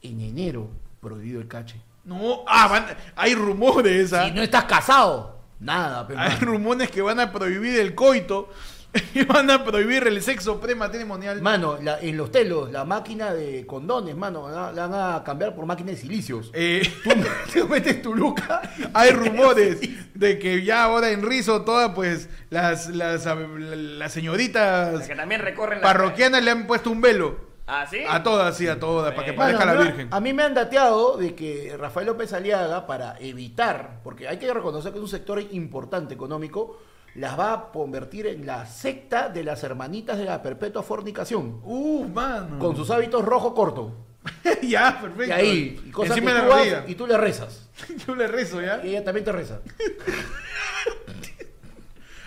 En 0.01 0.21
enero, 0.21 0.69
prohibido 1.01 1.41
el 1.41 1.47
cache. 1.47 1.81
No, 2.05 2.43
ah, 2.47 2.67
van- 2.67 2.97
hay 3.15 3.35
rumores, 3.35 4.13
¿ah? 4.13 4.25
Si 4.25 4.31
no 4.31 4.41
estás 4.41 4.63
casado, 4.65 5.37
nada, 5.59 6.07
pero 6.07 6.19
Hay 6.19 6.37
rumores 6.39 6.89
que 6.89 7.01
van 7.01 7.19
a 7.19 7.31
prohibir 7.31 7.79
el 7.79 7.93
coito 7.93 8.49
y 9.13 9.23
van 9.23 9.49
a 9.51 9.63
prohibir 9.63 10.07
el 10.07 10.21
sexo 10.21 10.59
prematrimonial. 10.59 11.41
Mano, 11.41 11.77
la- 11.81 11.99
en 11.99 12.17
los 12.17 12.31
telos, 12.31 12.71
la 12.71 12.85
máquina 12.85 13.33
de 13.33 13.65
condones, 13.67 14.15
mano, 14.15 14.49
la, 14.49 14.71
la 14.71 14.87
van 14.87 15.15
a 15.15 15.23
cambiar 15.23 15.53
por 15.55 15.65
máquina 15.65 15.91
de 15.91 15.97
silicios. 15.97 16.49
Eh, 16.53 16.81
Tú, 17.03 17.11
tú 17.53 17.67
metes 17.67 18.01
tu 18.01 18.15
luca. 18.15 18.61
hay 18.93 19.11
rumores 19.13 19.79
de 20.15 20.39
que 20.39 20.63
ya 20.63 20.83
ahora 20.85 21.11
en 21.11 21.21
Rizo 21.21 21.61
todas 21.63 21.91
pues 21.93 22.29
las 22.49 22.89
las, 22.89 23.25
las 23.25 24.11
señoritas 24.11 25.07
Que 25.07 25.15
también 25.15 25.41
recorren 25.41 25.79
la 25.81 25.83
parroquianas 25.87 26.43
le 26.43 26.51
han 26.51 26.65
puesto 26.67 26.89
un 26.89 27.01
velo. 27.01 27.49
¿Ah, 27.71 27.85
sí? 27.87 27.99
A 28.09 28.23
todas, 28.23 28.57
sí, 28.57 28.67
a 28.67 28.79
todas, 28.79 29.13
para 29.13 29.25
que 29.25 29.33
Bueno, 29.33 29.55
parezca 29.59 29.65
la 29.75 29.83
Virgen. 29.83 30.07
A 30.09 30.19
mí 30.19 30.33
me 30.33 30.41
han 30.41 30.55
dateado 30.55 31.17
de 31.17 31.35
que 31.35 31.75
Rafael 31.77 32.07
López 32.07 32.33
Aliaga, 32.33 32.87
para 32.87 33.15
evitar, 33.19 33.99
porque 34.03 34.27
hay 34.27 34.37
que 34.37 34.51
reconocer 34.51 34.91
que 34.91 34.97
es 34.97 35.03
un 35.03 35.07
sector 35.07 35.39
importante 35.51 36.15
económico, 36.15 36.79
las 37.19 37.37
va 37.39 37.53
a 37.53 37.71
convertir 37.71 38.27
en 38.27 38.45
la 38.45 38.65
secta 38.65 39.29
de 39.29 39.43
las 39.43 39.63
hermanitas 39.63 40.17
de 40.17 40.25
la 40.25 40.41
perpetua 40.41 40.81
fornicación, 40.83 41.59
Uh, 41.63 42.07
mano. 42.07 42.59
con 42.59 42.75
sus 42.75 42.89
hábitos 42.91 43.23
rojo 43.23 43.53
corto. 43.53 43.95
ya, 44.61 44.99
perfecto. 45.01 45.25
Y 45.27 45.31
ahí, 45.31 45.81
y 45.85 45.91
cosas 45.91 46.17
Encima 46.17 46.31
que 46.31 46.35
de 46.37 46.41
tú 46.43 46.47
la 46.49 46.55
vas 46.55 46.59
rodilla. 46.65 46.83
y 46.87 46.95
tú 46.95 47.07
le 47.07 47.17
rezas. 47.17 47.69
Yo 48.07 48.15
le 48.15 48.27
rezo, 48.27 48.61
¿ya? 48.61 48.83
Y 48.83 48.89
ella 48.89 49.03
también 49.03 49.23
te 49.25 49.31
reza. 49.31 49.59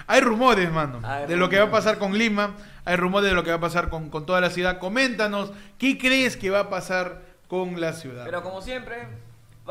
Hay 0.06 0.20
rumores, 0.20 0.70
mano, 0.70 1.00
Hay 1.04 1.26
de 1.26 1.36
lo 1.36 1.48
que 1.48 1.58
va 1.58 1.66
a 1.66 1.70
pasar 1.70 1.98
con 1.98 2.16
Lima. 2.18 2.56
Hay 2.84 2.96
rumores 2.96 3.30
de 3.30 3.34
lo 3.36 3.44
que 3.44 3.50
va 3.50 3.56
a 3.56 3.60
pasar 3.60 3.88
con, 3.88 4.10
con 4.10 4.26
toda 4.26 4.40
la 4.40 4.50
ciudad. 4.50 4.78
Coméntanos, 4.78 5.52
¿qué 5.78 5.96
crees 5.96 6.36
que 6.36 6.50
va 6.50 6.60
a 6.60 6.68
pasar 6.70 7.22
con 7.46 7.80
la 7.80 7.92
ciudad? 7.92 8.24
Pero 8.24 8.42
como 8.42 8.60
siempre, 8.60 9.06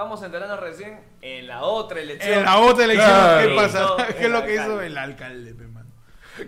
vamos 0.02 0.22
a 0.22 0.26
enterarnos 0.26 0.60
recién 0.60 1.00
en 1.22 1.48
la 1.48 1.62
otra 1.64 2.00
elección. 2.02 2.40
en 2.40 2.46
la 2.46 2.58
otra 2.60 2.86
elección, 2.86 3.10
Claro. 3.10 3.50
¿qué 3.50 3.56
pasa? 3.56 3.88
¿Qué 4.08 4.14
es 4.20 4.22
el 4.26 4.32
lo 4.32 4.44
que 4.46 4.54
hizo 4.56 4.82
el 4.82 4.98
alcalde, 4.98 5.54
pe, 5.54 5.68
mano? 5.68 5.90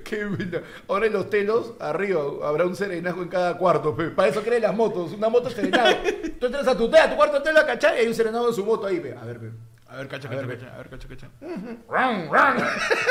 Qué 0.03 0.25
buena. 0.25 0.61
Ahora 0.87 1.05
en 1.07 1.13
los 1.13 1.29
telos, 1.29 1.73
arriba, 1.79 2.21
habrá 2.43 2.65
un 2.65 2.75
serenazgo 2.75 3.21
en 3.21 3.29
cada 3.29 3.57
cuarto. 3.57 3.95
pe. 3.95 4.09
Para 4.09 4.29
eso 4.29 4.41
creen 4.41 4.63
las 4.63 4.73
motos. 4.75 5.11
Una 5.13 5.29
moto 5.29 5.49
es 5.49 5.53
serenado. 5.55 5.95
Tú 6.39 6.45
entras 6.47 6.67
a 6.67 6.77
tu 6.77 6.89
tela, 6.89 7.03
a 7.03 7.09
tu 7.09 7.15
cuarto 7.15 7.41
telo 7.43 7.59
a 7.59 7.65
cachar 7.65 7.95
y 7.95 7.99
hay 8.01 8.07
un 8.07 8.15
serenado 8.15 8.47
en 8.47 8.53
su 8.55 8.65
moto 8.65 8.87
ahí. 8.87 8.99
pe. 8.99 9.15
A 9.15 9.23
ver, 9.25 9.39
pe. 9.39 9.51
A 9.89 9.97
ver, 9.97 10.07
cacha, 10.07 10.27
cacha, 10.27 10.47
cacha, 10.47 10.73
a 10.73 10.77
ver, 10.77 10.89
cacha, 10.89 11.07
cacha. 11.07 11.29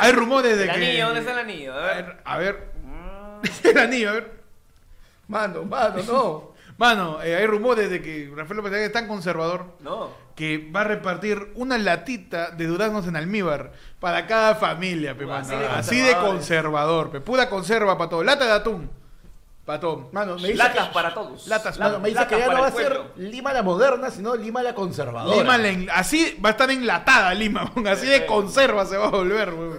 Hay 0.01 0.13
rumores 0.13 0.57
de 0.57 0.65
El 0.65 0.71
que... 0.71 0.77
anillo, 0.77 1.05
¿dónde 1.07 1.21
está 1.21 1.33
el 1.33 1.39
anillo? 1.39 1.75
A 1.75 1.87
ver. 1.87 2.17
a 2.25 2.39
ver. 2.39 2.73
Mm, 2.83 3.41
el 3.69 3.79
anillo, 3.79 4.11
a 4.11 4.13
ver. 4.15 4.33
Mano, 5.29 5.65
mano, 5.65 6.03
no. 6.03 6.53
Mano, 6.79 7.23
eh, 7.23 7.37
hay 7.37 7.47
rumores 7.47 7.91
de 7.91 8.03
que 8.03 8.33
Rafael 8.35 8.57
López 8.57 8.73
es 8.73 8.91
tan 8.93 9.07
conservador 9.07 9.67
No. 9.81 10.11
Que 10.35 10.71
va 10.75 10.83
a 10.83 10.85
repartir 10.85 11.53
una 11.55 11.79
latita 11.79 12.51
de 12.51 12.67
duraznos 12.67 13.07
en 13.07 13.17
almíbar 13.17 13.73
para 14.01 14.27
cada 14.27 14.55
familia, 14.55 15.17
pe, 15.17 15.27
mano. 15.27 15.49
así 15.75 16.01
de 16.01 16.15
conservador, 16.15 17.11
pe. 17.11 17.21
Pura 17.21 17.49
conserva 17.49 17.99
para 17.99 18.11
todo. 18.11 18.25
Lata 18.25 18.47
de 18.47 18.53
atún. 18.53 19.02
Para 19.65 19.79
todo. 19.79 20.09
Mano, 20.13 20.35
me 20.35 20.49
dice 20.49 20.55
Latas 20.55 20.89
que, 20.89 20.95
para 20.95 21.15
todos. 21.15 21.47
Latas, 21.47 21.79
mano, 21.79 22.01
me 22.01 22.09
dice 22.09 22.21
Latas 22.23 22.33
que 22.37 22.45
ya 22.47 22.53
no 22.53 22.61
va 22.63 22.67
a 22.67 22.73
ser. 22.73 23.01
Lima 23.17 23.53
la 23.53 23.63
moderna, 23.63 24.11
sino 24.11 24.35
Lima 24.35 24.61
la 24.61 24.75
conservadora. 24.75 25.37
Lima 25.37 25.57
la 25.57 25.69
en- 25.69 25.89
así 25.91 26.37
va 26.45 26.49
a 26.49 26.53
estar 26.53 26.69
enlatada 26.71 27.33
Lima, 27.33 27.73
así 27.89 28.07
de 28.07 28.27
conserva 28.27 28.85
se 28.87 28.97
va 28.97 29.07
a 29.07 29.11
volver, 29.11 29.55
weón. 29.55 29.79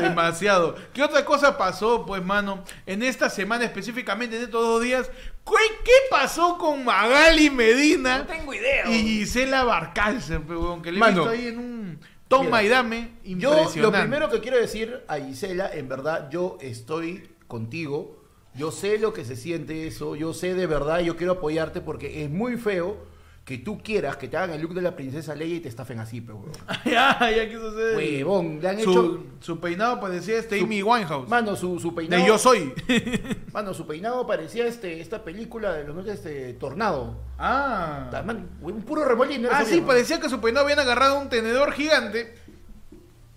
demasiado. 0.00 0.76
¿Qué 0.94 1.02
otra 1.02 1.24
cosa 1.26 1.58
pasó, 1.58 2.06
pues, 2.06 2.24
mano? 2.24 2.64
En 2.86 3.02
esta 3.02 3.28
semana 3.28 3.64
específicamente, 3.64 4.36
en 4.36 4.44
estos 4.44 4.62
dos 4.62 4.82
días, 4.82 5.10
¿qué, 5.44 5.74
qué 5.84 5.92
pasó 6.10 6.56
con 6.56 6.84
Magali 6.84 7.50
Medina 7.50 8.18
No 8.20 8.26
tengo 8.26 8.54
idea. 8.54 8.86
y 8.90 9.02
Gisela 9.02 9.62
Barcalcer, 9.64 10.40
pe, 10.40 10.56
weón? 10.56 10.80
Que 10.82 10.90
le 10.92 11.00
he 11.00 11.04
visto 11.06 11.28
ahí 11.28 11.48
en 11.48 11.58
un 11.58 12.00
toma 12.28 12.44
Mira, 12.60 12.62
y 12.62 12.68
dame 12.68 13.10
Yo 13.24 13.70
lo 13.76 13.92
primero 13.92 14.30
que 14.30 14.40
quiero 14.40 14.56
decir 14.56 15.04
a 15.06 15.16
Gisela, 15.16 15.70
en 15.72 15.86
verdad, 15.88 16.28
yo 16.30 16.56
estoy 16.62 17.28
contigo. 17.46 18.17
Yo 18.58 18.72
sé 18.72 18.98
lo 18.98 19.12
que 19.12 19.24
se 19.24 19.36
siente 19.36 19.86
eso. 19.86 20.16
Yo 20.16 20.34
sé 20.34 20.54
de 20.54 20.66
verdad, 20.66 21.00
yo 21.00 21.16
quiero 21.16 21.34
apoyarte 21.34 21.80
porque 21.80 22.24
es 22.24 22.30
muy 22.30 22.56
feo 22.56 22.96
que 23.44 23.56
tú 23.56 23.80
quieras 23.82 24.18
que 24.18 24.28
te 24.28 24.36
hagan 24.36 24.50
el 24.50 24.60
look 24.60 24.74
de 24.74 24.82
la 24.82 24.94
princesa 24.94 25.34
Leia 25.34 25.54
y 25.54 25.60
te 25.60 25.70
estafen 25.70 25.98
así, 26.00 26.20
pe, 26.20 26.32
huevón. 26.32 26.52
ya, 26.84 27.18
ya 27.30 27.48
quiso 27.48 27.68
hacer. 27.68 27.96
Huevón, 27.96 28.58
le 28.60 28.68
han 28.68 28.80
su, 28.80 28.90
hecho... 28.90 29.24
su 29.40 29.58
peinado 29.58 30.00
parecía 30.00 30.38
este 30.38 30.60
Amy 30.60 30.82
Winehouse. 30.82 31.28
Mano, 31.30 31.56
su, 31.56 31.80
su 31.80 31.94
peinado... 31.94 32.20
de 32.22 32.28
Yo 32.28 32.36
Soy. 32.36 32.74
Mano, 33.54 33.72
su 33.72 33.86
peinado 33.86 34.26
parecía 34.26 34.66
este, 34.66 35.00
esta 35.00 35.24
película 35.24 35.72
de 35.72 35.84
los 35.84 35.96
noches 35.96 36.16
este, 36.16 36.52
Tornado. 36.54 37.16
ah. 37.38 38.10
Man, 38.26 38.50
un 38.60 38.82
puro 38.82 39.06
remolino. 39.06 39.48
Ah, 39.50 39.64
sí, 39.64 39.80
parecía 39.80 40.20
que 40.20 40.28
su 40.28 40.40
peinado 40.40 40.66
habían 40.66 40.80
agarrado 40.80 41.18
un 41.18 41.30
tenedor 41.30 41.72
gigante. 41.72 42.34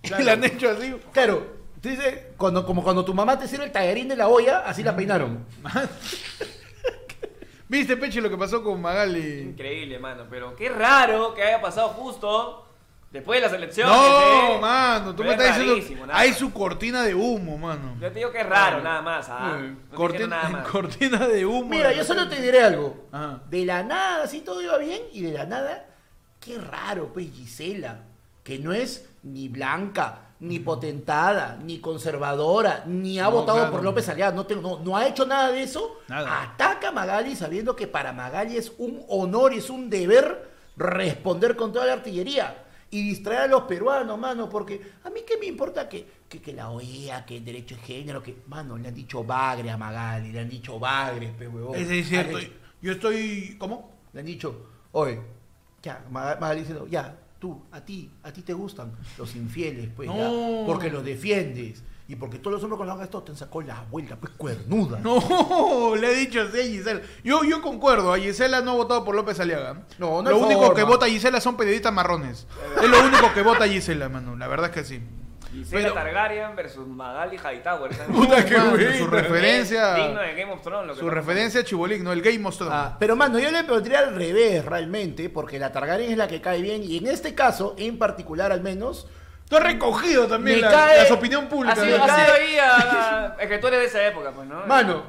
Claro. 0.01 0.21
Y 0.21 0.25
le 0.25 0.31
han 0.31 0.43
hecho 0.43 0.71
así. 0.71 0.93
Claro, 1.13 1.60
dices, 1.89 2.19
cuando, 2.37 2.65
como 2.65 2.83
cuando 2.83 3.03
tu 3.03 3.13
mamá 3.13 3.37
te 3.39 3.47
sirve 3.47 3.65
el 3.65 3.71
tallarín 3.71 4.07
de 4.07 4.15
la 4.15 4.27
olla, 4.27 4.59
así 4.65 4.83
la 4.83 4.95
peinaron. 4.95 5.45
¿Viste, 7.67 7.95
Peche, 7.95 8.19
lo 8.21 8.29
que 8.29 8.37
pasó 8.37 8.61
con 8.63 8.81
Magali? 8.81 9.39
Increíble, 9.41 9.97
mano. 9.97 10.25
Pero 10.29 10.55
qué 10.55 10.67
raro 10.69 11.33
que 11.33 11.41
haya 11.43 11.61
pasado 11.61 11.87
justo 11.89 12.67
después 13.11 13.39
de 13.39 13.47
las 13.47 13.53
elecciones. 13.55 13.95
No, 13.95 14.55
¿eh? 14.55 14.59
mano, 14.59 15.11
tú 15.15 15.23
Pero 15.23 15.29
me 15.29 15.35
es 15.35 15.39
estás 15.41 15.57
diciendo. 15.57 15.73
rarísimo, 15.75 16.05
nada 16.05 16.19
Hay 16.19 16.33
su 16.33 16.51
cortina 16.51 17.01
de 17.03 17.15
humo, 17.15 17.57
mano. 17.57 17.95
Yo 18.01 18.09
te 18.11 18.19
digo 18.19 18.31
que 18.31 18.41
es 18.41 18.45
raro, 18.45 18.81
nada 18.81 19.01
más. 19.01 19.27
¿ah? 19.29 19.57
Eh, 19.57 19.69
No 19.69 19.77
te 19.89 19.95
corti- 19.95 20.11
quiero 20.17 20.27
nada 20.27 20.49
más. 20.49 20.67
cortina 20.67 21.27
de 21.27 21.45
humo. 21.45 21.69
Mira, 21.69 21.93
yo 21.93 22.03
solo 22.03 22.27
te 22.27 22.41
diré 22.41 22.61
algo. 22.61 23.07
Ajá. 23.13 23.41
De 23.49 23.63
la 23.65 23.83
nada, 23.83 24.23
así 24.25 24.41
todo 24.41 24.61
iba 24.61 24.77
bien, 24.77 25.01
y 25.13 25.21
de 25.21 25.31
la 25.31 25.45
nada, 25.45 25.85
qué 26.41 26.57
raro, 26.57 27.13
pues 27.13 27.31
Gisela, 27.31 28.03
que 28.43 28.59
no 28.59 28.73
es 28.73 29.07
ni 29.23 29.47
blanca, 29.47 30.30
ni 30.41 30.59
potentada, 30.59 31.57
ni 31.63 31.79
conservadora, 31.79 32.83
ni 32.87 33.19
ha 33.19 33.25
No, 33.25 33.31
votado 33.31 33.57
claro. 33.59 33.71
por 33.71 33.83
López 33.83 34.09
Aliaga, 34.09 34.35
no, 34.35 34.45
tengo- 34.45 34.61
no, 34.79 34.83
no 34.83 34.97
ha 34.97 35.07
hecho 35.07 35.25
nada 35.25 35.51
de 35.51 35.63
eso. 35.63 35.99
Nada. 36.07 36.41
Ataca 36.43 36.89
a 36.89 36.91
Magali 36.91 37.35
sabiendo 37.35 37.75
que 37.75 37.87
para 37.87 38.11
Magali 38.11 38.57
es 38.57 38.73
un 38.79 39.03
honor 39.07 39.53
y 39.53 39.57
es 39.57 39.69
un 39.69 39.89
deber 39.89 40.49
responder 40.75 41.55
con 41.55 41.71
toda 41.71 41.85
la 41.85 41.93
artillería. 41.93 42.65
Y 42.93 43.03
distraer 43.03 43.41
a 43.43 43.47
los 43.47 43.61
peruanos, 43.63 44.19
mano, 44.19 44.49
porque 44.49 44.81
a 45.05 45.09
mí 45.09 45.21
qué 45.25 45.37
me 45.37 45.45
importa 45.45 45.87
que, 45.87 46.05
que, 46.27 46.41
que 46.41 46.51
la 46.51 46.69
OEA, 46.71 47.25
que 47.25 47.37
el 47.37 47.45
derecho 47.45 47.75
de 47.75 47.81
género, 47.83 48.21
que, 48.21 48.35
mano, 48.47 48.77
le 48.77 48.89
han 48.89 48.95
dicho 48.95 49.23
bagre 49.23 49.71
a 49.71 49.77
Magali, 49.77 50.31
le 50.33 50.41
han 50.41 50.49
dicho 50.49 50.77
bagre, 50.77 51.27
pe 51.37 51.47
huevón. 51.47 51.75
Es 51.77 52.07
cierto. 52.09 52.37
Yo 52.81 52.91
estoy. 52.91 53.55
¿Cómo? 53.57 53.91
le 54.11 54.19
han 54.19 54.25
dicho, 54.25 54.65
oye, 54.91 55.21
ya, 55.81 56.03
Maga- 56.11 56.37
Magali 56.41 56.61
diciendo, 56.61 56.85
ya, 56.87 57.15
tú, 57.41 57.63
a 57.71 57.81
ti, 57.81 58.09
a 58.21 58.31
ti 58.31 58.43
te 58.43 58.53
gustan 58.53 58.93
los 59.17 59.35
infieles, 59.35 59.89
pues, 59.95 60.07
ya, 60.07 60.29
porque 60.65 60.89
los 60.89 61.03
defiendes. 61.03 61.83
Y 62.07 62.15
porque 62.17 62.39
todos 62.39 62.55
los 62.55 62.63
hombres 62.63 62.77
con 62.77 62.87
los 62.87 62.93
hagan 62.93 63.05
esto 63.05 63.23
te 63.23 63.31
han 63.31 63.37
sacado 63.37 63.61
la 63.61 63.85
vuelta, 63.89 64.17
pues, 64.17 64.33
cuernuda. 64.33 64.99
No, 64.99 65.95
le 65.95 66.11
he 66.11 66.15
dicho 66.15 66.41
así 66.41 66.59
a 66.59 66.63
Gisela. 66.63 67.01
Yo, 67.23 67.43
yo 67.43 67.61
concuerdo, 67.61 68.13
a 68.13 68.19
Gisela 68.19 68.61
no 68.61 68.71
ha 68.71 68.75
votado 68.75 69.03
por 69.05 69.15
López 69.15 69.39
Aliaga. 69.39 69.85
No, 69.97 70.21
no 70.21 70.29
Lo 70.29 70.37
único 70.39 70.61
forma. 70.61 70.75
que 70.75 70.83
vota 70.83 71.07
Gisela 71.07 71.39
son 71.41 71.55
periodistas 71.57 71.93
marrones. 71.93 72.47
Es 72.81 72.89
lo 72.89 73.05
único 73.05 73.33
que 73.33 73.41
vota 73.41 73.67
Gisela, 73.67 74.09
mano. 74.09 74.35
La 74.35 74.47
verdad 74.47 74.69
es 74.69 74.73
que 74.75 74.83
sí. 74.83 75.01
Gisela 75.51 75.81
Pero- 75.81 75.93
Targaryen 75.93 76.55
versus 76.55 76.87
Magali 76.87 77.37
Hightower. 77.37 77.93
¿sabes? 77.93 78.15
Puta, 78.15 78.45
qué 78.45 78.57
mano, 78.57 78.69
buena. 78.71 78.85
su 78.91 78.97
Su 78.97 79.03
Digno 79.03 79.17
referencia. 79.17 79.87
de 79.93 80.33
Game 80.35 80.51
of 80.53 80.61
Thrones. 80.61 80.87
lo 80.87 80.93
que 80.93 80.99
Su 80.99 81.05
pasa. 81.07 81.15
referencia 81.15 81.61
a 81.61 81.63
Chibolín, 81.63 82.03
¿no? 82.03 82.11
El 82.13 82.21
Game 82.21 82.47
of 82.47 82.55
Thrones. 82.57 82.73
Ah, 82.75 82.95
pero 82.99 83.15
mano, 83.15 83.37
yo 83.39 83.51
le 83.51 83.63
pondría 83.65 83.99
al 83.99 84.15
revés 84.15 84.63
realmente, 84.65 85.29
porque 85.29 85.59
la 85.59 85.71
Targaryen 85.71 86.11
es 86.11 86.17
la 86.17 86.27
que 86.27 86.39
cae 86.41 86.61
bien, 86.61 86.81
y 86.83 86.97
en 86.97 87.07
este 87.07 87.35
caso, 87.35 87.75
en 87.77 87.97
particular 87.99 88.51
al 88.51 88.61
menos, 88.61 89.07
Tú 89.49 89.57
has 89.57 89.63
recogido 89.63 90.27
también 90.27 90.57
Me 90.57 90.61
la, 90.61 90.71
cae- 90.71 90.97
las 90.99 91.11
opinión 91.11 91.47
pública. 91.49 91.73
Ha 91.81 91.83
sido, 91.83 92.01
ha 92.01 92.07
sido 92.21 92.33
ahí 92.35 92.57
a, 92.57 93.35
es 93.37 93.49
que 93.49 93.57
tú 93.57 93.67
eres 93.67 93.79
de 93.81 93.85
esa 93.87 94.07
época, 94.07 94.31
pues, 94.31 94.47
¿no? 94.47 94.65
Mano, 94.65 95.03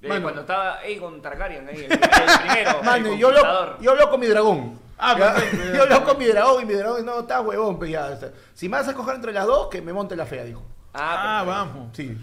De 0.00 0.06
mano. 0.08 0.22
Cuando 0.22 0.40
estaba 0.42 0.78
Aegon 0.78 1.20
Targaryen 1.20 1.66
ahí, 1.68 1.84
el, 1.84 1.90
el 1.90 1.98
primero. 1.98 2.80
mano, 2.84 3.08
el 3.12 3.18
yo 3.18 3.26
conquistador. 3.26 3.68
lo, 3.76 3.82
yo 3.82 3.90
hablo 3.90 4.08
con 4.10 4.20
mi 4.20 4.26
dragón. 4.28 4.78
Ah, 4.98 5.16
Ya, 5.18 5.34
perfecto, 5.34 5.72
yo 5.74 5.82
hablo 5.82 6.04
con 6.04 6.18
mi 6.18 6.26
dragón 6.26 6.62
y 6.62 6.66
mi 6.66 6.74
dragón 6.74 7.04
no 7.06 7.20
está 7.20 7.40
huevón, 7.40 7.78
pues 7.78 7.90
ya. 7.90 8.06
o 8.06 8.16
sea, 8.18 8.30
si 8.54 8.68
me 8.68 8.76
vas 8.76 8.88
a 8.88 8.94
coger 8.94 9.14
entre 9.16 9.32
las 9.32 9.46
dos, 9.46 9.68
que 9.68 9.80
me 9.82 9.92
monte 9.92 10.16
la 10.16 10.26
fea, 10.26 10.44
dijo. 10.44 10.62
Ah, 10.94 11.40
Ah, 11.40 11.44
vamos. 11.44 11.96
Sí. 11.96 12.16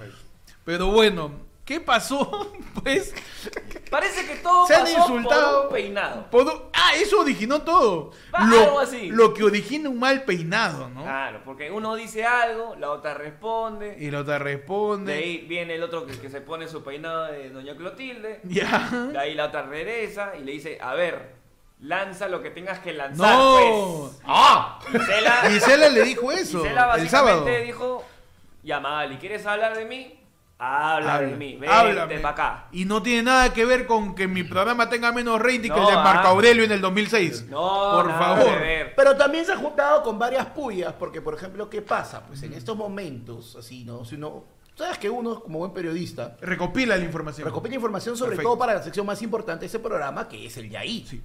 Pero 0.64 0.88
bueno, 0.88 1.32
¿qué 1.64 1.80
pasó? 1.80 2.52
Pues 2.84 3.16
Parece 3.90 4.28
que 4.28 4.36
todo 4.38 4.68
se 4.68 4.76
han 4.76 4.82
pasó 4.84 4.98
insultado. 5.00 5.58
por 5.64 5.68
un 5.68 5.74
peinado. 5.74 6.30
Por- 6.30 6.70
Ah, 6.74 6.92
eso 6.96 7.22
originó 7.22 7.62
todo. 7.64 8.12
Va, 8.34 8.46
Lo, 8.46 8.60
algo 8.60 8.80
así. 8.80 9.10
lo 9.10 9.34
que 9.34 9.44
origina 9.44 9.90
un 9.90 9.98
mal 10.00 10.24
peinado, 10.24 10.90
¿no? 10.90 11.02
Claro, 11.04 11.42
porque 11.46 11.72
uno 11.72 11.96
dice 11.96 12.26
algo, 12.26 12.76
la 12.76 12.92
otra 12.92 13.14
responde. 13.16 13.96
Y 14.00 14.12
la 14.12 14.20
otra 14.20 14.34
De 14.34 14.40
responde. 14.40 15.14
ahí 15.14 15.46
viene 15.48 15.76
el 15.76 15.84
otro 15.84 16.06
que, 16.06 16.20
que 16.20 16.30
se 16.30 16.42
pone 16.42 16.68
su 16.68 16.84
peinado 16.84 17.26
de 17.32 17.50
Doña 17.50 17.76
Clotilde. 17.76 18.42
Ya. 18.44 18.90
De 19.12 19.18
ahí 19.18 19.34
la 19.34 19.46
otra 19.46 19.64
regresa 19.64 20.34
y 20.40 20.44
le 20.44 20.52
dice, 20.52 20.78
a 20.82 20.94
ver, 20.94 21.35
lanza 21.80 22.28
lo 22.28 22.42
que 22.42 22.50
tengas 22.52 22.80
que 22.80 22.94
lanzar, 22.94 23.38
No. 23.38 24.10
pues. 24.10 24.22
¡Ah! 24.26 24.80
Gisela, 24.92 25.32
Gisela 25.50 25.90
le 25.90 26.04
dijo 26.04 26.32
eso 26.32 26.62
Gisela 26.64 26.96
el 26.96 27.10
sábado. 27.10 27.38
básicamente 27.42 27.66
dijo, 27.66 28.04
ya 28.64 28.80
Magali, 28.80 29.18
¿quieres 29.18 29.46
hablar 29.46 29.76
de 29.78 29.86
mí? 29.86 30.20
Habla, 30.58 31.20
de 31.20 31.36
mí, 31.36 31.58
vente 31.58 31.68
háblame. 31.68 32.20
para 32.20 32.30
acá. 32.30 32.68
Y 32.72 32.86
no 32.86 33.04
tiene 33.04 33.24
nada 33.24 33.54
que 33.54 33.66
ver 33.66 33.86
con 33.86 34.16
que 34.16 34.26
mi 34.26 34.44
programa 34.44 34.88
tenga 34.90 35.12
menos 35.12 35.38
rating 35.42 35.60
que 35.64 35.68
el 35.68 35.82
No, 35.82 35.90
de 35.90 35.96
Marco 35.98 36.28
ah. 36.28 36.32
Aurelio 36.32 36.64
en 36.64 36.72
el 36.72 36.80
2006. 36.80 37.48
No, 37.50 37.92
Por 37.96 38.08
nada 38.08 38.20
favor. 38.38 38.54
que 38.54 38.60
ver. 38.60 38.94
Pero 38.96 39.18
también 39.18 39.46
se 39.46 39.52
ha 39.52 39.58
juntado 39.58 40.02
con 40.02 40.18
varias 40.18 40.46
puyas, 40.48 40.94
porque 40.94 41.22
por 41.22 41.34
ejemplo, 41.36 41.70
¿qué 41.70 41.82
pasa? 41.82 42.22
Pues 42.26 42.42
en 42.44 42.54
estos 42.54 42.78
momentos, 42.78 43.58
así, 43.58 43.84
¿no? 43.84 44.06
Si 44.06 44.16
uno, 44.16 44.46
sabes 44.76 44.98
que 44.98 45.10
uno, 45.10 45.42
como 45.42 45.60
buen 45.60 45.74
periodista, 45.74 46.38
Recopila 46.40 46.96
la 46.96 47.04
información. 47.04 47.46
recopila 47.46 47.76
información 47.76 48.16
sobre 48.16 48.30
Perfecto. 48.30 48.50
todo 48.52 48.58
para 48.58 48.76
la 48.76 48.82
sección 48.82 49.06
más 49.06 49.22
importante 49.22 49.62
de 49.62 49.68
ese 49.68 49.80
programa, 49.80 50.30
que 50.30 50.46
es 50.46 50.56
el 50.56 50.70
de 50.70 50.78
ahí. 50.78 51.06
Sí. 51.06 51.22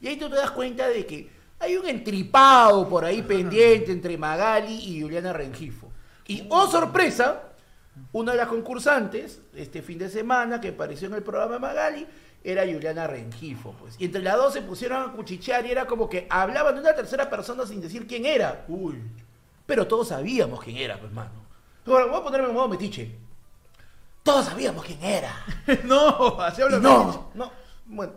Y 0.00 0.08
ahí 0.08 0.16
tú 0.16 0.28
te 0.28 0.36
das 0.36 0.50
cuenta 0.50 0.88
de 0.88 1.04
que 1.06 1.30
hay 1.58 1.76
un 1.76 1.86
entripado 1.86 2.88
por 2.88 3.04
ahí 3.04 3.22
pendiente 3.22 3.90
entre 3.90 4.16
Magali 4.16 4.74
y 4.74 5.02
Juliana 5.02 5.32
Rengifo. 5.32 5.90
Y, 6.26 6.46
oh 6.50 6.68
sorpresa, 6.68 7.42
una 8.12 8.32
de 8.32 8.38
las 8.38 8.48
concursantes 8.48 9.40
este 9.54 9.82
fin 9.82 9.98
de 9.98 10.08
semana 10.08 10.60
que 10.60 10.68
apareció 10.68 11.08
en 11.08 11.14
el 11.14 11.22
programa 11.22 11.58
Magali 11.58 12.06
era 12.44 12.64
Juliana 12.64 13.06
Rengifo. 13.06 13.72
Pues. 13.72 13.96
Y 13.98 14.04
entre 14.04 14.22
las 14.22 14.36
dos 14.36 14.52
se 14.52 14.62
pusieron 14.62 15.10
a 15.10 15.12
cuchichear 15.12 15.66
y 15.66 15.70
era 15.70 15.86
como 15.86 16.08
que 16.08 16.26
hablaban 16.30 16.74
de 16.74 16.80
una 16.80 16.94
tercera 16.94 17.28
persona 17.28 17.66
sin 17.66 17.80
decir 17.80 18.06
quién 18.06 18.24
era. 18.24 18.64
Uy. 18.68 19.02
Pero 19.66 19.86
todos 19.86 20.08
sabíamos 20.08 20.62
quién 20.62 20.76
era, 20.76 20.98
pues, 20.98 21.12
mano. 21.12 21.30
Ahora, 21.86 22.06
voy 22.06 22.20
a 22.20 22.22
ponerme 22.22 22.48
en 22.48 22.54
modo 22.54 22.68
metiche. 22.68 23.10
Todos 24.22 24.46
sabíamos 24.46 24.84
quién 24.84 25.02
era. 25.02 25.32
no, 25.84 26.40
así 26.40 26.62
habla 26.62 26.78
Y 26.78 26.80
no, 26.80 27.30
no. 27.34 27.52
Bueno, 27.86 28.12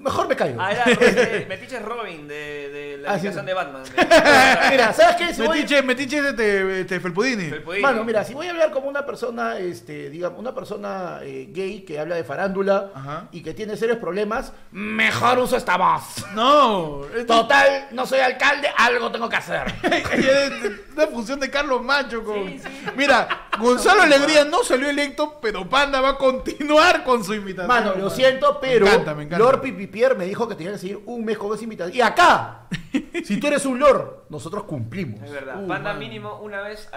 mejor 0.00 0.28
me 0.28 0.36
callo. 0.36 0.56
Ah, 0.58 0.72
era 0.72 0.84
este, 0.84 1.46
Metiche 1.48 1.78
Robin 1.80 2.26
de, 2.28 2.34
de 2.70 2.98
la 2.98 3.10
Ah, 3.10 3.12
sí. 3.14 3.28
aplicación 3.28 3.46
de 3.46 3.54
Batman. 3.54 3.82
Mira, 4.70 4.92
¿sabes 4.92 5.16
qué? 5.16 5.34
Si 5.34 5.42
voy- 5.42 5.58
Metiche, 5.58 5.82
metiche 5.82 6.22
de 6.22 6.30
este, 6.30 6.80
este 6.80 7.00
Felpudini. 7.00 7.44
El 7.44 7.62
Pudini. 7.62 7.82
Mano, 7.82 8.04
mira, 8.04 8.24
si 8.24 8.34
voy 8.34 8.46
a 8.46 8.50
hablar 8.50 8.70
como 8.70 8.88
una 8.88 9.04
persona, 9.06 9.58
este, 9.58 10.10
digamos, 10.10 10.38
una 10.38 10.54
persona 10.54 11.20
eh, 11.22 11.48
gay 11.50 11.80
que 11.82 11.98
habla 11.98 12.16
de 12.16 12.24
farándula 12.24 12.90
Ajá. 12.94 13.28
y 13.32 13.42
que 13.42 13.54
tiene 13.54 13.76
serios 13.76 13.98
problemas, 13.98 14.52
mejor 14.72 15.38
uso 15.38 15.56
esta 15.56 15.76
voz. 15.76 16.24
No, 16.34 17.04
esto 17.16 17.42
Total, 17.42 17.88
no 17.92 18.06
soy 18.06 18.20
alcalde, 18.20 18.68
algo 18.76 19.10
tengo 19.10 19.28
que 19.28 19.36
hacer. 19.36 19.72
es 19.82 20.52
una 20.94 21.06
función 21.06 21.40
de 21.40 21.50
Carlos 21.50 21.82
Macho 21.82 22.22
con... 22.24 22.46
Sí, 22.48 22.58
sí. 22.58 22.68
Mira, 22.96 23.47
Gonzalo 23.60 24.02
Alegría 24.02 24.44
no 24.44 24.62
salió 24.64 24.88
electo, 24.88 25.38
pero 25.40 25.68
Panda 25.68 26.00
va 26.00 26.10
a 26.10 26.16
continuar 26.16 27.04
con 27.04 27.24
su 27.24 27.34
invitación. 27.34 27.68
Mano, 27.68 27.94
lo 27.94 28.10
siento, 28.10 28.58
pero 28.60 28.86
Me 28.86 28.92
encanta, 28.92 29.14
me 29.14 29.22
encanta. 29.24 29.44
Lord 29.44 29.60
Pipipier 29.60 30.16
me 30.16 30.24
dijo 30.24 30.48
que 30.48 30.54
tenía 30.54 30.72
que 30.72 30.78
seguir 30.78 31.00
un 31.06 31.24
mes 31.24 31.38
con 31.38 31.52
esa 31.54 31.64
invitación. 31.64 31.96
Y 31.96 32.00
acá, 32.00 32.68
si 33.24 33.38
tú 33.38 33.46
eres 33.46 33.64
un 33.66 33.78
Lord, 33.78 34.24
nosotros 34.28 34.64
cumplimos. 34.64 35.22
Es 35.22 35.32
verdad. 35.32 35.62
Uh, 35.62 35.66
Panda 35.68 35.90
mano. 35.90 36.00
mínimo 36.00 36.38
una 36.40 36.62
vez, 36.62 36.88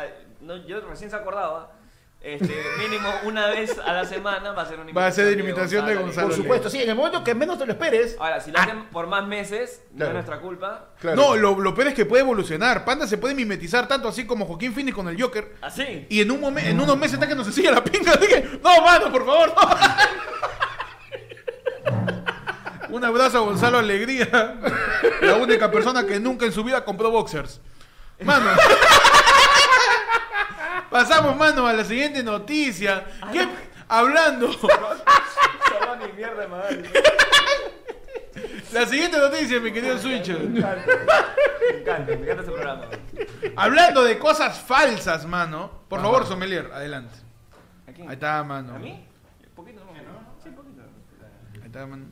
no, 0.42 0.58
yo 0.66 0.82
recién 0.82 1.10
se 1.10 1.16
acordaba, 1.16 1.72
este, 2.24 2.64
mínimo 2.78 3.10
una 3.24 3.48
vez 3.48 3.78
a 3.80 3.94
la 3.94 4.06
semana 4.06 4.52
va 4.52 4.62
a 4.62 4.66
ser 4.68 4.80
una 4.80 4.94
Va 4.94 5.08
a 5.08 5.12
ser 5.12 5.34
imitación 5.40 5.50
imitación 5.50 5.86
de 5.88 5.96
Gonzalo. 5.96 6.28
Por 6.28 6.38
supuesto, 6.38 6.70
sí, 6.70 6.82
en 6.84 6.90
el 6.90 6.96
momento 6.96 7.24
que 7.24 7.34
menos 7.34 7.58
te 7.58 7.66
lo 7.66 7.72
esperes. 7.72 8.16
Ahora, 8.20 8.40
si 8.40 8.52
lo 8.52 8.60
ah, 8.60 8.64
hacen 8.64 8.86
por 8.90 9.08
más 9.08 9.26
meses, 9.28 9.82
no 9.92 9.98
Claro. 9.98 10.10
es 10.12 10.14
nuestra 10.14 10.40
culpa. 10.40 10.90
claro. 11.00 11.16
No, 11.20 11.36
lo, 11.36 11.60
lo 11.60 11.74
peor 11.74 11.88
es 11.88 11.94
que 11.96 12.06
puede 12.06 12.22
evolucionar. 12.22 12.86
Panda 12.86 13.08
se 13.08 13.18
puede 13.18 13.34
mimetizar 13.34 13.88
tanto 13.88 14.08
así 14.08 14.26
como 14.28 14.46
Joaquín 14.46 14.74
Phoenix 14.74 14.96
con 14.96 15.08
el 15.10 15.20
Joker. 15.20 15.56
Así. 15.62 16.06
Y 16.10 16.22
en, 16.22 16.30
un 16.32 16.42
momen- 16.42 16.66
en 16.68 16.80
unos 16.80 16.96
meses 16.98 17.16
está 17.16 17.28
que 17.28 17.34
nos 17.36 17.48
enseña 17.48 17.72
la 17.72 17.84
pinga. 17.84 18.12
Así 18.16 18.28
que, 18.28 18.60
no, 18.64 18.82
mano, 18.84 19.12
por 19.12 19.26
favor, 19.26 19.54
no. 19.56 19.70
Un 22.96 23.06
abrazo 23.06 23.38
a 23.38 23.42
Gonzalo 23.42 23.78
Alegría, 23.80 24.28
la 25.22 25.36
única 25.38 25.72
persona 25.72 26.06
que 26.06 26.20
nunca 26.20 26.46
en 26.46 26.52
su 26.52 26.62
vida 26.64 26.84
compró 26.84 27.10
boxers. 27.10 27.62
Mano. 28.24 28.52
Pasamos, 30.92 31.36
mano, 31.38 31.66
a 31.66 31.74
la 31.74 31.86
siguiente 31.86 32.22
noticia. 32.22 33.06
¿Qué? 33.32 33.48
Hablando. 33.88 34.50
La 38.74 38.86
siguiente 38.86 39.18
noticia, 39.18 39.60
mi 39.60 39.72
querido 39.74 39.98
Switcher. 39.98 40.40
Me 40.40 40.60
encanta, 40.60 40.86
me 40.88 41.80
encanta, 41.82 42.06
me 42.06 42.14
encanta 42.24 42.42
este 42.42 42.52
programa. 42.52 42.86
Hablando 43.58 44.04
de 44.06 44.18
cosas 44.18 44.60
falsas, 44.60 45.26
mano. 45.26 45.84
Por 45.90 46.02
favor, 46.02 46.26
Sommelier, 46.26 46.72
adelante. 46.74 47.14
¿A 47.88 47.92
quién? 47.92 48.08
Ahí 48.08 48.14
está, 48.14 48.42
mano. 48.44 48.76
¿A 48.76 48.80
mí? 48.80 49.06
Poquito, 49.54 49.82
no. 49.84 49.92
Sí, 50.42 50.50
poquito. 50.52 50.84
Ahí 51.62 51.66
está, 51.66 51.86
mano. 51.86 52.06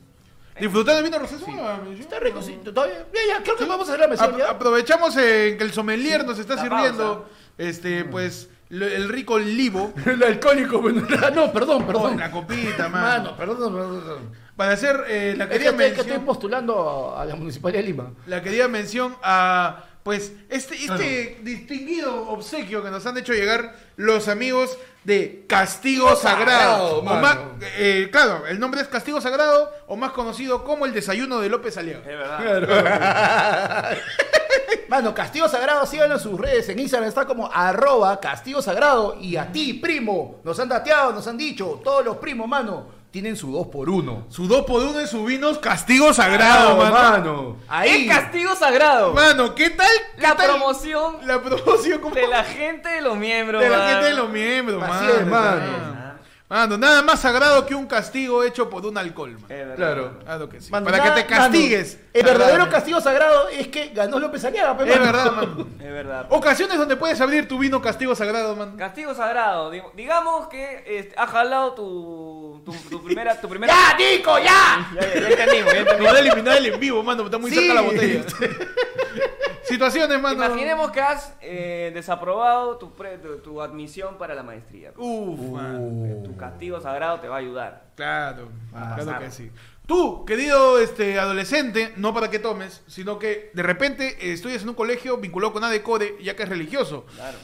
¿Disfrutar 0.60 0.96
del 0.96 1.04
vino 1.04 1.18
mención. 1.18 1.96
Está 1.98 2.20
rico, 2.20 2.42
sí. 2.42 2.60
Todavía, 2.62 3.06
ya, 3.14 3.38
ya, 3.38 3.42
creo 3.42 3.56
que 3.56 3.64
vamos 3.64 3.88
a 3.88 3.94
hacer 3.94 4.10
la 4.10 4.36
ya. 4.36 4.50
aprovechamos 4.50 5.16
en 5.16 5.56
que 5.56 5.64
el 5.64 5.72
sommelier 5.72 6.26
nos 6.26 6.38
está 6.38 6.56
La 6.56 6.62
sirviendo, 6.62 7.20
pausa. 7.22 7.30
este, 7.56 8.04
pues, 8.04 8.49
lo- 8.49 8.49
el 8.70 9.08
rico 9.08 9.38
libo. 9.38 9.92
El 10.06 10.22
alcohólico, 10.22 10.80
bueno, 10.80 11.02
no, 11.34 11.52
perdón, 11.52 11.82
Oh, 11.82 11.86
perdón. 11.86 12.16
la 12.18 12.30
copita, 12.30 12.88
mano. 12.88 13.06
Mano, 13.32 13.36
perdón, 13.36 13.74
perdón, 13.74 14.00
perdón. 14.00 14.50
Para 14.56 14.72
hacer 14.72 15.04
eh, 15.08 15.34
la 15.36 15.44
Es 15.44 15.50
que 15.50 15.54
querida 15.56 15.70
estoy, 15.70 15.84
que 15.86 15.90
estoy 15.92 16.04
mención, 16.06 16.24
postulando 16.26 17.14
a 17.16 17.24
la 17.24 17.34
Municipalidad 17.34 17.80
de 17.82 17.86
Lima. 17.86 18.10
la 18.26 18.42
querida 18.42 18.68
mención 18.68 19.16
a, 19.22 19.84
pues, 20.02 20.32
este, 20.50 20.74
este 20.84 21.38
distinguido 21.42 22.28
obsequio 22.28 22.82
que 22.84 22.90
nos 22.90 23.06
han 23.06 23.16
hecho 23.16 23.32
llegar 23.32 23.74
los 23.96 24.28
amigos 24.28 24.76
de 25.04 25.46
Castigo 25.48 26.14
Sagrado. 26.14 26.96
Sagrado, 26.96 26.98
O 26.98 27.02
más- 27.02 27.38
eh, 27.78 28.08
claro, 28.12 28.46
el 28.46 28.60
nombre 28.60 28.82
es 28.82 28.88
Castigo 28.88 29.18
Sagrado, 29.22 29.72
o 29.86 29.96
más 29.96 30.12
conocido 30.12 30.62
como 30.62 30.84
el 30.84 30.92
desayuno 30.92 31.40
de 31.40 31.48
López 31.48 31.78
Aliaga. 31.78 32.00
Es 32.00 32.18
verdad. 32.18 33.96
Mano, 34.88 35.14
Castigo 35.14 35.48
Sagrado, 35.48 35.86
síganlo 35.86 36.14
en 36.16 36.20
sus 36.20 36.38
redes. 36.40 36.68
En 36.68 36.78
Instagram 36.78 37.08
está 37.08 37.26
como 37.26 37.50
arroba 37.52 38.18
Castigo 38.20 38.60
Sagrado. 38.62 39.16
Y 39.20 39.36
a 39.36 39.50
ti, 39.52 39.74
primo, 39.74 40.40
nos 40.44 40.58
han 40.60 40.68
dateado, 40.68 41.12
nos 41.12 41.26
han 41.28 41.36
dicho, 41.38 41.80
todos 41.84 42.04
los 42.04 42.16
primos, 42.18 42.48
mano, 42.48 42.98
tienen 43.10 43.36
su 43.36 43.50
2 43.50 43.66
por 43.68 43.90
1 43.90 44.26
Su 44.28 44.46
2 44.46 44.64
por 44.66 44.82
1 44.82 44.92
de 44.92 45.06
sus 45.08 45.26
vinos 45.26 45.58
Castigo 45.58 46.12
Sagrado, 46.14 46.76
mano. 46.76 46.92
mano. 46.94 47.56
Ahí. 47.68 48.08
¡Es 48.08 48.14
castigo 48.16 48.54
sagrado! 48.54 49.12
Mano, 49.12 49.52
¿qué 49.54 49.70
tal? 49.70 49.88
¿Qué 50.14 50.22
La 50.22 50.36
tal? 50.36 50.50
promoción 50.50 51.16
La 51.26 51.42
promoción 51.42 52.00
como 52.00 52.14
de 52.14 52.28
la 52.28 52.44
gente 52.44 52.88
de 52.88 53.00
los 53.00 53.16
miembros. 53.16 53.60
de 53.62 53.68
la 53.68 53.78
mano. 53.78 53.90
gente 53.90 54.06
de 54.06 54.14
los 54.14 54.28
miembros, 54.30 54.80
Así 54.84 55.04
mano. 55.06 55.12
es, 55.18 55.26
mano. 55.26 56.09
Mano. 56.50 56.60
Mano, 56.76 56.78
nada 56.78 57.02
más 57.02 57.20
sagrado 57.20 57.64
que 57.64 57.76
un 57.76 57.86
castigo 57.86 58.42
hecho 58.42 58.68
por 58.68 58.84
un 58.84 58.98
alcohol, 58.98 59.34
mano. 59.34 59.46
Es 59.48 59.56
verdad. 59.58 59.76
Claro. 59.76 60.18
Claro 60.24 60.48
que 60.48 60.60
sí. 60.60 60.70
Mano, 60.72 60.84
Para 60.84 60.98
nada- 60.98 61.14
que 61.14 61.22
te 61.22 61.26
castigues. 61.28 61.94
mano, 61.94 62.08
el 62.12 62.22
verdadero 62.24 62.68
castigo 62.68 63.00
sagrado 63.00 63.48
es 63.50 63.68
que 63.68 63.88
ganó 63.90 64.18
López 64.18 64.44
Aliaga, 64.44 64.76
pe, 64.76 64.82
Es 64.84 64.98
mano. 64.98 65.04
verdad, 65.12 65.32
mano. 65.32 65.66
Es 65.80 65.92
verdad. 65.92 66.26
Ocasiones 66.28 66.76
donde 66.76 66.96
puedes 66.96 67.20
abrir 67.20 67.46
tu 67.46 67.56
vino 67.56 67.80
castigo 67.80 68.16
sagrado, 68.16 68.56
man. 68.56 68.76
Castigo 68.76 69.14
sagrado. 69.14 69.70
Digamos 69.94 70.48
que 70.48 70.82
este, 70.86 71.14
has 71.16 71.30
jalado 71.30 71.72
tu, 71.74 72.62
tu, 72.64 72.72
tu 72.90 73.02
primera. 73.04 73.40
Tu 73.40 73.48
primera... 73.48 73.72
¡Ya, 73.90 73.96
Nico, 73.96 74.36
ya! 74.38 74.90
Ya, 74.94 75.00
ya, 75.00 75.20
ya 75.20 75.28
entendimos, 75.28 75.72
ya 75.72 75.78
entendimos. 75.80 76.12
a 76.14 76.18
eliminar 76.18 76.56
el 76.58 76.66
en 76.66 76.80
vivo, 76.80 77.02
mano. 77.04 77.24
Está 77.26 77.38
muy 77.38 77.50
Sí. 77.50 77.56
cerca 77.56 77.74
la 77.74 77.80
botella. 77.82 78.24
Situaciones, 79.64 80.20
mano. 80.20 80.44
Imaginemos 80.44 80.90
que 80.90 81.00
has 81.00 81.34
eh, 81.40 81.90
desaprobado 81.94 82.76
tu, 82.78 82.92
pre- 82.94 83.18
tu, 83.18 83.38
tu 83.38 83.60
admisión 83.62 84.16
para 84.18 84.34
la 84.34 84.42
maestría. 84.42 84.92
Uf, 84.96 85.38
man. 85.52 86.22
Tu 86.24 86.36
castigo 86.36 86.80
sagrado 86.80 87.20
te 87.20 87.28
va 87.28 87.36
a 87.36 87.38
ayudar. 87.38 87.84
Claro, 87.94 88.48
a 88.74 88.94
claro 88.94 89.04
pasar. 89.04 89.22
que 89.22 89.30
sí. 89.30 89.50
Tú, 89.86 90.24
querido 90.24 90.78
este, 90.78 91.18
adolescente, 91.18 91.92
no 91.96 92.14
para 92.14 92.30
que 92.30 92.38
tomes, 92.38 92.82
sino 92.86 93.18
que 93.18 93.50
de 93.54 93.62
repente 93.62 94.16
eh, 94.20 94.32
estudias 94.32 94.62
en 94.62 94.68
un 94.68 94.74
colegio 94.74 95.16
vinculado 95.18 95.52
con 95.52 95.64
ADECODE, 95.64 96.16
ya 96.22 96.36
que 96.36 96.44
es 96.44 96.48
religioso. 96.48 97.06
Claro. 97.14 97.36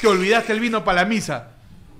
Te 0.00 0.06
olvidaste 0.06 0.52
el 0.52 0.60
vino 0.60 0.84
para 0.84 1.02
la 1.02 1.08
misa. 1.08 1.52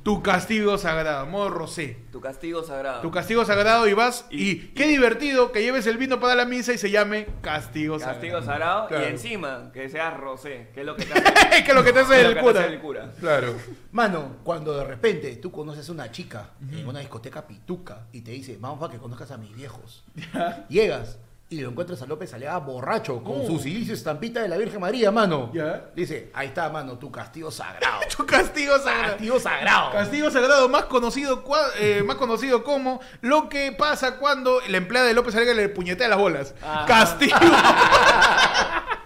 Tu 0.09 0.23
castigo 0.23 0.79
sagrado, 0.79 1.27
modo 1.27 1.51
rosé. 1.51 1.99
Tu 2.11 2.19
castigo 2.19 2.63
sagrado. 2.63 3.03
Tu 3.03 3.11
castigo 3.11 3.45
sagrado 3.45 3.87
y 3.87 3.93
vas 3.93 4.25
y, 4.31 4.51
Y- 4.53 4.57
qué 4.69 4.87
divertido 4.87 5.53
que 5.53 5.61
lleves 5.61 5.87
el 5.87 5.99
vino 5.99 6.19
para 6.19 6.35
la 6.35 6.47
misa 6.47 6.73
y 6.73 6.79
se 6.79 6.91
llame 6.91 7.27
castigo 7.43 7.99
sagrado. 7.99 8.19
Castigo 8.19 8.41
sagrado 8.43 8.89
Claro. 8.89 9.05
y 9.05 9.09
encima 9.11 9.71
que 9.71 9.91
seas 9.91 10.17
rosé, 10.17 10.71
que 10.73 10.81
es 10.81 10.87
lo 10.87 10.97
que 10.97 11.05
te 11.05 11.13
hace, 11.13 11.63
que 11.63 11.69
es 11.71 11.75
lo 11.75 11.85
que 11.85 11.93
te 11.93 11.99
hace 12.01 12.13
que 12.15 12.17
es 12.21 12.23
lo 12.23 12.29
el 12.31 12.35
que 12.37 12.41
te 12.41 12.47
cura. 12.47 12.61
hace 12.61 12.73
el 12.73 12.81
cura. 12.81 13.13
Claro. 13.21 13.55
Mano, 13.93 14.37
cuando 14.45 14.75
de 14.79 14.85
repente 14.85 15.37
tú 15.37 15.53
conoces 15.53 15.87
a 15.91 15.93
una 15.93 16.11
chica 16.11 16.53
en 16.73 16.89
una 16.89 17.01
discoteca 17.01 17.47
pituca 17.47 18.07
y 18.11 18.23
te 18.23 18.31
dice, 18.31 18.57
vamos 18.59 18.81
para 18.81 18.95
que 18.95 18.99
conozcas 18.99 19.31
a 19.33 19.37
mis 19.37 19.55
viejos. 19.55 20.05
Llegas 20.71 21.19
y 21.51 21.61
lo 21.61 21.71
encuentras 21.71 22.03
a 22.03 22.07
López 22.07 22.33
Aliaga 22.35 22.59
borracho 22.59 23.23
con 23.25 23.41
Oh. 23.41 23.47
su 23.47 23.59
silicio 23.59 23.95
estampita 23.95 24.43
de 24.43 24.49
la 24.49 24.57
Virgen 24.59 24.81
María, 24.81 25.11
mano. 25.11 25.51
Ya. 25.55 25.87
Dice, 25.97 26.31
ahí 26.35 26.49
está, 26.49 26.69
mano, 26.69 26.99
tu 26.99 27.11
castigo 27.11 27.51
sagrado. 27.51 28.01
Tu 28.17 28.27
castigo 28.27 28.77
sagrado. 28.79 29.13
castigo 29.13 29.41
sagrado. 29.41 29.93
Castigo 29.93 30.31
sagrado 30.31 30.69
más 30.69 30.85
conocido, 30.85 31.43
eh, 31.79 32.03
más 32.05 32.17
conocido 32.17 32.63
como 32.65 33.01
lo 33.23 33.49
que 33.49 33.73
pasa 33.73 34.17
cuando 34.19 34.61
la 34.69 34.77
empleada 34.77 35.07
de 35.09 35.15
López 35.15 35.35
Aliaga 35.37 35.55
le 35.55 35.69
puñetea 35.71 36.09
las 36.09 36.19
bolas. 36.19 36.55
Ah. 36.63 36.85
Castigo. 36.87 37.37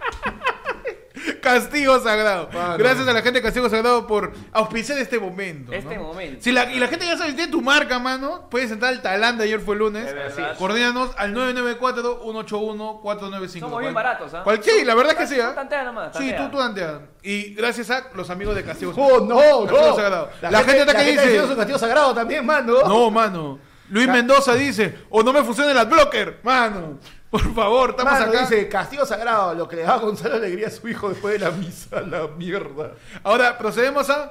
Castigo 1.42 2.00
sagrado. 2.00 2.48
Mano. 2.52 2.78
Gracias 2.78 3.06
a 3.06 3.12
la 3.12 3.20
gente 3.20 3.40
de 3.40 3.42
Castigo 3.42 3.68
Sagrado 3.68 4.06
por 4.06 4.32
auspiciar 4.52 4.96
este 4.98 5.18
momento. 5.18 5.72
Este 5.72 5.96
¿no? 5.96 6.04
momento. 6.04 6.38
Si 6.40 6.52
la, 6.52 6.72
y 6.72 6.78
la 6.78 6.86
gente 6.88 7.04
ya 7.04 7.18
sabe, 7.18 7.30
si 7.30 7.36
tiene 7.36 7.50
tu 7.52 7.60
marca, 7.60 7.98
mano, 7.98 8.48
puedes 8.48 8.70
entrar 8.70 8.92
al 8.94 9.02
talán 9.02 9.36
de 9.36 9.44
ayer 9.44 9.60
fue 9.60 9.76
lunes. 9.76 10.06
Es 10.06 10.14
verdad. 10.14 10.56
Coordínanos 10.56 11.10
al 11.18 11.34
994-181-495. 11.34 13.60
Somos 13.60 13.80
bien 13.80 13.92
baratos, 13.92 14.32
¿ah? 14.34 14.42
Cual- 14.44 14.62
sí, 14.62 14.84
la 14.84 14.94
verdad 14.94 15.12
es 15.12 15.18
que 15.18 15.26
sí. 15.34 15.40
¿ah? 15.40 15.48
Tú 15.50 15.54
tantea 15.56 15.84
nomás, 15.84 16.16
Sí, 16.16 16.32
tú, 16.36 16.48
tú 16.48 16.58
tantea. 16.58 17.00
Y 17.22 17.54
gracias 17.54 17.90
a 17.90 18.04
los 18.14 18.30
amigos 18.30 18.54
de 18.54 18.64
Castigo 18.64 18.92
Oh, 18.96 19.20
no, 19.20 19.36
Castigo 19.66 19.88
no. 19.88 19.96
Sagrado. 19.96 20.30
La, 20.40 20.58
gente, 20.60 20.80
está 20.80 20.94
que 20.94 21.10
dice... 21.10 21.46
su 21.46 21.56
castigo 21.56 21.78
sagrado 21.78 22.14
también, 22.14 22.46
mano. 22.46 22.82
No, 22.86 23.10
mano. 23.10 23.58
Luis 23.88 24.08
Mendoza 24.08 24.54
dice, 24.54 25.00
o 25.10 25.22
no 25.22 25.32
me 25.34 25.42
funciona 25.42 25.70
el 25.70 25.76
adblocker. 25.78 26.40
Mano, 26.42 26.98
por 27.32 27.54
favor, 27.54 27.90
estamos 27.90 28.12
Mano, 28.12 28.26
acá. 28.30 28.40
dice, 28.42 28.68
castigo 28.68 29.04
sagrado, 29.06 29.54
lo 29.54 29.66
que 29.66 29.76
le 29.76 29.82
da 29.82 29.96
Gonzalo 29.96 30.36
Alegría 30.36 30.68
a 30.68 30.70
su 30.70 30.86
hijo 30.86 31.08
después 31.08 31.32
de 31.32 31.40
la 31.40 31.50
misa, 31.50 32.00
la 32.02 32.28
mierda. 32.28 32.92
Ahora 33.24 33.56
procedemos 33.58 34.08
a 34.10 34.30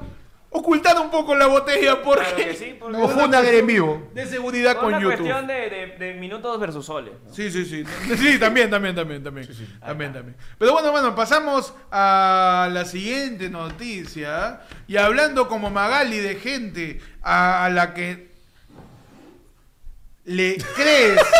ocultar 0.53 0.99
un 0.99 1.09
poco 1.09 1.33
la 1.33 1.47
botella 1.47 2.01
porque 2.03 2.25
Claro 2.25 2.37
que 2.37 2.53
sí, 2.55 2.75
porque 2.79 2.97
No 2.97 3.07
fundan 3.07 3.45
el 3.45 3.55
en 3.55 3.65
vivo. 3.67 4.09
de 4.13 4.25
seguridad 4.27 4.75
con 4.77 4.87
una 4.89 4.99
YouTube. 4.99 5.17
cuestión 5.17 5.47
de, 5.47 5.53
de- 5.69 5.87
de 5.97 6.13
minutos 6.15 6.59
versus 6.59 6.85
soles. 6.85 7.13
¿no? 7.25 7.33
Sí, 7.33 7.49
sí, 7.49 7.65
sí. 7.65 7.83
Sí, 8.17 8.37
también, 8.37 8.69
también, 8.69 8.93
también, 8.93 9.23
también. 9.23 9.47
También, 9.79 10.13
también. 10.13 10.35
Pero 10.59 10.73
bueno, 10.73 10.91
bueno, 10.91 11.15
pasamos 11.15 11.73
a 11.89 12.69
la 12.71 12.85
siguiente 12.85 13.49
noticia. 13.49 14.61
Y 14.87 14.97
hablando 14.97 15.47
como 15.47 15.69
Magali 15.71 16.19
de 16.19 16.35
gente 16.35 17.01
a, 17.23 17.65
a 17.65 17.69
la 17.69 17.93
que 17.93 18.29
le 20.25 20.57
crees. 20.75 21.19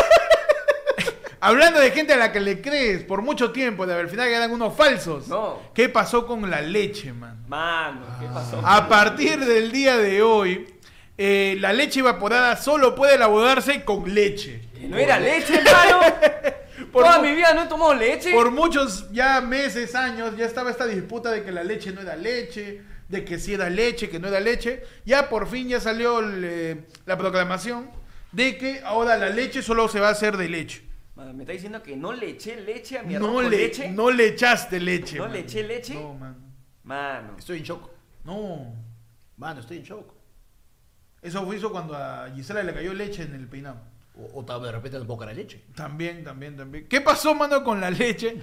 hablando 1.42 1.80
de 1.80 1.90
gente 1.90 2.12
a 2.12 2.16
la 2.16 2.30
que 2.30 2.38
le 2.38 2.62
crees 2.62 3.02
por 3.02 3.20
mucho 3.20 3.50
tiempo, 3.50 3.84
de 3.84 3.94
al 3.94 4.08
final 4.08 4.28
eran 4.28 4.50
unos 4.52 4.74
falsos. 4.76 5.26
No. 5.26 5.58
¿Qué 5.74 5.88
pasó 5.88 6.24
con 6.24 6.48
la 6.48 6.60
leche, 6.60 7.12
man? 7.12 7.44
Mano, 7.48 8.06
¿qué 8.20 8.26
pasó? 8.32 8.62
A 8.64 8.88
partir 8.88 9.44
del 9.44 9.72
día 9.72 9.98
de 9.98 10.22
hoy, 10.22 10.72
eh, 11.18 11.56
la 11.58 11.72
leche 11.72 11.98
evaporada 11.98 12.56
solo 12.56 12.94
puede 12.94 13.16
elaborarse 13.16 13.84
con 13.84 14.14
leche. 14.14 14.62
¿No 14.82 14.96
era 14.96 15.18
leche, 15.18 15.54
hermano? 15.58 16.00
Por 16.92 17.04
Toda 17.04 17.20
mi 17.20 17.34
vida 17.34 17.52
no 17.54 17.62
he 17.62 17.66
tomado 17.66 17.94
leche. 17.94 18.32
Por 18.32 18.50
muchos 18.52 19.10
ya 19.12 19.40
meses, 19.40 19.94
años, 19.96 20.36
ya 20.36 20.46
estaba 20.46 20.70
esta 20.70 20.86
disputa 20.86 21.30
de 21.30 21.42
que 21.42 21.50
la 21.50 21.64
leche 21.64 21.90
no 21.90 22.02
era 22.02 22.14
leche, 22.16 22.82
de 23.08 23.24
que 23.24 23.38
sí 23.38 23.54
era 23.54 23.68
leche, 23.68 24.08
que 24.08 24.20
no 24.20 24.28
era 24.28 24.38
leche. 24.38 24.84
Ya 25.04 25.28
por 25.28 25.48
fin 25.48 25.68
ya 25.68 25.80
salió 25.80 26.20
el, 26.20 26.44
eh, 26.44 26.84
la 27.04 27.18
proclamación 27.18 27.90
de 28.30 28.56
que 28.58 28.80
ahora 28.84 29.16
la 29.16 29.28
leche 29.28 29.62
solo 29.62 29.88
se 29.88 30.00
va 30.00 30.08
a 30.08 30.12
hacer 30.12 30.36
de 30.36 30.48
leche. 30.48 30.91
Mano, 31.22 31.34
me 31.34 31.44
está 31.44 31.52
diciendo 31.52 31.80
que 31.82 31.94
no 31.96 32.12
le 32.12 32.30
eché 32.30 32.60
leche 32.60 32.98
a 32.98 33.02
mi 33.04 33.14
arroz 33.14 33.28
No 33.28 33.34
con 33.34 33.50
le, 33.50 33.56
leche. 33.56 33.90
no 33.90 34.10
le 34.10 34.26
echaste 34.28 34.80
leche. 34.80 35.16
¿No 35.18 35.24
man. 35.24 35.32
le 35.32 35.38
eché 35.38 35.62
leche? 35.62 35.94
No, 35.94 36.14
man. 36.14 36.36
Mano. 36.82 37.36
Estoy 37.38 37.58
en 37.58 37.62
shock. 37.64 37.90
No. 38.24 38.74
Mano, 39.36 39.60
estoy 39.60 39.76
en 39.78 39.84
shock. 39.84 40.12
Eso 41.20 41.44
fue 41.44 41.56
hizo 41.56 41.70
cuando 41.70 41.96
a 41.96 42.28
Gisela 42.34 42.64
le 42.64 42.74
cayó 42.74 42.92
leche 42.92 43.22
en 43.22 43.34
el 43.34 43.46
peinado. 43.46 43.80
O, 44.16 44.40
o 44.44 44.60
de 44.60 44.72
repente 44.72 44.98
tampoco 44.98 45.24
la 45.24 45.32
leche. 45.32 45.62
También, 45.76 46.24
también, 46.24 46.56
también. 46.56 46.88
¿Qué 46.88 47.00
pasó, 47.00 47.34
mano, 47.36 47.62
con 47.62 47.80
la 47.80 47.90
leche? 47.90 48.40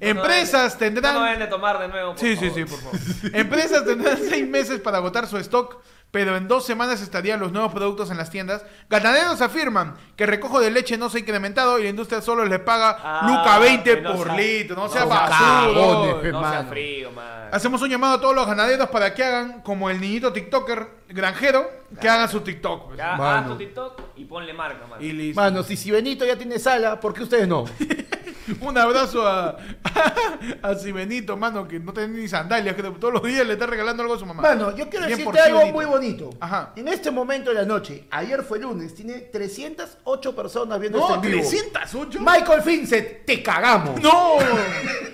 No 0.00 0.06
Empresas 0.08 0.74
deben- 0.78 0.94
tendrán... 0.94 1.14
No 1.14 1.24
deben 1.24 1.38
de 1.40 1.46
tomar 1.46 1.78
de 1.78 1.88
nuevo, 1.88 2.10
por 2.12 2.18
Sí, 2.18 2.36
sí, 2.36 2.48
favor. 2.50 2.54
sí, 2.54 2.64
por 2.64 2.78
favor. 2.80 3.00
Empresas 3.36 3.84
tendrán 3.84 4.18
seis 4.28 4.48
meses 4.48 4.80
para 4.80 4.96
agotar 4.98 5.26
su 5.26 5.36
stock, 5.38 5.76
pero 6.10 6.36
en 6.36 6.48
dos 6.48 6.64
semanas 6.66 7.00
estarían 7.02 7.38
los 7.38 7.52
nuevos 7.52 7.72
productos 7.72 8.10
en 8.10 8.16
las 8.16 8.30
tiendas. 8.30 8.64
Ganaderos 8.88 9.40
afirman 9.42 9.96
que 10.16 10.24
el 10.24 10.30
recojo 10.30 10.58
de 10.58 10.70
leche 10.70 10.96
no 10.98 11.08
se 11.10 11.18
ha 11.18 11.20
incrementado 11.20 11.78
y 11.78 11.84
la 11.84 11.90
industria 11.90 12.20
solo 12.20 12.44
les 12.46 12.58
paga 12.60 12.96
Ah, 13.02 13.26
Luca 13.28 13.58
20 13.58 13.94
que 13.96 14.00
no 14.00 14.16
por 14.16 14.26
sea- 14.28 14.36
litro. 14.36 14.74
No 14.76 14.82
no 14.84 14.88
sea 14.88 15.04
basura. 15.04 16.12
No 16.14 16.20
sea 16.22 16.32
Mano. 16.32 16.68
frío, 16.70 17.12
man. 17.12 17.48
Hacemos 17.52 17.82
un 17.82 17.90
llamado 17.90 18.14
a 18.14 18.20
todos 18.20 18.34
los 18.34 18.46
ganaderos 18.46 18.88
para 18.90 19.12
que 19.12 19.22
hagan 19.24 19.60
como 19.62 19.90
el 19.90 20.00
niñito 20.00 20.32
TikToker 20.32 20.88
granjero, 21.08 21.68
que 22.00 22.08
hagan 22.08 22.28
su 22.28 22.40
TikTok. 22.40 22.86
pues. 22.86 22.98
Ya, 22.98 23.16
Mano. 23.16 23.38
haz 23.40 23.46
tu 23.48 23.56
TikTok 23.58 24.00
y 24.16 24.24
ponle 24.24 24.52
marca, 24.54 24.86
man. 24.86 25.02
Y 25.02 25.12
listo. 25.12 25.40
Mano, 25.40 25.62
si, 25.62 25.76
si 25.76 25.90
Benito 25.90 26.24
ya 26.24 26.36
tiene 26.36 26.58
sala, 26.58 26.98
¿por 26.98 27.12
qué 27.12 27.22
ustedes 27.24 27.46
no? 27.46 27.64
Un 28.60 28.78
abrazo 28.78 29.26
a, 29.26 29.56
a 30.62 30.74
Sibenito, 30.74 31.36
mano, 31.36 31.66
que 31.66 31.78
no 31.78 31.92
tiene 31.92 32.08
ni 32.18 32.28
sandalias, 32.28 32.74
que 32.76 32.82
todos 32.82 33.12
los 33.14 33.22
días 33.22 33.46
le 33.46 33.54
está 33.54 33.66
regalando 33.66 34.02
algo 34.02 34.14
a 34.14 34.18
su 34.18 34.26
mamá. 34.26 34.42
Mano, 34.42 34.74
yo 34.76 34.88
quiero 34.88 35.06
Bien 35.06 35.18
decirte 35.18 35.40
algo 35.40 35.58
Sibenito. 35.60 35.76
muy 35.76 35.84
bonito. 35.86 36.30
Ajá. 36.40 36.72
En 36.76 36.88
este 36.88 37.10
momento 37.10 37.50
de 37.50 37.56
la 37.56 37.64
noche, 37.64 38.04
ayer 38.10 38.42
fue 38.42 38.58
lunes, 38.58 38.94
tiene 38.94 39.14
308 39.20 40.36
personas 40.36 40.80
viendo 40.80 40.98
No, 40.98 41.14
este 41.14 41.26
en 41.28 41.32
vivo. 41.34 41.48
308. 41.48 42.18
Michael 42.20 42.62
Finset, 42.62 43.24
te 43.24 43.42
cagamos. 43.42 44.00
¡No! 44.02 44.36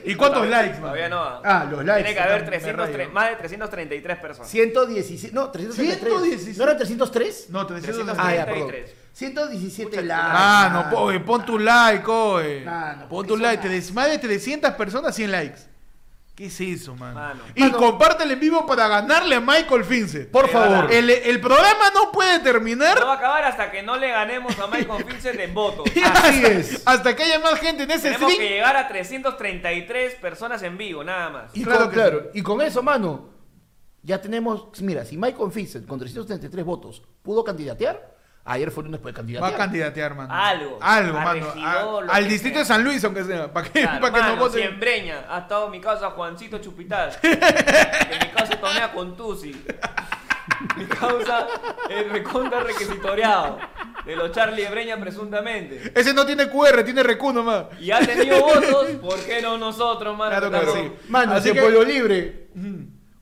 ¿Y 0.04 0.14
cuántos 0.14 0.46
likes, 0.48 0.74
man? 0.74 0.82
Todavía 0.82 1.08
no. 1.08 1.18
Ah, 1.44 1.66
los 1.70 1.84
likes. 1.84 2.04
Tiene 2.04 2.14
que 2.14 2.20
haber 2.22 2.40
me 2.42 2.46
303 2.48 2.96
rayo. 2.98 3.10
más 3.12 3.30
de 3.30 3.36
333 3.36 4.18
personas. 4.18 4.48
117, 4.50 5.34
no, 5.34 5.50
333. 5.50 6.12
117. 6.12 6.58
¿No 6.58 6.64
eran 6.64 6.76
303? 6.76 7.46
No, 7.50 7.66
300. 7.66 8.14
Ah, 8.18 8.34
ya, 8.34 8.46
perdón. 8.46 8.72
333. 9.16 9.16
117 9.16 9.88
Pucha, 9.90 10.02
likes. 10.02 10.32
Mano, 10.32 10.78
mano. 10.82 10.90
po- 10.90 11.00
oye, 11.02 11.20
pon 11.20 11.44
tu 11.44 11.58
like, 11.58 12.10
oye. 12.10 12.60
Mano, 12.64 13.08
Pon 13.08 13.22
¿qué 13.24 13.28
tu 13.28 13.36
like. 13.38 13.68
Te- 13.68 13.92
Más 13.92 14.10
de 14.10 14.18
300 14.18 14.72
personas, 14.74 15.14
100 15.14 15.30
likes. 15.32 15.60
¿Qué 16.34 16.46
es 16.46 16.60
eso, 16.60 16.94
mano? 16.94 17.14
Mano. 17.14 17.40
Y 17.54 17.60
Mano. 17.62 17.78
compártelo 17.78 18.30
en 18.34 18.38
vivo 18.40 18.66
para 18.66 18.86
ganarle 18.88 19.36
a 19.36 19.40
Michael 19.40 19.84
Fince. 19.86 20.26
Por 20.26 20.50
favor. 20.50 20.92
El, 20.92 21.08
el 21.08 21.40
programa 21.40 21.90
no 21.94 22.12
puede 22.12 22.40
terminar 22.40 23.00
No 23.00 23.06
va 23.06 23.14
a 23.14 23.16
acabar 23.16 23.44
hasta 23.44 23.70
que 23.70 23.82
no 23.82 23.96
le 23.96 24.10
ganemos 24.10 24.58
a 24.58 24.66
Michael 24.66 25.04
Vincent 25.08 25.40
en 25.40 25.54
votos. 25.54 25.86
Así 26.04 26.44
es. 26.44 26.82
hasta 26.84 27.16
que 27.16 27.22
haya 27.22 27.38
más 27.38 27.58
gente 27.58 27.84
en 27.84 27.90
ese 27.90 28.10
Tenemos 28.10 28.34
que 28.34 28.48
llegar 28.50 28.76
a 28.76 28.86
333 28.86 30.14
personas 30.16 30.62
en 30.62 30.76
vivo, 30.76 31.02
nada 31.02 31.30
más. 31.30 31.56
Y 31.56 31.64
Claro 31.64 31.84
con, 31.84 31.90
claro, 31.94 32.20
sí. 32.34 32.38
y 32.38 32.42
con 32.42 32.60
eso, 32.60 32.82
mano, 32.82 33.30
ya 34.02 34.20
tenemos. 34.20 34.68
Mira, 34.82 35.06
si 35.06 35.16
Michael 35.16 35.48
Vincent 35.54 35.86
con 35.86 35.98
333 35.98 36.62
votos 36.66 37.02
pudo 37.22 37.42
candidatear, 37.44 38.14
ayer 38.46 38.70
fue 38.70 38.84
lunes 38.84 39.00
puede 39.00 39.12
Va 39.12 39.16
candidatear. 39.16 39.54
a 39.54 39.56
candidatear, 39.56 40.14
mano. 40.14 40.32
Algo. 40.34 40.78
Algo, 40.80 41.18
mano. 41.20 41.46
regidor, 41.52 42.04
A- 42.04 42.06
lo 42.06 42.12
al 42.12 42.28
distrito 42.28 42.54
sea. 42.54 42.60
de 42.62 42.64
San 42.66 42.84
Luis, 42.84 43.04
aunque 43.04 43.24
sea. 43.24 43.52
Para 43.52 43.68
que, 43.70 43.80
Claro, 43.82 44.00
para 44.00 44.14
que 44.14 44.20
mano, 44.20 44.36
voten. 44.36 44.60
Siembreña, 44.62 45.24
ha 45.28 45.38
estado 45.40 45.66
en 45.66 45.70
mi 45.72 45.80
casa 45.80 46.10
Juancito 46.10 46.58
Chupital. 46.58 47.10
que 47.20 47.28
mi 47.28 48.30
causa 48.34 48.60
tonea 48.60 48.92
con 48.92 49.16
Tusi. 49.16 49.54
Mi 50.76 50.84
causa 50.86 51.46
es 51.90 52.08
recontra 52.10 52.60
requisitoriado. 52.60 53.58
De 54.04 54.14
los 54.14 54.30
Charlie 54.30 54.66
Breña 54.68 54.96
presuntamente. 54.98 55.92
Ese 55.94 56.14
no 56.14 56.24
tiene 56.24 56.48
QR, 56.48 56.84
tiene 56.84 57.02
recu 57.02 57.32
nomás. 57.32 57.64
Y 57.80 57.90
ha 57.90 57.98
tenido 57.98 58.40
votos, 58.40 58.86
¿por 59.02 59.18
qué 59.24 59.42
no 59.42 59.58
nosotros, 59.58 60.16
mano? 60.16 60.30
Claro 60.48 60.50
que 60.72 60.72
sí. 60.80 60.92
Mano, 61.08 61.32
Así 61.34 61.52
que- 61.52 61.60
Pueblo 61.60 61.82
Libre. 61.82 62.46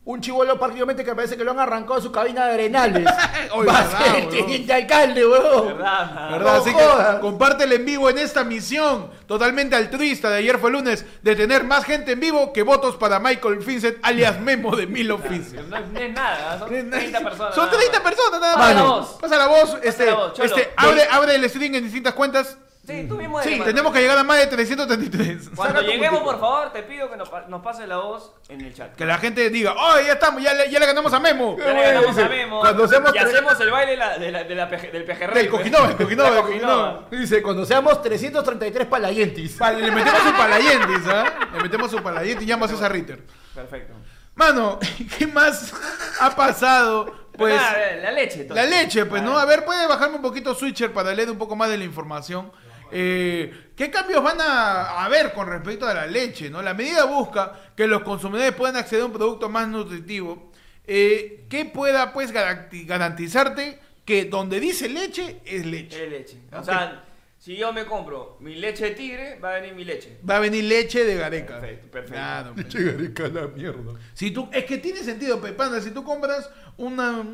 Un 0.06 0.20
chivolo 0.20 0.58
prácticamente 0.58 1.02
que 1.02 1.14
parece 1.14 1.34
que 1.34 1.44
lo 1.44 1.52
han 1.52 1.60
arrancado 1.60 1.94
de 1.96 2.02
su 2.02 2.12
cabina 2.12 2.44
de 2.46 2.52
arenales. 2.52 3.10
Oye, 3.54 3.66
Va 3.70 3.78
a 3.78 4.02
ser 4.04 4.16
el 4.16 4.28
teniente 4.28 4.70
alcalde, 4.74 5.26
weón. 5.26 5.66
¿Verdad? 5.68 6.30
¿Verdad? 6.30 6.40
No 6.56 6.60
Así 6.60 6.72
jodas. 6.74 7.14
que 7.14 7.20
compártelo 7.22 7.74
en 7.74 7.84
vivo 7.86 8.10
en 8.10 8.18
esta 8.18 8.44
misión 8.44 9.10
totalmente 9.26 9.74
altruista 9.76 10.28
de 10.28 10.36
ayer 10.38 10.58
fue 10.58 10.70
lunes 10.70 11.06
de 11.22 11.34
tener 11.34 11.64
más 11.64 11.84
gente 11.86 12.12
en 12.12 12.20
vivo 12.20 12.52
que 12.52 12.62
votos 12.62 12.96
para 12.96 13.18
Michael 13.18 13.56
Vincent 13.60 13.96
alias 14.02 14.38
Memo 14.40 14.76
de 14.76 14.86
Milo 14.86 15.16
Vincent. 15.30 15.68
No, 15.68 15.76
es- 15.78 15.88
no 15.88 15.98
es 15.98 16.12
nada, 16.12 16.58
son 16.58 16.68
30 16.68 17.20
personas. 17.20 17.54
Son 17.54 17.64
nada 17.66 17.78
30 17.78 18.00
más. 18.00 18.12
personas 18.12 18.40
nada 18.42 18.54
Pasa 18.56 18.66
más. 18.66 18.74
la 18.76 18.82
voz. 18.90 19.08
Pasa 19.22 19.36
la 19.38 19.46
voz. 19.46 19.78
Este, 19.82 20.04
la 20.06 20.14
voz, 20.16 20.38
este, 20.38 20.70
abre, 20.76 21.02
abre 21.10 21.34
el 21.36 21.48
stream 21.48 21.76
en 21.76 21.84
distintas 21.84 22.12
cuentas. 22.12 22.58
Sí, 22.86 23.06
tú 23.08 23.16
mismo 23.16 23.40
Sí, 23.40 23.48
eres, 23.48 23.58
mano. 23.60 23.70
tenemos 23.70 23.92
que 23.94 24.00
llegar 24.00 24.18
a 24.18 24.24
más 24.24 24.38
de 24.38 24.46
333. 24.46 25.50
Cuando 25.56 25.74
Saca 25.78 25.86
tu 25.86 25.90
lleguemos, 25.92 26.20
por 26.22 26.38
favor, 26.38 26.72
te 26.72 26.82
pido 26.82 27.10
que 27.10 27.16
nos, 27.16 27.28
pa- 27.30 27.46
nos 27.48 27.62
pases 27.62 27.88
la 27.88 27.96
voz 27.96 28.32
en 28.48 28.60
el 28.60 28.74
chat. 28.74 28.94
Que 28.94 29.06
la 29.06 29.16
gente 29.18 29.48
diga, 29.48 29.72
oh, 29.72 29.98
ya 30.00 30.12
estamos, 30.12 30.42
ya 30.42 30.52
le, 30.52 30.70
ya 30.70 30.78
le 30.78 30.86
ganamos 30.86 31.12
a 31.12 31.18
Memo. 31.20 31.56
Ya 31.58 31.72
le 31.72 31.82
ganamos 31.82 32.08
dice, 32.14 32.22
a 32.22 32.28
Memo. 32.28 32.60
cuando 32.60 32.86
seamos 32.86 33.10
y 33.10 33.18
tres- 33.18 33.32
hacemos 33.32 33.58
el 33.60 33.70
baile 33.70 33.90
de 33.92 33.96
la- 33.96 34.18
de 34.18 34.30
la- 34.32 34.44
de 34.44 34.54
la 34.54 34.68
peje- 34.70 34.90
del 34.92 35.04
pejerrey. 35.04 35.34
Del 35.44 35.50
Cojinova, 35.50 35.88
del 35.88 35.96
Cojinova, 35.96 36.28
La 36.30 36.34
del 36.36 36.44
Cojinova. 36.44 37.04
Dice, 37.10 37.42
cuando 37.42 37.64
seamos 37.64 38.02
333 38.02 38.86
palayentis. 38.86 39.52
Pa- 39.56 39.72
le 39.72 39.90
metemos 39.90 40.20
su 40.22 40.32
palayendis, 40.34 41.06
¿ah? 41.08 41.24
Le 41.54 41.62
metemos 41.62 41.90
su 41.90 42.02
palayendis 42.02 42.46
y 42.46 42.50
llamo 42.50 42.66
a 42.66 42.68
César 42.68 42.92
Ritter. 42.92 43.22
Perfecto. 43.54 43.94
Mano, 44.34 44.78
¿qué 45.18 45.26
más 45.26 45.72
ha 46.20 46.34
pasado? 46.36 47.24
Pues 47.36 47.56
Nada, 47.56 47.72
la 48.00 48.12
leche. 48.12 48.36
la 48.36 48.42
entonces. 48.42 48.70
leche, 48.70 49.06
pues, 49.06 49.22
¿no? 49.22 49.36
A 49.38 49.44
ver, 49.44 49.64
puede 49.64 49.86
bajarme 49.88 50.16
un 50.16 50.22
poquito 50.22 50.54
Switcher 50.54 50.92
para 50.92 51.12
leer 51.14 51.30
un 51.30 51.38
poco 51.38 51.56
más 51.56 51.68
de 51.68 51.78
la 51.78 51.84
información. 51.84 52.52
Eh, 52.96 53.70
¿Qué 53.76 53.90
cambios 53.90 54.22
van 54.22 54.40
a 54.40 55.04
haber 55.04 55.32
con 55.32 55.48
respecto 55.48 55.84
a 55.86 55.92
la 55.94 56.06
leche? 56.06 56.48
¿no? 56.48 56.62
La 56.62 56.74
medida 56.74 57.04
busca 57.06 57.52
que 57.76 57.88
los 57.88 58.02
consumidores 58.02 58.52
puedan 58.52 58.76
acceder 58.76 59.02
a 59.02 59.06
un 59.06 59.12
producto 59.12 59.48
más 59.48 59.66
nutritivo 59.66 60.52
eh, 60.86 61.44
que 61.50 61.64
pueda 61.64 62.12
pues 62.12 62.32
garanti- 62.32 62.86
garantizarte 62.86 63.80
que 64.04 64.26
donde 64.26 64.60
dice 64.60 64.88
leche 64.88 65.40
es 65.44 65.66
leche. 65.66 66.04
Es 66.04 66.10
leche. 66.10 66.38
O 66.52 66.62
sea, 66.62 67.04
si 67.36 67.56
yo 67.56 67.72
me 67.72 67.84
compro 67.84 68.36
mi 68.40 68.54
leche 68.54 68.84
de 68.84 68.90
tigre, 68.92 69.38
va 69.40 69.50
a 69.56 69.60
venir 69.60 69.74
mi 69.74 69.84
leche. 69.84 70.18
Va 70.28 70.36
a 70.36 70.40
venir 70.40 70.62
leche 70.64 71.04
de 71.04 71.16
Gareca. 71.16 71.58
Perfecto, 71.58 71.90
perfecto. 71.90 72.14
Claro, 72.14 72.52
pues. 72.54 72.68
Llegaré 72.72 73.30
la 73.32 73.48
mierda. 73.48 73.92
Si 74.12 74.30
tú, 74.30 74.48
es 74.52 74.64
que 74.66 74.78
tiene 74.78 75.00
sentido, 75.00 75.40
Pepanda, 75.40 75.80
si 75.80 75.90
tú 75.90 76.04
compras 76.04 76.48
una, 76.76 77.24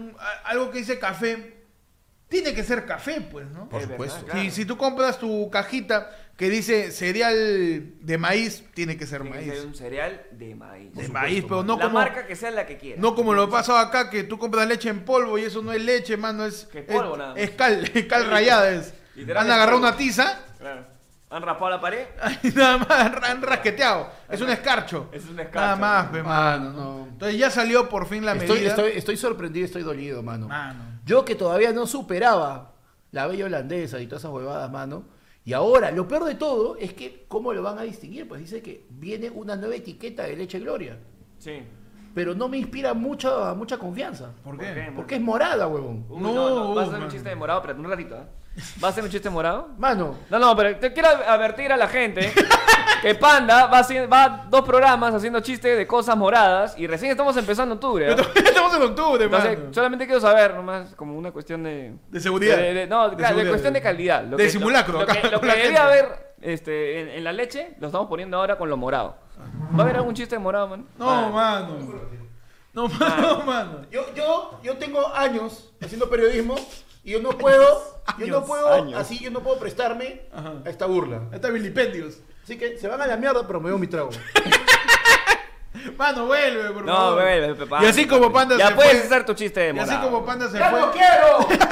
algo 0.44 0.70
que 0.70 0.78
dice 0.78 0.98
café, 0.98 1.59
tiene 2.30 2.54
que 2.54 2.64
ser 2.64 2.86
café, 2.86 3.20
pues, 3.20 3.46
¿no? 3.50 3.68
Por 3.68 3.82
Es 3.82 3.88
supuesto. 3.88 4.14
verdad, 4.20 4.32
claro. 4.32 4.40
Si, 4.50 4.50
si 4.52 4.64
tú 4.64 4.76
compras 4.78 5.18
tu 5.18 5.50
cajita 5.50 6.10
que 6.36 6.48
dice 6.48 6.90
cereal 6.90 7.92
de 8.00 8.16
maíz, 8.18 8.64
tiene 8.72 8.96
que 8.96 9.06
ser 9.06 9.20
Tiene 9.22 9.36
que 9.40 9.46
maíz. 9.46 9.58
ser 9.58 9.66
un 9.66 9.74
cereal 9.74 10.22
de 10.30 10.54
maíz. 10.54 10.94
De 10.94 11.08
maíz, 11.08 11.42
pero 11.46 11.62
no 11.62 11.76
la 11.76 11.82
como, 11.84 11.94
marca 11.98 12.26
que 12.26 12.34
sea 12.36 12.50
la 12.50 12.64
que 12.66 12.78
quiera. 12.78 12.98
no 13.00 13.14
como 13.14 13.34
lo 13.34 13.50
pasado 13.50 13.78
acá, 13.78 14.08
que 14.08 14.22
tú 14.24 14.38
compras 14.38 14.66
leche 14.66 14.88
en 14.88 15.04
polvo 15.04 15.36
y 15.36 15.42
eso 15.44 15.60
no 15.60 15.72
es 15.72 15.82
leche, 15.82 16.16
mano, 16.16 16.46
es, 16.46 16.64
Que 16.72 16.78
es 16.78 16.84
polvo 16.86 17.16
nada 17.18 17.34
más. 17.34 17.42
es 17.42 17.50
cal, 17.50 17.84
es 17.94 18.06
cal 18.06 18.30
rayada. 18.30 18.70
Es. 18.72 18.94
Han 19.36 19.50
agarrado 19.50 19.76
una 19.78 19.96
tiza 19.96 20.40
Claro. 20.58 20.86
Han 21.32 21.42
raspado 21.42 21.70
la 21.70 21.80
pared. 21.80 22.06
y 22.42 22.48
nada 22.48 22.78
más 22.78 22.90
han 23.30 23.40
rasqueteado. 23.42 24.10
Es 24.28 24.40
un 24.40 24.50
escarcho. 24.50 25.10
Es 25.12 25.24
un 25.26 25.38
escarcho. 25.38 25.60
Nada 25.60 25.76
más, 25.76 26.06
pe, 26.08 26.22
mano. 26.22 26.70
Mano, 26.70 26.72
no. 26.72 27.06
Entonces 27.08 27.38
ya 27.38 27.50
salió 27.50 27.88
por 27.88 28.06
fin 28.08 28.24
la 28.24 28.32
Estoy, 28.32 28.56
medida. 28.58 28.70
estoy, 28.70 28.92
estoy 28.96 29.16
sorprendido, 29.16 29.64
estoy 29.66 29.82
dolido, 29.82 30.22
mano. 30.24 30.48
Mano. 30.48 30.89
Yo 31.04 31.24
que 31.24 31.34
todavía 31.34 31.72
no 31.72 31.86
superaba 31.86 32.72
la 33.12 33.26
bella 33.26 33.46
holandesa 33.46 34.00
y 34.00 34.06
todas 34.06 34.22
esas 34.22 34.32
huevadas, 34.32 34.70
mano. 34.70 35.04
Y 35.44 35.52
ahora, 35.52 35.90
lo 35.90 36.06
peor 36.06 36.24
de 36.24 36.34
todo 36.34 36.76
es 36.76 36.92
que, 36.92 37.24
¿cómo 37.26 37.52
lo 37.52 37.62
van 37.62 37.78
a 37.78 37.82
distinguir? 37.82 38.28
Pues 38.28 38.40
dice 38.42 38.60
que 38.62 38.86
viene 38.90 39.30
una 39.30 39.56
nueva 39.56 39.74
etiqueta 39.74 40.24
de 40.24 40.36
leche 40.36 40.58
Gloria. 40.60 40.98
Sí. 41.38 41.62
Pero 42.14 42.34
no 42.34 42.48
me 42.48 42.58
inspira 42.58 42.92
mucha, 42.92 43.54
mucha 43.54 43.78
confianza. 43.78 44.32
¿Por 44.44 44.56
¿Por 44.56 44.64
qué? 44.64 44.92
Porque 44.94 45.14
es 45.14 45.20
morada, 45.20 45.66
huevón. 45.66 46.04
Uy, 46.08 46.20
No, 46.20 46.34
no, 46.34 46.50
no, 46.50 46.74
¿Vas 46.74 46.78
a 46.78 46.88
hacer 46.88 46.98
man. 46.98 47.02
un 47.04 47.10
chiste 47.10 47.28
de 47.28 47.36
morado? 47.36 47.60
Espérate, 47.60 47.80
un 47.80 47.88
ratito, 47.88 48.16
¿eh? 48.16 48.24
¿Vas 48.76 48.84
a 48.84 48.88
hacer 48.88 49.04
un 49.04 49.10
chiste 49.10 49.30
morado? 49.30 49.68
Mano, 49.78 50.16
No, 50.28 50.38
no, 50.38 50.56
pero 50.56 50.76
te 50.78 50.92
quiero 50.92 51.08
advertir 51.08 51.72
a 51.72 51.76
la 51.76 51.86
gente 51.88 52.32
que 53.02 53.14
Panda 53.14 53.66
va, 53.66 53.78
haci- 53.80 54.10
va 54.12 54.46
dos 54.50 54.62
programas 54.62 55.14
haciendo 55.14 55.40
chistes 55.40 55.78
de 55.78 55.86
cosas 55.86 56.16
moradas 56.16 56.74
y 56.76 56.86
recién 56.86 57.10
estamos 57.12 57.36
empezando 57.36 57.76
octubre. 57.76 58.10
¿eh? 58.12 58.16
Estamos 58.34 58.74
en 58.74 58.82
octubre, 58.82 59.24
Entonces, 59.24 59.58
mano. 59.58 59.72
solamente 59.72 60.04
quiero 60.04 60.20
saber, 60.20 60.54
nomás, 60.54 60.94
como 60.96 61.16
una 61.16 61.30
cuestión 61.30 61.62
de... 61.62 61.94
De 62.08 62.20
seguridad. 62.20 62.56
de- 62.56 62.74
de- 62.74 62.86
no, 62.86 63.08
De 63.10 63.16
claro, 63.16 63.36
de, 63.38 63.48
cuestión 63.48 63.72
de 63.72 63.80
calidad. 63.80 64.24
Lo 64.24 64.36
De 64.36 64.44
que- 64.44 64.50
simulacro, 64.50 64.94
Lo, 64.94 64.98
lo 65.06 65.10
acá, 65.10 65.20
que, 65.22 65.28
lo 65.30 65.40
que 65.40 65.50
gente. 65.50 65.78
haber 65.78 66.34
este, 66.42 67.00
en, 67.00 67.08
en 67.10 67.24
la 67.24 67.32
leche, 67.32 67.76
lo 67.78 67.86
estamos 67.86 68.08
poniendo 68.08 68.36
ahora 68.36 68.58
con 68.58 68.68
lo 68.68 68.76
morado. 68.76 69.16
¿Va 69.74 69.78
a 69.78 69.82
haber 69.82 69.96
algún 69.96 70.14
chiste 70.14 70.34
de 70.34 70.40
morado, 70.40 70.68
man? 70.68 70.86
No, 70.98 71.08
Ah. 71.08 71.28
mano. 71.30 71.78
No, 72.72 72.88
mano, 73.00 73.42
mano. 73.46 73.78
yo, 73.90 74.12
yo, 74.14 74.60
yo 74.62 74.76
tengo 74.76 75.06
años 75.14 75.72
haciendo 75.82 76.08
periodismo 76.10 76.56
y 77.04 77.12
yo 77.12 77.20
no 77.20 77.30
puedo, 77.30 78.00
yo 78.18 78.26
no 78.26 78.44
puedo, 78.44 78.72
años. 78.72 79.00
así 79.00 79.18
yo 79.18 79.30
no 79.30 79.40
puedo 79.40 79.58
prestarme 79.58 80.22
Ajá. 80.32 80.54
a 80.64 80.68
esta 80.70 80.86
burla. 80.86 81.18
Ahí 81.30 81.36
está 81.36 81.48
vilipendios. 81.50 82.18
Así 82.44 82.56
que 82.58 82.78
se 82.78 82.88
van 82.88 83.00
a 83.00 83.06
la 83.06 83.16
mierda, 83.16 83.46
pero 83.46 83.60
me 83.60 83.68
veo 83.68 83.78
mi 83.78 83.86
trago. 83.86 84.10
Mano, 85.96 86.26
vuelve, 86.26 86.70
por 86.72 86.84
No, 86.84 86.92
favor. 86.94 87.18
bebé, 87.22 87.52
bebé, 87.52 87.66
Y 87.82 87.86
así 87.86 88.06
como 88.06 88.32
Panda 88.32 88.56
Ya 88.58 88.68
se 88.68 88.74
puedes 88.74 88.92
fue. 88.92 89.00
hacer 89.06 89.24
tu 89.24 89.34
chiste 89.34 89.60
de 89.60 89.74
Y 89.74 89.78
así 89.78 89.96
como 89.96 90.24
Panda 90.26 90.48
se 90.50 90.58
¡Ya 90.58 90.70
fue. 90.70 90.80
no 90.80 90.90
quiero! 90.92 91.48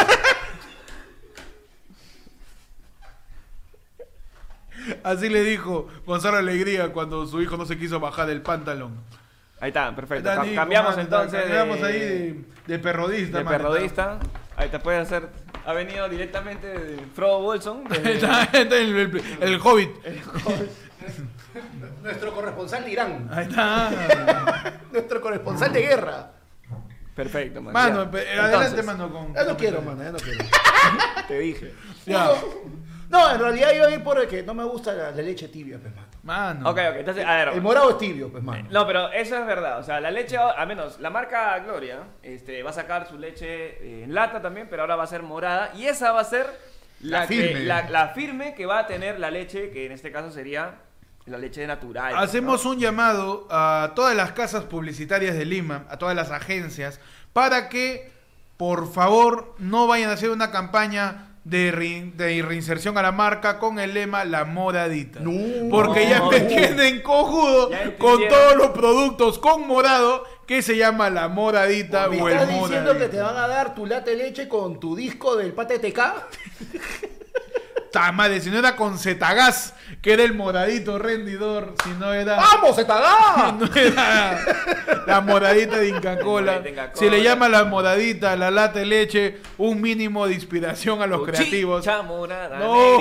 Así 5.02 5.28
le 5.28 5.42
dijo 5.42 5.88
Gonzalo 6.06 6.36
Alegría 6.38 6.92
cuando 6.92 7.26
su 7.26 7.42
hijo 7.42 7.56
no 7.56 7.66
se 7.66 7.76
quiso 7.78 8.00
bajar 8.00 8.26
del 8.28 8.42
pantalón. 8.42 8.96
Ahí 9.60 9.68
está, 9.68 9.94
perfecto. 9.94 10.28
Está 10.30 10.40
Cam- 10.42 10.44
Nico, 10.46 10.56
cambiamos 10.56 10.98
entonces 10.98 11.40
Cambiamos 11.42 11.80
de, 11.80 11.86
ahí 11.86 11.98
de, 11.98 12.44
de 12.66 12.78
perrodista. 12.78 13.38
de 13.38 13.44
mano. 13.44 13.56
perrodista. 13.58 14.18
Ahí 14.58 14.68
te 14.68 14.78
puedes 14.78 15.00
hacer... 15.06 15.28
Ha 15.64 15.72
venido 15.72 16.08
directamente 16.08 16.66
de 16.66 16.98
Frodo 17.14 17.52
desde- 17.52 18.14
está 18.14 18.48
el, 18.52 18.72
el- 18.72 19.22
el 19.40 19.60
hobbit. 19.62 19.90
Nuestro 22.02 22.34
corresponsal 22.34 22.84
de 22.84 22.90
Irán. 22.90 23.28
Ahí 23.32 23.46
está. 23.46 24.80
Nuestro 24.92 25.20
corresponsal 25.20 25.72
de 25.72 25.80
guerra. 25.82 26.32
Perfecto, 27.14 27.60
man. 27.60 27.72
Mano, 27.72 28.00
adelante, 28.02 28.82
mano. 28.82 29.12
Con, 29.12 29.34
Ya 29.34 29.44
no 29.44 29.56
quiero, 29.56 29.82
mano, 29.82 30.02
ya 30.02 30.12
no 30.12 30.18
quiero. 30.18 30.44
Te 31.26 31.38
dije. 31.38 31.74
Ya. 32.06 32.30
No, 33.10 33.30
en 33.32 33.40
realidad 33.40 33.72
yo 33.76 33.88
voy 33.88 33.98
por 33.98 34.18
el 34.20 34.28
que 34.28 34.42
no 34.42 34.54
me 34.54 34.64
gusta 34.64 34.92
la, 34.92 35.10
la 35.10 35.22
leche 35.22 35.48
tibia, 35.48 35.78
mano. 35.78 36.07
Mano. 36.22 36.68
Ok, 36.68 36.78
ok, 36.90 36.96
entonces, 36.96 37.24
a 37.24 37.34
ver. 37.36 37.48
El 37.48 37.62
morado 37.62 37.90
es 37.90 37.98
tibio, 37.98 38.30
pues, 38.30 38.42
mano. 38.42 38.66
No, 38.70 38.86
pero 38.86 39.10
eso 39.12 39.38
es 39.38 39.46
verdad. 39.46 39.78
O 39.78 39.82
sea, 39.82 40.00
la 40.00 40.10
leche, 40.10 40.36
al 40.36 40.66
menos 40.66 40.98
la 41.00 41.10
marca 41.10 41.58
Gloria, 41.60 42.00
este, 42.22 42.62
va 42.62 42.70
a 42.70 42.72
sacar 42.74 43.08
su 43.08 43.18
leche 43.18 43.46
eh, 43.46 44.04
en 44.04 44.14
lata 44.14 44.42
también, 44.42 44.66
pero 44.68 44.82
ahora 44.82 44.96
va 44.96 45.04
a 45.04 45.06
ser 45.06 45.22
morada. 45.22 45.70
Y 45.74 45.86
esa 45.86 46.12
va 46.12 46.20
a 46.20 46.24
ser 46.24 46.46
la, 47.00 47.20
La 47.20 47.26
que- 47.26 47.34
firme. 47.34 47.60
la, 47.64 47.88
la 47.88 48.08
firme 48.08 48.54
que 48.54 48.66
va 48.66 48.80
a 48.80 48.86
tener 48.86 49.18
la 49.20 49.30
leche, 49.30 49.70
que 49.70 49.86
en 49.86 49.92
este 49.92 50.10
caso 50.12 50.30
sería 50.30 50.74
la 51.26 51.38
leche 51.38 51.66
natural. 51.66 52.16
Hacemos 52.16 52.64
¿no? 52.64 52.70
un 52.72 52.78
llamado 52.78 53.46
a 53.50 53.92
todas 53.94 54.16
las 54.16 54.32
casas 54.32 54.64
publicitarias 54.64 55.36
de 55.36 55.44
Lima, 55.44 55.84
a 55.90 55.98
todas 55.98 56.16
las 56.16 56.30
agencias, 56.30 57.00
para 57.32 57.68
que 57.68 58.10
por 58.56 58.90
favor 58.92 59.54
no 59.58 59.86
vayan 59.86 60.10
a 60.10 60.14
hacer 60.14 60.30
una 60.30 60.50
campaña 60.50 61.27
de, 61.48 61.72
rein- 61.72 62.12
de 62.16 62.42
reinserción 62.42 62.98
a 62.98 63.02
la 63.02 63.12
marca 63.12 63.58
con 63.58 63.78
el 63.78 63.94
lema 63.94 64.24
La 64.24 64.44
Moradita. 64.44 65.20
No. 65.20 65.68
Porque 65.70 66.08
ya 66.08 66.18
No. 66.18 66.30
me 66.30 66.40
tienen 66.40 67.02
cojudo 67.02 67.70
con 67.98 68.26
todos 68.28 68.56
los 68.56 68.68
productos 68.68 69.38
con 69.38 69.66
morado 69.66 70.24
que 70.46 70.62
se 70.62 70.76
llama 70.76 71.10
la 71.10 71.28
moradita 71.28 72.08
¿Me 72.08 72.20
o 72.22 72.28
el 72.28 72.34
estás 72.38 72.48
diciendo 72.48 72.96
que 72.98 73.08
te 73.08 73.20
van 73.20 73.36
a 73.36 73.46
dar 73.48 73.74
tu 73.74 73.84
late 73.86 74.14
leche 74.16 74.48
con 74.48 74.80
tu 74.80 74.96
disco 74.96 75.36
del 75.36 75.52
pate 75.52 75.78
TK? 75.78 76.00
Ta 77.92 78.12
madre, 78.12 78.40
si 78.40 78.50
no 78.50 78.58
era 78.58 78.76
con 78.76 78.98
Zetagas, 78.98 79.74
que 80.02 80.12
era 80.12 80.22
el 80.22 80.34
moradito 80.34 80.98
rendidor, 80.98 81.74
si 81.82 81.90
no 81.90 82.12
era... 82.12 82.36
¡Vamos! 82.36 82.76
No 83.58 83.66
era 83.74 85.04
la 85.06 85.20
moradita 85.20 85.78
de 85.78 85.88
Inca 85.88 86.18
Cola. 86.18 86.62
Si 86.94 87.08
le 87.08 87.22
llama 87.22 87.48
la 87.48 87.64
moradita, 87.64 88.36
la 88.36 88.50
lata 88.50 88.80
de 88.80 88.86
leche, 88.86 89.40
un 89.56 89.80
mínimo 89.80 90.26
de 90.26 90.34
inspiración 90.34 91.02
a 91.02 91.06
los 91.06 91.26
creativos. 91.26 91.86
Morada, 92.06 92.58
No. 92.58 92.98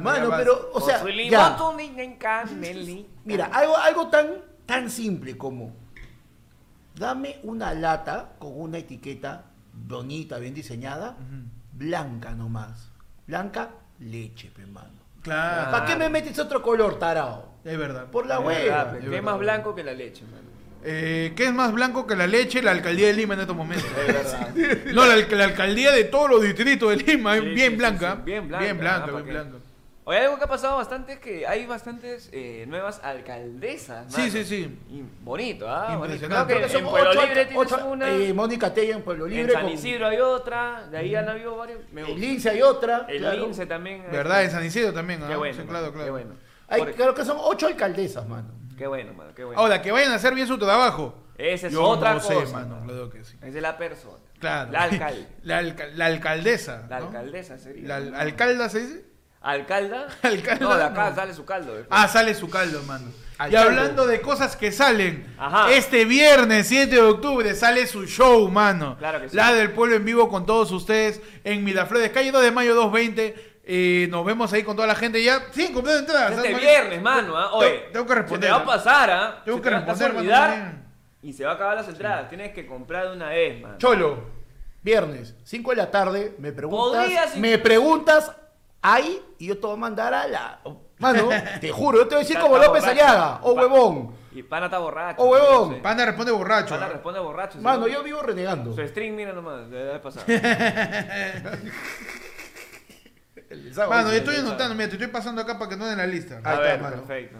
Mano, 0.00 0.30
pero, 0.36 0.70
o 0.72 0.80
sea, 0.80 1.04
ya. 1.28 1.56
tu 1.56 1.72
niña 1.74 2.02
en 2.02 2.16
canelita. 2.16 3.08
Mira, 3.24 3.46
algo, 3.46 3.76
algo 3.76 4.08
tan, 4.08 4.26
tan 4.64 4.90
simple 4.90 5.36
como 5.36 5.86
dame 6.96 7.38
una 7.42 7.74
lata 7.74 8.32
con 8.38 8.58
una 8.58 8.78
etiqueta 8.78 9.44
bonita, 9.72 10.38
bien 10.38 10.54
diseñada, 10.54 11.16
blanca 11.72 12.32
nomás. 12.32 12.90
Blanca, 13.26 13.70
leche, 14.00 14.50
pe 14.54 14.66
mano. 14.66 14.90
Claro, 15.22 15.70
¿Para 15.72 15.84
qué 15.86 15.96
me 15.96 16.08
metes 16.08 16.38
otro 16.38 16.62
color, 16.62 16.98
tarao? 16.98 17.54
es 17.64 17.76
verdad. 17.76 18.06
Por 18.06 18.26
la 18.26 18.38
hueva. 18.38 18.92
que 18.92 18.98
es 18.98 19.04
verdad. 19.10 19.22
más 19.22 19.38
blanco 19.38 19.74
que 19.74 19.82
la 19.82 19.92
leche, 19.92 20.22
mano. 20.24 20.46
Eh, 20.84 21.32
¿Qué 21.34 21.46
es 21.46 21.52
más 21.52 21.72
blanco 21.72 22.06
que 22.06 22.14
la 22.14 22.28
leche? 22.28 22.62
La 22.62 22.70
alcaldía 22.70 23.08
de 23.08 23.14
Lima 23.14 23.34
en 23.34 23.40
estos 23.40 23.56
momentos. 23.56 23.88
Es 24.06 24.06
verdad. 24.14 24.50
No, 24.94 25.04
la, 25.04 25.16
la 25.16 25.44
alcaldía 25.44 25.90
de 25.90 26.04
todos 26.04 26.30
los 26.30 26.42
distritos 26.42 26.90
de 26.90 26.96
Lima, 27.02 27.36
es 27.36 27.42
Sí, 27.42 27.48
bien, 27.50 27.70
sí, 27.72 27.76
blanca. 27.76 28.14
sí, 28.16 28.22
bien 28.24 28.46
blanca, 28.48 28.64
Bien 28.64 28.78
blanca, 28.78 28.96
ah, 29.02 29.06
bien 29.06 29.12
¿para 29.12 29.24
qué? 29.24 29.30
blanca. 29.32 29.56
Oye, 30.08 30.18
algo 30.20 30.38
que 30.38 30.44
ha 30.44 30.48
pasado 30.48 30.76
bastante 30.76 31.14
es 31.14 31.18
que 31.18 31.48
hay 31.48 31.66
bastantes 31.66 32.28
eh, 32.32 32.64
nuevas 32.68 33.00
alcaldesas. 33.02 34.06
Sí, 34.12 34.20
mano. 34.20 34.32
sí, 34.32 34.44
sí. 34.44 34.78
Y 34.88 35.02
bonito, 35.24 35.68
¿ah? 35.68 35.96
Bonito. 35.96 36.04
Impresionante. 36.14 36.54
Creo 36.54 36.68
que, 36.68 36.76
en 36.78 36.84
Pueblo 36.84 37.10
ocho- 37.10 37.20
Libre 37.26 37.46
tienes 37.46 37.72
ocho- 37.72 37.86
una. 37.86 38.10
eh, 38.12 38.32
Mónica 38.32 38.72
Tella 38.72 38.94
en 38.94 39.02
Pueblo 39.02 39.26
en 39.26 39.32
Libre. 39.32 39.52
San 39.52 39.62
con- 39.64 39.72
Isidro 39.72 40.06
hay 40.06 40.18
otra. 40.18 40.86
De 40.88 40.98
ahí 40.98 41.14
han 41.16 41.28
habido 41.28 41.56
varios. 41.56 41.80
En. 41.92 42.20
Lince 42.20 42.50
hay 42.50 42.62
otra. 42.62 43.04
El 43.08 43.18
claro. 43.18 43.36
Lince 43.40 43.66
también. 43.66 44.04
¿Verdad? 44.12 44.44
En 44.44 44.50
San 44.52 44.64
Isidro 44.64 44.92
también. 44.92 45.20
Qué 45.26 45.32
¿ah? 45.32 45.36
bueno. 45.38 45.54
Sí, 45.54 45.58
mano, 45.60 45.70
claro, 45.70 45.92
claro. 45.92 46.04
Qué 46.04 46.10
bueno. 46.12 46.34
Hay- 46.68 46.82
creo 46.94 47.12
que 47.14 47.24
son 47.24 47.38
ocho 47.40 47.66
alcaldesas, 47.66 48.28
mano. 48.28 48.48
Qué 48.78 48.86
bueno, 48.86 49.12
mano. 49.12 49.34
Qué 49.34 49.42
bueno. 49.42 49.60
Ahora, 49.60 49.82
que 49.82 49.90
vayan 49.90 50.12
a 50.12 50.16
hacer 50.16 50.34
bien 50.36 50.46
su 50.46 50.56
trabajo. 50.56 51.16
Esa 51.36 51.66
es 51.66 51.72
Yo 51.72 51.82
otra 51.82 52.14
no 52.14 52.20
sé, 52.20 52.32
cosa. 52.34 52.52
mano, 52.52 52.76
mano. 52.76 52.86
claro 52.86 53.10
que 53.10 53.24
sí. 53.24 53.36
Es 53.42 53.52
de 53.52 53.60
la 53.60 53.76
persona. 53.76 54.18
Claro. 54.38 54.70
La 54.70 54.84
alcalde. 54.84 55.26
La, 55.42 55.58
alca- 55.58 55.88
la 55.94 56.06
alcaldesa. 56.06 56.86
La 56.88 57.00
¿no? 57.00 57.06
alcaldesa 57.06 57.58
sería. 57.58 57.88
La 57.88 57.96
al- 57.96 58.14
alcalda 58.14 58.68
se 58.68 58.78
dice. 58.80 59.15
¿Alcalda? 59.46 60.08
Alcalda, 60.22 60.64
No, 60.66 60.76
de 60.76 60.82
acá 60.84 61.10
no. 61.10 61.16
sale 61.16 61.34
su 61.34 61.44
caldo. 61.44 61.78
eh. 61.78 61.86
Ah, 61.88 62.08
sale 62.08 62.34
su 62.34 62.50
caldo, 62.50 62.82
mano. 62.82 63.10
Y 63.50 63.54
hablando 63.54 64.06
de 64.06 64.20
cosas 64.22 64.56
que 64.56 64.72
salen, 64.72 65.26
Ajá. 65.38 65.70
este 65.72 66.04
viernes 66.06 66.66
7 66.68 66.94
de 66.94 67.00
octubre 67.02 67.54
sale 67.54 67.86
su 67.86 68.06
show, 68.06 68.48
mano. 68.48 68.96
Claro 68.98 69.20
que 69.20 69.28
sí. 69.28 69.36
La 69.36 69.52
del 69.52 69.72
pueblo 69.72 69.94
en 69.96 70.04
vivo 70.06 70.28
con 70.30 70.46
todos 70.46 70.72
ustedes 70.72 71.20
en 71.44 71.62
Miraflores, 71.62 72.10
calle 72.10 72.32
2 72.32 72.42
de 72.42 72.50
mayo 72.50 72.74
220. 72.74 73.56
Eh, 73.68 74.06
nos 74.10 74.24
vemos 74.24 74.52
ahí 74.52 74.62
con 74.62 74.74
toda 74.74 74.88
la 74.88 74.94
gente 74.94 75.22
ya. 75.22 75.42
Sí, 75.52 75.70
comprando 75.72 76.00
entradas. 76.00 76.30
Este 76.32 76.50
¿sabes, 76.50 76.60
viernes, 76.60 77.02
mano. 77.02 77.36
¿ah? 77.36 77.44
Tengo- 77.50 77.56
Oye, 77.58 77.84
tengo 77.92 78.06
que 78.06 78.14
responder, 78.14 78.40
Se 78.42 78.46
te 78.46 78.52
va 78.52 78.58
a 78.58 78.62
¿ah? 78.62 78.64
pasar, 78.76 79.10
¿ah? 79.10 79.42
Tengo 79.44 79.58
Se 79.58 79.62
que 79.64 79.68
te 79.68 79.74
vas 79.74 79.82
a 79.82 79.86
responder, 79.86 80.08
mano, 80.08 80.18
olvidar 80.20 80.50
también. 80.50 80.84
y 81.22 81.32
se 81.34 81.44
va 81.44 81.50
a 81.50 81.54
acabar 81.56 81.76
las 81.76 81.88
entradas. 81.88 82.28
Tienes 82.28 82.52
que 82.52 82.66
comprar 82.66 83.08
de 83.08 83.16
una 83.16 83.28
vez, 83.28 83.60
man. 83.60 83.76
Cholo. 83.78 84.24
Viernes, 84.82 85.34
5 85.44 85.70
de 85.72 85.76
la 85.76 85.90
tarde, 85.90 86.34
me 86.38 86.52
preguntas. 86.52 87.02
Podrías- 87.02 87.36
Me 87.36 87.58
preguntas 87.58 88.30
ahí 88.94 89.22
y 89.38 89.46
yo 89.48 89.58
te 89.58 89.66
voy 89.66 89.74
a 89.76 89.78
mandar 89.78 90.14
a 90.14 90.26
la. 90.26 90.60
Mano, 90.98 91.28
te 91.60 91.70
juro, 91.70 91.98
yo 91.98 92.04
te 92.08 92.14
voy 92.14 92.16
a 92.16 92.18
decir 92.20 92.36
Está- 92.36 92.42
como 92.48 92.56
está 92.56 92.68
López 92.68 92.82
borracho. 92.84 93.02
Aliaga, 93.02 93.38
o 93.42 93.54
Pa- 93.54 93.60
huevón. 93.60 94.14
Y 94.32 94.42
Pana 94.42 94.66
está 94.66 94.78
borracho. 94.78 95.22
Oh, 95.22 95.30
huevón. 95.30 95.68
no 95.70 95.76
sé. 95.76 95.82
Panda 95.82 96.04
responde 96.04 96.30
borracho. 96.32 96.68
Pana 96.74 96.86
¿ah? 96.86 96.90
responde 96.90 97.20
borracho. 97.20 97.58
Mano, 97.58 97.86
¿sí? 97.86 97.92
yo 97.92 98.02
vivo 98.02 98.20
renegando. 98.22 98.74
Su 98.74 98.86
string, 98.86 99.14
mira 99.14 99.32
nomás, 99.32 99.68
de 99.70 99.84
la 99.84 99.92
vez 99.94 100.00
pasada. 100.02 100.26
Mano, 103.88 104.10
yo 104.10 104.16
estoy 104.16 104.36
anotando, 104.36 104.74
mira, 104.74 104.88
te 104.88 104.94
estoy 104.96 105.08
pasando 105.08 105.40
acá 105.42 105.58
para 105.58 105.70
que 105.70 105.76
no 105.76 105.86
den 105.86 105.98
la 105.98 106.06
lista. 106.06 106.40
A 106.44 106.50
Ahí 106.50 106.54
está, 106.56 106.60
ver, 106.60 106.80
mano. 106.82 106.96
perfecto. 106.96 107.38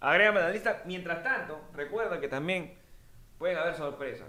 Agrégame 0.00 0.38
a 0.40 0.42
la 0.44 0.50
lista. 0.50 0.82
Mientras 0.86 1.22
tanto, 1.22 1.60
recuerda 1.74 2.20
que 2.20 2.28
también 2.28 2.74
pueden 3.38 3.58
haber 3.58 3.74
sorpresas. 3.74 4.28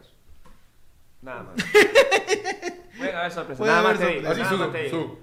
Nada 1.21 1.43
más. 1.43 1.55
pueden 2.97 3.15
haber 3.15 3.31
sorpresas. 3.31 3.57
Puede 3.59 3.71
nada, 3.71 3.87
haber 3.89 3.99
más 3.99 4.07
te 4.07 4.13
digo, 4.13 4.25
sorpresas. 4.25 4.37
nada 4.37 4.47
Así 4.47 4.55
más 4.63 4.71
te 4.71 4.83
digo. 4.83 5.19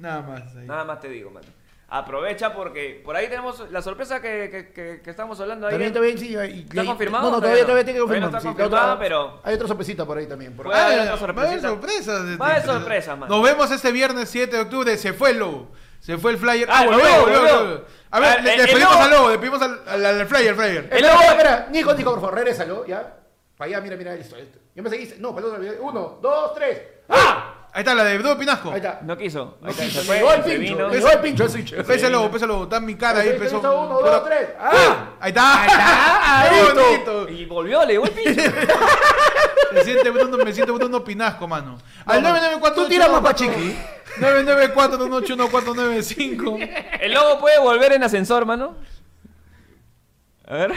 Nada 0.00 0.22
más. 0.22 0.56
ahí. 0.56 0.66
Nada 0.66 0.84
más 0.84 1.00
te 1.00 1.08
digo, 1.08 1.30
mano. 1.30 1.46
Aprovecha 1.92 2.52
porque 2.54 3.02
por 3.04 3.16
ahí 3.16 3.28
tenemos 3.28 3.68
la 3.72 3.82
sorpresa 3.82 4.22
que, 4.22 4.48
que, 4.48 4.72
que, 4.72 5.00
que 5.02 5.10
estamos 5.10 5.40
hablando 5.40 5.66
ahí. 5.66 5.72
También, 5.72 5.92
también, 5.92 6.18
sí. 6.18 6.28
y- 6.36 6.60
¿Está 6.60 6.84
confirmado 6.84 7.24
No, 7.24 7.30
no, 7.32 7.40
todavía, 7.42 7.62
todavía 7.64 7.84
tiene 7.84 7.98
que 7.98 8.04
Todavía 8.04 8.20
no 8.20 8.30
confirmar. 8.30 8.38
está 8.38 8.40
sí, 8.40 8.46
confirmado, 8.46 8.92
otra- 8.94 8.98
pero- 9.00 9.40
Hay 9.42 9.54
otra 9.56 9.66
sorpresita 9.68 10.06
por 10.06 10.16
ahí 10.18 10.26
también. 10.26 10.54
por 10.54 10.66
Ah, 10.66 10.68
otra 10.68 10.78
va 10.80 10.86
a 10.86 10.92
haber 10.92 11.18
sorpresas. 11.60 12.40
Va 12.40 12.46
a 12.46 12.50
haber 12.52 12.62
sorpresas, 12.64 13.18
mano. 13.18 13.34
Nos 13.36 13.44
vemos 13.44 13.70
este 13.72 13.90
viernes 13.90 14.28
7 14.28 14.54
de 14.56 14.62
octubre. 14.62 14.96
Se 14.96 15.12
fue 15.12 15.30
el 15.30 15.40
lobo. 15.40 15.72
Se 15.98 16.16
fue 16.16 16.30
el 16.30 16.38
flyer. 16.38 16.68
Ah, 16.70 16.84
volvió, 16.84 17.00
volvió, 17.00 17.20
volvió, 17.22 17.38
volvió. 17.40 17.58
volvió. 17.58 17.84
A 18.12 18.20
ver, 18.20 18.28
Ah, 18.38 18.40
le, 18.42 18.54
el- 18.54 18.60
el 18.60 18.66
despedimos 18.66 18.92
lobo- 18.94 19.02
al 19.04 19.10
lobo, 19.10 19.28
despedimos 19.30 19.62
al, 19.62 19.80
al, 19.88 20.06
al 20.06 20.26
flyer, 20.26 20.54
flyer. 20.54 20.84
Espera, 20.84 21.08
espera, 21.12 21.30
espera. 21.32 21.68
Nico, 21.72 21.94
Nico, 21.94 22.10
por 22.12 22.20
favor, 22.20 22.34
regrésalo, 22.36 22.86
¿ya? 22.86 23.16
Para 23.56 23.68
allá, 23.68 23.80
mira, 23.80 23.96
mira, 23.96 24.14
esto, 24.14 24.36
esto. 24.36 24.58
Yo 24.76 24.82
me 24.84 24.90
seguiste. 24.90 25.16
No, 25.18 25.34
para 25.34 25.46
el 25.46 25.52
otro 25.52 25.60
video. 25.60 25.82
Uno, 25.82 26.18
dos, 26.22 26.54
tres. 26.54 26.80
¡Ah! 27.08 27.49
Ahí 27.72 27.80
está 27.82 27.94
la 27.94 28.02
de 28.04 28.18
Dudo 28.18 28.36
Pinasco. 28.36 28.70
Ahí 28.70 28.76
está. 28.78 28.98
No 29.02 29.16
quiso. 29.16 29.58
Ahí 29.62 29.70
está, 29.70 29.84
Me 29.84 29.90
se 29.90 30.00
fue, 30.02 30.16
llegó 30.16 30.32
el 30.32 30.42
se 30.42 30.48
pincho. 30.58 30.60
vino. 30.76 30.90
Llegó 30.90 31.10
el 31.10 31.18
pincho, 31.20 31.48
el 32.06 32.12
lobo, 32.12 32.30
pesa 32.30 32.44
el 32.44 32.48
lobo. 32.50 32.64
Está 32.64 32.76
en 32.78 32.84
mi 32.84 32.94
cara 32.96 33.20
ahí, 33.20 33.28
está, 33.56 33.70
Uno, 33.70 34.00
dos, 34.00 34.24
tres. 34.24 34.48
¡Ah! 34.58 35.10
Ahí 35.20 35.28
está. 35.30 35.62
Ahí 35.62 35.68
está. 35.68 36.40
ahí 36.42 36.50
Qué 36.50 36.60
está. 36.68 36.82
bonito. 36.82 37.28
Y 37.28 37.44
volvió, 37.46 37.84
le 37.84 37.92
llegó 37.92 38.04
el 38.06 38.10
pincho. 38.10 38.42
Me 39.72 39.84
siente 39.84 40.10
Bruno, 40.10 40.36
me 40.44 40.52
siento 40.52 40.74
Bruno 40.74 41.04
Pinasco, 41.04 41.46
mano. 41.46 41.78
Al 42.04 42.20
994 42.22 42.82
Tú 42.82 42.88
tiras 42.88 43.08
más 43.08 43.20
pa' 43.20 43.34
chiqui. 43.36 43.76
994 44.18 44.98
El 47.00 47.14
lobo 47.14 47.38
puede 47.38 47.60
volver 47.60 47.92
en 47.92 48.02
ascensor, 48.02 48.44
mano. 48.46 48.74
A 50.48 50.54
ver. 50.54 50.72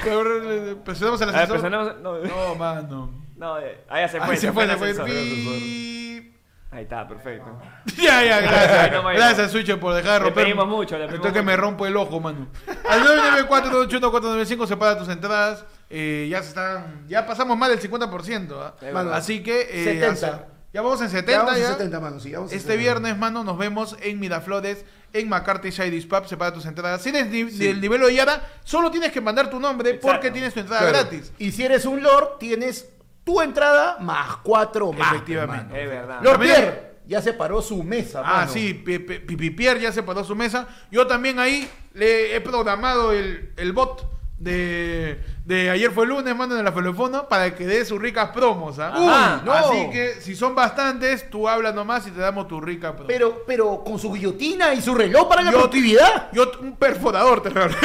Presionamos 0.86 1.20
el 1.22 1.30
A 1.30 1.32
ver, 1.32 1.42
ascensor. 1.42 1.58
presionamos- 1.72 1.96
No, 2.02 2.20
No, 2.20 2.54
mano. 2.56 3.10
no, 3.36 3.58
eh, 3.60 3.84
ahí 3.90 4.08
se 4.08 4.20
fue. 4.22 4.30
Ahí 4.30 4.38
se 4.38 4.52
fue, 4.52 4.64
en 4.66 4.70
se 4.70 4.78
fue. 4.78 4.90
ascensor. 4.92 5.06
Pi- 5.08 6.33
Ahí 6.74 6.84
está, 6.84 7.08
perfecto. 7.08 7.60
Ya, 8.02 8.24
ya, 8.24 8.40
gracias. 8.42 9.04
Gracias, 9.16 9.52
Switcher, 9.52 9.80
por 9.80 9.94
dejar 9.94 10.14
de 10.14 10.20
Le 10.20 10.26
romper. 10.26 10.44
pedimos 10.46 10.68
mucho, 10.68 10.98
le 10.98 11.06
pedimos 11.06 11.26
Esto 11.28 11.34
que 11.34 11.42
me 11.44 11.52
mucho. 11.52 11.62
rompo 11.62 11.86
el 11.86 11.96
ojo, 11.96 12.20
mano. 12.20 12.48
Al 12.90 13.04
994 13.04 14.68
separa 14.68 14.98
tus 14.98 15.10
entradas. 15.10 15.66
Eh, 15.90 16.28
ya 16.30 16.42
se 16.42 16.50
están. 16.50 17.06
Ya 17.08 17.26
pasamos 17.26 17.56
más 17.58 17.70
del 17.70 17.80
50%. 17.80 18.52
¿ah? 18.60 18.74
Mano, 18.92 19.14
Así 19.14 19.44
que. 19.44 19.62
eh, 19.70 19.84
70. 19.84 20.12
hace- 20.28 20.46
ya 20.74 20.82
vamos 20.82 21.00
en 21.02 21.08
Ya 21.08 21.12
70. 21.20 21.44
vamos 21.44 21.54
a 21.56 21.60
ya. 21.60 21.68
70, 21.74 22.00
mano, 22.00 22.20
sí, 22.20 22.32
vamos 22.32 22.52
Este 22.52 22.64
70. 22.64 22.82
viernes, 22.82 23.18
mano, 23.20 23.44
nos 23.44 23.60
vemos 23.60 23.96
en 24.02 24.20
Miraflores, 24.20 24.84
en 25.14 25.30
McCarthy 25.30 25.70
Shadys 25.70 26.08
Pub, 26.08 26.26
separa 26.26 26.52
tus 26.52 26.66
entradas. 26.66 27.00
Si 27.04 27.10
eres 27.10 27.28
ni- 27.28 27.44
del 27.44 27.80
nivel 27.80 28.02
de 28.02 28.16
Yara, 28.16 28.42
solo 28.64 28.90
tienes 28.90 29.12
que 29.12 29.22
mandar 29.22 29.52
tu 29.52 29.60
nombre 29.60 29.92
Exacto. 29.92 30.08
porque 30.08 30.32
tienes 30.32 30.52
tu 30.56 30.62
entrada 30.62 30.82
Claro. 30.90 30.98
gratis. 31.10 31.32
Y 31.38 31.52
si 31.52 31.64
eres 31.64 31.86
un 31.86 32.02
Lord, 32.02 32.40
tienes 32.40 32.90
tu 33.24 33.42
entrada 33.42 33.98
más 34.00 34.38
cuatro 34.44 34.92
más. 34.92 35.14
Efectivamente. 35.14 35.82
Es 35.84 35.90
verdad. 35.90 36.20
Lord 36.22 36.40
Pierre 36.40 36.94
ya 37.06 37.22
separó 37.22 37.62
su 37.62 37.84
mesa, 37.84 38.22
Ah, 38.26 38.40
mano. 38.40 38.52
sí, 38.52 38.74
Pi- 38.74 39.00
Pi- 39.00 39.20
Pipi 39.20 39.50
Pierre 39.52 39.80
ya 39.82 39.92
se 39.92 40.04
paró 40.04 40.24
su 40.24 40.36
mesa. 40.36 40.68
Yo 40.92 41.06
también 41.08 41.40
ahí 41.40 41.70
le 41.94 42.36
he 42.36 42.42
programado 42.42 43.12
el, 43.12 43.52
el 43.58 43.72
bot 43.74 44.10
de, 44.38 45.22
de 45.46 45.70
ayer 45.70 45.90
fue 45.92 46.06
lunes, 46.06 46.36
mano, 46.36 46.58
en 46.58 46.66
la 46.66 46.72
Felofono, 46.74 47.30
para 47.30 47.56
que 47.56 47.66
dé 47.66 47.86
sus 47.86 48.02
ricas 48.02 48.30
promos. 48.32 48.78
¿ah? 48.80 48.90
Ajá. 48.94 49.36
Uy, 49.42 49.46
no. 49.46 49.54
Así 49.54 49.90
que 49.90 50.16
si 50.20 50.36
son 50.36 50.54
bastantes, 50.56 51.30
tú 51.30 51.48
hablas 51.48 51.74
nomás 51.74 52.06
y 52.08 52.12
te 52.12 52.20
damos 52.20 52.48
tu 52.50 52.60
rica 52.60 52.92
promo. 52.94 53.08
Pero, 53.08 53.44
pero 53.48 53.84
con 53.86 54.00
su 54.00 54.12
guillotina 54.12 54.74
y 54.74 54.82
su 54.82 54.94
reloj 54.96 55.30
para 55.30 55.44
la 55.44 55.52
Yo- 55.52 55.58
productividad. 55.60 56.30
Yo 56.34 56.52
un 56.62 56.76
perforador 56.76 57.42
te 57.42 57.50
regalé. 57.52 57.76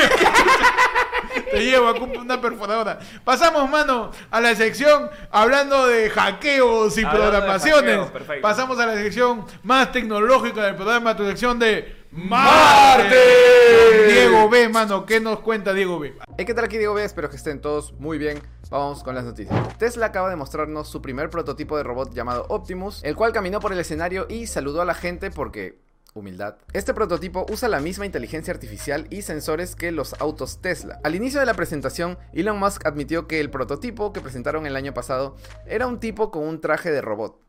Te 1.59 1.65
llevo 1.65 1.89
a 1.89 1.95
cumplir 1.95 2.21
una 2.21 2.41
perforadora. 2.41 3.01
Pasamos, 3.25 3.69
mano, 3.69 4.13
a 4.31 4.41
la 4.41 4.55
sección 4.55 5.11
hablando 5.31 5.87
de 5.89 6.09
hackeos 6.09 6.97
y 6.97 7.05
Hablando 7.05 7.31
programaciones. 7.31 8.11
Pasamos 8.41 8.79
a 8.79 8.87
la 8.87 8.95
sección 8.95 9.45
más 9.65 9.91
tecnológica 9.91 10.65
del 10.65 10.77
programa, 10.77 11.17
tu 11.17 11.27
sección 11.27 11.59
de 11.59 11.97
Marte. 12.11 13.15
Marte. 13.15 14.13
Diego 14.13 14.49
B, 14.49 14.69
mano, 14.69 15.05
¿qué 15.05 15.21
nos 15.21 15.41
cuenta 15.41 15.75
Diego 15.75 15.99
B? 15.99 16.15
Hey, 16.37 16.45
¿qué 16.47 16.55
tal 16.55 16.65
aquí 16.65 16.79
Diego 16.79 16.95
B? 16.95 17.05
Espero 17.05 17.29
que 17.29 17.37
estén 17.37 17.61
todos 17.61 17.93
muy 17.99 18.19
bien. 18.19 18.41
Vamos 18.71 19.03
con 19.03 19.15
las 19.15 19.25
noticias. 19.25 19.79
Tesla 19.79 20.07
acaba 20.07 20.31
de 20.31 20.37
mostrarnos 20.37 20.89
su 20.89 21.03
primer 21.03 21.29
prototipo 21.29 21.77
de 21.77 21.83
robot 21.83 22.15
llamado 22.15 22.47
Optimus, 22.49 23.03
el 23.03 23.17
cual 23.17 23.33
caminó 23.33 23.61
por 23.61 23.73
el 23.73 23.81
escenario 23.81 24.27
y 24.29 24.47
saludó 24.47 24.81
a 24.81 24.85
la 24.85 24.95
gente 24.95 25.31
porque... 25.31 25.88
Humildad. 26.19 26.57
Este 26.73 26.95
prototipo 26.95 27.47
usa 27.51 27.69
la 27.69 27.81
misma 27.81 28.07
inteligencia 28.07 28.53
artificial 28.53 29.07
y 29.11 29.23
sensores 29.23 29.75
que 29.75 29.93
los 29.93 30.15
autos 30.21 30.61
Tesla. 30.61 31.01
Al 31.05 31.15
inicio 31.15 31.41
de 31.41 31.47
la 31.47 31.55
presentación, 31.55 32.19
Elon 32.33 32.59
Musk 32.59 32.87
admitió 32.87 33.27
que 33.27 33.41
el 33.41 33.51
prototipo 33.51 34.13
que 34.13 34.21
presentaron 34.21 34.67
el 34.67 34.77
año 34.77 34.95
pasado 34.95 35.37
era 35.67 35.87
un 35.87 36.01
tipo 36.01 36.31
con 36.31 36.47
un 36.47 36.61
traje 36.61 36.91
de 36.91 37.01
robot. 37.01 37.48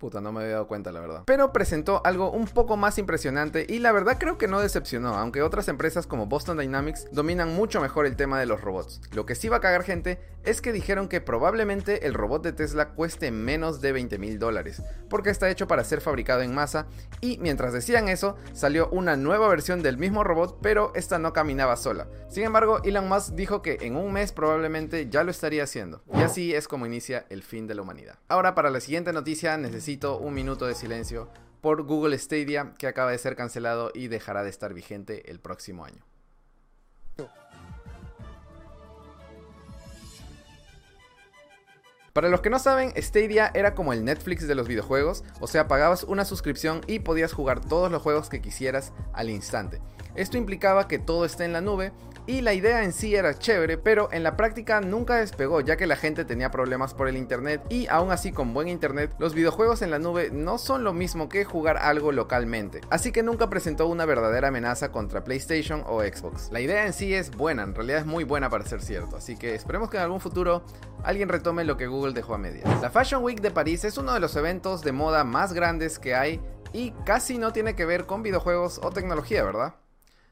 Puta, 0.00 0.22
no 0.22 0.32
me 0.32 0.40
había 0.40 0.54
dado 0.54 0.66
cuenta, 0.66 0.92
la 0.92 1.00
verdad. 1.00 1.24
Pero 1.26 1.52
presentó 1.52 2.00
algo 2.06 2.30
un 2.30 2.46
poco 2.46 2.78
más 2.78 2.96
impresionante 2.96 3.66
y 3.68 3.80
la 3.80 3.92
verdad 3.92 4.16
creo 4.18 4.38
que 4.38 4.48
no 4.48 4.58
decepcionó, 4.58 5.14
aunque 5.16 5.42
otras 5.42 5.68
empresas 5.68 6.06
como 6.06 6.24
Boston 6.24 6.56
Dynamics 6.56 7.08
dominan 7.12 7.54
mucho 7.54 7.82
mejor 7.82 8.06
el 8.06 8.16
tema 8.16 8.40
de 8.40 8.46
los 8.46 8.62
robots. 8.62 9.02
Lo 9.12 9.26
que 9.26 9.34
sí 9.34 9.50
va 9.50 9.58
a 9.58 9.60
cagar 9.60 9.82
gente 9.82 10.18
es 10.42 10.62
que 10.62 10.72
dijeron 10.72 11.06
que 11.06 11.20
probablemente 11.20 12.06
el 12.06 12.14
robot 12.14 12.42
de 12.42 12.54
Tesla 12.54 12.94
cueste 12.94 13.30
menos 13.30 13.82
de 13.82 13.92
20 13.92 14.16
mil 14.16 14.38
dólares, 14.38 14.82
porque 15.10 15.28
está 15.28 15.50
hecho 15.50 15.68
para 15.68 15.84
ser 15.84 16.00
fabricado 16.00 16.40
en 16.40 16.54
masa 16.54 16.86
y 17.20 17.36
mientras 17.36 17.74
decían 17.74 18.08
eso, 18.08 18.36
salió 18.54 18.88
una 18.88 19.16
nueva 19.16 19.48
versión 19.48 19.82
del 19.82 19.98
mismo 19.98 20.24
robot, 20.24 20.60
pero 20.62 20.92
esta 20.94 21.18
no 21.18 21.34
caminaba 21.34 21.76
sola. 21.76 22.08
Sin 22.30 22.44
embargo, 22.44 22.80
Elon 22.84 23.06
Musk 23.06 23.34
dijo 23.34 23.60
que 23.60 23.76
en 23.82 23.96
un 23.96 24.14
mes 24.14 24.32
probablemente 24.32 25.10
ya 25.10 25.24
lo 25.24 25.30
estaría 25.30 25.64
haciendo. 25.64 26.02
Y 26.14 26.22
así 26.22 26.54
es 26.54 26.68
como 26.68 26.86
inicia 26.86 27.26
el 27.28 27.42
fin 27.42 27.66
de 27.66 27.74
la 27.74 27.82
humanidad. 27.82 28.18
Ahora 28.28 28.54
para 28.54 28.70
la 28.70 28.80
siguiente 28.80 29.12
noticia 29.12 29.58
necesito 29.58 29.89
un 29.98 30.34
minuto 30.34 30.66
de 30.66 30.74
silencio 30.74 31.28
por 31.60 31.82
Google 31.82 32.16
Stadia 32.16 32.74
que 32.78 32.86
acaba 32.86 33.10
de 33.10 33.18
ser 33.18 33.34
cancelado 33.34 33.90
y 33.92 34.08
dejará 34.08 34.42
de 34.42 34.50
estar 34.50 34.72
vigente 34.72 35.30
el 35.30 35.40
próximo 35.40 35.84
año. 35.84 36.04
Para 42.12 42.28
los 42.28 42.40
que 42.40 42.50
no 42.50 42.58
saben, 42.58 42.92
Stadia 42.96 43.50
era 43.54 43.74
como 43.74 43.92
el 43.92 44.04
Netflix 44.04 44.46
de 44.46 44.54
los 44.54 44.66
videojuegos, 44.66 45.24
o 45.40 45.46
sea, 45.46 45.68
pagabas 45.68 46.04
una 46.04 46.24
suscripción 46.24 46.80
y 46.86 47.00
podías 47.00 47.32
jugar 47.32 47.60
todos 47.60 47.90
los 47.90 48.02
juegos 48.02 48.28
que 48.28 48.40
quisieras 48.40 48.92
al 49.12 49.30
instante. 49.30 49.80
Esto 50.14 50.36
implicaba 50.38 50.88
que 50.88 50.98
todo 50.98 51.24
esté 51.24 51.44
en 51.44 51.52
la 51.52 51.60
nube 51.60 51.92
y 52.26 52.42
la 52.42 52.54
idea 52.54 52.84
en 52.84 52.92
sí 52.92 53.14
era 53.14 53.38
chévere, 53.38 53.78
pero 53.78 54.08
en 54.12 54.22
la 54.22 54.36
práctica 54.36 54.80
nunca 54.80 55.16
despegó 55.16 55.60
ya 55.60 55.76
que 55.76 55.86
la 55.86 55.96
gente 55.96 56.24
tenía 56.24 56.50
problemas 56.50 56.94
por 56.94 57.08
el 57.08 57.16
internet 57.16 57.62
y 57.70 57.86
aún 57.88 58.12
así 58.12 58.30
con 58.30 58.54
buen 58.54 58.68
internet 58.68 59.12
los 59.18 59.34
videojuegos 59.34 59.82
en 59.82 59.90
la 59.90 59.98
nube 59.98 60.30
no 60.30 60.58
son 60.58 60.84
lo 60.84 60.92
mismo 60.92 61.28
que 61.28 61.44
jugar 61.44 61.78
algo 61.78 62.12
localmente, 62.12 62.82
así 62.90 63.10
que 63.10 63.22
nunca 63.22 63.50
presentó 63.50 63.86
una 63.88 64.04
verdadera 64.04 64.48
amenaza 64.48 64.92
contra 64.92 65.24
PlayStation 65.24 65.82
o 65.86 66.02
Xbox. 66.02 66.50
La 66.52 66.60
idea 66.60 66.86
en 66.86 66.92
sí 66.92 67.14
es 67.14 67.30
buena, 67.30 67.62
en 67.62 67.74
realidad 67.74 68.00
es 68.00 68.06
muy 68.06 68.24
buena 68.24 68.50
para 68.50 68.64
ser 68.64 68.82
cierto, 68.82 69.16
así 69.16 69.36
que 69.36 69.54
esperemos 69.54 69.90
que 69.90 69.96
en 69.96 70.04
algún 70.04 70.20
futuro 70.20 70.62
alguien 71.02 71.28
retome 71.28 71.64
lo 71.64 71.76
que 71.76 71.86
Google 71.86 72.12
dejó 72.12 72.34
a 72.34 72.38
medias. 72.38 72.68
La 72.80 72.90
Fashion 72.90 73.24
Week 73.24 73.40
de 73.40 73.50
París 73.50 73.84
es 73.84 73.98
uno 73.98 74.12
de 74.12 74.20
los 74.20 74.36
eventos 74.36 74.82
de 74.82 74.92
moda 74.92 75.24
más 75.24 75.52
grandes 75.52 75.98
que 75.98 76.14
hay 76.14 76.40
y 76.72 76.92
casi 77.04 77.38
no 77.38 77.52
tiene 77.52 77.74
que 77.74 77.86
ver 77.86 78.06
con 78.06 78.22
videojuegos 78.22 78.80
o 78.84 78.90
tecnología, 78.90 79.42
¿verdad? 79.42 79.74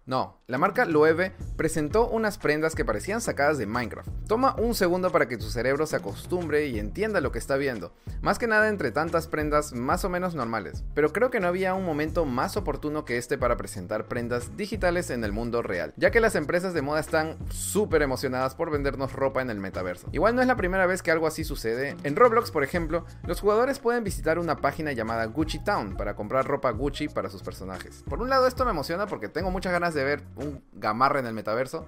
No, 0.08 0.40
la 0.46 0.56
marca 0.56 0.86
Loewe 0.86 1.32
presentó 1.58 2.08
unas 2.08 2.38
prendas 2.38 2.74
que 2.74 2.82
parecían 2.82 3.20
sacadas 3.20 3.58
de 3.58 3.66
Minecraft. 3.66 4.08
Toma 4.26 4.56
un 4.56 4.74
segundo 4.74 5.12
para 5.12 5.28
que 5.28 5.36
tu 5.36 5.50
cerebro 5.50 5.84
se 5.84 5.96
acostumbre 5.96 6.66
y 6.68 6.78
entienda 6.78 7.20
lo 7.20 7.30
que 7.30 7.38
está 7.38 7.56
viendo, 7.56 7.92
más 8.22 8.38
que 8.38 8.46
nada 8.46 8.70
entre 8.70 8.90
tantas 8.90 9.26
prendas 9.26 9.74
más 9.74 10.06
o 10.06 10.08
menos 10.08 10.34
normales, 10.34 10.82
pero 10.94 11.12
creo 11.12 11.30
que 11.30 11.40
no 11.40 11.48
había 11.48 11.74
un 11.74 11.84
momento 11.84 12.24
más 12.24 12.56
oportuno 12.56 13.04
que 13.04 13.18
este 13.18 13.36
para 13.36 13.58
presentar 13.58 14.06
prendas 14.06 14.56
digitales 14.56 15.10
en 15.10 15.24
el 15.24 15.32
mundo 15.32 15.60
real, 15.60 15.92
ya 15.98 16.10
que 16.10 16.20
las 16.20 16.36
empresas 16.36 16.72
de 16.72 16.80
moda 16.80 17.00
están 17.00 17.36
súper 17.50 18.00
emocionadas 18.00 18.54
por 18.54 18.70
vendernos 18.70 19.12
ropa 19.12 19.42
en 19.42 19.50
el 19.50 19.60
metaverso. 19.60 20.08
Igual 20.12 20.34
no 20.34 20.40
es 20.40 20.48
la 20.48 20.56
primera 20.56 20.86
vez 20.86 21.02
que 21.02 21.10
algo 21.10 21.26
así 21.26 21.44
sucede, 21.44 21.96
en 22.02 22.16
Roblox 22.16 22.50
por 22.50 22.64
ejemplo, 22.64 23.04
los 23.26 23.42
jugadores 23.42 23.78
pueden 23.78 24.04
visitar 24.04 24.38
una 24.38 24.56
página 24.56 24.92
llamada 24.92 25.26
Gucci 25.26 25.58
Town 25.58 25.98
para 25.98 26.16
comprar 26.16 26.46
ropa 26.46 26.70
Gucci 26.70 27.08
para 27.08 27.28
sus 27.28 27.42
personajes. 27.42 28.02
Por 28.08 28.22
un 28.22 28.30
lado 28.30 28.46
esto 28.46 28.64
me 28.64 28.70
emociona 28.70 29.06
porque 29.06 29.28
tengo 29.28 29.50
muchas 29.50 29.70
ganas 29.70 29.92
de 29.97 29.97
ver 30.04 30.22
un 30.36 30.62
gamarra 30.72 31.20
en 31.20 31.26
el 31.26 31.34
metaverso. 31.34 31.86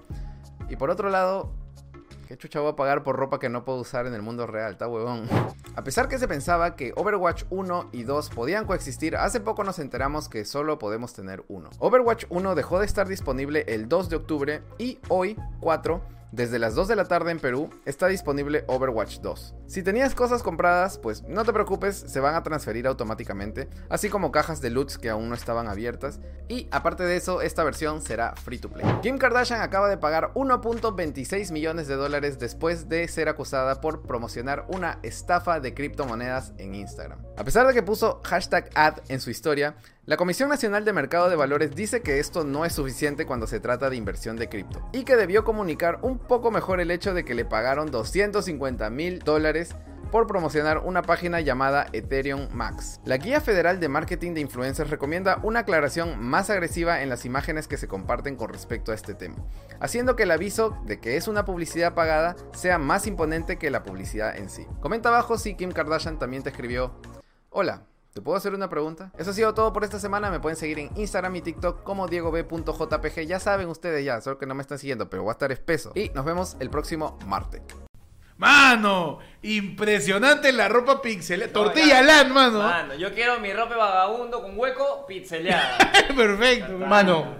Y 0.69 0.75
por 0.75 0.89
otro 0.89 1.09
lado, 1.09 1.51
¿qué 2.27 2.37
chucha 2.37 2.59
voy 2.59 2.71
a 2.71 2.75
pagar 2.75 3.03
por 3.03 3.17
ropa 3.17 3.39
que 3.39 3.49
no 3.49 3.65
puedo 3.65 3.79
usar 3.79 4.07
en 4.07 4.13
el 4.13 4.21
mundo 4.21 4.47
real? 4.47 4.73
Está 4.73 4.87
huevón. 4.87 5.27
A 5.75 5.83
pesar 5.83 6.07
que 6.07 6.17
se 6.17 6.27
pensaba 6.27 6.75
que 6.75 6.93
Overwatch 6.95 7.43
1 7.49 7.89
y 7.91 8.03
2 8.03 8.29
podían 8.29 8.65
coexistir, 8.65 9.15
hace 9.15 9.39
poco 9.39 9.63
nos 9.63 9.79
enteramos 9.79 10.29
que 10.29 10.45
solo 10.45 10.79
podemos 10.79 11.13
tener 11.13 11.43
uno. 11.47 11.69
Overwatch 11.79 12.25
1 12.29 12.55
dejó 12.55 12.79
de 12.79 12.85
estar 12.85 13.07
disponible 13.07 13.65
el 13.67 13.89
2 13.89 14.09
de 14.09 14.15
octubre 14.15 14.61
y 14.77 14.99
hoy, 15.09 15.37
4, 15.59 16.01
desde 16.31 16.59
las 16.59 16.75
2 16.75 16.87
de 16.87 16.95
la 16.95 17.05
tarde 17.05 17.31
en 17.31 17.39
Perú 17.39 17.69
está 17.85 18.07
disponible 18.07 18.63
Overwatch 18.67 19.19
2. 19.19 19.55
Si 19.67 19.83
tenías 19.83 20.15
cosas 20.15 20.43
compradas, 20.43 20.97
pues 20.97 21.23
no 21.23 21.43
te 21.43 21.51
preocupes, 21.51 21.95
se 21.95 22.19
van 22.21 22.35
a 22.35 22.43
transferir 22.43 22.87
automáticamente, 22.87 23.69
así 23.89 24.09
como 24.09 24.31
cajas 24.31 24.61
de 24.61 24.69
loots 24.69 24.97
que 24.97 25.09
aún 25.09 25.29
no 25.29 25.35
estaban 25.35 25.67
abiertas. 25.67 26.19
Y 26.47 26.67
aparte 26.71 27.03
de 27.03 27.17
eso, 27.17 27.41
esta 27.41 27.63
versión 27.63 28.01
será 28.01 28.33
free 28.35 28.59
to 28.59 28.69
play. 28.69 28.85
Kim 29.01 29.17
Kardashian 29.17 29.61
acaba 29.61 29.89
de 29.89 29.97
pagar 29.97 30.31
1.26 30.33 31.51
millones 31.51 31.87
de 31.87 31.95
dólares 31.95 32.39
después 32.39 32.87
de 32.87 33.07
ser 33.07 33.27
acusada 33.27 33.81
por 33.81 34.01
promocionar 34.03 34.65
una 34.69 34.99
estafa 35.03 35.59
de 35.59 35.73
criptomonedas 35.73 36.53
en 36.57 36.75
Instagram. 36.75 37.19
A 37.37 37.43
pesar 37.43 37.67
de 37.67 37.73
que 37.73 37.83
puso 37.83 38.21
hashtag 38.23 38.69
ad 38.75 38.99
en 39.09 39.19
su 39.19 39.29
historia, 39.29 39.75
la 40.05 40.17
Comisión 40.17 40.49
Nacional 40.49 40.83
de 40.83 40.93
Mercado 40.93 41.29
de 41.29 41.35
Valores 41.35 41.75
dice 41.75 42.01
que 42.01 42.19
esto 42.19 42.43
no 42.43 42.65
es 42.65 42.73
suficiente 42.73 43.27
cuando 43.27 43.45
se 43.45 43.59
trata 43.59 43.87
de 43.91 43.97
inversión 43.97 44.35
de 44.35 44.49
cripto 44.49 44.81
y 44.91 45.03
que 45.03 45.15
debió 45.15 45.43
comunicar 45.43 45.99
un 46.01 46.17
poco 46.17 46.49
mejor 46.49 46.81
el 46.81 46.89
hecho 46.89 47.13
de 47.13 47.23
que 47.23 47.35
le 47.35 47.45
pagaron 47.45 47.91
250 47.91 48.89
mil 48.89 49.19
dólares 49.19 49.75
por 50.11 50.25
promocionar 50.25 50.79
una 50.79 51.03
página 51.03 51.39
llamada 51.39 51.85
Ethereum 51.93 52.47
Max. 52.51 52.99
La 53.05 53.17
Guía 53.17 53.41
Federal 53.41 53.79
de 53.79 53.89
Marketing 53.89 54.33
de 54.33 54.41
Influencers 54.41 54.89
recomienda 54.89 55.39
una 55.43 55.59
aclaración 55.59 56.19
más 56.19 56.49
agresiva 56.49 57.03
en 57.03 57.09
las 57.09 57.23
imágenes 57.23 57.67
que 57.67 57.77
se 57.77 57.87
comparten 57.87 58.35
con 58.35 58.49
respecto 58.49 58.91
a 58.91 58.95
este 58.95 59.13
tema, 59.13 59.35
haciendo 59.79 60.15
que 60.15 60.23
el 60.23 60.31
aviso 60.31 60.75
de 60.83 60.99
que 60.99 61.15
es 61.15 61.27
una 61.27 61.45
publicidad 61.45 61.93
pagada 61.93 62.35
sea 62.53 62.79
más 62.79 63.05
imponente 63.05 63.59
que 63.59 63.69
la 63.69 63.83
publicidad 63.83 64.35
en 64.35 64.49
sí. 64.49 64.65
Comenta 64.79 65.09
abajo 65.09 65.37
si 65.37 65.53
Kim 65.53 65.71
Kardashian 65.71 66.17
también 66.17 66.41
te 66.41 66.49
escribió, 66.49 66.99
hola, 67.51 67.83
¿Te 68.13 68.21
puedo 68.21 68.37
hacer 68.37 68.53
una 68.53 68.69
pregunta? 68.69 69.09
Eso 69.17 69.29
ha 69.29 69.33
sido 69.33 69.53
todo 69.53 69.71
por 69.71 69.85
esta 69.85 69.97
semana. 69.97 70.29
Me 70.29 70.41
pueden 70.41 70.57
seguir 70.57 70.79
en 70.79 70.89
Instagram 70.97 71.33
y 71.37 71.41
TikTok 71.41 71.83
como 71.83 72.07
diegob.jpg. 72.07 73.25
Ya 73.25 73.39
saben 73.39 73.69
ustedes 73.69 74.03
ya, 74.03 74.19
solo 74.19 74.37
que 74.37 74.45
no 74.45 74.53
me 74.53 74.61
están 74.61 74.79
siguiendo, 74.79 75.09
pero 75.09 75.23
va 75.23 75.31
a 75.31 75.33
estar 75.33 75.49
espeso. 75.51 75.93
Y 75.95 76.09
nos 76.09 76.25
vemos 76.25 76.57
el 76.59 76.69
próximo 76.69 77.17
martes. 77.25 77.61
Mano, 78.35 79.19
impresionante 79.43 80.51
la 80.51 80.67
ropa 80.67 81.01
pixel. 81.01 81.49
Tortilla 81.53 82.01
ya. 82.01 82.01
LAN, 82.01 82.33
mano. 82.33 82.59
Mano, 82.59 82.95
yo 82.95 83.13
quiero 83.13 83.39
mi 83.39 83.53
ropa 83.53 83.77
vagabundo 83.77 84.41
con 84.41 84.59
hueco 84.59 85.05
pixeleada. 85.07 85.77
Perfecto. 86.15 86.79
Mano, 86.79 87.35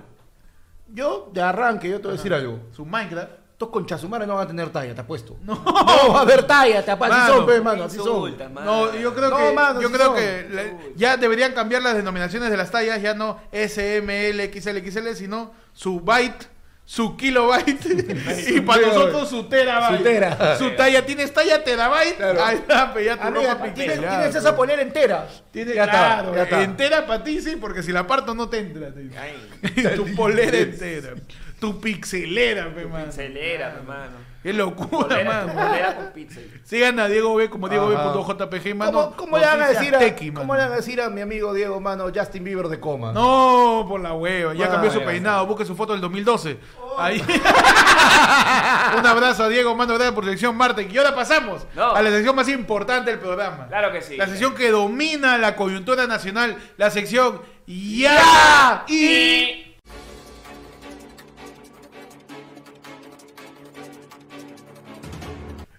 yo 0.87 1.29
de 1.33 1.41
arranque, 1.41 1.89
yo 1.89 1.97
te 1.97 2.03
voy 2.03 2.13
a 2.13 2.17
decir 2.17 2.33
algo. 2.33 2.61
Su 2.71 2.85
Minecraft. 2.85 3.40
Estos 3.61 3.73
conchasumares 3.73 4.27
no 4.27 4.33
van 4.33 4.45
a 4.45 4.47
tener 4.47 4.69
talla, 4.71 4.95
te 4.95 5.01
apuesto. 5.01 5.37
No, 5.43 5.63
va 5.63 6.17
a 6.17 6.21
haber 6.23 6.47
talla, 6.47 6.83
te 6.83 6.89
apuesto. 6.89 7.15
Así 7.15 7.23
Mano, 7.29 7.35
son, 7.35 7.45
pe, 7.45 7.61
mano, 7.61 7.83
así 7.83 7.97
son. 7.97 8.53
Mano. 8.55 8.65
No, 8.87 8.95
yo 8.95 9.13
creo 9.13 9.29
No, 9.29 9.37
que, 9.37 9.51
mano, 9.53 9.79
yo 9.81 9.87
sí 9.87 9.93
creo 9.93 10.05
son. 10.07 10.15
que 10.15 10.47
la- 10.49 10.63
ya 10.95 11.15
deberían 11.17 11.53
cambiar 11.53 11.83
las 11.83 11.93
denominaciones 11.93 12.49
de 12.49 12.57
las 12.57 12.71
tallas, 12.71 12.99
ya 13.03 13.13
no 13.13 13.39
S, 13.51 13.97
M, 13.97 14.29
L, 14.29 14.43
XL, 14.51 14.77
XL, 14.79 15.13
sino 15.13 15.51
su 15.73 15.99
byte, 15.99 16.47
su 16.85 17.15
kilobyte 17.15 17.85
y 18.49 18.61
para 18.61 18.81
nosotros 18.87 19.29
su 19.29 19.43
terabyte. 19.47 19.97
Su 19.99 20.03
tera. 20.03 20.57
Su 20.57 20.71
talla, 20.71 21.05
¿tienes 21.05 21.31
talla 21.31 21.63
terabyte? 21.63 22.17
Claro. 22.17 22.43
Ahí 22.43 22.55
está, 22.57 22.91
pe, 22.95 23.05
ya 23.05 23.15
tu 23.17 23.27
Amiga, 23.27 23.53
ropa 23.53 23.73
tienes, 23.75 23.99
tienes 23.99 24.33
esa 24.35 24.55
polera 24.55 24.81
entera. 24.81 25.27
Tiene, 25.51 25.75
ya 25.75 25.83
claro, 25.87 26.29
está, 26.29 26.35
ya 26.37 26.43
está. 26.45 26.63
entera 26.63 27.05
para 27.05 27.23
ti 27.23 27.39
sí, 27.41 27.57
porque 27.57 27.83
si 27.83 27.91
la 27.91 28.07
parto 28.07 28.33
no 28.33 28.49
te 28.49 28.57
entra. 28.57 28.91
Ay, 29.21 29.93
tu 29.95 30.15
polera 30.15 30.57
entera. 30.57 31.13
Tu 31.61 31.79
pixelera, 31.79 32.73
pe, 32.73 32.85
mano. 32.87 33.05
pixelera, 33.05 33.67
hermano. 33.67 34.31
Qué 34.41 34.51
locura, 34.51 35.07
Polera, 35.07 35.45
mano. 35.45 35.53
polera 35.53 35.95
con 35.95 36.05
pixel. 36.13 36.59
Sigan 36.63 36.99
a 36.99 37.07
Diego 37.07 37.35
B 37.35 37.47
como 37.51 37.69
Diego. 37.69 37.87
B.jpg, 37.89 38.73
mano. 38.75 38.91
¿Cómo, 38.91 39.15
cómo 39.15 39.37
le 39.37 39.45
van 39.45 39.61
a 39.61 39.67
decir 39.67 39.95
a, 39.95 39.99
Tequi, 39.99 40.31
cómo 40.31 40.47
mano. 40.47 40.55
le 40.55 40.63
van 40.63 40.73
a 40.73 40.75
decir 40.77 40.99
a 40.99 41.11
mi 41.11 41.21
amigo 41.21 41.53
Diego, 41.53 41.79
mano, 41.79 42.05
Justin 42.13 42.43
Bieber 42.43 42.67
de 42.67 42.79
coma? 42.79 43.11
No, 43.13 43.85
por 43.87 44.01
la 44.01 44.13
hueva. 44.15 44.55
Ya 44.55 44.65
Ah, 44.65 44.69
cambió 44.71 44.89
su 44.91 45.03
peinado. 45.03 45.45
Busque 45.45 45.63
su 45.63 45.75
foto 45.75 45.91
del 45.93 46.01
2012. 46.01 46.57
Ahí. 46.97 47.21
Un 48.97 49.05
abrazo 49.05 49.43
a 49.43 49.49
Diego, 49.49 49.75
mando 49.75 49.93
gracias 49.93 50.15
por 50.15 50.25
sección 50.25 50.55
Marte. 50.57 50.87
Y 50.91 50.97
ahora 50.97 51.13
pasamos 51.13 51.67
No. 51.75 51.91
a 51.95 52.01
la 52.01 52.09
sección 52.09 52.35
más 52.35 52.49
importante 52.49 53.11
del 53.11 53.19
programa. 53.19 53.67
Claro 53.67 53.91
que 53.91 54.01
sí. 54.01 54.17
La 54.17 54.25
sección 54.25 54.55
que 54.55 54.71
domina 54.71 55.37
la 55.37 55.55
coyuntura 55.55 56.07
nacional. 56.07 56.57
La 56.77 56.89
sección 56.89 57.41
Ya, 57.67 58.83
y... 58.87 58.95
Y... 59.05 59.70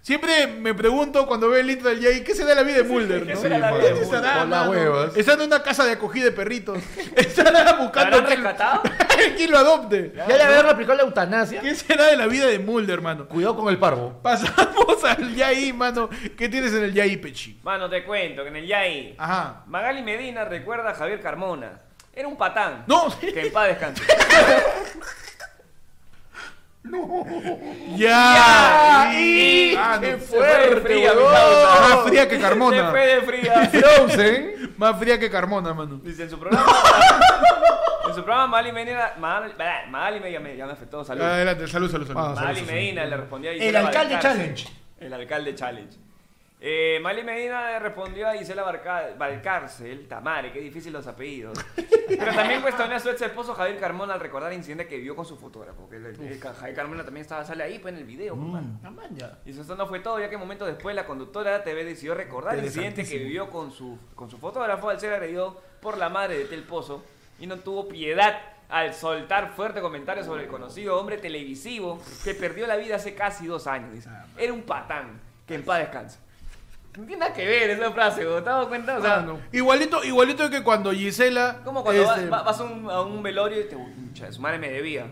Siempre 0.03 0.47
me 0.47 0.73
pregunto 0.73 1.25
cuando 1.25 1.47
veo 1.47 1.61
el 1.61 1.69
intro 1.71 1.87
del 1.87 2.01
Jay, 2.03 2.25
¿qué 2.25 2.35
será 2.35 2.49
de 2.49 2.55
la 2.55 2.63
vida 2.63 2.75
de 2.79 2.83
Mulder? 2.83 3.25
¿qué 3.25 3.35
no? 3.35 3.39
será 3.39 3.57
la 3.57 3.71
vida 3.71 3.83
de 3.85 3.91
mano. 3.93 4.03
estará, 4.03 4.39
Con 4.41 4.49
las 4.49 4.59
mano? 4.59 4.71
huevas. 4.71 5.15
Está 5.15 5.33
en 5.35 5.41
una 5.43 5.63
casa 5.63 5.85
de 5.85 5.93
acogida 5.93 6.25
de 6.25 6.31
perritos. 6.33 6.77
Estará 7.15 7.71
buscando 7.77 8.17
¿Habrán 8.17 8.25
quién- 8.25 8.43
rescatado? 8.43 8.81
quién 9.37 9.49
lo 9.49 9.57
adopte. 9.59 10.11
Ya 10.13 10.27
le 10.27 10.43
habían 10.43 10.65
aplicado 10.67 10.97
la 10.97 11.03
eutanasia. 11.03 11.61
¿Qué 11.61 11.73
será 11.73 12.07
de 12.07 12.17
la 12.17 12.27
vida 12.27 12.47
de 12.47 12.59
Mulder, 12.59 12.99
mano? 12.99 13.29
Cuidado 13.29 13.55
con 13.55 13.69
el 13.69 13.79
parvo. 13.79 14.19
Pasamos 14.21 15.01
al 15.05 15.33
Yai, 15.35 15.71
mano. 15.71 16.09
¿Qué 16.37 16.49
tienes 16.49 16.73
en 16.73 16.83
el 16.83 16.93
Yai, 16.93 17.15
Pechi? 17.15 17.61
Mano, 17.63 17.89
te 17.89 18.03
cuento 18.03 18.43
que 18.43 18.49
en 18.49 18.57
el 18.57 18.67
Yai, 18.67 19.15
Ajá. 19.17 19.63
Magali 19.67 20.01
Medina 20.01 20.43
recuerda 20.43 20.89
a 20.89 20.95
Javier 20.95 21.21
Carmona. 21.21 21.79
Era 22.13 22.27
un 22.27 22.35
patán. 22.35 22.83
No. 22.87 23.07
Que 23.21 23.47
en 23.47 23.53
paz 23.53 23.69
descanse. 23.69 24.03
Ya. 27.95 29.11
y- 29.19 29.75
Ah, 29.77 29.95
no. 29.95 30.01
¡Qué 30.01 30.19
Se 30.19 30.37
fue 30.37 30.81
fría. 30.81 31.11
Más 31.13 32.03
fría 32.07 32.27
que 32.29 32.35
Se 32.35 32.41
Carmona. 32.41 32.91
fue 32.91 33.05
de 33.07 33.21
fría. 33.21 33.69
Frozen. 33.71 34.73
Más 34.77 34.97
fría 34.99 35.19
que 35.19 35.29
Carmona, 35.29 35.73
mano. 35.73 35.99
Dice 36.03 36.23
en 36.23 36.29
su 36.29 36.39
programa. 36.39 36.65
en 38.07 38.13
su 38.15 38.23
programa, 38.23 38.47
Magali 38.47 38.71
Medina. 38.71 39.13
Magali, 39.17 40.19
Medina 40.19 40.39
me, 40.39 40.57
ya 40.57 40.65
me 40.65 40.73
afectó, 40.73 41.03
salud. 41.03 41.21
Adelante, 41.23 41.67
salud, 41.67 41.89
salud, 41.91 42.07
salud. 42.07 42.19
Ah, 42.19 42.29
Magali 42.35 42.45
salud, 42.55 42.57
salud. 42.67 42.71
Medina 42.71 43.05
le 43.05 43.17
respondió 43.17 43.51
a 43.51 43.53
El 43.53 43.75
alcalde 43.75 44.19
challenge. 44.19 44.67
El 44.99 45.13
alcalde 45.13 45.55
challenge. 45.55 45.97
Eh, 46.65 46.97
Magali 47.01 47.23
Medina 47.23 47.77
respondió 47.77 48.25
a 48.29 48.35
Gisela 48.35 48.63
Barca- 48.63 49.09
Valcárcel, 49.17 50.07
Tamare, 50.07 50.49
qué 50.53 50.61
difícil 50.61 50.93
los 50.93 51.05
apellidos. 51.07 51.59
Pero 52.07 52.33
también 52.33 52.61
cuestionó 52.61 52.95
a 52.95 52.99
su 53.01 53.09
ex 53.09 53.21
esposo 53.21 53.53
Javier 53.53 53.77
Carmona 53.81 54.13
al 54.13 54.21
recordar 54.21 54.49
el 54.53 54.59
incidente 54.59 54.87
que 54.87 54.97
vio 54.97 55.13
con 55.13 55.25
su 55.25 55.35
fotógrafo. 55.35 55.89
Que 55.89 55.97
el- 55.97 56.05
el- 56.05 56.39
Javier 56.39 56.73
Carmona 56.73 57.03
también 57.03 57.23
estaba, 57.23 57.43
sale 57.43 57.63
ahí 57.65 57.79
pues, 57.79 57.93
en 57.93 57.99
el 57.99 58.05
video. 58.05 58.35
pues, 58.35 58.47
mano. 58.47 58.79
Ah, 58.81 58.91
man, 58.91 59.13
ya. 59.13 59.39
Y 59.45 59.51
eso 59.51 59.75
no 59.75 59.87
fue 59.87 59.99
todo, 59.99 60.21
ya 60.21 60.29
que 60.29 60.37
momentos 60.37 60.65
después 60.69 60.95
la 60.95 61.05
conductora 61.05 61.57
de 61.57 61.65
TV 61.65 61.83
decidió 61.83 62.15
recordar 62.15 62.57
el 62.57 62.63
incidente 62.63 63.03
que 63.03 63.17
vivió 63.17 63.49
con 63.49 63.69
su, 63.73 63.99
con 64.15 64.29
su 64.29 64.37
fotógrafo 64.37 64.89
al 64.89 65.01
ser 65.01 65.11
agredido 65.13 65.61
por 65.81 65.97
la 65.97 66.07
madre 66.07 66.37
de 66.37 66.45
Tel 66.45 66.63
Pozo 66.63 67.03
y 67.41 67.45
no 67.47 67.57
tuvo 67.57 67.89
piedad 67.89 68.39
al 68.69 68.93
soltar 68.93 69.51
fuerte 69.51 69.81
comentarios 69.81 70.25
sobre 70.25 70.43
el 70.43 70.47
conocido 70.47 70.97
hombre 70.97 71.17
televisivo 71.17 72.01
que 72.23 72.33
perdió 72.33 72.67
la 72.67 72.77
vida 72.77 72.95
hace 72.95 73.13
casi 73.15 73.47
dos 73.47 73.67
años. 73.67 73.91
dice. 73.93 74.09
Era 74.37 74.53
un 74.53 74.61
patán, 74.63 75.19
que 75.45 75.55
en 75.55 75.65
paz 75.65 75.79
descanse. 75.79 76.22
No 76.97 77.05
tiene 77.05 77.21
nada 77.21 77.33
que 77.33 77.45
ver 77.45 77.71
esa 77.71 77.91
frase, 77.91 78.23
¿no? 78.23 78.31
¿te 78.33 78.37
has 78.37 78.45
dado 78.45 78.69
cuenta? 78.69 78.97
O 78.97 79.01
sea, 79.01 79.15
Ah, 79.15 79.21
no. 79.21 79.39
Igualito, 79.51 80.03
igualito 80.03 80.49
que 80.49 80.61
cuando 80.63 80.91
Gisela. 80.91 81.61
como 81.63 81.83
cuando 81.83 82.03
este, 82.03 82.27
vas, 82.27 82.45
vas 82.45 82.59
a, 82.59 82.63
un, 82.63 82.89
a 82.89 83.01
un 83.01 83.23
velorio 83.23 83.61
y 83.61 83.63
te 83.69 83.75
"Pucha, 83.75 84.31
su 84.31 84.41
madre 84.41 84.59
me 84.59 84.69
debía. 84.69 85.07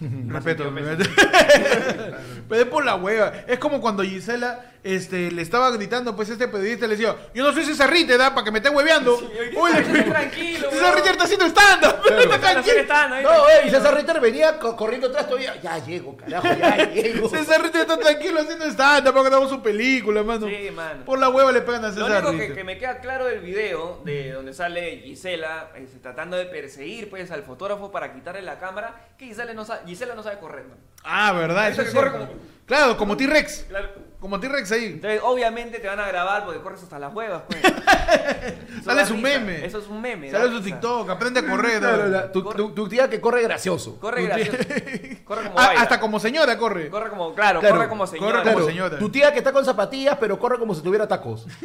Respeto. 0.28 0.72
Pero 2.48 2.62
es 2.62 2.66
por 2.68 2.84
la 2.84 2.96
hueva. 2.96 3.32
Es 3.46 3.58
como 3.58 3.80
cuando 3.80 4.02
Gisela 4.02 4.71
este, 4.84 5.30
le 5.30 5.42
estaba 5.42 5.70
gritando, 5.70 6.16
pues 6.16 6.28
este 6.28 6.48
periodista 6.48 6.86
le 6.88 6.96
decía, 6.96 7.14
yo 7.34 7.44
no 7.44 7.52
soy 7.52 7.64
César 7.64 7.88
Ritter, 7.90 8.18
¿da? 8.18 8.34
Para 8.34 8.44
que 8.44 8.50
me 8.50 8.58
esté 8.58 8.68
hueveando. 8.70 9.16
Sí, 9.18 9.26
oye, 9.56 9.82
tranquilo, 10.04 10.70
César. 10.70 10.94
Ritter 10.96 11.12
está 11.12 11.24
haciendo 11.24 11.46
stand-up. 11.46 11.94
Está 12.18 12.38
tranquilo. 12.40 12.80
stand, 12.82 13.12
ahí, 13.14 13.22
No, 13.22 13.30
tranquilo. 13.30 13.60
ey, 13.62 13.70
César 13.70 13.94
Ritter 13.96 14.20
venía 14.20 14.58
co- 14.58 14.76
corriendo 14.76 15.06
atrás 15.08 15.26
todavía. 15.28 15.54
Ya 15.62 15.78
llego, 15.78 16.16
carajo, 16.16 16.48
ya 16.58 16.90
llego. 16.92 17.28
César 17.28 17.62
Ritter 17.62 17.82
está 17.82 17.96
tranquilo 17.96 18.40
haciendo 18.40 18.64
stand-up 18.66 19.12
porque 19.14 19.28
grabamos 19.28 19.50
su 19.50 19.62
película, 19.62 20.22
mano. 20.24 20.48
Sí, 20.48 20.70
mano. 20.72 21.04
Por 21.04 21.18
la 21.20 21.28
hueva 21.28 21.52
le 21.52 21.60
pegan 21.60 21.84
a 21.84 21.88
Lo 21.88 21.94
César 21.94 22.10
único 22.10 22.30
que, 22.32 22.38
Ritter. 22.38 22.54
que 22.56 22.64
me 22.64 22.78
queda 22.78 22.98
claro 22.98 23.26
del 23.26 23.38
video, 23.40 24.00
de 24.04 24.32
donde 24.32 24.52
sale 24.52 24.98
Gisela 25.04 25.70
este, 25.76 25.98
tratando 26.00 26.36
de 26.36 26.46
perseguir 26.46 27.08
pues, 27.08 27.30
al 27.30 27.44
fotógrafo 27.44 27.92
para 27.92 28.12
quitarle 28.12 28.42
la 28.42 28.58
cámara, 28.58 28.96
que 29.16 29.26
Gisela 29.26 29.54
no 29.54 29.64
sabe, 29.64 29.82
Gisela 29.86 30.16
no 30.16 30.22
sabe 30.24 30.38
correr. 30.40 30.64
¿no? 30.66 30.74
Ah, 31.04 31.32
verdad. 31.32 31.68
Eso 31.70 31.82
es 31.82 31.94
corre 31.94 32.10
cierto. 32.10 32.26
como- 32.28 32.40
Claro, 32.66 32.96
como 32.96 33.16
T-Rex. 33.16 33.66
Claro. 33.68 33.90
Como 34.22 34.38
T-Rex 34.38 34.70
ahí. 34.70 34.84
Entonces, 34.84 35.20
obviamente 35.24 35.80
te 35.80 35.88
van 35.88 35.98
a 35.98 36.06
grabar 36.06 36.44
porque 36.44 36.60
corres 36.60 36.80
hasta 36.80 36.96
las 37.00 37.12
huevas. 37.12 37.42
Pues. 37.48 37.60
Sale 38.84 39.04
su 39.04 39.16
meme. 39.16 39.64
Eso 39.66 39.78
es 39.80 39.88
un 39.88 40.00
meme. 40.00 40.30
Sale 40.30 40.44
su 40.46 40.50
risa. 40.58 40.64
TikTok, 40.64 41.10
aprende 41.10 41.40
a 41.40 41.46
correr. 41.46 41.80
Claro, 41.80 42.02
¿no? 42.04 42.08
la- 42.08 42.30
tu, 42.30 42.42
tu- 42.44 42.70
tu 42.72 42.88
tía 42.88 43.10
que 43.10 43.20
corre 43.20 43.42
gracioso. 43.42 43.98
Corre 43.98 44.20
Tu 44.22 44.26
gracioso. 44.28 44.58
Corre 45.24 45.42
como 45.44 45.58
Ah, 45.58 45.66
baila. 45.68 45.82
hasta 45.82 45.98
como 46.00 46.20
señora 46.20 46.56
corre. 46.58 46.88
Corre 46.88 47.10
como, 47.10 47.34
claro, 47.34 47.60
Claro, 47.60 47.76
corre 47.76 47.88
como 47.88 48.06
señora. 48.06 48.26
corre 48.32 48.42
como 48.44 48.56
Claro, 48.58 48.66
señora. 48.70 48.98
Tu 48.98 49.08
tía 49.10 49.32
que 49.32 49.38
está 49.38 49.52
con 49.52 49.64
zapatillas, 49.64 50.16
pero 50.20 50.38
corre 50.38 50.58
como 50.58 50.74
si 50.74 50.82
tuviera 50.82 51.08
tacos. 51.08 51.46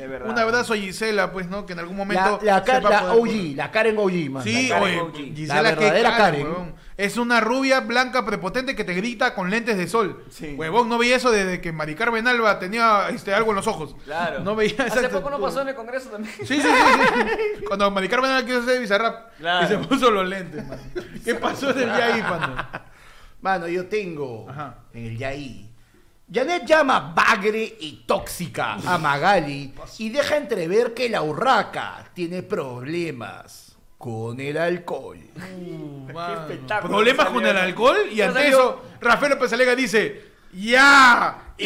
Es 0.00 0.08
verdad. 0.08 0.30
Un 0.30 0.38
abrazo 0.38 0.72
a 0.72 0.76
Gisela, 0.76 1.30
pues, 1.30 1.46
¿no? 1.48 1.66
Que 1.66 1.74
en 1.74 1.78
algún 1.80 1.94
momento. 1.96 2.38
La, 2.42 2.64
la, 2.66 2.80
la 2.80 3.12
OG, 3.14 3.54
la 3.54 3.70
Karen 3.70 3.98
OG, 3.98 4.30
man. 4.30 4.42
Sí, 4.42 4.68
La 4.68 4.78
Karen 4.80 4.98
oye, 4.98 5.00
OG. 5.00 5.34
Gisela, 5.36 5.54
La 5.62 5.62
verdadera 5.70 6.16
Karen. 6.16 6.42
huevón. 6.46 6.74
Es 7.00 7.16
una 7.16 7.40
rubia 7.40 7.80
blanca 7.80 8.26
prepotente 8.26 8.76
que 8.76 8.84
te 8.84 8.92
grita 8.92 9.34
con 9.34 9.48
lentes 9.48 9.78
de 9.78 9.88
sol. 9.88 10.22
Sí. 10.28 10.54
Huevón, 10.54 10.90
no 10.90 10.98
veía 10.98 11.16
eso 11.16 11.30
desde 11.30 11.58
que 11.62 11.72
Mari 11.72 11.94
Carmen 11.94 12.28
Alba 12.28 12.58
tenía 12.58 13.08
este, 13.08 13.32
algo 13.32 13.52
en 13.52 13.56
los 13.56 13.66
ojos. 13.66 13.96
Claro. 14.04 14.40
No 14.40 14.54
veía 14.54 14.84
esa 14.84 14.98
Hace 14.98 15.08
poco 15.08 15.30
no 15.30 15.40
pasó 15.40 15.62
en 15.62 15.68
el 15.68 15.74
Congreso 15.74 16.10
también. 16.10 16.34
Sí, 16.40 16.44
sí, 16.46 16.60
sí, 16.60 16.68
sí. 16.68 17.64
Cuando 17.66 17.90
Mari 17.90 18.06
Carmen 18.06 18.30
Alba 18.30 18.46
quiso 18.46 18.58
hacer 18.60 18.80
Bizarrap 18.82 19.34
Claro. 19.38 19.64
y 19.64 19.68
se 19.68 19.78
puso 19.78 20.10
los 20.10 20.28
lentes, 20.28 20.68
man. 20.68 20.78
¿Qué 21.24 21.34
pasó 21.36 21.70
en 21.70 21.78
el 21.78 21.90
ahí, 21.90 22.20
mano? 22.20 22.54
Mano, 23.40 23.66
yo 23.66 23.86
tengo 23.86 24.46
Ajá. 24.50 24.80
en 24.92 25.06
el 25.06 25.16
Yaí. 25.16 25.70
Janet 26.30 26.66
llama 26.66 27.14
bagre 27.16 27.76
y 27.80 28.04
tóxica 28.06 28.74
a 28.74 28.98
Magali 28.98 29.74
y 29.98 30.10
deja 30.10 30.36
entrever 30.36 30.92
que 30.92 31.08
la 31.08 31.22
urraca 31.22 32.10
tiene 32.14 32.42
problemas 32.42 33.69
con 34.00 34.40
el 34.40 34.56
alcohol. 34.56 35.18
Mano. 36.14 36.40
espectáculo 36.40 36.88
Problemas 36.96 37.26
con 37.28 37.46
el 37.46 37.54
alcohol 37.56 37.98
y 38.10 38.22
ante 38.22 38.40
salió. 38.44 38.58
eso 38.58 38.82
Rafael 38.98 39.32
López 39.32 39.52
Alega 39.52 39.74
dice 39.76 40.30
¡Ya! 40.54 41.52
¡Y! 41.58 41.64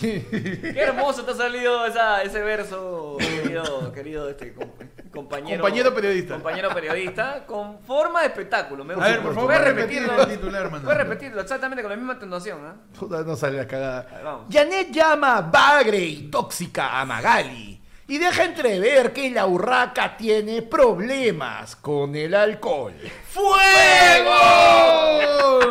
Qué 0.00 0.74
hermoso 0.78 1.22
te 1.24 1.32
ha 1.32 1.34
salido 1.34 1.84
esa, 1.86 2.22
ese 2.22 2.40
verso, 2.40 3.16
querido, 3.18 3.92
querido 3.92 4.28
este, 4.30 4.54
com- 4.54 4.70
compañero. 5.12 5.62
Compañero 5.62 5.94
periodista. 5.94 6.34
Compañero 6.34 6.70
periodista, 6.74 7.44
con 7.46 7.78
forma 7.80 8.22
de 8.22 8.28
espectáculo. 8.28 8.82
Me 8.84 8.94
A 8.94 8.96
gusta. 8.96 9.10
ver, 9.10 9.20
por 9.22 9.34
favor, 9.34 9.48
Puedes 9.54 9.64
repetir 9.64 10.00
repetirlo. 10.02 10.22
el 10.24 10.38
titular. 10.38 10.70
Puedes 10.82 10.98
repetirlo 10.98 11.40
exactamente 11.42 11.82
con 11.82 11.90
la 11.90 11.96
misma 11.96 12.14
entonación, 12.14 12.58
¿ah? 12.66 12.74
Puta, 12.98 13.22
no 13.22 13.36
sale 13.36 13.58
la 13.58 13.62
A 13.64 13.66
cagada. 13.68 14.02
ver, 14.10 14.24
vamos. 14.24 14.46
Janet 14.50 14.90
llama 14.90 15.42
bagre 15.42 15.98
y 15.98 16.22
tóxica 16.30 16.98
a 17.00 17.04
Magali 17.04 17.80
y 18.08 18.18
deja 18.18 18.44
entrever 18.44 19.12
que 19.12 19.30
la 19.30 19.46
urraca 19.46 20.16
tiene 20.16 20.62
problemas 20.62 21.74
con 21.76 22.14
el 22.14 22.34
alcohol. 22.34 22.94
¡Fuego! 23.28 23.46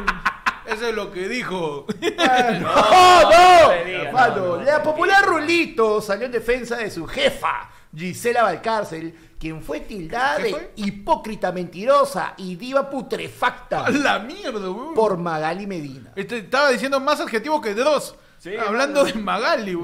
Eso 0.66 0.88
es 0.90 0.96
lo 0.96 1.12
que 1.12 1.28
dijo. 1.28 1.86
¡No, 2.02 3.22
no! 3.22 4.12
no, 4.12 4.58
no, 4.58 4.62
la 4.64 4.82
popular 4.82 5.24
Rulito 5.26 6.02
salió 6.02 6.26
en 6.26 6.32
defensa 6.32 6.78
de 6.78 6.90
su 6.90 7.06
jefa, 7.06 7.70
Gisela 7.96 8.44
Valcárcel, 8.44 9.14
quien 9.40 9.62
fue 9.62 9.82
tildada 9.82 10.38
¿Qué 10.38 10.44
de 10.44 10.50
fue? 10.52 10.72
hipócrita 10.78 11.52
mentirosa 11.52 12.34
y 12.38 12.56
diva 12.56 12.90
putrefacta 12.90 13.86
A 13.86 13.90
la 13.92 14.20
mierda, 14.20 14.72
weón. 14.72 14.94
por 14.96 15.18
Magali 15.18 15.68
Medina. 15.68 16.12
Este, 16.16 16.40
estaba 16.40 16.70
diciendo 16.70 17.00
más 17.00 17.20
adjetivos 17.20 17.62
que 17.62 17.76
Dross. 17.76 18.16
Sí, 18.46 18.56
Hablando 18.56 19.02
mano. 19.02 19.16
de 19.16 19.22
Magali. 19.24 19.80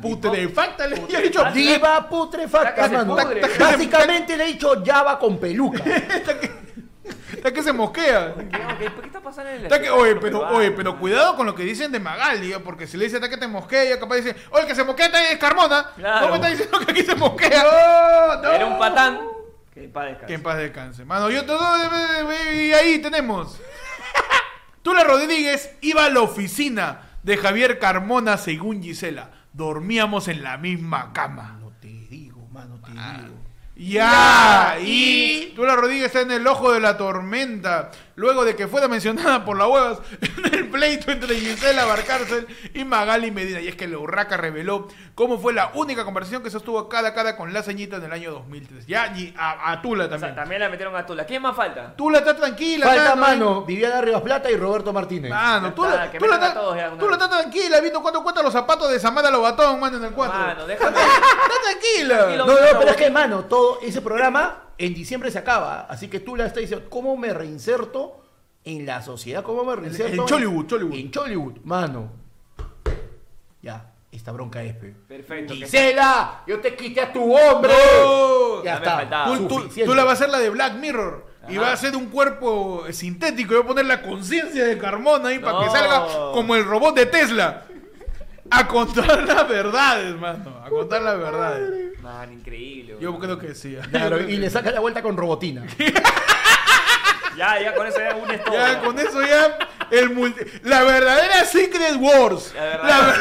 Putrefacta 0.00 0.86
le 0.86 1.02
había 1.02 1.20
dicho. 1.20 1.44
Diva 1.52 2.08
putrefacta, 2.08 2.88
mano. 2.90 3.16
pudre. 3.16 3.40
Básicamente 3.58 4.36
le 4.36 4.44
he 4.44 4.46
dicho 4.52 4.80
Java 4.86 5.18
con 5.18 5.36
peluca. 5.40 5.82
Está 7.32 7.52
que 7.52 7.60
se 7.60 7.72
mosquea. 7.72 8.34
¿Qué, 8.36 8.56
ok, 8.56 8.92
¿Por 8.92 9.00
qué 9.00 9.06
está 9.06 9.20
pasando 9.20 9.50
en 9.50 9.56
el 9.56 9.62
Está 9.64 9.80
que, 9.80 9.90
oye, 9.90 10.16
pero, 10.16 10.48
oye, 10.48 10.70
pero 10.70 10.98
cuidado 10.98 11.36
con 11.36 11.46
lo 11.46 11.54
que 11.54 11.62
dicen 11.62 11.90
de 11.90 11.98
Magali, 11.98 12.52
¿eh? 12.52 12.58
porque 12.60 12.86
si 12.86 12.96
le 12.96 13.04
dice 13.04 13.16
está 13.16 13.28
que 13.28 13.36
te 13.36 13.48
mosquea, 13.48 13.98
capaz 13.98 14.16
dice, 14.16 14.36
oye, 14.50 14.62
el 14.62 14.68
que 14.68 14.74
se 14.74 14.84
mosquea 14.84 15.06
es 15.30 15.38
Carmona. 15.38 15.90
Claro. 15.96 16.26
No 16.26 16.32
me 16.32 16.36
está 16.36 16.48
diciendo 16.48 16.78
que 16.78 16.92
aquí 16.92 17.02
se 17.02 17.14
mosquea. 17.14 17.62
No, 17.62 18.42
no. 18.42 18.52
Era 18.52 18.66
un 18.66 18.78
patán. 18.78 19.20
Que 19.74 19.84
en 19.84 19.92
paz 19.92 20.04
descanse. 20.06 20.26
Que 20.26 20.34
en 20.34 20.42
paz 20.42 20.56
descanse. 20.58 21.04
Mano, 21.04 21.30
yo 21.30 21.44
todo. 21.44 21.60
Y 22.54 22.72
ahí 22.72 22.98
tenemos. 22.98 23.58
Tula 24.82 25.02
Rodríguez 25.04 25.76
iba 25.80 26.04
a 26.04 26.10
la 26.10 26.20
oficina 26.20 27.07
de 27.28 27.36
Javier 27.36 27.78
Carmona 27.78 28.38
según 28.38 28.82
Gisela. 28.82 29.30
Dormíamos 29.52 30.28
en 30.28 30.42
la 30.42 30.56
misma 30.56 31.12
cama. 31.12 31.58
No 31.60 31.70
te 31.78 31.88
digo, 31.88 32.48
mano, 32.50 32.80
te 32.80 32.90
Ah. 32.96 33.20
digo. 33.22 33.34
Ya, 33.76 34.78
y 34.82 35.52
Tula 35.54 35.76
Rodríguez 35.76 36.06
está 36.06 36.22
en 36.22 36.30
el 36.32 36.46
ojo 36.46 36.72
de 36.72 36.80
la 36.80 36.96
tormenta, 36.96 37.90
luego 38.18 38.44
de 38.44 38.56
que 38.56 38.66
fuera 38.66 38.88
mencionada 38.88 39.44
por 39.44 39.56
la 39.56 39.68
huevas 39.68 40.00
en 40.20 40.54
el 40.54 40.68
pleito 40.68 41.12
entre 41.12 41.36
Gisela 41.36 41.84
Barcárcel 41.84 42.48
y 42.74 42.84
Magali 42.84 43.30
Medina. 43.30 43.60
Y 43.60 43.68
es 43.68 43.76
que 43.76 43.86
la 43.86 43.96
Urraca 43.98 44.36
reveló 44.36 44.88
cómo 45.14 45.38
fue 45.38 45.52
la 45.52 45.70
única 45.74 46.04
conversación 46.04 46.42
que 46.42 46.50
sostuvo 46.50 46.88
cada 46.88 47.10
a 47.10 47.14
cada 47.14 47.36
con 47.36 47.52
la 47.52 47.62
ceñita 47.62 47.96
en 47.96 48.04
el 48.04 48.12
año 48.12 48.32
2003. 48.32 48.86
Ya, 48.86 49.14
y 49.16 49.32
a, 49.38 49.70
a 49.70 49.80
Tula 49.82 50.06
O 50.06 50.08
sea, 50.08 50.18
también. 50.18 50.34
también 50.34 50.60
la 50.62 50.68
metieron 50.68 50.96
a 50.96 51.06
Tula. 51.06 51.24
¿Quién 51.24 51.42
más 51.42 51.54
falta? 51.54 51.94
Tula 51.94 52.18
está 52.18 52.36
tranquila, 52.36 52.86
Falta 52.86 53.14
mano. 53.14 53.44
mano, 53.50 53.62
Viviana 53.64 54.00
Rivas 54.00 54.22
Plata 54.22 54.50
y 54.50 54.56
Roberto 54.56 54.92
Martínez. 54.92 55.30
Mano, 55.30 55.72
Tula, 55.72 56.10
Tula 56.10 56.34
está, 56.34 56.54
todos 56.54 56.76
ya, 56.76 56.88
una 56.88 56.98
Tula 56.98 57.12
está 57.16 57.28
tranquila, 57.28 57.80
viendo 57.80 58.02
cuánto 58.02 58.22
cuesta 58.24 58.42
los 58.42 58.52
zapatos 58.52 58.90
de 58.90 58.98
Samara 58.98 59.30
Lobatón, 59.30 59.78
mano, 59.78 59.96
en 59.96 60.04
el 60.04 60.12
4. 60.12 60.38
Mano, 60.38 60.66
déjame. 60.66 60.96
Está 60.98 61.54
tranquila. 61.62 62.16
Tranquilo. 62.18 62.46
No, 62.46 62.52
no, 62.52 62.78
pero 62.80 62.90
es 62.90 62.96
que, 62.96 63.10
mano, 63.10 63.44
todo 63.44 63.78
ese 63.80 64.00
programa 64.02 64.67
en 64.78 64.94
diciembre 64.94 65.30
se 65.30 65.38
acaba. 65.38 65.80
Así 65.90 66.08
que 66.08 66.20
tú 66.20 66.36
la 66.36 66.46
estás 66.46 66.60
diciendo, 66.62 66.88
¿cómo 66.88 67.16
me 67.16 67.32
reinserto 67.34 68.22
en 68.64 68.86
la 68.86 69.02
sociedad? 69.02 69.42
¿Cómo 69.42 69.64
me 69.64 69.76
reinserto? 69.76 70.22
en 70.22 70.26
Chollywood, 70.28 70.66
Chollywood. 70.66 70.94
En 70.94 71.10
Chollywood, 71.10 71.56
mano. 71.64 72.12
Ya, 73.62 73.92
esta 74.12 74.32
bronca 74.32 74.62
es, 74.62 74.74
pe. 74.76 74.94
Perfecto. 75.08 75.54
Gisela, 75.54 76.42
yo 76.46 76.60
te 76.60 76.74
quité 76.76 77.00
a 77.00 77.12
tu 77.12 77.34
hombre. 77.36 77.72
No. 78.02 78.62
Ya 78.64 78.76
está. 78.76 79.24
Tú, 79.26 79.48
tú- 79.48 79.54
suficiente. 79.62 79.90
tú 79.90 79.94
la 79.94 80.04
vas 80.04 80.12
a 80.12 80.24
hacer 80.24 80.30
la 80.30 80.38
de 80.38 80.50
Black 80.50 80.74
Mirror. 80.74 81.26
Y 81.48 81.52
Ajá. 81.56 81.60
va 81.62 81.72
a 81.72 81.76
ser 81.76 81.96
un 81.96 82.06
cuerpo 82.06 82.84
sintético. 82.90 83.54
Y 83.54 83.56
va 83.56 83.62
a 83.62 83.66
poner 83.66 83.86
la 83.86 84.02
conciencia 84.02 84.64
de 84.64 84.76
Carmona 84.78 85.28
ahí 85.30 85.38
para 85.38 85.60
que 85.60 85.70
salga 85.70 86.06
como 86.32 86.54
el 86.54 86.64
robot 86.64 86.94
de 86.94 87.06
Tesla. 87.06 87.64
A 88.50 88.66
contar 88.68 89.22
las 89.26 89.48
verdades, 89.48 90.14
mano. 90.18 90.62
A 90.64 90.68
contar 90.70 91.02
las 91.02 91.18
verdades. 91.18 91.77
Man, 92.08 92.32
increíble. 92.32 92.96
Yo 93.00 93.18
creo 93.18 93.38
que 93.38 93.54
sí. 93.54 93.76
Claro, 93.90 94.18
y 94.26 94.36
le 94.38 94.48
saca 94.48 94.70
la 94.70 94.80
vuelta 94.80 95.02
con 95.02 95.16
robotina. 95.16 95.66
Ya, 97.36 97.60
ya 97.60 97.72
con 97.72 97.86
eso 97.86 97.98
ya 98.00 98.16
unes 98.16 98.42
todo. 98.42 98.52
Ya, 98.54 98.80
con 98.80 98.98
eso 98.98 99.22
ya. 99.22 99.58
El 99.92 100.10
multi- 100.12 100.44
La 100.64 100.82
verdadera 100.82 101.44
Secret 101.44 101.94
Wars. 102.00 102.52
La 102.52 102.64
verdad. 102.64 102.88
La, 102.88 103.06
ver- 103.06 103.20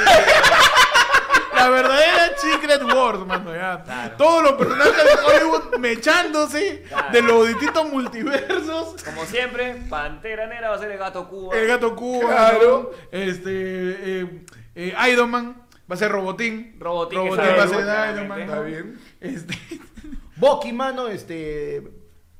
La 1.53 1.69
verdadera 1.69 2.29
Secret 2.37 2.81
Wars, 2.83 3.19
mano, 3.27 3.53
ya. 3.53 4.15
Todos 4.17 4.41
los 4.41 4.53
personajes 4.53 4.95
de 5.03 5.23
Hollywood 5.23 5.77
mechándose 5.77 6.83
Claro. 6.89 7.11
de 7.11 7.21
los 7.21 7.47
distintos 7.47 7.89
multiversos. 7.89 9.03
Como 9.03 9.23
siempre, 9.25 9.75
Pantera 9.87 10.47
Negra 10.47 10.69
va 10.71 10.77
a 10.77 10.79
ser 10.79 10.89
el 10.91 10.97
gato 10.97 11.27
Cuba. 11.29 11.55
El 11.55 11.67
gato 11.67 11.95
Cuba, 11.95 12.27
Claro. 12.27 12.91
Este, 13.11 13.51
eh, 14.21 14.45
eh, 14.73 14.95
Iron 15.11 15.29
Man 15.29 15.66
va 15.89 15.95
a 15.95 15.97
ser 15.97 16.11
Robotín. 16.11 16.75
Robotín 16.79 17.17
Robotín 17.19 17.45
va 17.57 17.63
a 17.63 17.67
ser 17.67 18.15
Iron 18.15 18.27
Man. 18.27 18.43
claramente. 18.43 18.43
Está 18.43 18.61
bien. 18.61 18.99
Este, 19.19 19.53
Bucky, 20.35 20.73
mano, 20.73 21.07
este. 21.07 21.77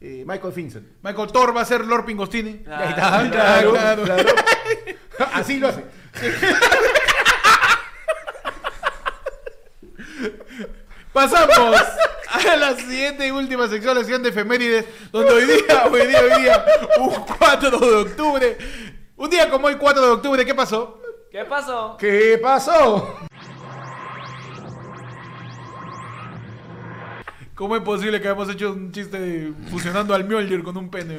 eh, 0.02 0.24
Michael 0.26 0.54
Vincent. 0.54 0.88
Michael 1.02 1.32
Thor 1.32 1.56
va 1.56 1.62
a 1.62 1.66
ser 1.66 1.86
Lord 1.86 2.06
Pingostini. 2.06 2.64
Ah, 2.68 2.78
Ahí 2.80 2.90
está, 2.90 3.30
claro, 3.32 3.72
claro, 3.72 4.04
claro. 4.04 4.24
claro. 4.24 4.40
Así 5.34 5.60
lo 5.60 5.70
hace. 5.70 5.84
Pasamos 11.14 11.58
a 12.30 12.56
la 12.58 12.76
siguiente 12.76 13.28
y 13.28 13.32
última 13.32 13.68
sección, 13.68 13.96
la 13.96 14.02
sección 14.02 14.22
de 14.22 14.30
efemérides, 14.30 14.86
donde 15.12 15.32
hoy 15.34 15.46
día, 15.46 15.86
hoy 15.92 16.06
día, 16.08 16.22
hoy 16.22 16.42
día, 16.44 16.66
un 17.00 17.10
4 17.40 17.80
de 17.80 17.96
octubre. 17.96 18.58
Un 19.16 19.30
día 19.30 19.50
como 19.50 19.68
hoy, 19.68 19.76
4 19.76 20.02
de 20.06 20.12
octubre, 20.12 20.46
¿qué 20.46 20.54
pasó? 20.54 21.02
¿Qué 21.32 21.44
pasó? 21.46 21.98
¿Qué 22.00 22.40
pasó? 22.42 23.18
¿Cómo 27.58 27.76
es 27.76 27.82
posible 27.82 28.22
que 28.22 28.28
hayamos 28.28 28.50
hecho 28.50 28.72
un 28.72 28.92
chiste 28.92 29.20
de- 29.20 29.54
fusionando 29.72 30.14
al 30.14 30.24
Mjolnir 30.26 30.64
con 30.64 30.78
un 30.78 30.90
pene? 30.90 31.18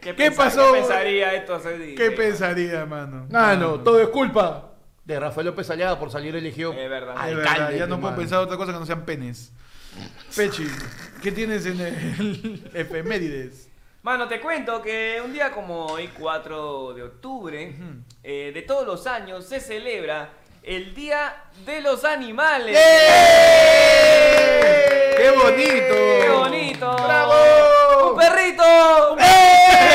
¿Qué 0.00 0.30
pasó? 0.30 0.72
¿Qué 0.74 0.80
pensaría 0.80 1.32
esto 1.34 1.54
hace 1.54 1.78
días? 1.78 1.96
¿Qué 1.98 2.10
pensaría, 2.10 2.84
mano? 2.84 3.26
Ah, 3.32 3.56
no, 3.58 3.80
todo 3.80 4.00
es 4.00 4.08
culpa 4.08 4.72
de 5.04 5.18
Rafael 5.18 5.46
López 5.46 5.68
Aliaga 5.70 5.98
por 5.98 6.10
salir 6.10 6.36
elegido. 6.36 6.72
Es 6.74 6.90
verdad. 6.90 7.14
De 7.14 7.20
alcalde, 7.20 7.60
verdad, 7.60 7.72
ya 7.72 7.86
no 7.86 7.96
puedo 7.96 8.10
mano. 8.10 8.16
pensar 8.18 8.38
otra 8.40 8.56
cosa 8.58 8.72
que 8.72 8.78
no 8.78 8.86
sean 8.86 9.06
penes. 9.06 9.50
Pechi, 10.36 10.66
¿qué 11.22 11.32
tienes 11.32 11.64
en 11.66 11.80
el 11.80 12.70
efemérides? 12.74 13.68
Mano, 14.02 14.28
te 14.28 14.40
cuento 14.40 14.82
que 14.82 15.22
un 15.24 15.32
día 15.32 15.50
como 15.52 15.86
hoy, 15.86 16.10
4 16.18 16.92
de 16.92 17.02
octubre, 17.04 17.74
eh, 18.22 18.50
de 18.52 18.62
todos 18.62 18.86
los 18.86 19.06
años, 19.06 19.46
se 19.46 19.60
celebra 19.60 20.28
el 20.64 20.94
Día 20.94 21.34
de 21.66 21.80
los 21.82 22.04
Animales. 22.04 22.76
¡Eh! 22.78 24.04
¡Qué 25.16 25.30
bonito! 25.30 25.94
¡Qué 26.22 26.28
bonito! 26.30 26.96
¡Bravo! 26.96 28.10
¡Un 28.12 28.16
perrito! 28.18 29.16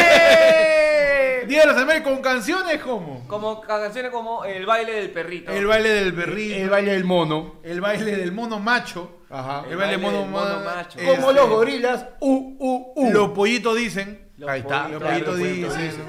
¡Eh! 0.10 1.44
Día 1.48 1.62
de 1.62 1.68
los 1.68 1.76
Animales 1.78 2.04
con 2.04 2.22
canciones 2.22 2.80
como 2.82 3.26
Como 3.28 3.62
canciones 3.62 4.12
como 4.12 4.44
El 4.46 4.66
baile 4.68 4.94
del 4.94 5.10
perrito. 5.12 5.52
el 5.52 5.66
baile 5.66 5.90
del 5.90 6.14
perrito, 6.14 6.56
El 6.56 6.70
baile 6.70 6.92
del 6.92 7.04
mono. 7.06 7.56
el 7.64 7.82
baile 7.82 8.16
del 8.16 8.32
mono 8.32 8.60
macho, 8.60 9.22
Ajá. 9.30 9.64
el 9.70 9.76
baile 9.76 9.94
del 9.94 10.02
mono, 10.02 10.20
del 10.22 10.30
mono 10.30 10.60
ma- 10.60 10.76
macho. 10.76 11.00
este, 11.00 11.16
Como 11.16 11.32
los 11.32 11.50
gorilas. 11.50 12.06
Uh, 12.20 12.56
uh, 12.60 12.94
uh. 12.96 13.12
Los 13.12 13.32
pollitos 13.32 13.76
dicen, 13.76 14.30
Los 14.38 14.50
Ahí 14.50 14.60
está, 14.62 14.88
los 14.90 15.02
pollitos, 15.02 15.38
dicen, 15.38 15.90
dicen. 15.90 16.06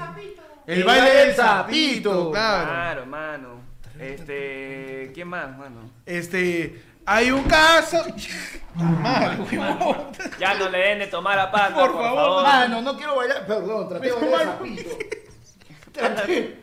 el 0.67 0.83
baile 0.83 1.09
del 1.09 1.35
sapito, 1.35 2.31
claro. 2.31 2.67
Claro, 2.69 3.05
mano. 3.07 3.60
Este, 4.01 5.11
¿quién 5.13 5.27
más, 5.27 5.55
mano? 5.55 5.91
Este, 6.07 6.81
hay 7.05 7.29
un 7.29 7.43
caso. 7.43 8.03
Mal, 8.73 9.39
huevón. 9.51 10.11
Ya 10.39 10.55
no 10.55 10.69
le 10.69 10.79
den 10.79 10.99
de 10.99 11.07
tomar 11.07 11.37
a 11.37 11.51
pata, 11.51 11.75
Por 11.75 11.91
por, 11.91 12.01
favor, 12.01 12.15
favor. 12.15 12.43
Mano, 12.43 12.81
no 12.81 12.97
quiero 12.97 13.15
bailar. 13.15 13.45
Perdón, 13.45 13.89
traté 13.89 14.07
de 14.07 14.13
bailar. 14.13 14.57
Traté, 15.91 16.57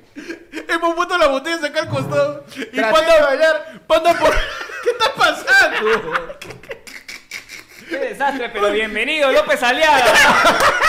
Hemos 0.69 0.95
puesto 0.97 1.17
la 1.19 1.29
botella 1.29 1.65
acá 1.65 1.81
al 1.83 1.89
costado. 1.89 2.45
Y 2.57 2.65
traté 2.65 2.77
de 2.77 2.83
Panda, 2.93 3.27
bailar. 3.27 3.81
Panda 3.87 4.15
por. 4.15 4.31
¿Qué 4.83 4.91
está 4.91 5.15
pasando? 5.15 6.39
Qué 7.89 7.97
desastre, 7.99 8.49
pero 8.51 8.71
bienvenido 8.73 9.31
López 9.31 9.63
Aliaga. 9.63 10.13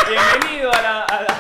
bienvenido 0.10 0.72
a 0.74 0.82
la, 0.82 1.04
a 1.04 1.22
la 1.22 1.39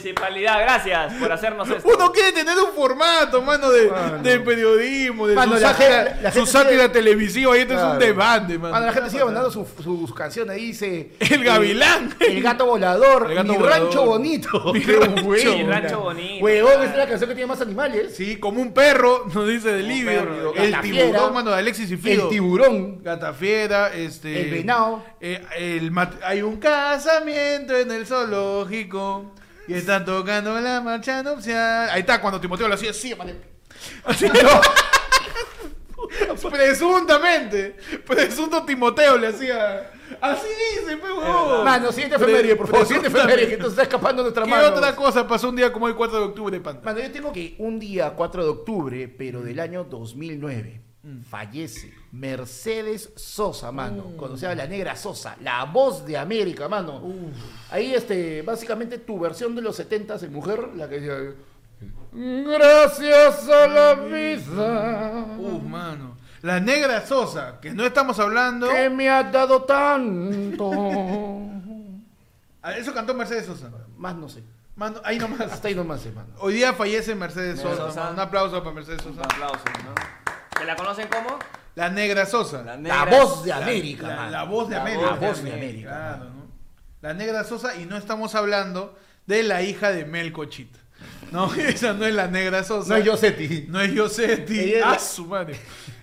municipalidad. 0.00 0.60
Gracias 0.60 1.14
por 1.14 1.32
hacernos 1.32 1.68
esto. 1.68 1.88
Uno 1.88 2.12
quiere 2.12 2.32
tener 2.32 2.54
un 2.58 2.72
formato, 2.74 3.40
mano, 3.42 3.70
de, 3.70 3.88
Mano. 3.90 4.18
de 4.22 4.40
periodismo, 4.40 5.26
de 5.26 5.34
Mano, 5.34 5.56
su 5.56 5.60
la 5.62 5.68
sátira, 5.72 6.04
gente- 6.04 6.22
la 6.22 6.30
su 6.32 6.38
gente 6.40 6.50
sátira 6.52 6.82
sigue- 6.84 6.88
televisiva. 6.92 7.56
Y 7.56 7.60
esto 7.62 7.74
es 7.74 7.82
un 7.82 7.98
debate, 7.98 8.58
mano. 8.58 8.74
Mano, 8.74 8.86
la 8.86 8.92
gente 8.92 9.10
sigue 9.10 9.24
mandando 9.24 9.50
sus 9.50 9.66
sus 9.82 10.14
canciones. 10.14 10.56
Ahí 10.56 10.66
dice. 10.66 11.10
El 11.20 11.44
gavilán. 11.44 12.14
El 12.20 12.42
gato 12.42 12.66
volador. 12.66 13.26
El 13.30 13.36
gato 13.36 13.52
mi 13.52 13.58
volador. 13.58 13.84
rancho 13.84 14.04
bonito. 14.06 14.72
Mi 14.72 14.80
rancho. 14.82 15.24
Mi 15.56 15.62
rancho 15.64 16.00
bonito. 16.00 16.44
Huevón, 16.44 16.82
es 16.82 16.96
la 16.96 17.06
canción 17.06 17.28
que 17.30 17.34
tiene 17.36 17.46
más 17.48 17.60
animales. 17.60 18.14
Sí, 18.16 18.36
como 18.36 18.60
un 18.60 18.72
perro, 18.72 19.24
nos 19.34 19.46
dice 19.48 19.72
de 19.72 19.82
Livio. 19.82 20.10
perro, 20.10 20.54
El 20.56 20.80
tiburón, 20.80 20.82
fiera. 21.12 21.30
mano, 21.30 21.50
de 21.50 21.56
Alexis 21.58 21.90
y 21.90 21.96
Fido. 21.96 22.24
El 22.24 22.28
tiburón. 22.30 23.02
Gata 23.02 23.32
fiera, 23.32 23.92
este. 23.94 24.40
El 24.42 24.50
venado. 24.50 25.02
eh, 25.20 25.42
el 25.56 25.90
mat- 25.90 26.20
hay 26.24 26.42
un 26.42 26.56
casamiento 26.56 27.76
en 27.76 27.90
el 27.90 28.06
zoológico. 28.06 29.32
Y 29.68 29.74
están 29.74 30.04
tocando 30.04 30.60
la 30.60 30.80
marcha 30.80 31.22
nupcial. 31.22 31.90
Ahí 31.90 32.00
está, 32.00 32.20
cuando 32.20 32.40
Timoteo 32.40 32.68
lo 32.68 32.74
hacía 32.74 32.90
así, 32.90 33.14
man. 33.14 33.34
Así, 34.04 34.26
no. 34.26 34.60
Presuntamente. 36.50 37.76
Presunto 38.06 38.64
Timoteo 38.64 39.18
le 39.18 39.28
hacía. 39.28 39.90
Así 40.20 40.46
dice, 40.80 40.94
huevón. 40.96 41.64
Mano, 41.64 41.90
siguiente 41.92 42.16
efeméride, 42.16 42.56
por 42.56 42.68
favor. 42.68 42.86
Siguiente 42.86 43.08
efeméride, 43.08 43.56
que 43.56 43.62
se 43.62 43.68
está 43.68 43.82
escapando 43.82 44.22
de 44.22 44.30
nuestra 44.30 44.44
¿Qué 44.44 44.50
mano. 44.50 44.68
otra 44.68 44.94
cosa 44.94 45.26
pasó 45.26 45.48
un 45.48 45.56
día 45.56 45.72
como 45.72 45.88
el 45.88 45.94
4 45.94 46.18
de 46.18 46.24
octubre, 46.24 46.60
Panta? 46.60 46.84
Mano, 46.84 47.00
yo 47.00 47.10
tengo 47.10 47.32
que 47.32 47.56
un 47.58 47.78
día 47.78 48.10
4 48.10 48.44
de 48.44 48.48
octubre, 48.48 49.08
pero 49.08 49.42
del 49.42 49.58
año 49.60 49.84
2009, 49.84 50.80
fallece 51.28 51.92
Mercedes 52.18 53.10
Sosa, 53.16 53.70
mano. 53.72 54.16
Conocida 54.16 54.54
la 54.54 54.66
negra 54.66 54.96
Sosa, 54.96 55.36
la 55.42 55.64
voz 55.64 56.04
de 56.06 56.16
América, 56.16 56.68
mano. 56.68 57.02
Ahí, 57.70 57.94
este, 57.94 58.42
básicamente 58.42 58.98
tu 58.98 59.18
versión 59.18 59.54
de 59.54 59.62
los 59.62 59.76
70 59.76 60.16
en 60.22 60.32
mujer, 60.32 60.70
la 60.74 60.88
que 60.88 61.00
decía. 61.00 61.34
Gracias 62.12 63.48
a 63.50 63.66
la 63.66 63.94
vida 63.94 65.26
Uf, 65.38 65.62
mano. 65.62 66.16
La 66.42 66.60
negra 66.60 67.04
Sosa, 67.06 67.60
que 67.60 67.72
no 67.72 67.84
estamos 67.84 68.18
hablando. 68.18 68.68
que 68.68 68.88
me 68.88 69.08
ha 69.10 69.22
dado 69.24 69.64
tanto. 69.64 70.70
Ah, 72.62 72.72
Eso 72.76 72.94
cantó 72.94 73.12
Mercedes 73.14 73.46
Sosa. 73.46 73.70
Más 73.96 74.14
no 74.16 74.28
sé. 74.28 74.42
Mano, 74.76 75.00
ahí 75.04 75.18
nomás. 75.18 75.40
Hasta 75.40 75.68
ahí 75.68 75.74
nomás, 75.74 76.04
hermano. 76.06 76.28
Hoy 76.38 76.54
día 76.54 76.72
fallece 76.72 77.14
Mercedes 77.14 77.56
Mercedes 77.56 77.78
Sosa. 77.78 77.88
Sosa. 77.92 78.10
Un 78.10 78.20
aplauso 78.20 78.62
para 78.62 78.74
Mercedes 78.74 79.04
Un 79.06 79.14
Sosa. 79.16 79.24
aplauso, 79.26 79.64
¿no? 79.84 79.94
¿Se 80.58 80.64
la 80.64 80.76
conocen 80.76 81.08
como? 81.08 81.38
La 81.76 81.88
negra 81.90 82.26
Sosa. 82.26 82.62
La 82.64 82.76
La 82.76 83.04
voz 83.04 83.44
de 83.44 83.50
La- 83.50 83.58
América, 83.58 84.08
la, 84.08 84.16
mano. 84.16 84.30
la 84.30 84.42
voz 84.44 84.68
de 84.68 84.74
La 84.74 84.80
América. 84.82 85.10
voz 85.14 85.42
de 85.44 85.52
América, 85.52 85.88
Claro, 85.88 86.24
¿no? 86.30 86.46
La 87.02 87.14
negra 87.14 87.44
Sosa, 87.44 87.76
y 87.76 87.84
no 87.86 87.96
estamos 87.96 88.34
hablando 88.34 88.98
de 89.26 89.42
la 89.44 89.62
hija 89.62 89.92
de 89.92 90.04
Melcochita. 90.04 90.80
No, 91.30 91.52
esa 91.54 91.92
no 91.92 92.04
es 92.06 92.14
la 92.14 92.26
negra 92.28 92.64
Sosa. 92.64 92.88
No 92.88 92.96
es 92.96 93.04
Yosetti. 93.04 93.66
No 93.68 93.80
es 93.80 93.92
Yosetti. 93.92 94.58
Ella 94.58 94.78
es 94.78 94.84
Ah, 94.84 94.90
la- 94.92 94.98
su 94.98 95.26
madre. 95.26 95.56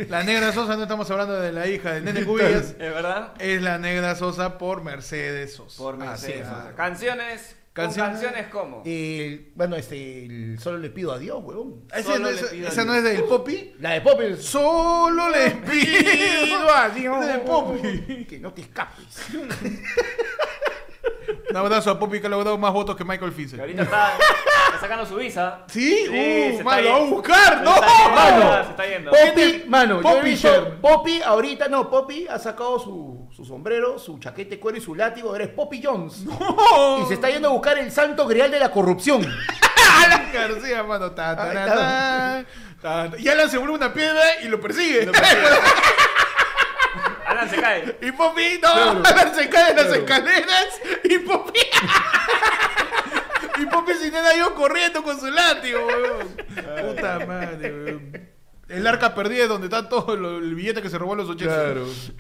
La 0.10 0.24
negra 0.24 0.54
Sosa 0.54 0.76
no 0.76 0.84
estamos 0.84 1.10
hablando 1.12 1.40
de 1.40 1.52
la 1.52 1.68
hija 1.68 1.92
de 1.94 2.02
Nene 2.02 2.24
Cubillas. 2.26 2.72
¿Es 2.72 2.78
verdad? 2.78 3.34
Es 3.40 3.62
la 3.62 3.78
negra 3.80 4.16
Sosa 4.16 4.58
por 4.58 4.84
Mercedes 4.84 5.56
Sosa. 5.56 5.78
Por 5.78 5.96
Así 5.96 6.06
Mercedes. 6.28 6.42
es. 6.42 6.48
Sosa. 6.48 6.74
Canciones. 6.76 7.56
Con 7.76 7.86
Canciones. 7.86 8.20
canciones 8.22 8.48
como. 8.50 8.84
Bueno, 9.56 9.76
este, 9.76 10.26
el- 10.26 10.60
solo 10.60 10.78
le 10.78 10.92
pido 10.92 11.12
a 11.12 11.18
Dios, 11.18 11.44
huevón. 11.44 11.86
Ese 11.92 12.20
no 12.20 12.30
le 12.30 12.36
es- 12.40 12.44
a 12.44 12.68
esa 12.68 12.86
no 12.86 12.94
es 12.94 13.04
del 13.04 13.24
Poppy. 13.24 13.74
La 13.80 13.94
de 13.94 14.02
Popper. 14.02 14.38
Solo 14.38 15.30
le 15.32 15.50
pido 15.52 16.72
a 16.72 16.90
Dios. 16.90 17.26
de 17.26 17.40
Poppy. 17.40 18.26
Que 18.26 18.40
no 18.40 18.54
te 18.54 18.62
escapes. 18.62 19.06
Un 21.54 21.58
abrazo 21.58 21.92
a 21.92 22.00
Poppy 22.00 22.20
que 22.20 22.26
ha 22.26 22.30
logrado 22.32 22.58
más 22.58 22.74
votos 22.74 22.96
que 22.96 23.04
Michael 23.04 23.32
Que 23.32 23.44
Fisher. 23.44 23.60
ahorita 23.60 23.84
está, 23.84 24.14
está 24.66 24.80
sacando 24.82 25.06
su 25.06 25.16
visa. 25.18 25.60
¿Sí? 25.68 25.98
Sí, 25.98 26.08
se 26.08 26.10
uh, 26.10 26.52
está 26.58 26.64
man, 26.64 26.84
lo 26.84 26.90
va 26.90 26.96
a 26.96 27.00
yendo. 27.00 27.16
buscar, 27.16 27.58
Se 27.60 27.64
¡no! 27.64 27.76
está 27.76 27.88
yendo, 27.88 28.16
mano. 28.16 28.64
Se 28.64 28.70
está 28.72 28.86
yendo. 28.88 29.12
Poppy, 29.12 29.64
mano, 29.68 29.94
yo 30.02 30.10
he 30.10 30.14
Poppy 30.16 30.30
visto. 30.32 30.78
Poppy 30.82 31.22
ahorita, 31.22 31.68
no, 31.68 31.90
Poppy 31.92 32.28
ha 32.28 32.40
sacado 32.40 32.80
su, 32.80 33.30
su 33.36 33.46
sombrero, 33.46 34.00
su 34.00 34.18
chaqueta 34.18 34.50
de 34.50 34.60
cuero 34.60 34.80
y 34.80 34.82
su 34.82 34.96
látigo, 34.96 35.36
eres 35.36 35.50
Poppy 35.50 35.80
Jones. 35.84 36.24
Y 37.04 37.06
se 37.08 37.14
está 37.14 37.30
yendo 37.30 37.50
a 37.50 37.52
buscar 37.52 37.78
el 37.78 37.92
santo 37.92 38.26
grial 38.26 38.50
de 38.50 38.60
la 38.60 38.72
corrupción. 38.72 39.22
Alan 40.06 40.32
García, 40.34 40.82
mano. 40.82 41.12
Ta, 41.12 41.36
ta, 41.36 41.44
Ahí 41.44 41.54
ta, 41.54 41.64
está. 41.66 41.76
ta, 41.76 42.46
ta, 42.82 43.12
ta. 43.12 43.18
Y 43.20 43.28
Alan 43.30 43.48
se 43.48 43.60
vuelve 43.60 43.76
una 43.76 43.94
piedra 43.94 44.22
y 44.42 44.48
lo 44.48 44.60
persigue. 44.60 45.12
Alan 47.44 47.50
se 47.50 47.62
cae. 47.62 47.98
y 48.08 48.12
Poppy, 48.12 48.60
no, 48.62 48.70
Alan 49.04 49.36
se 49.36 49.50
cae 49.50 49.72
en 49.72 49.78
las 49.78 49.94
escaleras 49.94 50.68
y 51.04 51.18
Poppy. 51.20 51.60
y 53.62 53.66
Poppy 53.66 53.94
sin 53.94 54.14
nada 54.14 54.36
yo 54.36 54.54
corriendo 54.56 55.04
con 55.04 55.20
su 55.20 55.30
látigo, 55.30 55.86
weón. 55.86 56.28
Puta 56.96 57.26
madre, 57.26 57.74
weón. 57.74 58.34
El 58.70 58.88
arca 58.88 59.14
perdida 59.14 59.44
es 59.44 59.50
donde 59.50 59.68
está 59.68 59.88
todo 59.88 60.16
lo- 60.16 60.38
el 60.40 60.56
billete 60.56 60.82
que 60.82 60.90
se 60.90 60.98
robó 60.98 61.14
en 61.14 61.20
los 61.20 61.30
80. 61.30 61.76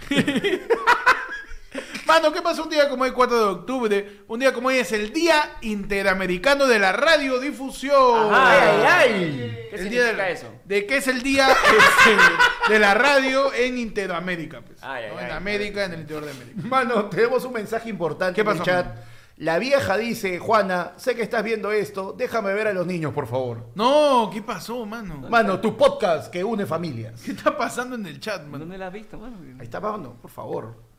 Mano, 2.14 2.32
¿qué 2.32 2.44
pasa 2.44 2.62
un 2.62 2.70
día 2.70 2.88
como 2.90 3.06
hoy, 3.06 3.10
4 3.12 3.38
de 3.40 3.44
octubre? 3.46 4.22
Un 4.28 4.40
día 4.40 4.54
como 4.54 4.68
hoy 4.68 4.76
es 4.78 4.92
el 4.92 5.12
Día 5.12 5.56
Interamericano 5.62 6.68
de 6.68 6.78
la 6.78 6.92
Radiodifusión. 6.92 8.32
Ajá. 8.32 9.00
¡Ay, 9.00 9.10
ay! 9.12 9.68
¿Qué 9.72 9.76
El 9.76 9.82
significa 9.82 10.14
día 10.14 10.26
de, 10.26 10.32
eso? 10.32 10.48
De 10.64 10.86
que 10.86 10.98
es 10.98 11.08
el 11.08 11.24
día 11.24 11.48
este, 12.68 12.72
de 12.72 12.78
la 12.78 12.94
radio 12.94 13.52
en 13.52 13.80
Interoamérica. 13.80 14.62
Pues, 14.62 14.78
Ay, 14.84 15.06
¿no? 15.10 15.18
ay, 15.18 15.26
en 15.26 15.32
ay. 15.32 15.38
América, 15.38 15.86
en 15.86 15.94
el 15.94 16.02
interior 16.02 16.26
de 16.26 16.32
América. 16.34 16.62
Mano, 16.64 17.06
tenemos 17.10 17.46
un 17.46 17.54
mensaje 17.54 17.90
importante 17.90 18.36
¿Qué 18.36 18.42
en 18.42 18.48
el 18.48 18.54
pasó, 18.60 18.64
chat. 18.64 18.86
mano? 18.86 19.02
La 19.38 19.58
vieja 19.58 19.98
dice, 19.98 20.38
Juana, 20.38 20.92
sé 20.98 21.16
que 21.16 21.24
estás 21.24 21.44
viendo 21.44 21.72
esto, 21.72 22.14
déjame 22.16 22.54
ver 22.54 22.68
a 22.68 22.74
los 22.74 22.86
niños, 22.86 23.12
por 23.12 23.26
favor. 23.26 23.70
No, 23.74 24.30
¿qué 24.32 24.44
pasó, 24.44 24.86
mano? 24.86 25.16
Mano, 25.32 25.60
tu 25.60 25.76
podcast 25.76 26.32
que 26.32 26.44
une 26.44 26.68
familias. 26.68 27.20
¿Qué 27.24 27.32
está 27.32 27.58
pasando 27.58 27.96
en 27.96 28.06
el 28.06 28.20
chat, 28.20 28.44
mano? 28.44 28.60
¿Dónde 28.60 28.78
la 28.78 28.86
has 28.88 28.94
visto, 28.94 29.18
mano? 29.18 29.38
Ahí 29.58 29.66
está, 29.66 29.80
mano, 29.80 30.16
por 30.22 30.30
favor. 30.30 30.93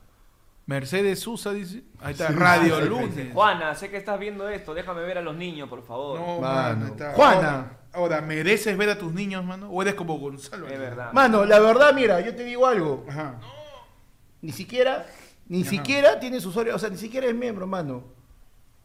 Mercedes 0.66 1.20
Susa 1.20 1.52
dice. 1.52 1.84
Ahí 2.00 2.12
está, 2.12 2.28
Radio 2.28 2.80
Lunes. 2.80 3.32
Juana, 3.32 3.74
sé 3.74 3.90
que 3.90 3.98
estás 3.98 4.18
viendo 4.18 4.48
esto, 4.48 4.72
déjame 4.72 5.02
ver 5.02 5.18
a 5.18 5.20
los 5.22 5.36
niños, 5.36 5.68
por 5.68 5.82
favor. 5.84 6.18
No, 6.18 6.40
Mano. 6.40 6.76
mano. 6.80 6.86
está- 6.86 7.12
Juana. 7.12 7.36
Ahora, 7.36 7.78
ahora, 7.92 8.20
¿mereces 8.22 8.76
ver 8.76 8.88
a 8.90 8.98
tus 8.98 9.12
niños, 9.12 9.44
mano? 9.44 9.68
¿O 9.70 9.82
eres 9.82 9.94
como 9.94 10.18
Gonzalo? 10.18 10.66
Es 10.66 10.78
verdad. 10.78 11.12
Mano, 11.12 11.44
la 11.44 11.58
verdad, 11.60 11.92
mira, 11.92 12.20
yo 12.20 12.34
te 12.34 12.44
digo 12.44 12.66
algo. 12.66 13.04
Ajá. 13.08 13.38
Ni 14.40 14.52
siquiera, 14.52 15.06
ni 15.48 15.60
Ajá. 15.62 15.70
siquiera 15.70 16.18
tiene 16.20 16.40
su 16.40 16.48
usuario, 16.48 16.74
o 16.74 16.78
sea, 16.78 16.88
ni 16.88 16.96
siquiera 16.96 17.26
es 17.26 17.34
miembro, 17.34 17.66
mano. 17.66 18.04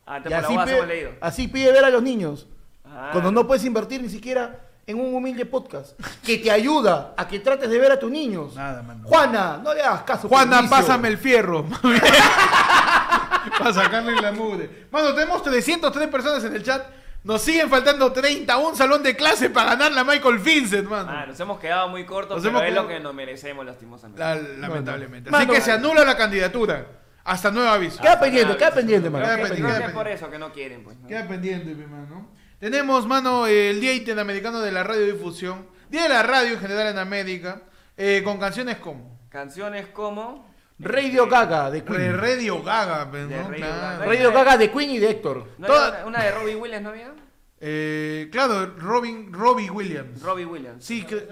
Ah, 0.06 0.22
te 0.22 0.30
Y 0.30 0.34
así, 0.34 0.58
pide, 0.58 0.86
leído. 0.86 1.12
así 1.22 1.48
pide 1.48 1.72
ver 1.72 1.86
a 1.86 1.90
los 1.90 2.04
niños. 2.04 2.48
Ah. 2.84 3.10
Cuando 3.14 3.32
no 3.32 3.46
puedes 3.48 3.64
invertir 3.64 4.02
ni 4.02 4.10
siquiera 4.10 4.69
en 4.90 5.00
un 5.00 5.14
humilde 5.14 5.46
podcast 5.46 6.00
que 6.26 6.40
te 6.40 6.50
ayuda 6.50 7.14
a 7.16 7.28
que 7.28 7.40
trates 7.40 7.70
de 7.70 7.78
ver 7.78 7.92
a 7.92 8.00
tus 8.00 8.10
niños. 8.10 8.56
Nada, 8.56 8.82
mano. 8.82 9.04
Juana, 9.08 9.60
no 9.64 9.74
le 9.74 9.82
hagas 9.84 10.02
caso. 10.04 10.28
Juana, 10.28 10.68
pásame 10.68 11.08
el 11.10 11.18
fierro. 11.20 11.66
Para 13.58 13.74
sacarle 13.74 14.20
la 14.22 14.32
mugre. 14.32 14.88
Mano, 14.92 15.14
tenemos 15.14 15.44
303 15.44 16.08
personas 16.08 16.44
en 16.44 16.56
el 16.56 16.64
chat. 16.64 16.84
Nos 17.24 17.42
siguen 17.42 17.70
faltando 17.70 18.12
30. 18.12 18.58
Un 18.58 18.76
salón 18.76 19.04
de 19.04 19.16
clase 19.16 19.50
para 19.50 19.72
ganar 19.72 19.92
la 19.92 20.04
Michael 20.04 20.40
Vincent, 20.40 20.88
mano. 20.90 21.10
Ah, 21.12 21.26
nos 21.28 21.40
hemos 21.40 21.60
quedado 21.60 21.90
muy 21.90 22.06
cortos, 22.06 22.38
Nos 22.42 22.46
pero 22.46 22.64
es 22.64 22.70
quedado- 22.72 22.84
lo 22.84 22.88
que 22.90 23.00
nos 23.00 23.14
merecemos 23.14 23.66
lastimosamente. 23.66 24.20
La- 24.22 24.36
lamentablemente. 24.36 25.30
Mano, 25.30 25.44
Así 25.52 25.60
que 25.60 25.62
se 25.62 25.72
mano. 25.72 25.90
anula 25.90 26.06
la 26.06 26.16
candidatura. 26.18 26.86
Hasta 27.26 27.52
nuevo 27.52 27.70
aviso. 27.70 28.02
Queda 28.02 28.20
pendiente, 28.20 28.56
queda 28.58 28.72
pendiente, 28.74 29.10
mano. 29.10 29.26
Queda 29.26 29.36
que, 29.38 29.44
pendiente, 29.44 29.90
por 29.90 30.08
eso 30.08 30.32
que 30.32 30.40
no 30.40 30.52
quieren, 30.52 30.84
pues. 30.84 30.98
¿no? 30.98 31.08
Queda 31.08 31.28
pendiente, 31.28 31.76
mi 31.76 31.86
mano. 31.86 32.30
Tenemos, 32.60 33.08
mano, 33.08 33.48
el 33.48 33.80
Día 33.80 33.94
Interamericano 33.94 34.60
de 34.62 34.72
la 34.72 34.84
Radiodifusión. 34.84 35.68
Día 35.90 36.04
de 36.04 36.10
la 36.10 36.24
radio 36.24 36.54
en 36.54 36.60
general 36.60 36.88
en 36.88 36.98
América. 36.98 37.62
eh, 37.98 38.22
con 38.24 38.38
canciones 38.40 38.78
como 38.78 39.20
Canciones 39.30 39.88
como... 39.88 40.48
Radio 40.82 41.28
Gaga 41.28 41.70
de 41.70 41.84
Queen. 41.84 42.18
Radio 42.18 42.64
Gaga, 42.64 43.10
pues, 43.12 43.28
De 43.28 43.36
¿no? 43.36 43.44
Radio 43.50 43.58
Claro. 43.58 43.82
Gaga. 43.82 44.06
Radio 44.06 44.32
Gaga 44.32 44.58
de 44.58 44.72
Queen 44.72 44.90
y 44.92 45.00
de 45.00 45.10
Héctor. 45.12 45.46
¿No 45.58 45.68
Toda- 45.68 45.90
una, 45.90 46.06
una 46.06 46.24
de 46.24 46.32
Robbie 46.32 46.56
Williams, 46.56 46.84
¿no 46.84 46.90
había? 46.90 47.14
Eh, 47.60 48.30
claro, 48.32 48.74
Robin, 48.78 49.34
Robbie 49.34 49.70
Williams. 49.70 50.22
Robbie 50.22 50.46
Williams. 50.46 50.86
Sí, 50.86 51.04
que... 51.04 51.28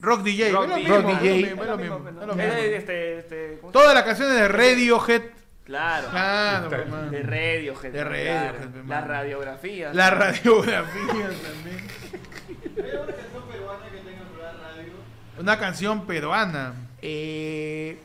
Rock 0.00 0.22
DJ. 0.22 0.52
Rock 0.52 0.68
DJ. 0.74 1.56
este, 2.76 3.18
este, 3.18 3.58
¿cómo 3.60 3.72
se 3.72 3.78
Todas 3.78 3.94
las 3.94 4.02
canciones 4.04 4.34
de 4.34 4.48
Radiohead. 4.48 5.22
Claro. 5.68 6.08
Claro, 6.10 6.68
pues. 6.70 7.10
De 7.10 7.22
Radiohead. 7.22 7.92
De 7.92 8.02
Radiohead, 8.04 8.40
claro. 8.52 8.58
pues, 8.58 8.84
mano. 8.84 8.88
Las 8.88 9.06
radiografías. 9.06 9.94
La 9.94 10.10
radiografía 10.10 11.28
también. 11.28 11.86
Una 15.38 15.58
canción 15.58 16.06
peruana. 16.06 16.72
Eh, 17.00 17.98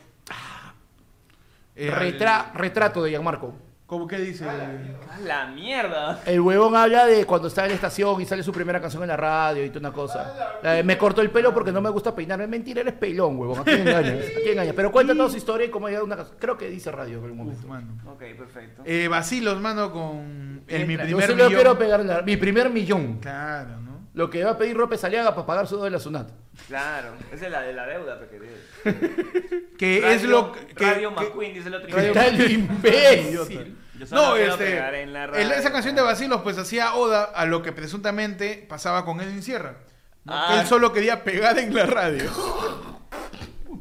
Eh, 1.76 1.90
retra- 1.90 2.52
retrato 2.54 3.02
de 3.02 3.10
Gianmarco. 3.10 3.56
¿Cómo 3.86 4.06
que 4.08 4.16
dice? 4.18 4.46
Ah, 4.48 5.18
La 5.22 5.46
mierda. 5.46 6.20
El 6.24 6.40
huevón 6.40 6.74
habla 6.74 7.04
de 7.04 7.26
cuando 7.26 7.48
está 7.48 7.64
en 7.64 7.68
la 7.68 7.74
estación 7.74 8.18
y 8.20 8.24
sale 8.24 8.42
su 8.42 8.50
primera 8.50 8.80
canción 8.80 9.02
en 9.02 9.08
la 9.10 9.16
radio 9.16 9.62
y 9.62 9.68
toda 9.68 9.80
una 9.80 9.92
cosa. 9.92 10.58
La 10.62 10.72
de, 10.72 10.82
me 10.82 10.96
cortó 10.96 11.20
el 11.20 11.30
pelo 11.30 11.52
porque 11.52 11.70
no 11.70 11.82
me 11.82 11.90
gusta 11.90 12.14
peinarme. 12.14 12.46
Mentira, 12.46 12.80
eres 12.80 12.94
pelón, 12.94 13.36
huevón. 13.38 13.58
¿A 13.60 13.64
quién 13.64 13.80
engañas? 13.86 14.24
¿A 14.24 14.40
quién 14.40 14.52
engañas? 14.52 14.74
Pero 14.74 14.90
cuenta 14.90 15.14
toda 15.14 15.28
su 15.28 15.36
historia 15.36 15.66
y 15.66 15.70
cómo 15.70 15.86
ha 15.86 15.90
llegado 15.90 16.04
a 16.04 16.06
una 16.06 16.16
canción. 16.16 16.38
Creo 16.40 16.56
que 16.56 16.70
dice 16.70 16.90
radio 16.90 17.18
en 17.18 17.24
algún 17.24 17.40
Uf, 17.40 17.62
momento. 17.62 17.68
mano. 17.68 18.12
Ok, 18.12 18.22
perfecto. 18.38 18.82
Eh, 18.86 19.06
Vacilos, 19.06 19.60
mano, 19.60 19.92
con 19.92 20.64
el, 20.66 20.86
mi 20.86 20.94
Yo 20.96 21.00
Yo 21.00 21.04
primer 21.18 21.22
se 21.26 21.28
lo 21.32 21.34
millón. 21.44 21.52
quiero 21.54 21.78
pegar 21.78 22.00
en 22.00 22.06
la- 22.08 22.22
mi 22.22 22.36
primer 22.38 22.70
millón. 22.70 23.18
Claro, 23.18 23.80
¿no? 23.80 23.83
Lo 24.14 24.30
que 24.30 24.44
va 24.44 24.52
a 24.52 24.58
pedir 24.58 24.76
López 24.76 25.02
Aliaga 25.04 25.34
para 25.34 25.46
pagar 25.46 25.66
su 25.66 25.82
de 25.82 25.90
la 25.90 25.98
SUNAT. 25.98 26.30
Claro. 26.68 27.14
Esa 27.32 27.46
es 27.46 27.50
la 27.52 27.62
de 27.62 27.72
la 27.72 27.84
deuda, 27.86 28.18
que. 28.30 29.66
Que 29.76 30.00
Radio- 30.00 30.08
es 30.14 30.22
lo 30.22 30.52
que... 30.52 30.66
que- 30.68 30.84
Radio 30.84 31.14
que- 31.14 31.20
McQueen, 31.24 31.52
dice 31.54 31.68
el 31.68 31.74
otro. 31.74 31.88
¿Qué 31.88 32.10
tal 32.12 32.50
imbécil? 32.50 33.76
Yo 33.98 34.06
solo 34.06 34.22
No, 34.22 34.36
este, 34.36 34.64
pegar 34.64 34.94
en 34.94 35.12
la 35.12 35.24
el- 35.24 35.30
radio. 35.30 35.50
esa 35.52 35.72
canción 35.72 35.94
de 35.96 36.02
Vacilos 36.02 36.42
pues 36.42 36.56
hacía 36.58 36.94
oda 36.94 37.24
a 37.24 37.44
lo 37.46 37.62
que 37.62 37.72
presuntamente 37.72 38.64
pasaba 38.68 39.04
con 39.04 39.20
Edwin 39.20 39.42
Sierra. 39.42 39.76
¿no? 40.24 40.32
Ah. 40.32 40.46
Que 40.54 40.60
él 40.60 40.66
solo 40.66 40.92
quería 40.92 41.24
pegar 41.24 41.58
en 41.58 41.74
la 41.74 41.86
radio. 41.86 42.30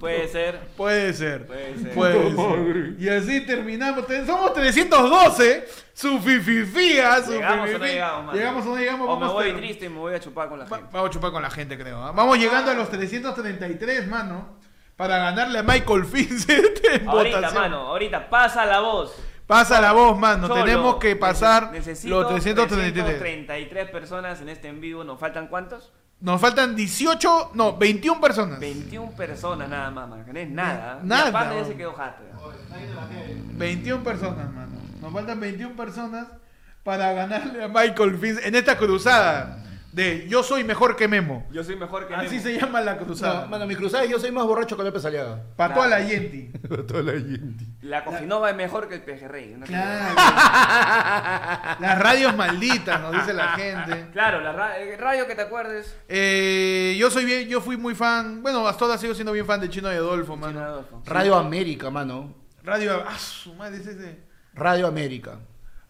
Puede 0.04 0.28
ser. 0.28 0.60
Puede 0.76 1.14
ser. 1.14 1.48
Puede 1.48 1.78
ser. 1.78 1.94
Puede 1.94 2.36
ser. 2.36 2.96
Y 3.00 3.10
así 3.10 3.46
terminamos. 3.46 4.06
Te- 4.06 4.26
Somos 4.26 4.54
312. 4.54 5.66
Su 5.94 6.20
fififía. 6.20 7.22
Su 7.24 7.32
¿Llegamos 7.32 7.70
o 7.70 7.78
no 7.78 7.86
llegamos, 7.86 8.26
mano? 8.26 8.38
Llegamos 8.38 8.66
o 8.66 8.70
no 8.70 8.78
llegamos. 8.78 9.10
O 9.10 9.20
me 9.20 9.28
voy 9.28 9.54
triste 9.54 9.86
y 9.86 9.90
me 9.90 10.00
voy 10.00 10.14
a 10.14 10.20
chupar 10.20 10.50
con 10.50 10.60
la 10.60 10.66
gente. 10.68 10.86
Vamos 10.92 11.10
a 11.10 11.14
chupar 11.14 11.32
con 11.32 11.42
la 11.42 11.50
gente, 11.50 11.78
creo. 11.78 12.04
¿ah? 12.04 12.12
Vamos 12.12 12.38
llegando 12.38 12.72
a 12.72 12.74
los 12.74 12.90
333, 12.90 14.08
mano. 14.08 14.58
Para 14.98 15.18
ganarle 15.18 15.60
a 15.60 15.64
Michael 15.64 16.04
Vincent 16.04 16.78
en 16.92 17.08
Ahorita, 17.08 17.38
votación. 17.38 17.62
mano, 17.64 17.78
ahorita, 17.88 18.30
pasa 18.30 18.66
la 18.66 18.80
voz. 18.82 19.16
Pasa 19.48 19.82
la 19.82 19.92
voz, 19.92 20.18
mano. 20.18 20.48
Tenemos 20.54 20.98
que 20.98 21.16
pasar 21.16 21.72
necesito 21.72 22.22
los 22.22 22.28
333. 22.30 23.20
333 23.20 23.90
personas 23.90 24.40
en 24.42 24.50
este 24.50 24.68
en 24.68 24.80
vivo. 24.82 25.04
¿Nos 25.04 25.20
faltan 25.20 25.48
cuántos? 25.48 25.92
Nos 26.24 26.40
faltan 26.40 26.74
18, 26.74 27.52
no, 27.54 27.76
21 27.78 28.22
personas. 28.22 28.58
21 28.58 29.12
personas 29.12 29.68
nada 29.68 29.91
más, 29.91 30.08
man. 30.08 30.24
No 30.26 30.40
es 30.40 30.50
nada. 30.50 31.00
Nada, 31.04 31.26
Y 31.26 31.30
aparte 31.30 31.56
ya 31.58 31.66
se 31.66 31.76
quedó 31.76 31.91
jato. 31.91 32.24
ya. 32.24 33.58
21 33.58 34.04
personas, 34.06 34.50
mano. 34.54 34.72
Nos 35.02 35.12
faltan 35.12 35.40
21 35.41 35.76
personas 35.76 36.28
para 36.82 37.12
ganarle 37.12 37.62
a 37.62 37.68
Michael 37.68 38.12
Vincent 38.12 38.45
en 38.45 38.56
esta 38.56 38.78
cruzada 38.78 39.62
de 39.94 40.28
Yo 40.28 40.41
soy 40.44 40.64
mejor 40.64 40.95
que 40.95 41.07
Memo. 41.07 41.45
Yo 41.52 41.64
soy 41.64 41.76
mejor 41.76 42.07
que 42.07 42.15
Así 42.15 42.36
Memo. 42.36 42.41
se 42.44 42.60
llama 42.60 42.82
la 42.82 42.98
cruzada. 42.98 43.44
No, 43.44 43.48
mano, 43.49 43.68
mi 43.68 43.76
cruzada 43.76 44.03
es 44.03 44.10
yo 44.10 44.20
soy 44.20 44.32
más 44.32 44.44
borracho 44.45 44.76
que 44.76 44.84
López 44.84 45.06
Aliaga. 45.06 45.41
Para 45.56 45.74
toda 45.76 45.88
la 45.88 45.99
Yenti. 46.02 46.52
Toda 46.88 47.02
la 47.03 47.11
gente. 47.14 47.65
La 47.82 48.03
Cofinova 48.03 48.49
es 48.49 48.56
mejor 48.56 48.88
que 48.90 48.95
el 48.95 49.02
pejerrey. 49.02 49.53
una 49.53 49.65
Claro. 49.65 50.15
Las 51.80 51.99
radios 51.99 52.36
malditas, 52.36 53.02
nos 53.02 53.14
dice 53.14 53.34
la 53.34 53.49
gente. 53.49 54.07
Claro, 54.14 54.41
la 54.41 54.52
ra- 54.53 54.80
eh, 54.80 54.98
radio 54.98 55.28
que 55.28 55.36
te 55.36 55.41
acuerdes. 55.41 55.95
Eh, 56.07 56.95
yo 56.99 57.11
soy 57.11 57.26
bien, 57.26 57.48
yo 57.48 57.61
fui 57.61 57.78
muy 57.78 57.94
fan, 57.95 58.41
bueno, 58.41 58.68
hasta 58.68 58.86
ahora 58.86 58.98
sigo 58.98 59.14
siendo 59.14 59.32
bien 59.34 59.45
fan 59.45 59.60
de 59.61 59.70
Chino 59.70 59.91
y 59.91 59.95
Adolfo, 59.95 60.34
Chino 60.34 60.45
mano. 60.48 60.60
Adolfo. 60.61 61.02
Radio 61.06 61.36
América, 61.36 61.90
mano. 61.90 62.34
Radio, 62.64 63.03
ah, 63.07 63.18
su 63.18 63.53
madre, 63.56 63.78
es 63.78 63.88
ese. 63.88 64.24
Radio 64.53 64.88
América. 64.88 65.40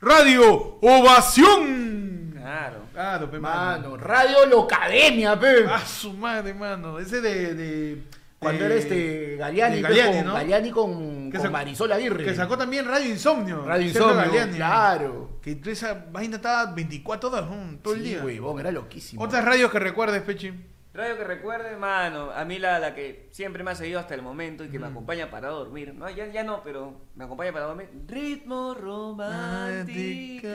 Radio 0.01 0.79
Ovación. 0.81 2.32
Claro. 2.43 2.77
Claro, 2.93 3.31
pe, 3.31 3.39
mano. 3.39 3.89
Mano, 3.91 3.97
Radio 3.97 4.45
Locademia, 4.45 5.39
pe. 5.39 5.65
Ah, 5.67 5.79
su 5.85 6.13
madre, 6.13 6.53
mano. 6.53 6.99
Ese 6.99 7.21
de. 7.21 7.53
de 7.55 8.03
Cuando 8.37 8.59
de- 8.59 8.65
era 8.65 8.75
este 8.75 9.35
Galeani, 9.37 9.81
Galeani, 9.81 10.17
con, 10.17 10.25
¿no? 10.25 10.33
Galeani 10.33 10.71
con, 10.71 11.31
Que 11.31 11.37
con 11.37 11.45
sacó- 11.47 11.53
Marisol 11.53 11.91
Aguirre. 11.93 12.25
Que 12.25 12.35
sacó 12.35 12.57
también 12.57 12.85
Radio 12.85 13.09
Insomnio. 13.09 13.63
Radio 13.65 13.87
Insomnio, 13.87 14.15
Galeani. 14.15 14.55
claro. 14.57 15.39
Que 15.41 15.57
esa 15.65 16.05
vaina 16.11 16.35
estaba 16.35 16.73
24 16.73 17.29
horas, 17.29 17.45
todo 17.81 17.93
el 17.93 18.01
Sí, 18.03 18.09
día. 18.09 18.21
huevón, 18.23 18.59
era 18.59 18.71
loquísimo. 18.71 19.21
Otras 19.23 19.45
radios 19.45 19.71
que 19.71 19.79
recuerdes, 19.79 20.21
Pechi. 20.23 20.51
Radio 20.95 21.17
que 21.17 21.23
recuerde, 21.23 21.75
mano, 21.75 22.29
a 22.29 22.45
mí 22.45 22.59
la, 22.59 22.77
la 22.77 22.93
que 22.93 23.27
siempre 23.31 23.63
me 23.63 23.71
ha 23.71 23.75
seguido 23.75 23.99
hasta 23.99 24.13
el 24.13 24.21
momento 24.21 24.63
y 24.63 24.69
que 24.69 24.77
me 24.77 24.85
acompaña 24.85 25.31
para 25.31 25.49
dormir. 25.49 25.91
No, 25.95 26.07
ya, 26.07 26.27
ya 26.27 26.43
no, 26.43 26.61
pero 26.63 27.01
me 27.15 27.23
acompaña 27.25 27.51
para 27.51 27.65
dormir. 27.65 27.89
Ritmo 28.07 28.75
romántica. 28.75 30.49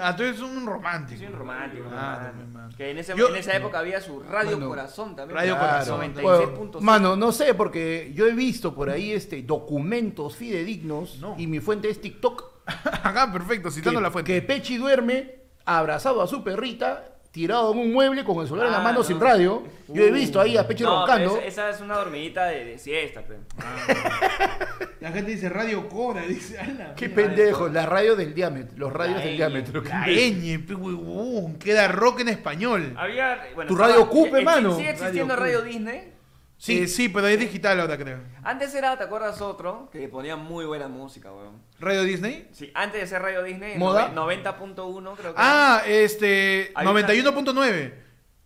Ah, 0.00 0.16
tú 0.16 0.22
eres 0.24 0.40
un 0.40 0.66
romántico. 0.66 1.18
Soy 1.18 1.28
un 1.28 1.32
romántico, 1.38 1.84
Ah. 1.92 2.32
Que 2.76 2.90
en, 2.90 2.98
ese- 2.98 3.16
Yo- 3.16 3.28
en 3.28 3.36
esa 3.36 3.56
época 3.56 3.78
había 3.78 4.00
su 4.00 4.20
Radio 4.20 4.56
Mano, 4.58 4.68
Corazón 4.68 5.16
también. 5.16 5.36
Radio 5.36 5.54
Claro, 5.56 5.68
Corazón. 5.86 6.14
96.5. 6.14 6.80
Mano, 6.80 7.16
no 7.16 7.32
sé, 7.32 7.54
porque 7.54 8.10
yo 8.14 8.26
he 8.26 8.32
visto 8.32 8.74
por 8.74 8.90
ahí 8.90 9.12
este 9.12 9.42
documentos 9.42 10.36
fidedignos 10.36 11.18
No. 11.20 11.34
y 11.38 11.46
mi 11.46 11.60
fuente 11.60 11.88
es 11.88 12.00
TikTok. 12.00 12.44
Acá, 13.02 13.32
perfecto, 13.32 13.70
citando 13.70 14.00
que, 14.00 14.02
la 14.04 14.10
fuente. 14.10 14.32
que 14.34 14.42
Pechi 14.42 14.76
duerme 14.76 15.36
abrazado 15.64 16.22
a 16.22 16.26
su 16.26 16.42
perrita, 16.44 17.04
tirado 17.30 17.72
en 17.72 17.78
un 17.78 17.92
mueble 17.92 18.24
con 18.24 18.38
el 18.40 18.46
celular 18.46 18.66
en 18.66 18.72
la 18.72 18.78
Ah, 18.78 18.82
mano 18.84 18.98
no. 18.98 19.04
sin 19.04 19.20
radio. 19.20 19.62
Yo 19.88 20.02
he 20.02 20.10
visto 20.10 20.40
ahí 20.40 20.56
a 20.56 20.66
Pechi 20.66 20.82
no, 20.82 21.00
roncando. 21.00 21.34
pero 21.34 21.46
esa, 21.46 21.68
esa 21.68 21.76
es 21.76 21.80
una 21.82 21.96
dormidita 21.96 22.46
de, 22.46 22.64
de 22.64 22.78
siesta, 22.78 23.22
pe. 23.22 23.36
La 25.00 25.12
gente 25.12 25.30
dice 25.30 25.48
Radio 25.48 25.88
Cora, 25.88 26.22
dice. 26.22 26.58
ala, 26.58 26.94
Qué 26.96 27.08
pendejo, 27.08 27.68
la 27.68 27.86
radio 27.86 28.16
del 28.16 28.34
diámetro, 28.34 28.76
los 28.76 28.92
radios 28.92 29.18
La 29.18 29.24
del 29.24 29.36
diámetro. 29.36 29.82
La 29.82 30.06
ñ, 30.06 30.66
pe, 30.66 30.74
huevón, 30.74 31.56
queda 31.58 31.88
rock 31.88 32.20
en 32.20 32.28
español. 32.28 32.94
Había, 32.98 33.38
bueno, 33.54 33.68
Tu 33.68 33.74
estaba- 33.74 33.92
Radio 33.92 34.08
Cupe, 34.10 34.40
eh, 34.40 34.44
mano. 34.44 34.76
Sigue 34.76 34.90
existiendo 34.90 35.36
Radio. 35.36 35.62
Disney. 35.62 36.12
Sí, 36.58 36.88
sí, 36.88 37.08
pero 37.08 37.28
es 37.28 37.38
digital 37.38 37.78
ahora, 37.80 37.96
creo. 37.96 38.18
Antes 38.42 38.74
era, 38.74 38.98
¿te 38.98 39.04
acuerdas 39.04 39.40
otro? 39.40 39.88
Que 39.92 40.08
ponía 40.08 40.34
muy 40.36 40.64
buena 40.66 40.88
música, 40.88 41.32
weón. 41.32 41.62
¿Radio 41.78 42.02
Disney? 42.02 42.48
Sí, 42.52 42.70
antes 42.74 43.00
de 43.00 43.06
ser 43.06 43.22
Radio 43.22 43.44
Disney, 43.44 43.78
¿Moda? 43.78 44.12
nove- 44.12 44.42
90.1 44.42 45.14
creo 45.16 45.34
que. 45.34 45.40
Ah, 45.40 45.82
este. 45.86 46.72
Hay 46.74 46.84
una- 46.86 47.00
91.9. 47.00 47.94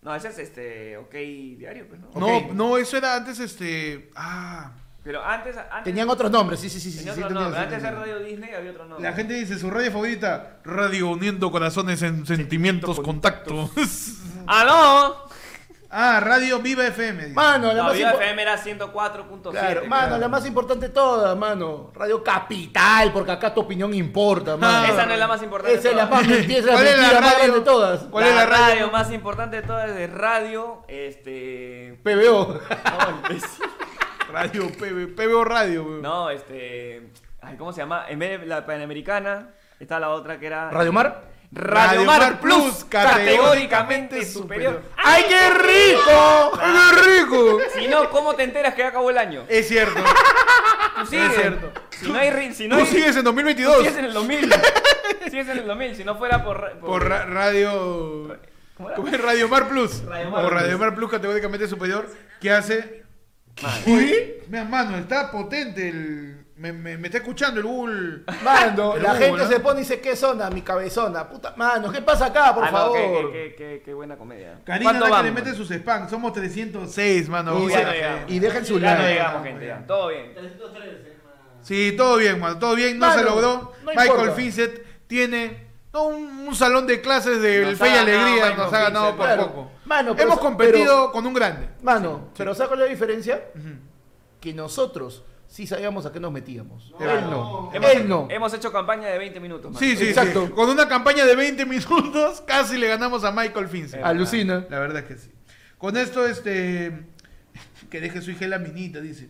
No, 0.03 0.15
ese 0.15 0.29
es 0.29 0.39
este, 0.39 0.97
OK 0.99 1.13
Diario, 1.15 1.87
pues, 1.89 2.01
¿no? 2.01 2.11
No, 2.17 2.37
Ok. 2.39 2.53
no, 2.53 2.77
eso 2.77 2.97
era 2.99 3.17
antes, 3.17 3.39
este. 3.41 4.11
Ah. 4.15 4.73
Pero 5.05 5.25
antes, 5.25 5.57
antes 5.57 5.83
Tenían 5.85 6.09
otros 6.11 6.31
nombres, 6.31 6.61
sí, 6.61 6.69
sí, 6.69 6.79
sí. 6.81 6.91
sí, 6.93 7.09
otro 7.09 7.31
nombre. 7.31 7.59
sí, 7.59 7.65
Antes 7.65 7.83
de 7.83 7.91
Radio 7.91 8.19
Disney 8.21 8.51
había 8.55 8.71
otro 8.73 8.85
nombre. 8.85 9.03
La 9.09 9.17
gente 9.17 9.35
dice 9.35 9.59
su 9.59 9.69
radio 9.71 9.91
favorita, 9.91 10.59
Radio 10.65 11.09
Uniendo 11.11 11.51
Corazones 11.51 12.03
en 12.03 12.25
Sentimientos 12.27 13.01
Contactos. 13.01 13.71
¡Ah, 14.47 14.65
no! 14.67 15.32
Ah, 15.93 16.21
Radio 16.21 16.59
Viva 16.59 16.85
FM. 16.87 17.23
dice. 17.23 17.35
Mano, 17.35 17.69
la 17.69 17.75
La 17.75 17.83
más 17.85 17.93
Viva 17.95 18.11
impo- 18.13 18.17
FM 18.17 18.43
era 18.43 18.57
104.7. 18.57 19.51
Claro, 19.51 19.85
mano, 19.87 20.07
claro. 20.09 20.19
la 20.19 20.29
más 20.29 20.47
importante 20.47 20.89
de 20.89 20.93
todas, 20.95 21.37
mano. 21.37 21.93
Radio 21.95 22.25
Capital, 22.25 23.13
porque 23.13 23.31
acá 23.33 23.55
tu 23.55 23.61
opinión 23.61 23.93
importa, 23.95 24.57
mano. 24.57 24.93
Esa 24.93 25.07
no 25.07 25.13
es 25.13 25.19
la 25.19 25.29
más 25.29 25.43
importante 25.43 25.75
Esa 25.79 25.89
es 25.91 25.95
de 25.95 26.03
la 26.03 26.09
todas. 26.09 26.23
más 26.27 26.29
mentira, 26.37 26.59
esa 26.59 26.69
es 26.69 26.75
¿Cuál 26.75 26.85
la 26.85 26.91
es 26.91 26.97
la 26.97 27.03
mentira 27.03 27.21
más 27.21 27.31
radio? 27.33 27.39
grande 27.45 27.59
de 27.61 27.65
todas. 27.65 28.01
¿Cuál 28.05 28.25
es 28.27 28.35
la 28.35 28.47
radio? 28.47 28.91
más 28.91 29.13
importante 29.13 29.57
de 29.57 29.63
todas 29.63 29.95
de 29.95 30.07
radio? 30.09 30.83
Este. 30.89 32.01
PBO. 32.03 32.55
No. 32.59 33.29
Radio 34.33 34.69
PB, 34.71 35.15
PBO 35.15 35.45
Radio. 35.45 35.85
weón. 35.85 36.03
No, 36.03 36.31
este. 36.31 37.11
Ay, 37.43 37.57
¿cómo 37.57 37.73
se 37.73 37.81
llama? 37.83 38.07
En 38.09 38.19
vez 38.19 38.41
de 38.41 38.47
la 38.47 38.65
Panamericana, 38.65 39.51
está 39.79 40.01
la 40.01 40.09
otra 40.11 40.39
que 40.39 40.47
era. 40.47 40.71
Radio 40.71 40.93
Mar. 40.93 41.32
Radio, 41.55 42.05
Mar, 42.05 42.21
Mar 42.23 42.41
Plus, 42.41 42.63
Plus, 42.63 42.85
categóricamente 42.85 44.25
superior. 44.25 44.83
¡Ay, 44.97 45.25
qué 45.29 45.51
rico! 45.51 46.53
¡Qué 46.59 47.03
rico! 47.21 47.59
Si 47.75 47.89
no, 47.89 48.09
¿cómo 48.09 48.35
te 48.35 48.45
enteras 48.45 48.75
que 48.75 48.83
acabó 48.85 49.11
el 49.11 49.19
año? 49.19 49.45
Es 49.49 49.69
cierto. 49.69 50.03
Tú 51.01 51.07
sigues. 51.07 51.29
es 51.31 51.35
cierto. 51.37 51.73
Si 51.91 52.09
no 52.11 52.19
hay. 52.19 52.55
Si 52.55 52.69
no 52.69 52.77
Tú 52.77 52.83
hay 52.85 52.89
sigues 52.89 53.17
en 53.17 53.25
2022. 53.25 53.77
sigues 53.79 53.97
en 53.99 54.05
el 54.07 54.13
2000. 54.15 54.53
sigues 55.31 55.49
en 55.49 55.59
el 55.59 55.67
2000. 55.67 55.97
Si 55.97 56.05
no 56.05 56.17
fuera 56.17 56.43
por. 56.43 56.79
Por 56.81 57.07
ra- 57.07 57.27
radio. 57.27 58.39
¿Cómo 58.77 58.89
era? 58.89 58.97
¿Cómo 58.97 59.09
es? 59.09 59.21
Radio 59.21 59.49
Mar 59.49 59.69
Plus. 59.69 60.03
Radio 60.07 60.31
Mar 60.31 60.45
o 60.45 60.49
Plus. 60.49 60.61
Radio 60.63 60.79
Mar 60.79 60.95
Plus 60.95 61.11
categóricamente 61.11 61.69
superior. 61.69 62.09
Que 62.41 62.51
hace. 62.51 63.03
Uy, 63.87 64.35
mira, 64.49 64.65
mano, 64.65 64.97
está 64.97 65.31
potente 65.31 65.89
el. 65.89 66.42
Me, 66.57 66.71
me- 66.73 66.99
me 66.99 67.09
está 67.09 67.19
escuchando 67.19 67.61
el 67.61 67.67
Google. 67.67 68.25
Mano, 68.45 68.95
El 68.97 69.03
la 69.03 69.13
Google, 69.15 69.27
gente 69.27 69.43
¿no? 69.45 69.49
se 69.49 69.61
pone 69.61 69.81
y 69.81 69.83
dice, 69.85 70.01
¿qué 70.01 70.15
zona? 70.15 70.51
Mi 70.51 70.61
cabezona. 70.63 71.29
Puta, 71.29 71.55
mano, 71.57 71.91
¿qué 71.91 72.03
pasa 72.03 72.27
acá, 72.27 72.55
por 72.55 72.65
Ah, 72.65 72.71
no, 72.71 72.77
favor? 72.77 73.33
qué, 73.33 73.33
qué, 73.33 73.55
qué, 73.57 73.83
qué 73.85 73.95
buena 73.95 74.17
comedia. 74.17 74.61
Karina 74.65 74.91
¿Cuánto 74.91 75.09
da 75.09 75.17
que 75.23 75.29
le 75.29 75.33
mete 75.33 75.55
sus 75.55 75.71
spam. 75.71 76.09
Somos 76.11 76.33
306, 76.35 77.29
mano. 77.31 77.59
Y, 77.59 77.63
Uy, 77.67 77.73
no 77.73 77.79
y 78.29 78.39
dejen 78.39 78.67
su 78.67 78.79
Ya 78.79 78.95
no 78.95 79.03
like. 79.03 79.13
llegamos, 79.15 79.43
gente. 79.45 79.67
ya. 79.67 79.87
Todo 79.87 80.09
bien. 80.09 80.35
Sí, 81.63 81.95
todo 81.97 82.17
bien, 82.17 82.39
mano. 82.39 82.59
Todo 82.59 82.75
bien. 82.75 82.99
No 82.99 83.07
Mano, 83.07 83.19
se 83.19 83.25
logró. 83.25 83.73
no 83.85 83.91
Michael. 83.97 84.33
Fincett 84.33 85.07
tiene 85.07 85.69
no, 85.93 86.05
un, 86.09 86.25
un 86.49 86.55
salón 86.55 86.87
de 86.87 87.01
clases 87.01 87.41
de 87.41 87.63
Nos 87.65 87.79
Fe 87.79 87.89
y 87.89 87.97
Alegría. 87.97 88.55
Nos 88.57 88.73
ha 88.73 88.81
ganado 88.83 89.17
por 89.17 89.25
claro. 89.27 89.47
poco. 89.49 89.71
Mano, 89.85 90.15
pero- 90.15 90.29
Hemos 90.29 90.39
competido 90.41 90.85
pero- 91.07 91.13
con 91.13 91.27
un 91.27 91.35
grande. 91.35 91.69
Mano, 91.83 92.29
pero 92.37 92.55
¿sabes 92.55 92.69
cuál 92.69 92.81
es 92.81 92.87
la 92.87 92.91
diferencia? 92.91 93.43
Que 94.41 94.53
nosotros 94.53 95.25
sí 95.53 95.67
sabíamos 95.67 96.07
a 96.07 96.13
qué 96.13 96.19
nos 96.19 96.33
metíamos. 96.33 96.95
Claro. 96.97 97.19
Él 97.19 97.25
no. 97.31 97.71
Hemos, 97.75 97.91
Él 97.93 98.09
no. 98.09 98.27
hemos 98.31 98.55
hecho 98.55 98.73
campaña 98.73 99.09
de 99.09 99.19
20 99.19 99.39
minutos. 99.39 99.71
man. 99.71 99.79
Sí, 99.79 99.97
sí, 99.97 100.09
Exacto. 100.09 100.47
sí. 100.47 100.53
Con 100.53 100.71
una 100.71 100.89
campaña 100.89 101.27
de 101.27 101.37
20 101.37 101.67
minutos 101.67 102.41
casi 102.47 102.79
le 102.79 102.89
ganamos 102.89 103.23
a 103.25 103.33
Michael 103.33 103.69
Fincett. 103.69 104.03
Alucina. 104.03 104.65
La 104.71 104.79
verdad 104.79 105.03
es 105.03 105.05
que 105.05 105.17
sí. 105.19 105.31
Con 105.77 105.97
esto, 105.97 106.27
este. 106.27 107.07
Que 107.91 108.01
deje 108.01 108.23
su 108.23 108.31
hija 108.31 108.45
en 108.47 108.51
la 108.51 108.59
minita, 108.59 109.01
dice. 109.03 109.29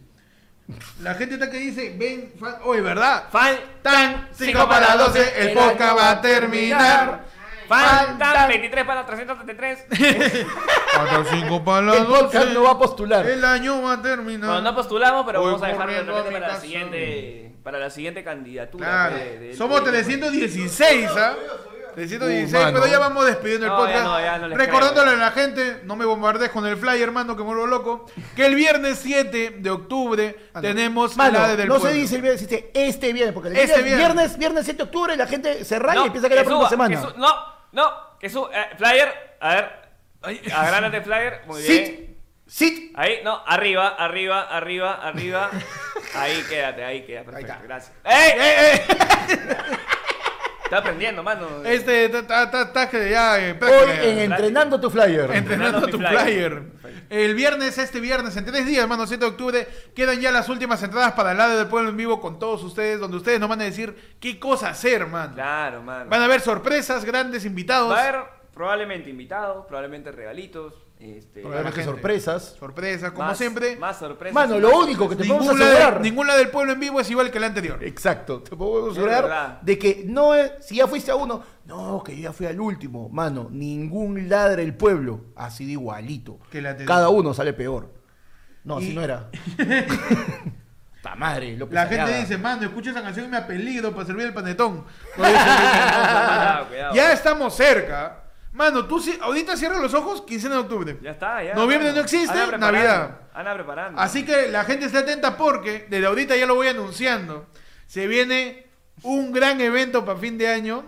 La 1.02 1.14
gente 1.14 1.34
está 1.34 1.50
que 1.50 1.58
dice, 1.58 1.96
ven, 1.98 2.32
fan- 2.38 2.58
oye, 2.64 2.80
¿verdad? 2.80 3.24
Fan, 3.32 3.56
Tan, 3.82 4.28
5 4.32 4.68
para 4.68 4.96
12, 4.96 5.42
el 5.48 5.52
podcast 5.54 5.98
va 5.98 6.10
a 6.12 6.20
terminar. 6.20 7.24
Fan, 7.68 8.18
tan, 8.18 8.32
tan. 8.34 8.48
23 8.48 8.84
para 8.86 9.06
333. 9.06 9.86
Hasta 10.98 11.24
5 11.24 11.64
para 11.64 11.96
El 11.96 12.04
podcast 12.06 12.34
12, 12.34 12.54
no 12.54 12.62
va 12.64 12.70
a 12.72 12.78
postular. 12.78 13.26
El 13.26 13.44
año 13.44 13.82
va 13.82 13.92
a 13.94 14.02
terminar. 14.02 14.48
Bueno, 14.50 14.62
no 14.62 14.74
postulamos, 14.74 15.24
pero 15.26 15.40
Voy 15.40 15.52
vamos 15.52 15.62
a 15.62 15.68
dejarlo 15.68 15.92
de 15.94 16.02
repente 16.02 16.32
para 16.32 16.48
la 16.48 16.60
siguiente, 16.60 17.54
para 17.62 17.78
la 17.78 17.90
siguiente 17.90 18.24
candidatura. 18.24 18.86
Claro. 18.86 19.16
de- 19.16 19.38
de- 19.38 19.56
Somos 19.56 19.84
de- 19.84 19.90
316, 19.90 21.10
¿ah? 21.16 21.34
316, 21.94 22.52
Uh, 22.54 22.64
mano. 22.66 22.80
pero 22.80 22.92
ya 22.92 22.98
vamos 22.98 23.26
despidiendo 23.26 23.66
el 23.66 23.72
No, 23.72 23.78
podcast. 23.78 23.98
ya 23.98 24.04
no, 24.04 24.20
ya 24.20 24.38
no 24.38 24.48
les 24.48 24.58
Recordándole 24.58 25.10
creo. 25.12 25.20
a 25.22 25.24
la 25.26 25.30
gente, 25.32 25.80
no 25.84 25.96
me 25.96 26.04
bombardees 26.04 26.50
con 26.50 26.66
el 26.66 26.76
flyer, 26.76 27.02
hermano, 27.02 27.36
que 27.36 27.42
muero 27.42 27.66
loco, 27.66 28.06
que 28.36 28.46
el 28.46 28.54
viernes 28.54 28.98
7 29.02 29.56
de 29.58 29.70
octubre 29.70 30.36
tenemos 30.60 31.16
Mano, 31.16 31.38
la 31.40 31.48
de 31.48 31.56
del 31.56 31.68
no 31.68 31.74
se 31.76 31.80
pueblo. 31.80 32.00
dice 32.00 32.16
el 32.16 32.22
viernes, 32.22 32.40
dice 32.48 32.70
este 32.74 33.12
viernes, 33.12 33.34
porque 33.34 33.48
el 33.50 33.56
Este 33.56 33.66
viernes, 33.82 33.84
viernes. 33.96 34.16
viernes, 34.16 34.38
viernes 34.38 34.64
7 34.64 34.76
de 34.78 34.82
octubre, 34.84 35.16
la 35.16 35.26
gente 35.26 35.64
se 35.64 35.78
raya 35.78 36.00
No, 36.00 36.04
y 36.04 36.06
empieza 36.08 36.26
a 36.26 36.30
querer 36.30 36.44
la 36.46 36.48
próxima 36.50 36.68
suba, 36.68 36.86
semana. 36.88 37.00
que 37.08 37.12
su- 37.14 37.18
no, 37.20 37.34
no, 37.72 38.18
que 38.18 38.30
su 38.30 38.44
eh, 38.52 38.66
flyer, 38.76 39.36
a 39.40 39.54
ver, 39.54 39.70
agránate 40.54 41.00
flyer, 41.02 41.42
muy 41.46 41.62
bien. 41.62 42.16
Sit, 42.46 42.68
sit. 42.74 42.92
Ahí, 42.96 43.20
no, 43.24 43.42
arriba, 43.46 43.88
arriba, 43.98 44.42
arriba, 44.42 44.94
arriba. 45.02 45.50
Ahí 46.14 46.42
quédate, 46.46 46.84
ahí 46.84 47.06
queda, 47.06 47.22
perfecto, 47.24 47.52
está. 47.52 47.64
gracias. 47.64 47.92
¡Ey! 48.04 48.82
Está 50.72 50.78
aprendiendo, 50.88 51.22
mano. 51.22 51.46
este, 51.66 52.08
ta- 52.08 52.26
ta- 52.26 52.50
ta- 52.50 52.72
ta- 52.72 52.88
que 52.88 53.10
ya, 53.10 53.38
eh, 53.38 53.58
Hoy 53.60 53.90
en 54.08 54.32
Entrenando 54.32 54.80
tu 54.80 54.88
Flyer. 54.88 55.30
Entrenando 55.30 55.86
tu 55.86 55.98
flyer. 55.98 56.14
flyer. 56.24 56.62
El 57.10 57.34
viernes, 57.34 57.76
este 57.76 58.00
viernes, 58.00 58.34
en 58.38 58.46
tres 58.46 58.64
días, 58.64 58.82
hermano, 58.84 59.06
7 59.06 59.22
de 59.22 59.30
octubre, 59.30 59.68
quedan 59.94 60.18
ya 60.18 60.30
las 60.32 60.48
últimas 60.48 60.82
entradas 60.82 61.12
para 61.12 61.32
el 61.32 61.36
lado 61.36 61.58
del 61.58 61.66
pueblo 61.66 61.90
en 61.90 61.96
vivo 61.98 62.22
con 62.22 62.38
todos 62.38 62.62
ustedes, 62.62 62.98
donde 62.98 63.18
ustedes 63.18 63.38
nos 63.38 63.50
van 63.50 63.60
a 63.60 63.64
decir 63.64 64.14
qué 64.18 64.40
cosa 64.40 64.70
hacer, 64.70 65.06
man. 65.06 65.34
Claro, 65.34 65.82
mano. 65.82 66.08
Van 66.08 66.22
a 66.22 66.24
haber 66.24 66.40
sorpresas, 66.40 67.04
grandes 67.04 67.44
invitados. 67.44 67.90
Va 67.92 68.00
a 68.02 68.08
haber 68.08 68.22
probablemente 68.54 69.10
invitados, 69.10 69.66
probablemente 69.66 70.10
regalitos. 70.10 70.72
Este, 71.04 71.40
Probablemente 71.40 71.80
gente. 71.80 71.90
sorpresas. 71.92 72.54
Sorpresas, 72.58 73.10
como 73.10 73.24
más- 73.26 73.36
siempre. 73.36 73.74
Más 73.76 73.98
sorpresas. 73.98 74.32
Mano, 74.34 74.60
lo 74.60 74.78
único 74.78 75.08
que 75.08 75.16
te 75.16 75.24
podemos 75.24 75.46
Ninguna, 75.48 75.64
de- 75.66 75.72
asegurar. 75.78 76.00
ninguna 76.00 76.36
del 76.36 76.48
pueblo 76.48 76.72
en 76.74 76.78
vivo 76.80 77.00
es 77.00 77.10
igual 77.10 77.28
que 77.32 77.40
la 77.40 77.46
anterior. 77.48 77.82
Exacto. 77.82 78.40
Te 78.42 78.54
puedo 78.54 78.86
Es 78.86 78.92
asegurar 78.92 79.58
de 79.62 79.78
que 79.78 80.04
no 80.06 80.32
es, 80.34 80.52
si 80.60 80.76
ya 80.76 80.86
fuiste 80.86 81.10
a 81.10 81.16
uno, 81.16 81.42
no, 81.64 82.04
que 82.04 82.14
yo 82.14 82.22
ya 82.22 82.32
fui 82.32 82.46
al 82.46 82.60
último. 82.60 83.08
Mano, 83.08 83.48
ningún 83.50 84.28
ladre 84.28 84.62
el 84.62 84.74
pueblo 84.76 85.24
ha 85.34 85.50
sido 85.50 85.72
igualito. 85.72 86.38
Que 86.52 86.62
la. 86.62 86.76
Cada 86.76 87.08
uno 87.08 87.34
sale 87.34 87.52
peor. 87.52 87.92
No, 88.62 88.80
Y- 88.80 88.84
así 88.84 88.94
no 88.94 89.02
era. 89.02 89.28
Ta 91.02 91.16
madre, 91.16 91.56
López 91.56 91.74
La 91.74 91.86
gente 91.88 92.16
dice, 92.20 92.38
mano, 92.38 92.62
escucha 92.64 92.90
esa 92.90 93.02
canción 93.02 93.26
y 93.26 93.28
me 93.28 93.36
apelido 93.38 93.92
para 93.92 94.06
servir 94.06 94.26
el 94.26 94.34
panetón. 94.34 94.84
Cuidado, 95.16 96.68
cuidado. 96.68 96.94
ya 96.94 97.12
estamos 97.12 97.56
cerca. 97.56 98.21
Mano, 98.52 98.86
tú 98.86 99.02
ahorita 99.22 99.56
cierra 99.56 99.78
los 99.78 99.94
ojos, 99.94 100.22
15 100.22 100.48
de 100.48 100.56
octubre. 100.56 100.98
Ya 101.02 101.12
está, 101.12 101.42
ya. 101.42 101.54
Noviembre 101.54 101.92
no 101.92 102.00
existe, 102.00 102.34
Navidad. 102.58 103.20
Anda 103.32 103.54
preparando. 103.54 104.00
Así 104.00 104.24
que 104.24 104.48
la 104.48 104.64
gente 104.64 104.86
esté 104.86 104.98
atenta 104.98 105.36
porque 105.36 105.86
desde 105.88 106.06
ahorita 106.06 106.36
ya 106.36 106.46
lo 106.46 106.54
voy 106.54 106.68
anunciando. 106.68 107.46
Se 107.86 108.06
viene 108.06 108.66
un 109.02 109.32
gran 109.32 109.60
evento 109.60 110.04
para 110.04 110.18
fin 110.18 110.36
de 110.36 110.48
año 110.48 110.84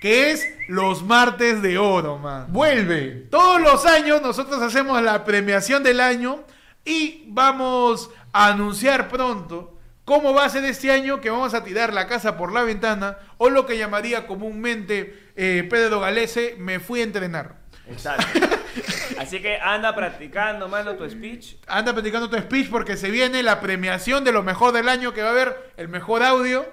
que 0.00 0.30
es 0.30 0.46
los 0.68 1.02
martes 1.02 1.62
de 1.62 1.78
oro, 1.78 2.18
man. 2.18 2.46
Vuelve. 2.48 3.26
Todos 3.30 3.60
los 3.60 3.86
años 3.86 4.20
nosotros 4.20 4.60
hacemos 4.60 5.00
la 5.02 5.24
premiación 5.24 5.82
del 5.82 6.00
año 6.00 6.44
y 6.84 7.24
vamos 7.28 8.10
a 8.32 8.48
anunciar 8.48 9.08
pronto 9.08 9.78
cómo 10.04 10.34
va 10.34 10.44
a 10.44 10.48
ser 10.50 10.64
este 10.64 10.90
año 10.90 11.20
que 11.20 11.30
vamos 11.30 11.54
a 11.54 11.64
tirar 11.64 11.92
la 11.92 12.06
casa 12.06 12.36
por 12.36 12.52
la 12.52 12.62
ventana 12.62 13.18
o 13.38 13.50
lo 13.50 13.66
que 13.66 13.78
llamaría 13.78 14.26
comúnmente 14.26 15.30
eh, 15.36 15.66
Pedro 15.68 16.00
Galese, 16.00 16.56
me 16.58 16.80
fui 16.80 17.00
a 17.00 17.04
entrenar. 17.04 17.56
Exacto. 17.88 18.26
Así 19.18 19.40
que 19.40 19.58
anda 19.58 19.94
practicando, 19.94 20.68
mano, 20.68 20.94
tu 20.96 21.08
speech. 21.08 21.56
Anda 21.66 21.92
platicando 21.92 22.28
tu 22.28 22.36
speech 22.36 22.68
porque 22.68 22.96
se 22.96 23.10
viene 23.10 23.42
la 23.42 23.60
premiación 23.60 24.24
de 24.24 24.32
lo 24.32 24.42
mejor 24.42 24.72
del 24.72 24.88
año 24.88 25.12
que 25.14 25.22
va 25.22 25.28
a 25.28 25.32
haber 25.32 25.72
el 25.76 25.88
mejor 25.88 26.22
audio, 26.22 26.66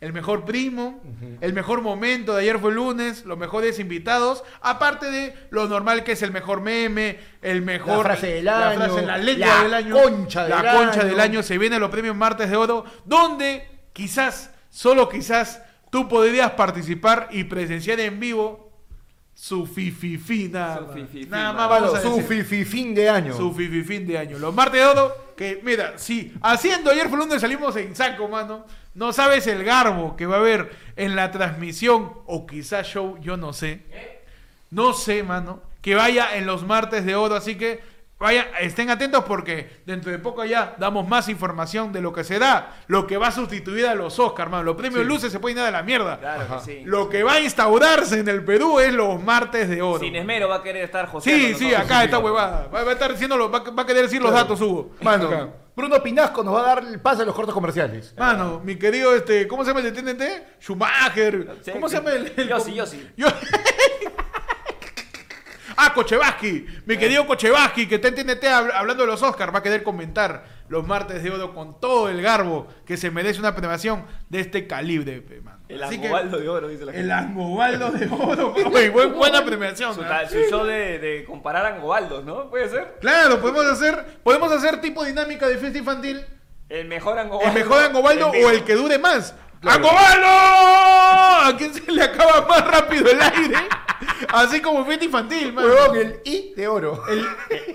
el 0.00 0.12
mejor 0.12 0.44
primo, 0.44 1.02
el 1.40 1.52
mejor 1.52 1.82
momento 1.82 2.34
de 2.34 2.42
ayer 2.42 2.58
fue 2.60 2.72
lunes, 2.72 3.24
los 3.24 3.36
mejores 3.36 3.80
invitados, 3.80 4.44
aparte 4.60 5.10
de 5.10 5.34
lo 5.50 5.66
normal 5.66 6.04
que 6.04 6.12
es 6.12 6.22
el 6.22 6.30
mejor 6.30 6.60
meme, 6.60 7.18
el 7.42 7.62
mejor 7.62 8.06
La 8.06 8.12
frase 8.12 8.26
del 8.34 8.44
la 8.44 8.68
año, 8.70 8.78
frase, 8.84 9.02
la 9.06 9.18
lengua 9.18 9.46
la 9.46 9.62
del 9.64 9.74
año, 9.74 10.00
concha 10.00 10.48
la 10.48 10.62
del 10.62 10.72
concha 10.72 11.00
año. 11.00 11.10
del 11.10 11.20
año, 11.20 11.42
se 11.42 11.58
vienen 11.58 11.80
los 11.80 11.90
premios 11.90 12.14
Martes 12.14 12.48
de 12.48 12.56
Oro, 12.56 12.84
donde 13.06 13.68
quizás, 13.92 14.52
solo 14.70 15.08
quizás, 15.08 15.62
tú 15.90 16.08
podrías 16.08 16.50
participar 16.52 17.28
y 17.30 17.44
presenciar 17.44 18.00
en 18.00 18.18
vivo 18.20 18.68
su 19.34 19.66
fififi 19.66 20.48
nada 20.48 20.78
Su 20.78 20.92
fififi, 20.92 21.26
Nada 21.26 21.52
más 21.52 21.68
vamos 21.68 21.94
a 21.94 22.00
su 22.00 22.16
decir. 22.16 22.44
fifi 22.44 22.64
fin 22.64 22.94
de 22.94 23.08
año. 23.08 23.36
Su 23.36 23.52
fifi 23.54 23.82
fin 23.84 24.06
de 24.06 24.18
año. 24.18 24.38
Los 24.38 24.52
martes 24.52 24.80
de 24.80 24.86
oro, 24.86 25.14
que 25.36 25.60
mira, 25.62 25.96
si 25.96 26.32
haciendo 26.42 26.90
ayer 26.90 27.08
fue 27.08 27.18
lunes 27.18 27.40
salimos 27.40 27.76
en 27.76 27.94
saco, 27.94 28.26
mano. 28.28 28.64
No 28.94 29.12
sabes 29.12 29.46
el 29.46 29.62
garbo 29.62 30.16
que 30.16 30.26
va 30.26 30.36
a 30.36 30.40
haber 30.40 30.70
en 30.96 31.14
la 31.14 31.30
transmisión 31.30 32.12
o 32.26 32.46
quizás 32.48 32.86
show, 32.88 33.16
yo 33.20 33.36
no 33.36 33.52
sé. 33.52 33.82
No 34.70 34.92
sé, 34.92 35.22
mano. 35.22 35.62
Que 35.82 35.94
vaya 35.94 36.36
en 36.36 36.44
los 36.44 36.66
martes 36.66 37.04
de 37.04 37.14
oro, 37.14 37.36
así 37.36 37.54
que 37.54 37.80
Vaya, 38.18 38.48
estén 38.60 38.90
atentos 38.90 39.22
porque 39.24 39.80
dentro 39.86 40.10
de 40.10 40.18
poco 40.18 40.44
ya 40.44 40.74
damos 40.78 41.06
más 41.06 41.28
información 41.28 41.92
de 41.92 42.00
lo 42.00 42.12
que 42.12 42.24
será, 42.24 42.74
lo 42.88 43.06
que 43.06 43.16
va 43.16 43.28
a 43.28 43.32
sustituir 43.32 43.86
a 43.86 43.94
los 43.94 44.18
Oscars, 44.18 44.46
hermano. 44.46 44.64
Los 44.64 44.74
premios 44.76 45.06
luces 45.06 45.30
se 45.30 45.38
pueden 45.38 45.58
ir 45.58 45.64
a 45.64 45.70
la 45.70 45.84
mierda. 45.84 46.18
Claro 46.18 46.58
que 46.58 46.64
sí. 46.64 46.82
Lo 46.84 47.08
que 47.08 47.22
va 47.22 47.34
a 47.34 47.40
instaurarse 47.40 48.18
en 48.18 48.28
el 48.28 48.44
Perú 48.44 48.80
es 48.80 48.92
los 48.92 49.22
martes 49.22 49.68
de 49.68 49.80
oro. 49.82 50.00
Sin 50.00 50.16
esmero 50.16 50.48
va 50.48 50.56
a 50.56 50.62
querer 50.64 50.82
estar 50.82 51.06
José. 51.06 51.30
Sí, 51.30 51.54
sí, 51.54 51.74
acá 51.74 52.02
está 52.02 52.18
huevada. 52.18 52.66
Va, 52.74 52.82
va 52.82 52.90
a 52.90 52.94
estar 52.94 53.12
diciendo, 53.12 53.48
va, 53.50 53.60
va 53.60 53.82
a 53.82 53.86
querer 53.86 54.02
decir 54.02 54.20
los 54.20 54.32
datos, 54.32 54.60
Hugo. 54.60 54.90
Acá. 54.96 55.04
Mano, 55.04 55.52
Bruno 55.76 56.02
Pinasco 56.02 56.42
nos 56.42 56.54
va 56.56 56.60
a 56.62 56.74
dar 56.74 56.78
el 56.84 57.00
pase 57.00 57.22
a 57.22 57.24
los 57.24 57.36
cortos 57.36 57.54
comerciales. 57.54 58.12
Mano, 58.18 58.60
mi 58.64 58.74
querido, 58.74 59.14
este, 59.14 59.46
¿cómo 59.46 59.62
se 59.64 59.70
llama 59.70 59.78
el 59.86 59.94
de 59.94 60.02
TNT? 60.02 60.22
Schumacher. 60.60 61.54
Sí, 61.62 61.70
¿Cómo 61.70 61.88
se 61.88 61.98
llama 61.98 62.10
el? 62.10 62.32
el 62.36 62.48
Yossi, 62.48 62.74
Yossi. 62.74 63.08
Yo- 63.16 63.28
ah, 65.78 65.92
Cochevaski. 65.94 66.66
Mi 66.86 66.96
querido 66.96 67.26
Cochevaski, 67.26 67.86
que 67.86 67.96
está 67.96 68.08
en 68.08 68.14
TNT 68.16 68.44
hab- 68.44 68.72
hablando 68.74 69.04
de 69.04 69.06
los 69.06 69.22
Oscars, 69.22 69.52
va 69.54 69.58
a 69.58 69.62
querer 69.62 69.82
comentar 69.82 70.44
los 70.68 70.86
martes 70.86 71.22
de 71.22 71.30
oro 71.30 71.54
con 71.54 71.80
todo 71.80 72.08
el 72.08 72.20
garbo 72.20 72.66
que 72.84 72.96
se 72.96 73.10
merece 73.10 73.40
una 73.40 73.54
premiación 73.54 74.04
de 74.28 74.40
este 74.40 74.66
calibre, 74.66 75.22
mano. 75.42 75.58
El 75.68 75.82
Angobaldo 75.82 76.38
de 76.38 76.48
oro, 76.48 76.68
dice 76.68 76.84
la 76.84 76.92
El 76.92 76.98
gente. 76.98 77.12
Angobaldo 77.12 77.90
de 77.90 78.08
oro. 78.10 78.54
Oye, 78.72 78.90
buen- 78.92 79.14
buena 79.14 79.44
premiación. 79.44 79.94
Su, 79.94 80.02
ta- 80.02 80.28
su 80.28 80.38
show 80.50 80.64
de, 80.64 80.98
de 80.98 81.24
comparar 81.24 81.64
Angobaldos, 81.66 82.24
¿no? 82.24 82.48
Puede 82.50 82.68
ser. 82.68 82.96
Claro, 83.00 83.40
podemos 83.40 83.64
hacer, 83.66 84.18
podemos 84.22 84.50
hacer 84.52 84.80
tipo 84.80 85.04
dinámica 85.04 85.46
de 85.48 85.58
fiesta 85.58 85.78
infantil. 85.78 86.24
El 86.68 86.86
mejor 86.86 87.18
Angobaldo. 87.18 87.48
¿El 87.50 87.54
mejor 87.64 87.82
Angobaldo 87.82 88.28
o 88.30 88.50
el 88.50 88.62
que 88.64 88.74
dure 88.74 88.98
más? 88.98 89.34
¡Angobaldo! 89.62 90.26
¿A 90.26 91.54
quién 91.56 91.74
se 91.74 91.90
le 91.90 92.02
acaba 92.02 92.46
más 92.46 92.66
rápido 92.66 93.10
el 93.10 93.20
aire? 93.20 93.56
Así 94.28 94.60
como 94.60 94.84
fiesta 94.84 95.04
infantil, 95.04 95.52
man. 95.52 95.64
Huevón, 95.64 95.96
el 95.96 96.20
I 96.24 96.52
de 96.56 96.68
oro. 96.68 97.02
El 97.08 97.26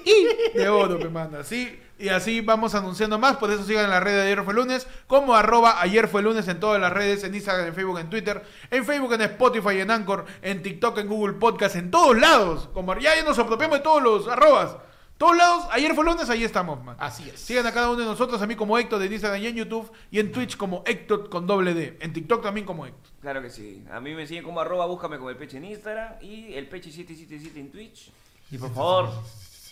I 0.05 0.57
de 0.57 0.69
oro, 0.69 0.97
me 0.97 1.09
manda. 1.09 1.39
Así, 1.39 1.79
y 1.97 2.09
así 2.09 2.41
vamos 2.41 2.75
anunciando 2.75 3.19
más. 3.19 3.37
Por 3.37 3.51
eso 3.51 3.63
sigan 3.63 3.85
en 3.85 3.89
la 3.89 3.99
red 3.99 4.13
de 4.13 4.21
Ayer 4.23 4.43
fue 4.43 4.53
lunes, 4.53 4.87
como 5.07 5.35
arroba 5.35 5.81
ayer 5.81 6.07
fue 6.07 6.21
lunes 6.21 6.47
en 6.47 6.59
todas 6.59 6.79
las 6.79 6.91
redes, 6.91 7.23
en 7.23 7.35
Instagram, 7.35 7.67
en 7.67 7.73
Facebook, 7.73 7.99
en 7.99 8.09
Twitter, 8.09 8.43
en 8.71 8.85
Facebook, 8.85 9.13
en 9.13 9.21
Spotify, 9.21 9.79
en 9.81 9.91
Anchor, 9.91 10.25
en 10.41 10.61
TikTok, 10.61 10.97
en 10.99 11.07
Google 11.07 11.33
Podcast, 11.33 11.75
en 11.75 11.91
todos 11.91 12.17
lados. 12.17 12.69
Como 12.73 12.97
ya, 12.97 13.15
ya 13.15 13.23
nos 13.23 13.39
apropiamos 13.39 13.79
de 13.79 13.83
todos 13.83 14.01
los 14.01 14.27
arrobas. 14.27 14.77
Todos 15.17 15.37
lados, 15.37 15.67
ayer 15.71 15.93
fue 15.93 16.03
lunes, 16.03 16.29
ahí 16.29 16.43
estamos, 16.43 16.83
man. 16.83 16.95
Así 16.99 17.29
es. 17.29 17.39
Sigan 17.39 17.65
a 17.65 17.71
cada 17.71 17.89
uno 17.89 17.99
de 17.99 18.05
nosotros, 18.05 18.41
a 18.41 18.47
mí 18.47 18.55
como 18.55 18.77
Héctor 18.77 18.99
de 18.99 19.05
Instagram 19.05 19.41
y 19.41 19.47
en 19.47 19.55
YouTube, 19.55 19.91
y 20.11 20.19
en 20.19 20.31
Twitch 20.31 20.57
como 20.57 20.83
Héctor 20.85 21.29
con 21.29 21.47
doble 21.47 21.73
D. 21.73 21.97
En 22.01 22.11
TikTok 22.13 22.41
también 22.41 22.65
como 22.65 22.85
Héctor. 22.85 23.11
Claro 23.21 23.41
que 23.41 23.49
sí. 23.49 23.83
A 23.91 23.99
mí 23.99 24.13
me 24.15 24.27
siguen 24.27 24.43
como 24.43 24.59
arroba, 24.59 24.85
búscame 24.85 25.17
como 25.17 25.29
el 25.29 25.37
peche 25.37 25.57
en 25.57 25.65
Instagram 25.65 26.15
y 26.21 26.53
el 26.55 26.67
peche 26.67 26.91
777 26.91 27.59
en 27.59 27.71
Twitch. 27.71 28.11
Y 28.51 28.57
por 28.57 28.73
favor, 28.73 29.09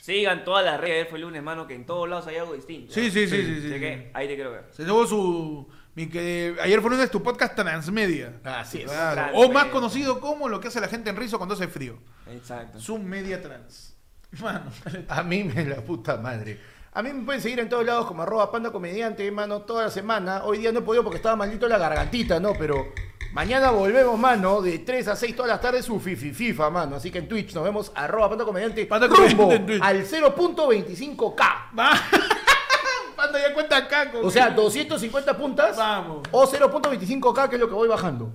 sigan 0.02 0.44
todas 0.46 0.64
las 0.64 0.80
redes. 0.80 0.94
Ayer 0.94 1.08
fue 1.08 1.20
lunes, 1.20 1.44
mano, 1.44 1.68
que 1.68 1.76
en 1.76 1.86
todos 1.86 2.08
lados 2.08 2.28
hay 2.28 2.38
algo 2.38 2.54
distinto. 2.54 2.94
Sí, 2.94 3.12
sí, 3.12 3.28
sí, 3.28 3.44
sí, 3.44 3.62
sí, 3.62 3.70
que 3.80 4.12
ahí 4.14 4.28
te 4.28 4.36
quiero 4.36 4.52
ver. 4.52 4.66
Se 4.72 4.84
llevó 4.84 5.06
su. 5.06 5.68
Mi 5.94 6.08
que, 6.08 6.56
ayer 6.62 6.80
fue 6.80 6.92
lunes 6.92 7.12
tu 7.12 7.22
podcast 7.22 7.56
Transmedia. 7.56 8.40
Así 8.46 8.84
es. 8.84 8.92
O 9.34 9.52
más 9.52 9.66
conocido 9.66 10.22
como 10.22 10.48
lo 10.48 10.62
que 10.62 10.70
hace 10.70 10.80
la 10.80 10.88
gente 10.88 11.10
en 11.10 11.18
Rizo 11.18 11.38
cuando 11.38 11.56
hace 11.56 11.68
frío. 11.68 11.98
Exacto. 12.32 12.80
Zoom 12.80 13.04
Media 13.04 13.42
Trans. 13.42 13.91
Mano. 14.40 14.72
A 15.10 15.24
mí 15.24 15.44
me 15.44 15.66
la 15.66 15.78
puta 15.78 16.18
madre. 16.18 16.60
A 16.94 17.02
mí 17.02 17.12
me 17.14 17.24
pueden 17.24 17.42
seguir 17.42 17.60
en 17.60 17.70
todos 17.70 17.86
lados 17.86 18.06
como 18.06 18.24
arroba 18.24 18.52
panda 18.52 18.72
comediante, 18.72 19.30
mano, 19.32 19.62
toda 19.62 19.84
la 19.86 19.90
semana. 19.92 20.44
Hoy 20.44 20.58
día 20.60 20.72
no 20.72 20.80
he 20.80 20.82
podido 20.82 21.04
porque 21.04 21.18
estaba 21.18 21.36
maldito 21.36 21.68
la 21.68 21.78
gargantita, 21.78 22.40
¿no? 22.40 22.54
Pero 22.60 22.88
mañana 23.34 23.72
volvemos, 23.72 24.18
mano, 24.20 24.62
de 24.62 24.80
3 24.80 25.08
a 25.10 25.16
6 25.16 25.36
todas 25.36 25.50
las 25.52 25.62
tardes 25.62 25.86
su 25.86 26.00
fifi 26.00 26.32
FIFA, 26.34 26.70
mano. 26.70 26.96
Así 26.98 27.10
que 27.12 27.20
en 27.20 27.28
Twitch 27.30 27.54
nos 27.54 27.64
vemos 27.64 27.92
arroba 27.96 28.28
panda 28.30 28.44
comediante, 28.46 28.86
Panda 28.86 29.08
rumbo 29.08 29.44
Comediante 29.44 29.80
al 29.82 30.06
0.25k. 30.06 31.38
Va. 31.78 31.92
Panda 33.16 33.40
ya 33.40 33.54
cuenta 33.54 33.78
acá. 33.78 34.12
con- 34.12 34.26
O 34.26 34.32
sea, 34.32 34.50
250 34.50 35.38
puntas 35.38 35.78
Vamos. 35.78 36.24
o 36.32 36.46
0.25k, 36.48 37.50
que 37.50 37.56
es 37.56 37.62
lo 37.62 37.68
que 37.70 37.76
voy 37.76 37.88
bajando. 37.88 38.32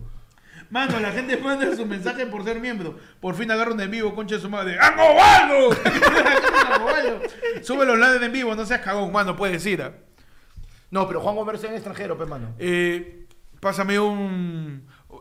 Mano, 0.70 0.98
la 1.00 1.12
gente 1.12 1.36
manda 1.36 1.74
su 1.76 1.86
mensaje 1.86 2.26
por 2.26 2.44
ser 2.44 2.60
miembro. 2.60 2.98
Por 3.20 3.34
fin 3.34 3.50
agarra 3.50 3.72
un 3.72 3.80
en 3.80 3.90
vivo, 3.90 4.14
concha 4.14 4.36
de 4.36 4.40
su 4.40 4.50
madre. 4.50 4.78
¡Angobaldo! 4.80 5.76
Sube 7.62 7.86
los 7.86 7.98
lados 7.98 8.22
en 8.22 8.32
vivo, 8.32 8.54
no 8.54 8.64
seas 8.66 8.80
cagón, 8.80 9.12
mano, 9.12 9.36
puedes 9.36 9.64
ir. 9.66 9.82
¿ah? 9.82 9.92
No, 10.90 11.06
pero 11.06 11.20
Juan 11.20 11.36
Gómez 11.36 11.62
en 11.64 11.74
extranjero, 11.74 12.16
pe, 12.16 12.26
mano. 12.26 12.54
Eh, 12.58 13.26
pásame 13.60 13.98
un. 13.98 14.55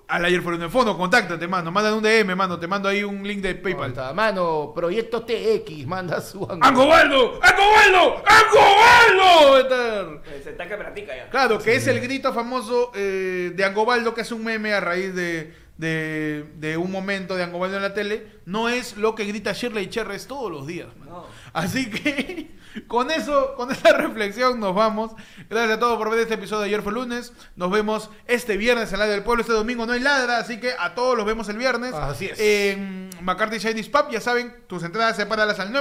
Al 0.07 0.23
ayer 0.23 0.43
por 0.43 0.53
el 0.53 0.69
fondo, 0.69 0.95
contáctate, 0.95 1.47
mano. 1.47 1.71
Mándame 1.71 1.97
un 1.97 2.03
DM, 2.03 2.35
mano. 2.35 2.59
Te 2.59 2.67
mando 2.67 2.87
ahí 2.87 3.03
un 3.03 3.27
link 3.27 3.41
de 3.41 3.55
PayPal. 3.55 4.13
Mano, 4.13 4.71
Proyecto 4.75 5.23
TX, 5.23 5.87
manda 5.87 6.21
su... 6.21 6.47
¡Angobaldo! 6.61 7.39
¡Angobaldo! 7.41 8.23
¡Angobaldo! 8.25 9.57
Está- 9.59 10.31
Eh, 10.31 10.41
Se 10.43 10.51
está 10.51 10.67
que 10.67 10.75
practica 10.77 11.15
ya. 11.15 11.29
Claro, 11.29 11.57
que 11.59 11.75
es 11.75 11.87
el 11.87 11.99
grito 12.01 12.33
famoso 12.33 12.91
eh, 12.95 13.51
de 13.55 13.65
Angobaldo, 13.65 14.13
que 14.13 14.21
es 14.21 14.31
un 14.31 14.43
meme 14.43 14.73
a 14.73 14.79
raíz 14.79 15.13
de, 15.15 15.53
de, 15.77 16.45
de 16.57 16.77
un 16.77 16.91
momento 16.91 17.35
de 17.35 17.43
Angobaldo 17.43 17.77
en 17.77 17.83
la 17.83 17.93
tele. 17.93 18.27
No 18.45 18.69
es 18.69 18.97
lo 18.97 19.15
que 19.15 19.25
grita 19.25 19.53
Shirley 19.53 19.89
Cherres 19.89 20.27
todos 20.27 20.51
los 20.51 20.67
días. 20.67 20.87
No. 21.05 21.25
Así 21.53 21.89
que 21.89 22.55
con 22.87 23.11
eso, 23.11 23.55
con 23.55 23.71
esa 23.71 23.93
reflexión 23.93 24.59
nos 24.59 24.75
vamos. 24.75 25.11
Gracias 25.49 25.77
a 25.77 25.79
todos 25.79 25.97
por 25.97 26.09
ver 26.09 26.19
este 26.19 26.35
episodio 26.35 26.61
de 26.61 26.67
ayer 26.67 26.81
fue 26.81 26.93
lunes. 26.93 27.33
Nos 27.55 27.71
vemos 27.71 28.09
este 28.27 28.57
viernes 28.57 28.91
en 28.93 28.99
la 28.99 29.07
del 29.07 29.23
pueblo. 29.23 29.41
Este 29.41 29.53
domingo 29.53 29.85
no 29.85 29.93
hay 29.93 30.01
ladra, 30.01 30.37
así 30.37 30.59
que 30.59 30.73
a 30.77 30.95
todos 30.95 31.17
los 31.17 31.25
vemos 31.25 31.49
el 31.49 31.57
viernes. 31.57 31.93
Así 31.93 32.27
es. 32.27 32.39
En 32.39 33.09
McCarthy 33.21 33.59
Chinese 33.59 33.89
Pub, 33.89 34.09
ya 34.11 34.21
saben, 34.21 34.53
tus 34.67 34.83
entradas 34.83 35.15
sepáralas 35.15 35.59
al 35.59 35.71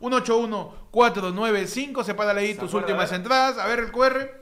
994-181-495. 0.00 2.04
Sepárale 2.04 2.40
ahí 2.40 2.54
¿Se 2.54 2.60
tus 2.60 2.74
últimas 2.74 3.12
entradas. 3.12 3.58
A 3.58 3.66
ver 3.66 3.80
el 3.80 3.92
QR. 3.92 4.41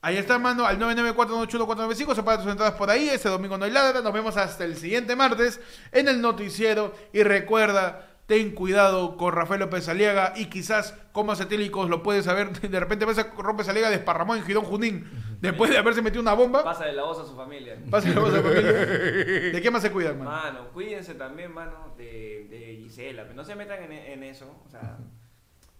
Ahí 0.00 0.16
está, 0.16 0.38
mando 0.38 0.64
al 0.64 0.78
994-181-495. 0.78 2.14
Separa 2.14 2.38
tus 2.42 2.50
entradas 2.50 2.74
por 2.74 2.88
ahí. 2.88 3.08
Este 3.08 3.28
domingo 3.28 3.58
no 3.58 3.64
hay 3.64 3.72
ladra. 3.72 4.00
Nos 4.00 4.12
vemos 4.12 4.36
hasta 4.36 4.64
el 4.64 4.76
siguiente 4.76 5.16
martes 5.16 5.60
en 5.90 6.06
el 6.06 6.20
noticiero. 6.20 6.94
Y 7.12 7.24
recuerda, 7.24 8.08
ten 8.26 8.54
cuidado 8.54 9.16
con 9.16 9.32
Rafael 9.32 9.60
López 9.60 9.88
Aliaga 9.88 10.34
y 10.36 10.46
quizás 10.46 10.94
como 11.10 11.32
acetílicos 11.32 11.90
lo 11.90 12.04
puedes 12.04 12.26
saber. 12.26 12.50
De 12.60 12.78
repente 12.78 13.06
ves 13.06 13.18
a 13.18 13.32
López 13.42 13.68
Aliaga 13.68 13.90
desparramó 13.90 14.36
en 14.36 14.44
Girón 14.44 14.64
Junín 14.64 15.10
después 15.40 15.70
de 15.70 15.78
haberse 15.78 16.00
metido 16.00 16.22
una 16.22 16.34
bomba. 16.34 16.62
Pasa 16.62 16.84
de 16.84 16.92
la 16.92 17.02
voz 17.02 17.18
a 17.18 17.24
su 17.24 17.34
familia. 17.34 17.76
Pasa 17.90 18.08
la 18.10 18.20
voz 18.20 18.32
a 18.32 18.36
la 18.36 18.42
familia. 18.42 18.72
¿De 19.52 19.60
qué 19.60 19.70
más 19.70 19.82
se 19.82 19.90
cuidan, 19.90 20.18
man? 20.18 20.28
Mano, 20.28 20.68
cuídense 20.72 21.14
también, 21.14 21.52
mano, 21.52 21.92
de, 21.96 22.46
de 22.48 22.76
Gisela. 22.82 23.24
No 23.34 23.42
se 23.44 23.56
metan 23.56 23.82
en, 23.82 23.92
en 23.92 24.22
eso. 24.22 24.62
O 24.64 24.68
sea, 24.70 24.96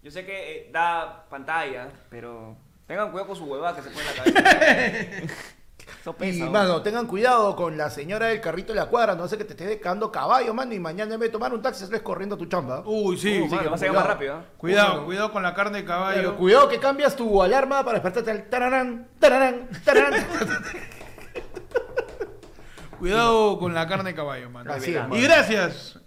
yo 0.03 0.11
sé 0.11 0.25
que 0.25 0.57
eh, 0.57 0.69
da 0.73 1.25
pantalla, 1.29 1.89
pero 2.09 2.57
tengan 2.89 3.11
cuidado 3.11 3.27
con 3.27 3.35
su 3.37 3.45
huevada 3.45 3.75
que 3.77 3.83
se 3.83 3.89
pone 3.91 4.05
en 4.09 4.17
la 4.17 4.23
cabeza. 4.23 5.33
Eso 6.01 6.13
pesa. 6.13 6.37
Y, 6.37 6.39
¿no? 6.41 6.51
mano, 6.51 6.81
tengan 6.81 7.07
cuidado 7.07 7.55
con 7.55 7.77
la 7.77 7.89
señora 7.89 8.27
del 8.27 8.39
carrito 8.41 8.73
de 8.73 8.79
la 8.79 8.85
cuadra, 8.87 9.15
no 9.15 9.27
sé 9.27 9.37
que 9.37 9.43
te 9.43 9.51
estés 9.53 9.67
dejando 9.67 10.11
caballo, 10.11 10.53
mano, 10.53 10.73
y 10.73 10.79
mañana 10.79 11.13
en 11.13 11.19
vez 11.19 11.29
de 11.29 11.33
tomar 11.33 11.53
un 11.53 11.61
taxi 11.61 11.85
sales 11.85 12.01
corriendo 12.01 12.35
a 12.35 12.37
tu 12.37 12.45
chamba. 12.47 12.81
Uy, 12.85 13.17
sí, 13.17 13.41
Uh, 13.41 13.49
sí. 13.49 13.55
mano, 13.55 13.69
vas 13.71 13.81
a 13.81 13.85
llegar 13.85 13.99
más 14.01 14.07
rápido. 14.07 14.35
¿ah? 14.35 14.43
Cuidado, 14.57 14.93
Mano. 14.93 15.05
cuidado 15.05 15.31
con 15.31 15.43
la 15.43 15.53
carne 15.53 15.79
de 15.79 15.85
caballo. 15.85 16.15
Pero 16.17 16.35
cuidado 16.37 16.67
que 16.69 16.79
cambias 16.79 17.15
tu 17.15 17.41
alarma 17.43 17.83
para 17.83 17.99
despertarte 17.99 18.31
al 18.31 18.49
tararán, 18.49 19.07
tararán, 19.19 19.69
tararán. 19.85 20.13
Cuidado 22.99 23.57
con 23.59 23.73
la 23.73 23.87
carne 23.87 24.09
de 24.09 24.15
caballo, 24.15 24.49
man. 24.49 24.69
Así 24.69 24.93
es, 24.93 25.01
mano. 25.01 25.15
Y 25.15 25.21
gracias 25.21 25.99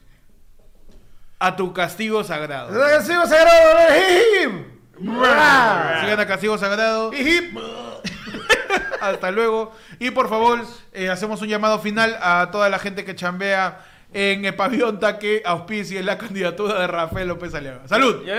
a 1.39 1.57
tu 1.57 1.73
castigo 1.73 2.23
sagrado. 2.23 2.71
¡Recibo 2.71 3.25
sagrado! 3.27 4.73
Sigan 5.03 6.21
a 6.21 6.27
Castigo 6.27 6.59
Sagrado. 6.59 7.11
Hasta 9.01 9.31
luego. 9.31 9.73
Y 9.99 10.11
por 10.11 10.29
favor, 10.29 10.61
eh, 10.93 11.09
hacemos 11.09 11.43
un 11.43 11.49
llamado 11.49 11.79
final 11.81 12.17
a 12.21 12.51
toda 12.53 12.69
la 12.69 12.79
gente 12.79 13.05
que 13.05 13.15
chambea 13.15 13.81
en 14.13 14.45
el 14.45 14.55
pabellón 14.55 15.01
que 15.19 15.43
auspicie 15.45 16.03
la 16.03 16.19
candidatura 16.19 16.81
de 16.81 16.87
Rafael 16.87 17.29
López 17.29 17.55
Aliaga. 17.55 17.89
¡Salud! 17.89 18.23
Y 18.25 18.31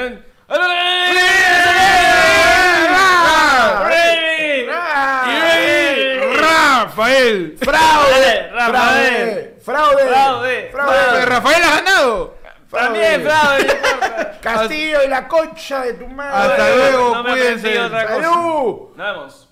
Rafael. 6.38 7.58
¡Fraude! 7.60 8.52
Rafael. 8.52 9.56
¡Fraude! 9.62 10.04
Fraude. 10.08 10.70
¡Fraude! 10.72 11.26
Rafael 11.26 11.64
ha 11.64 11.76
ganado. 11.82 12.43
También, 12.74 13.24
Fraude. 13.24 13.82
Castillo 14.42 15.04
y 15.04 15.08
la 15.08 15.28
concha 15.28 15.84
de 15.84 15.94
tu 15.94 16.08
madre. 16.08 16.52
Hasta 16.54 16.76
luego, 16.76 17.16
no 17.16 17.24
cuídense. 17.32 17.76
Salud. 17.76 18.90
Nos 18.96 18.98
vemos. 18.98 19.50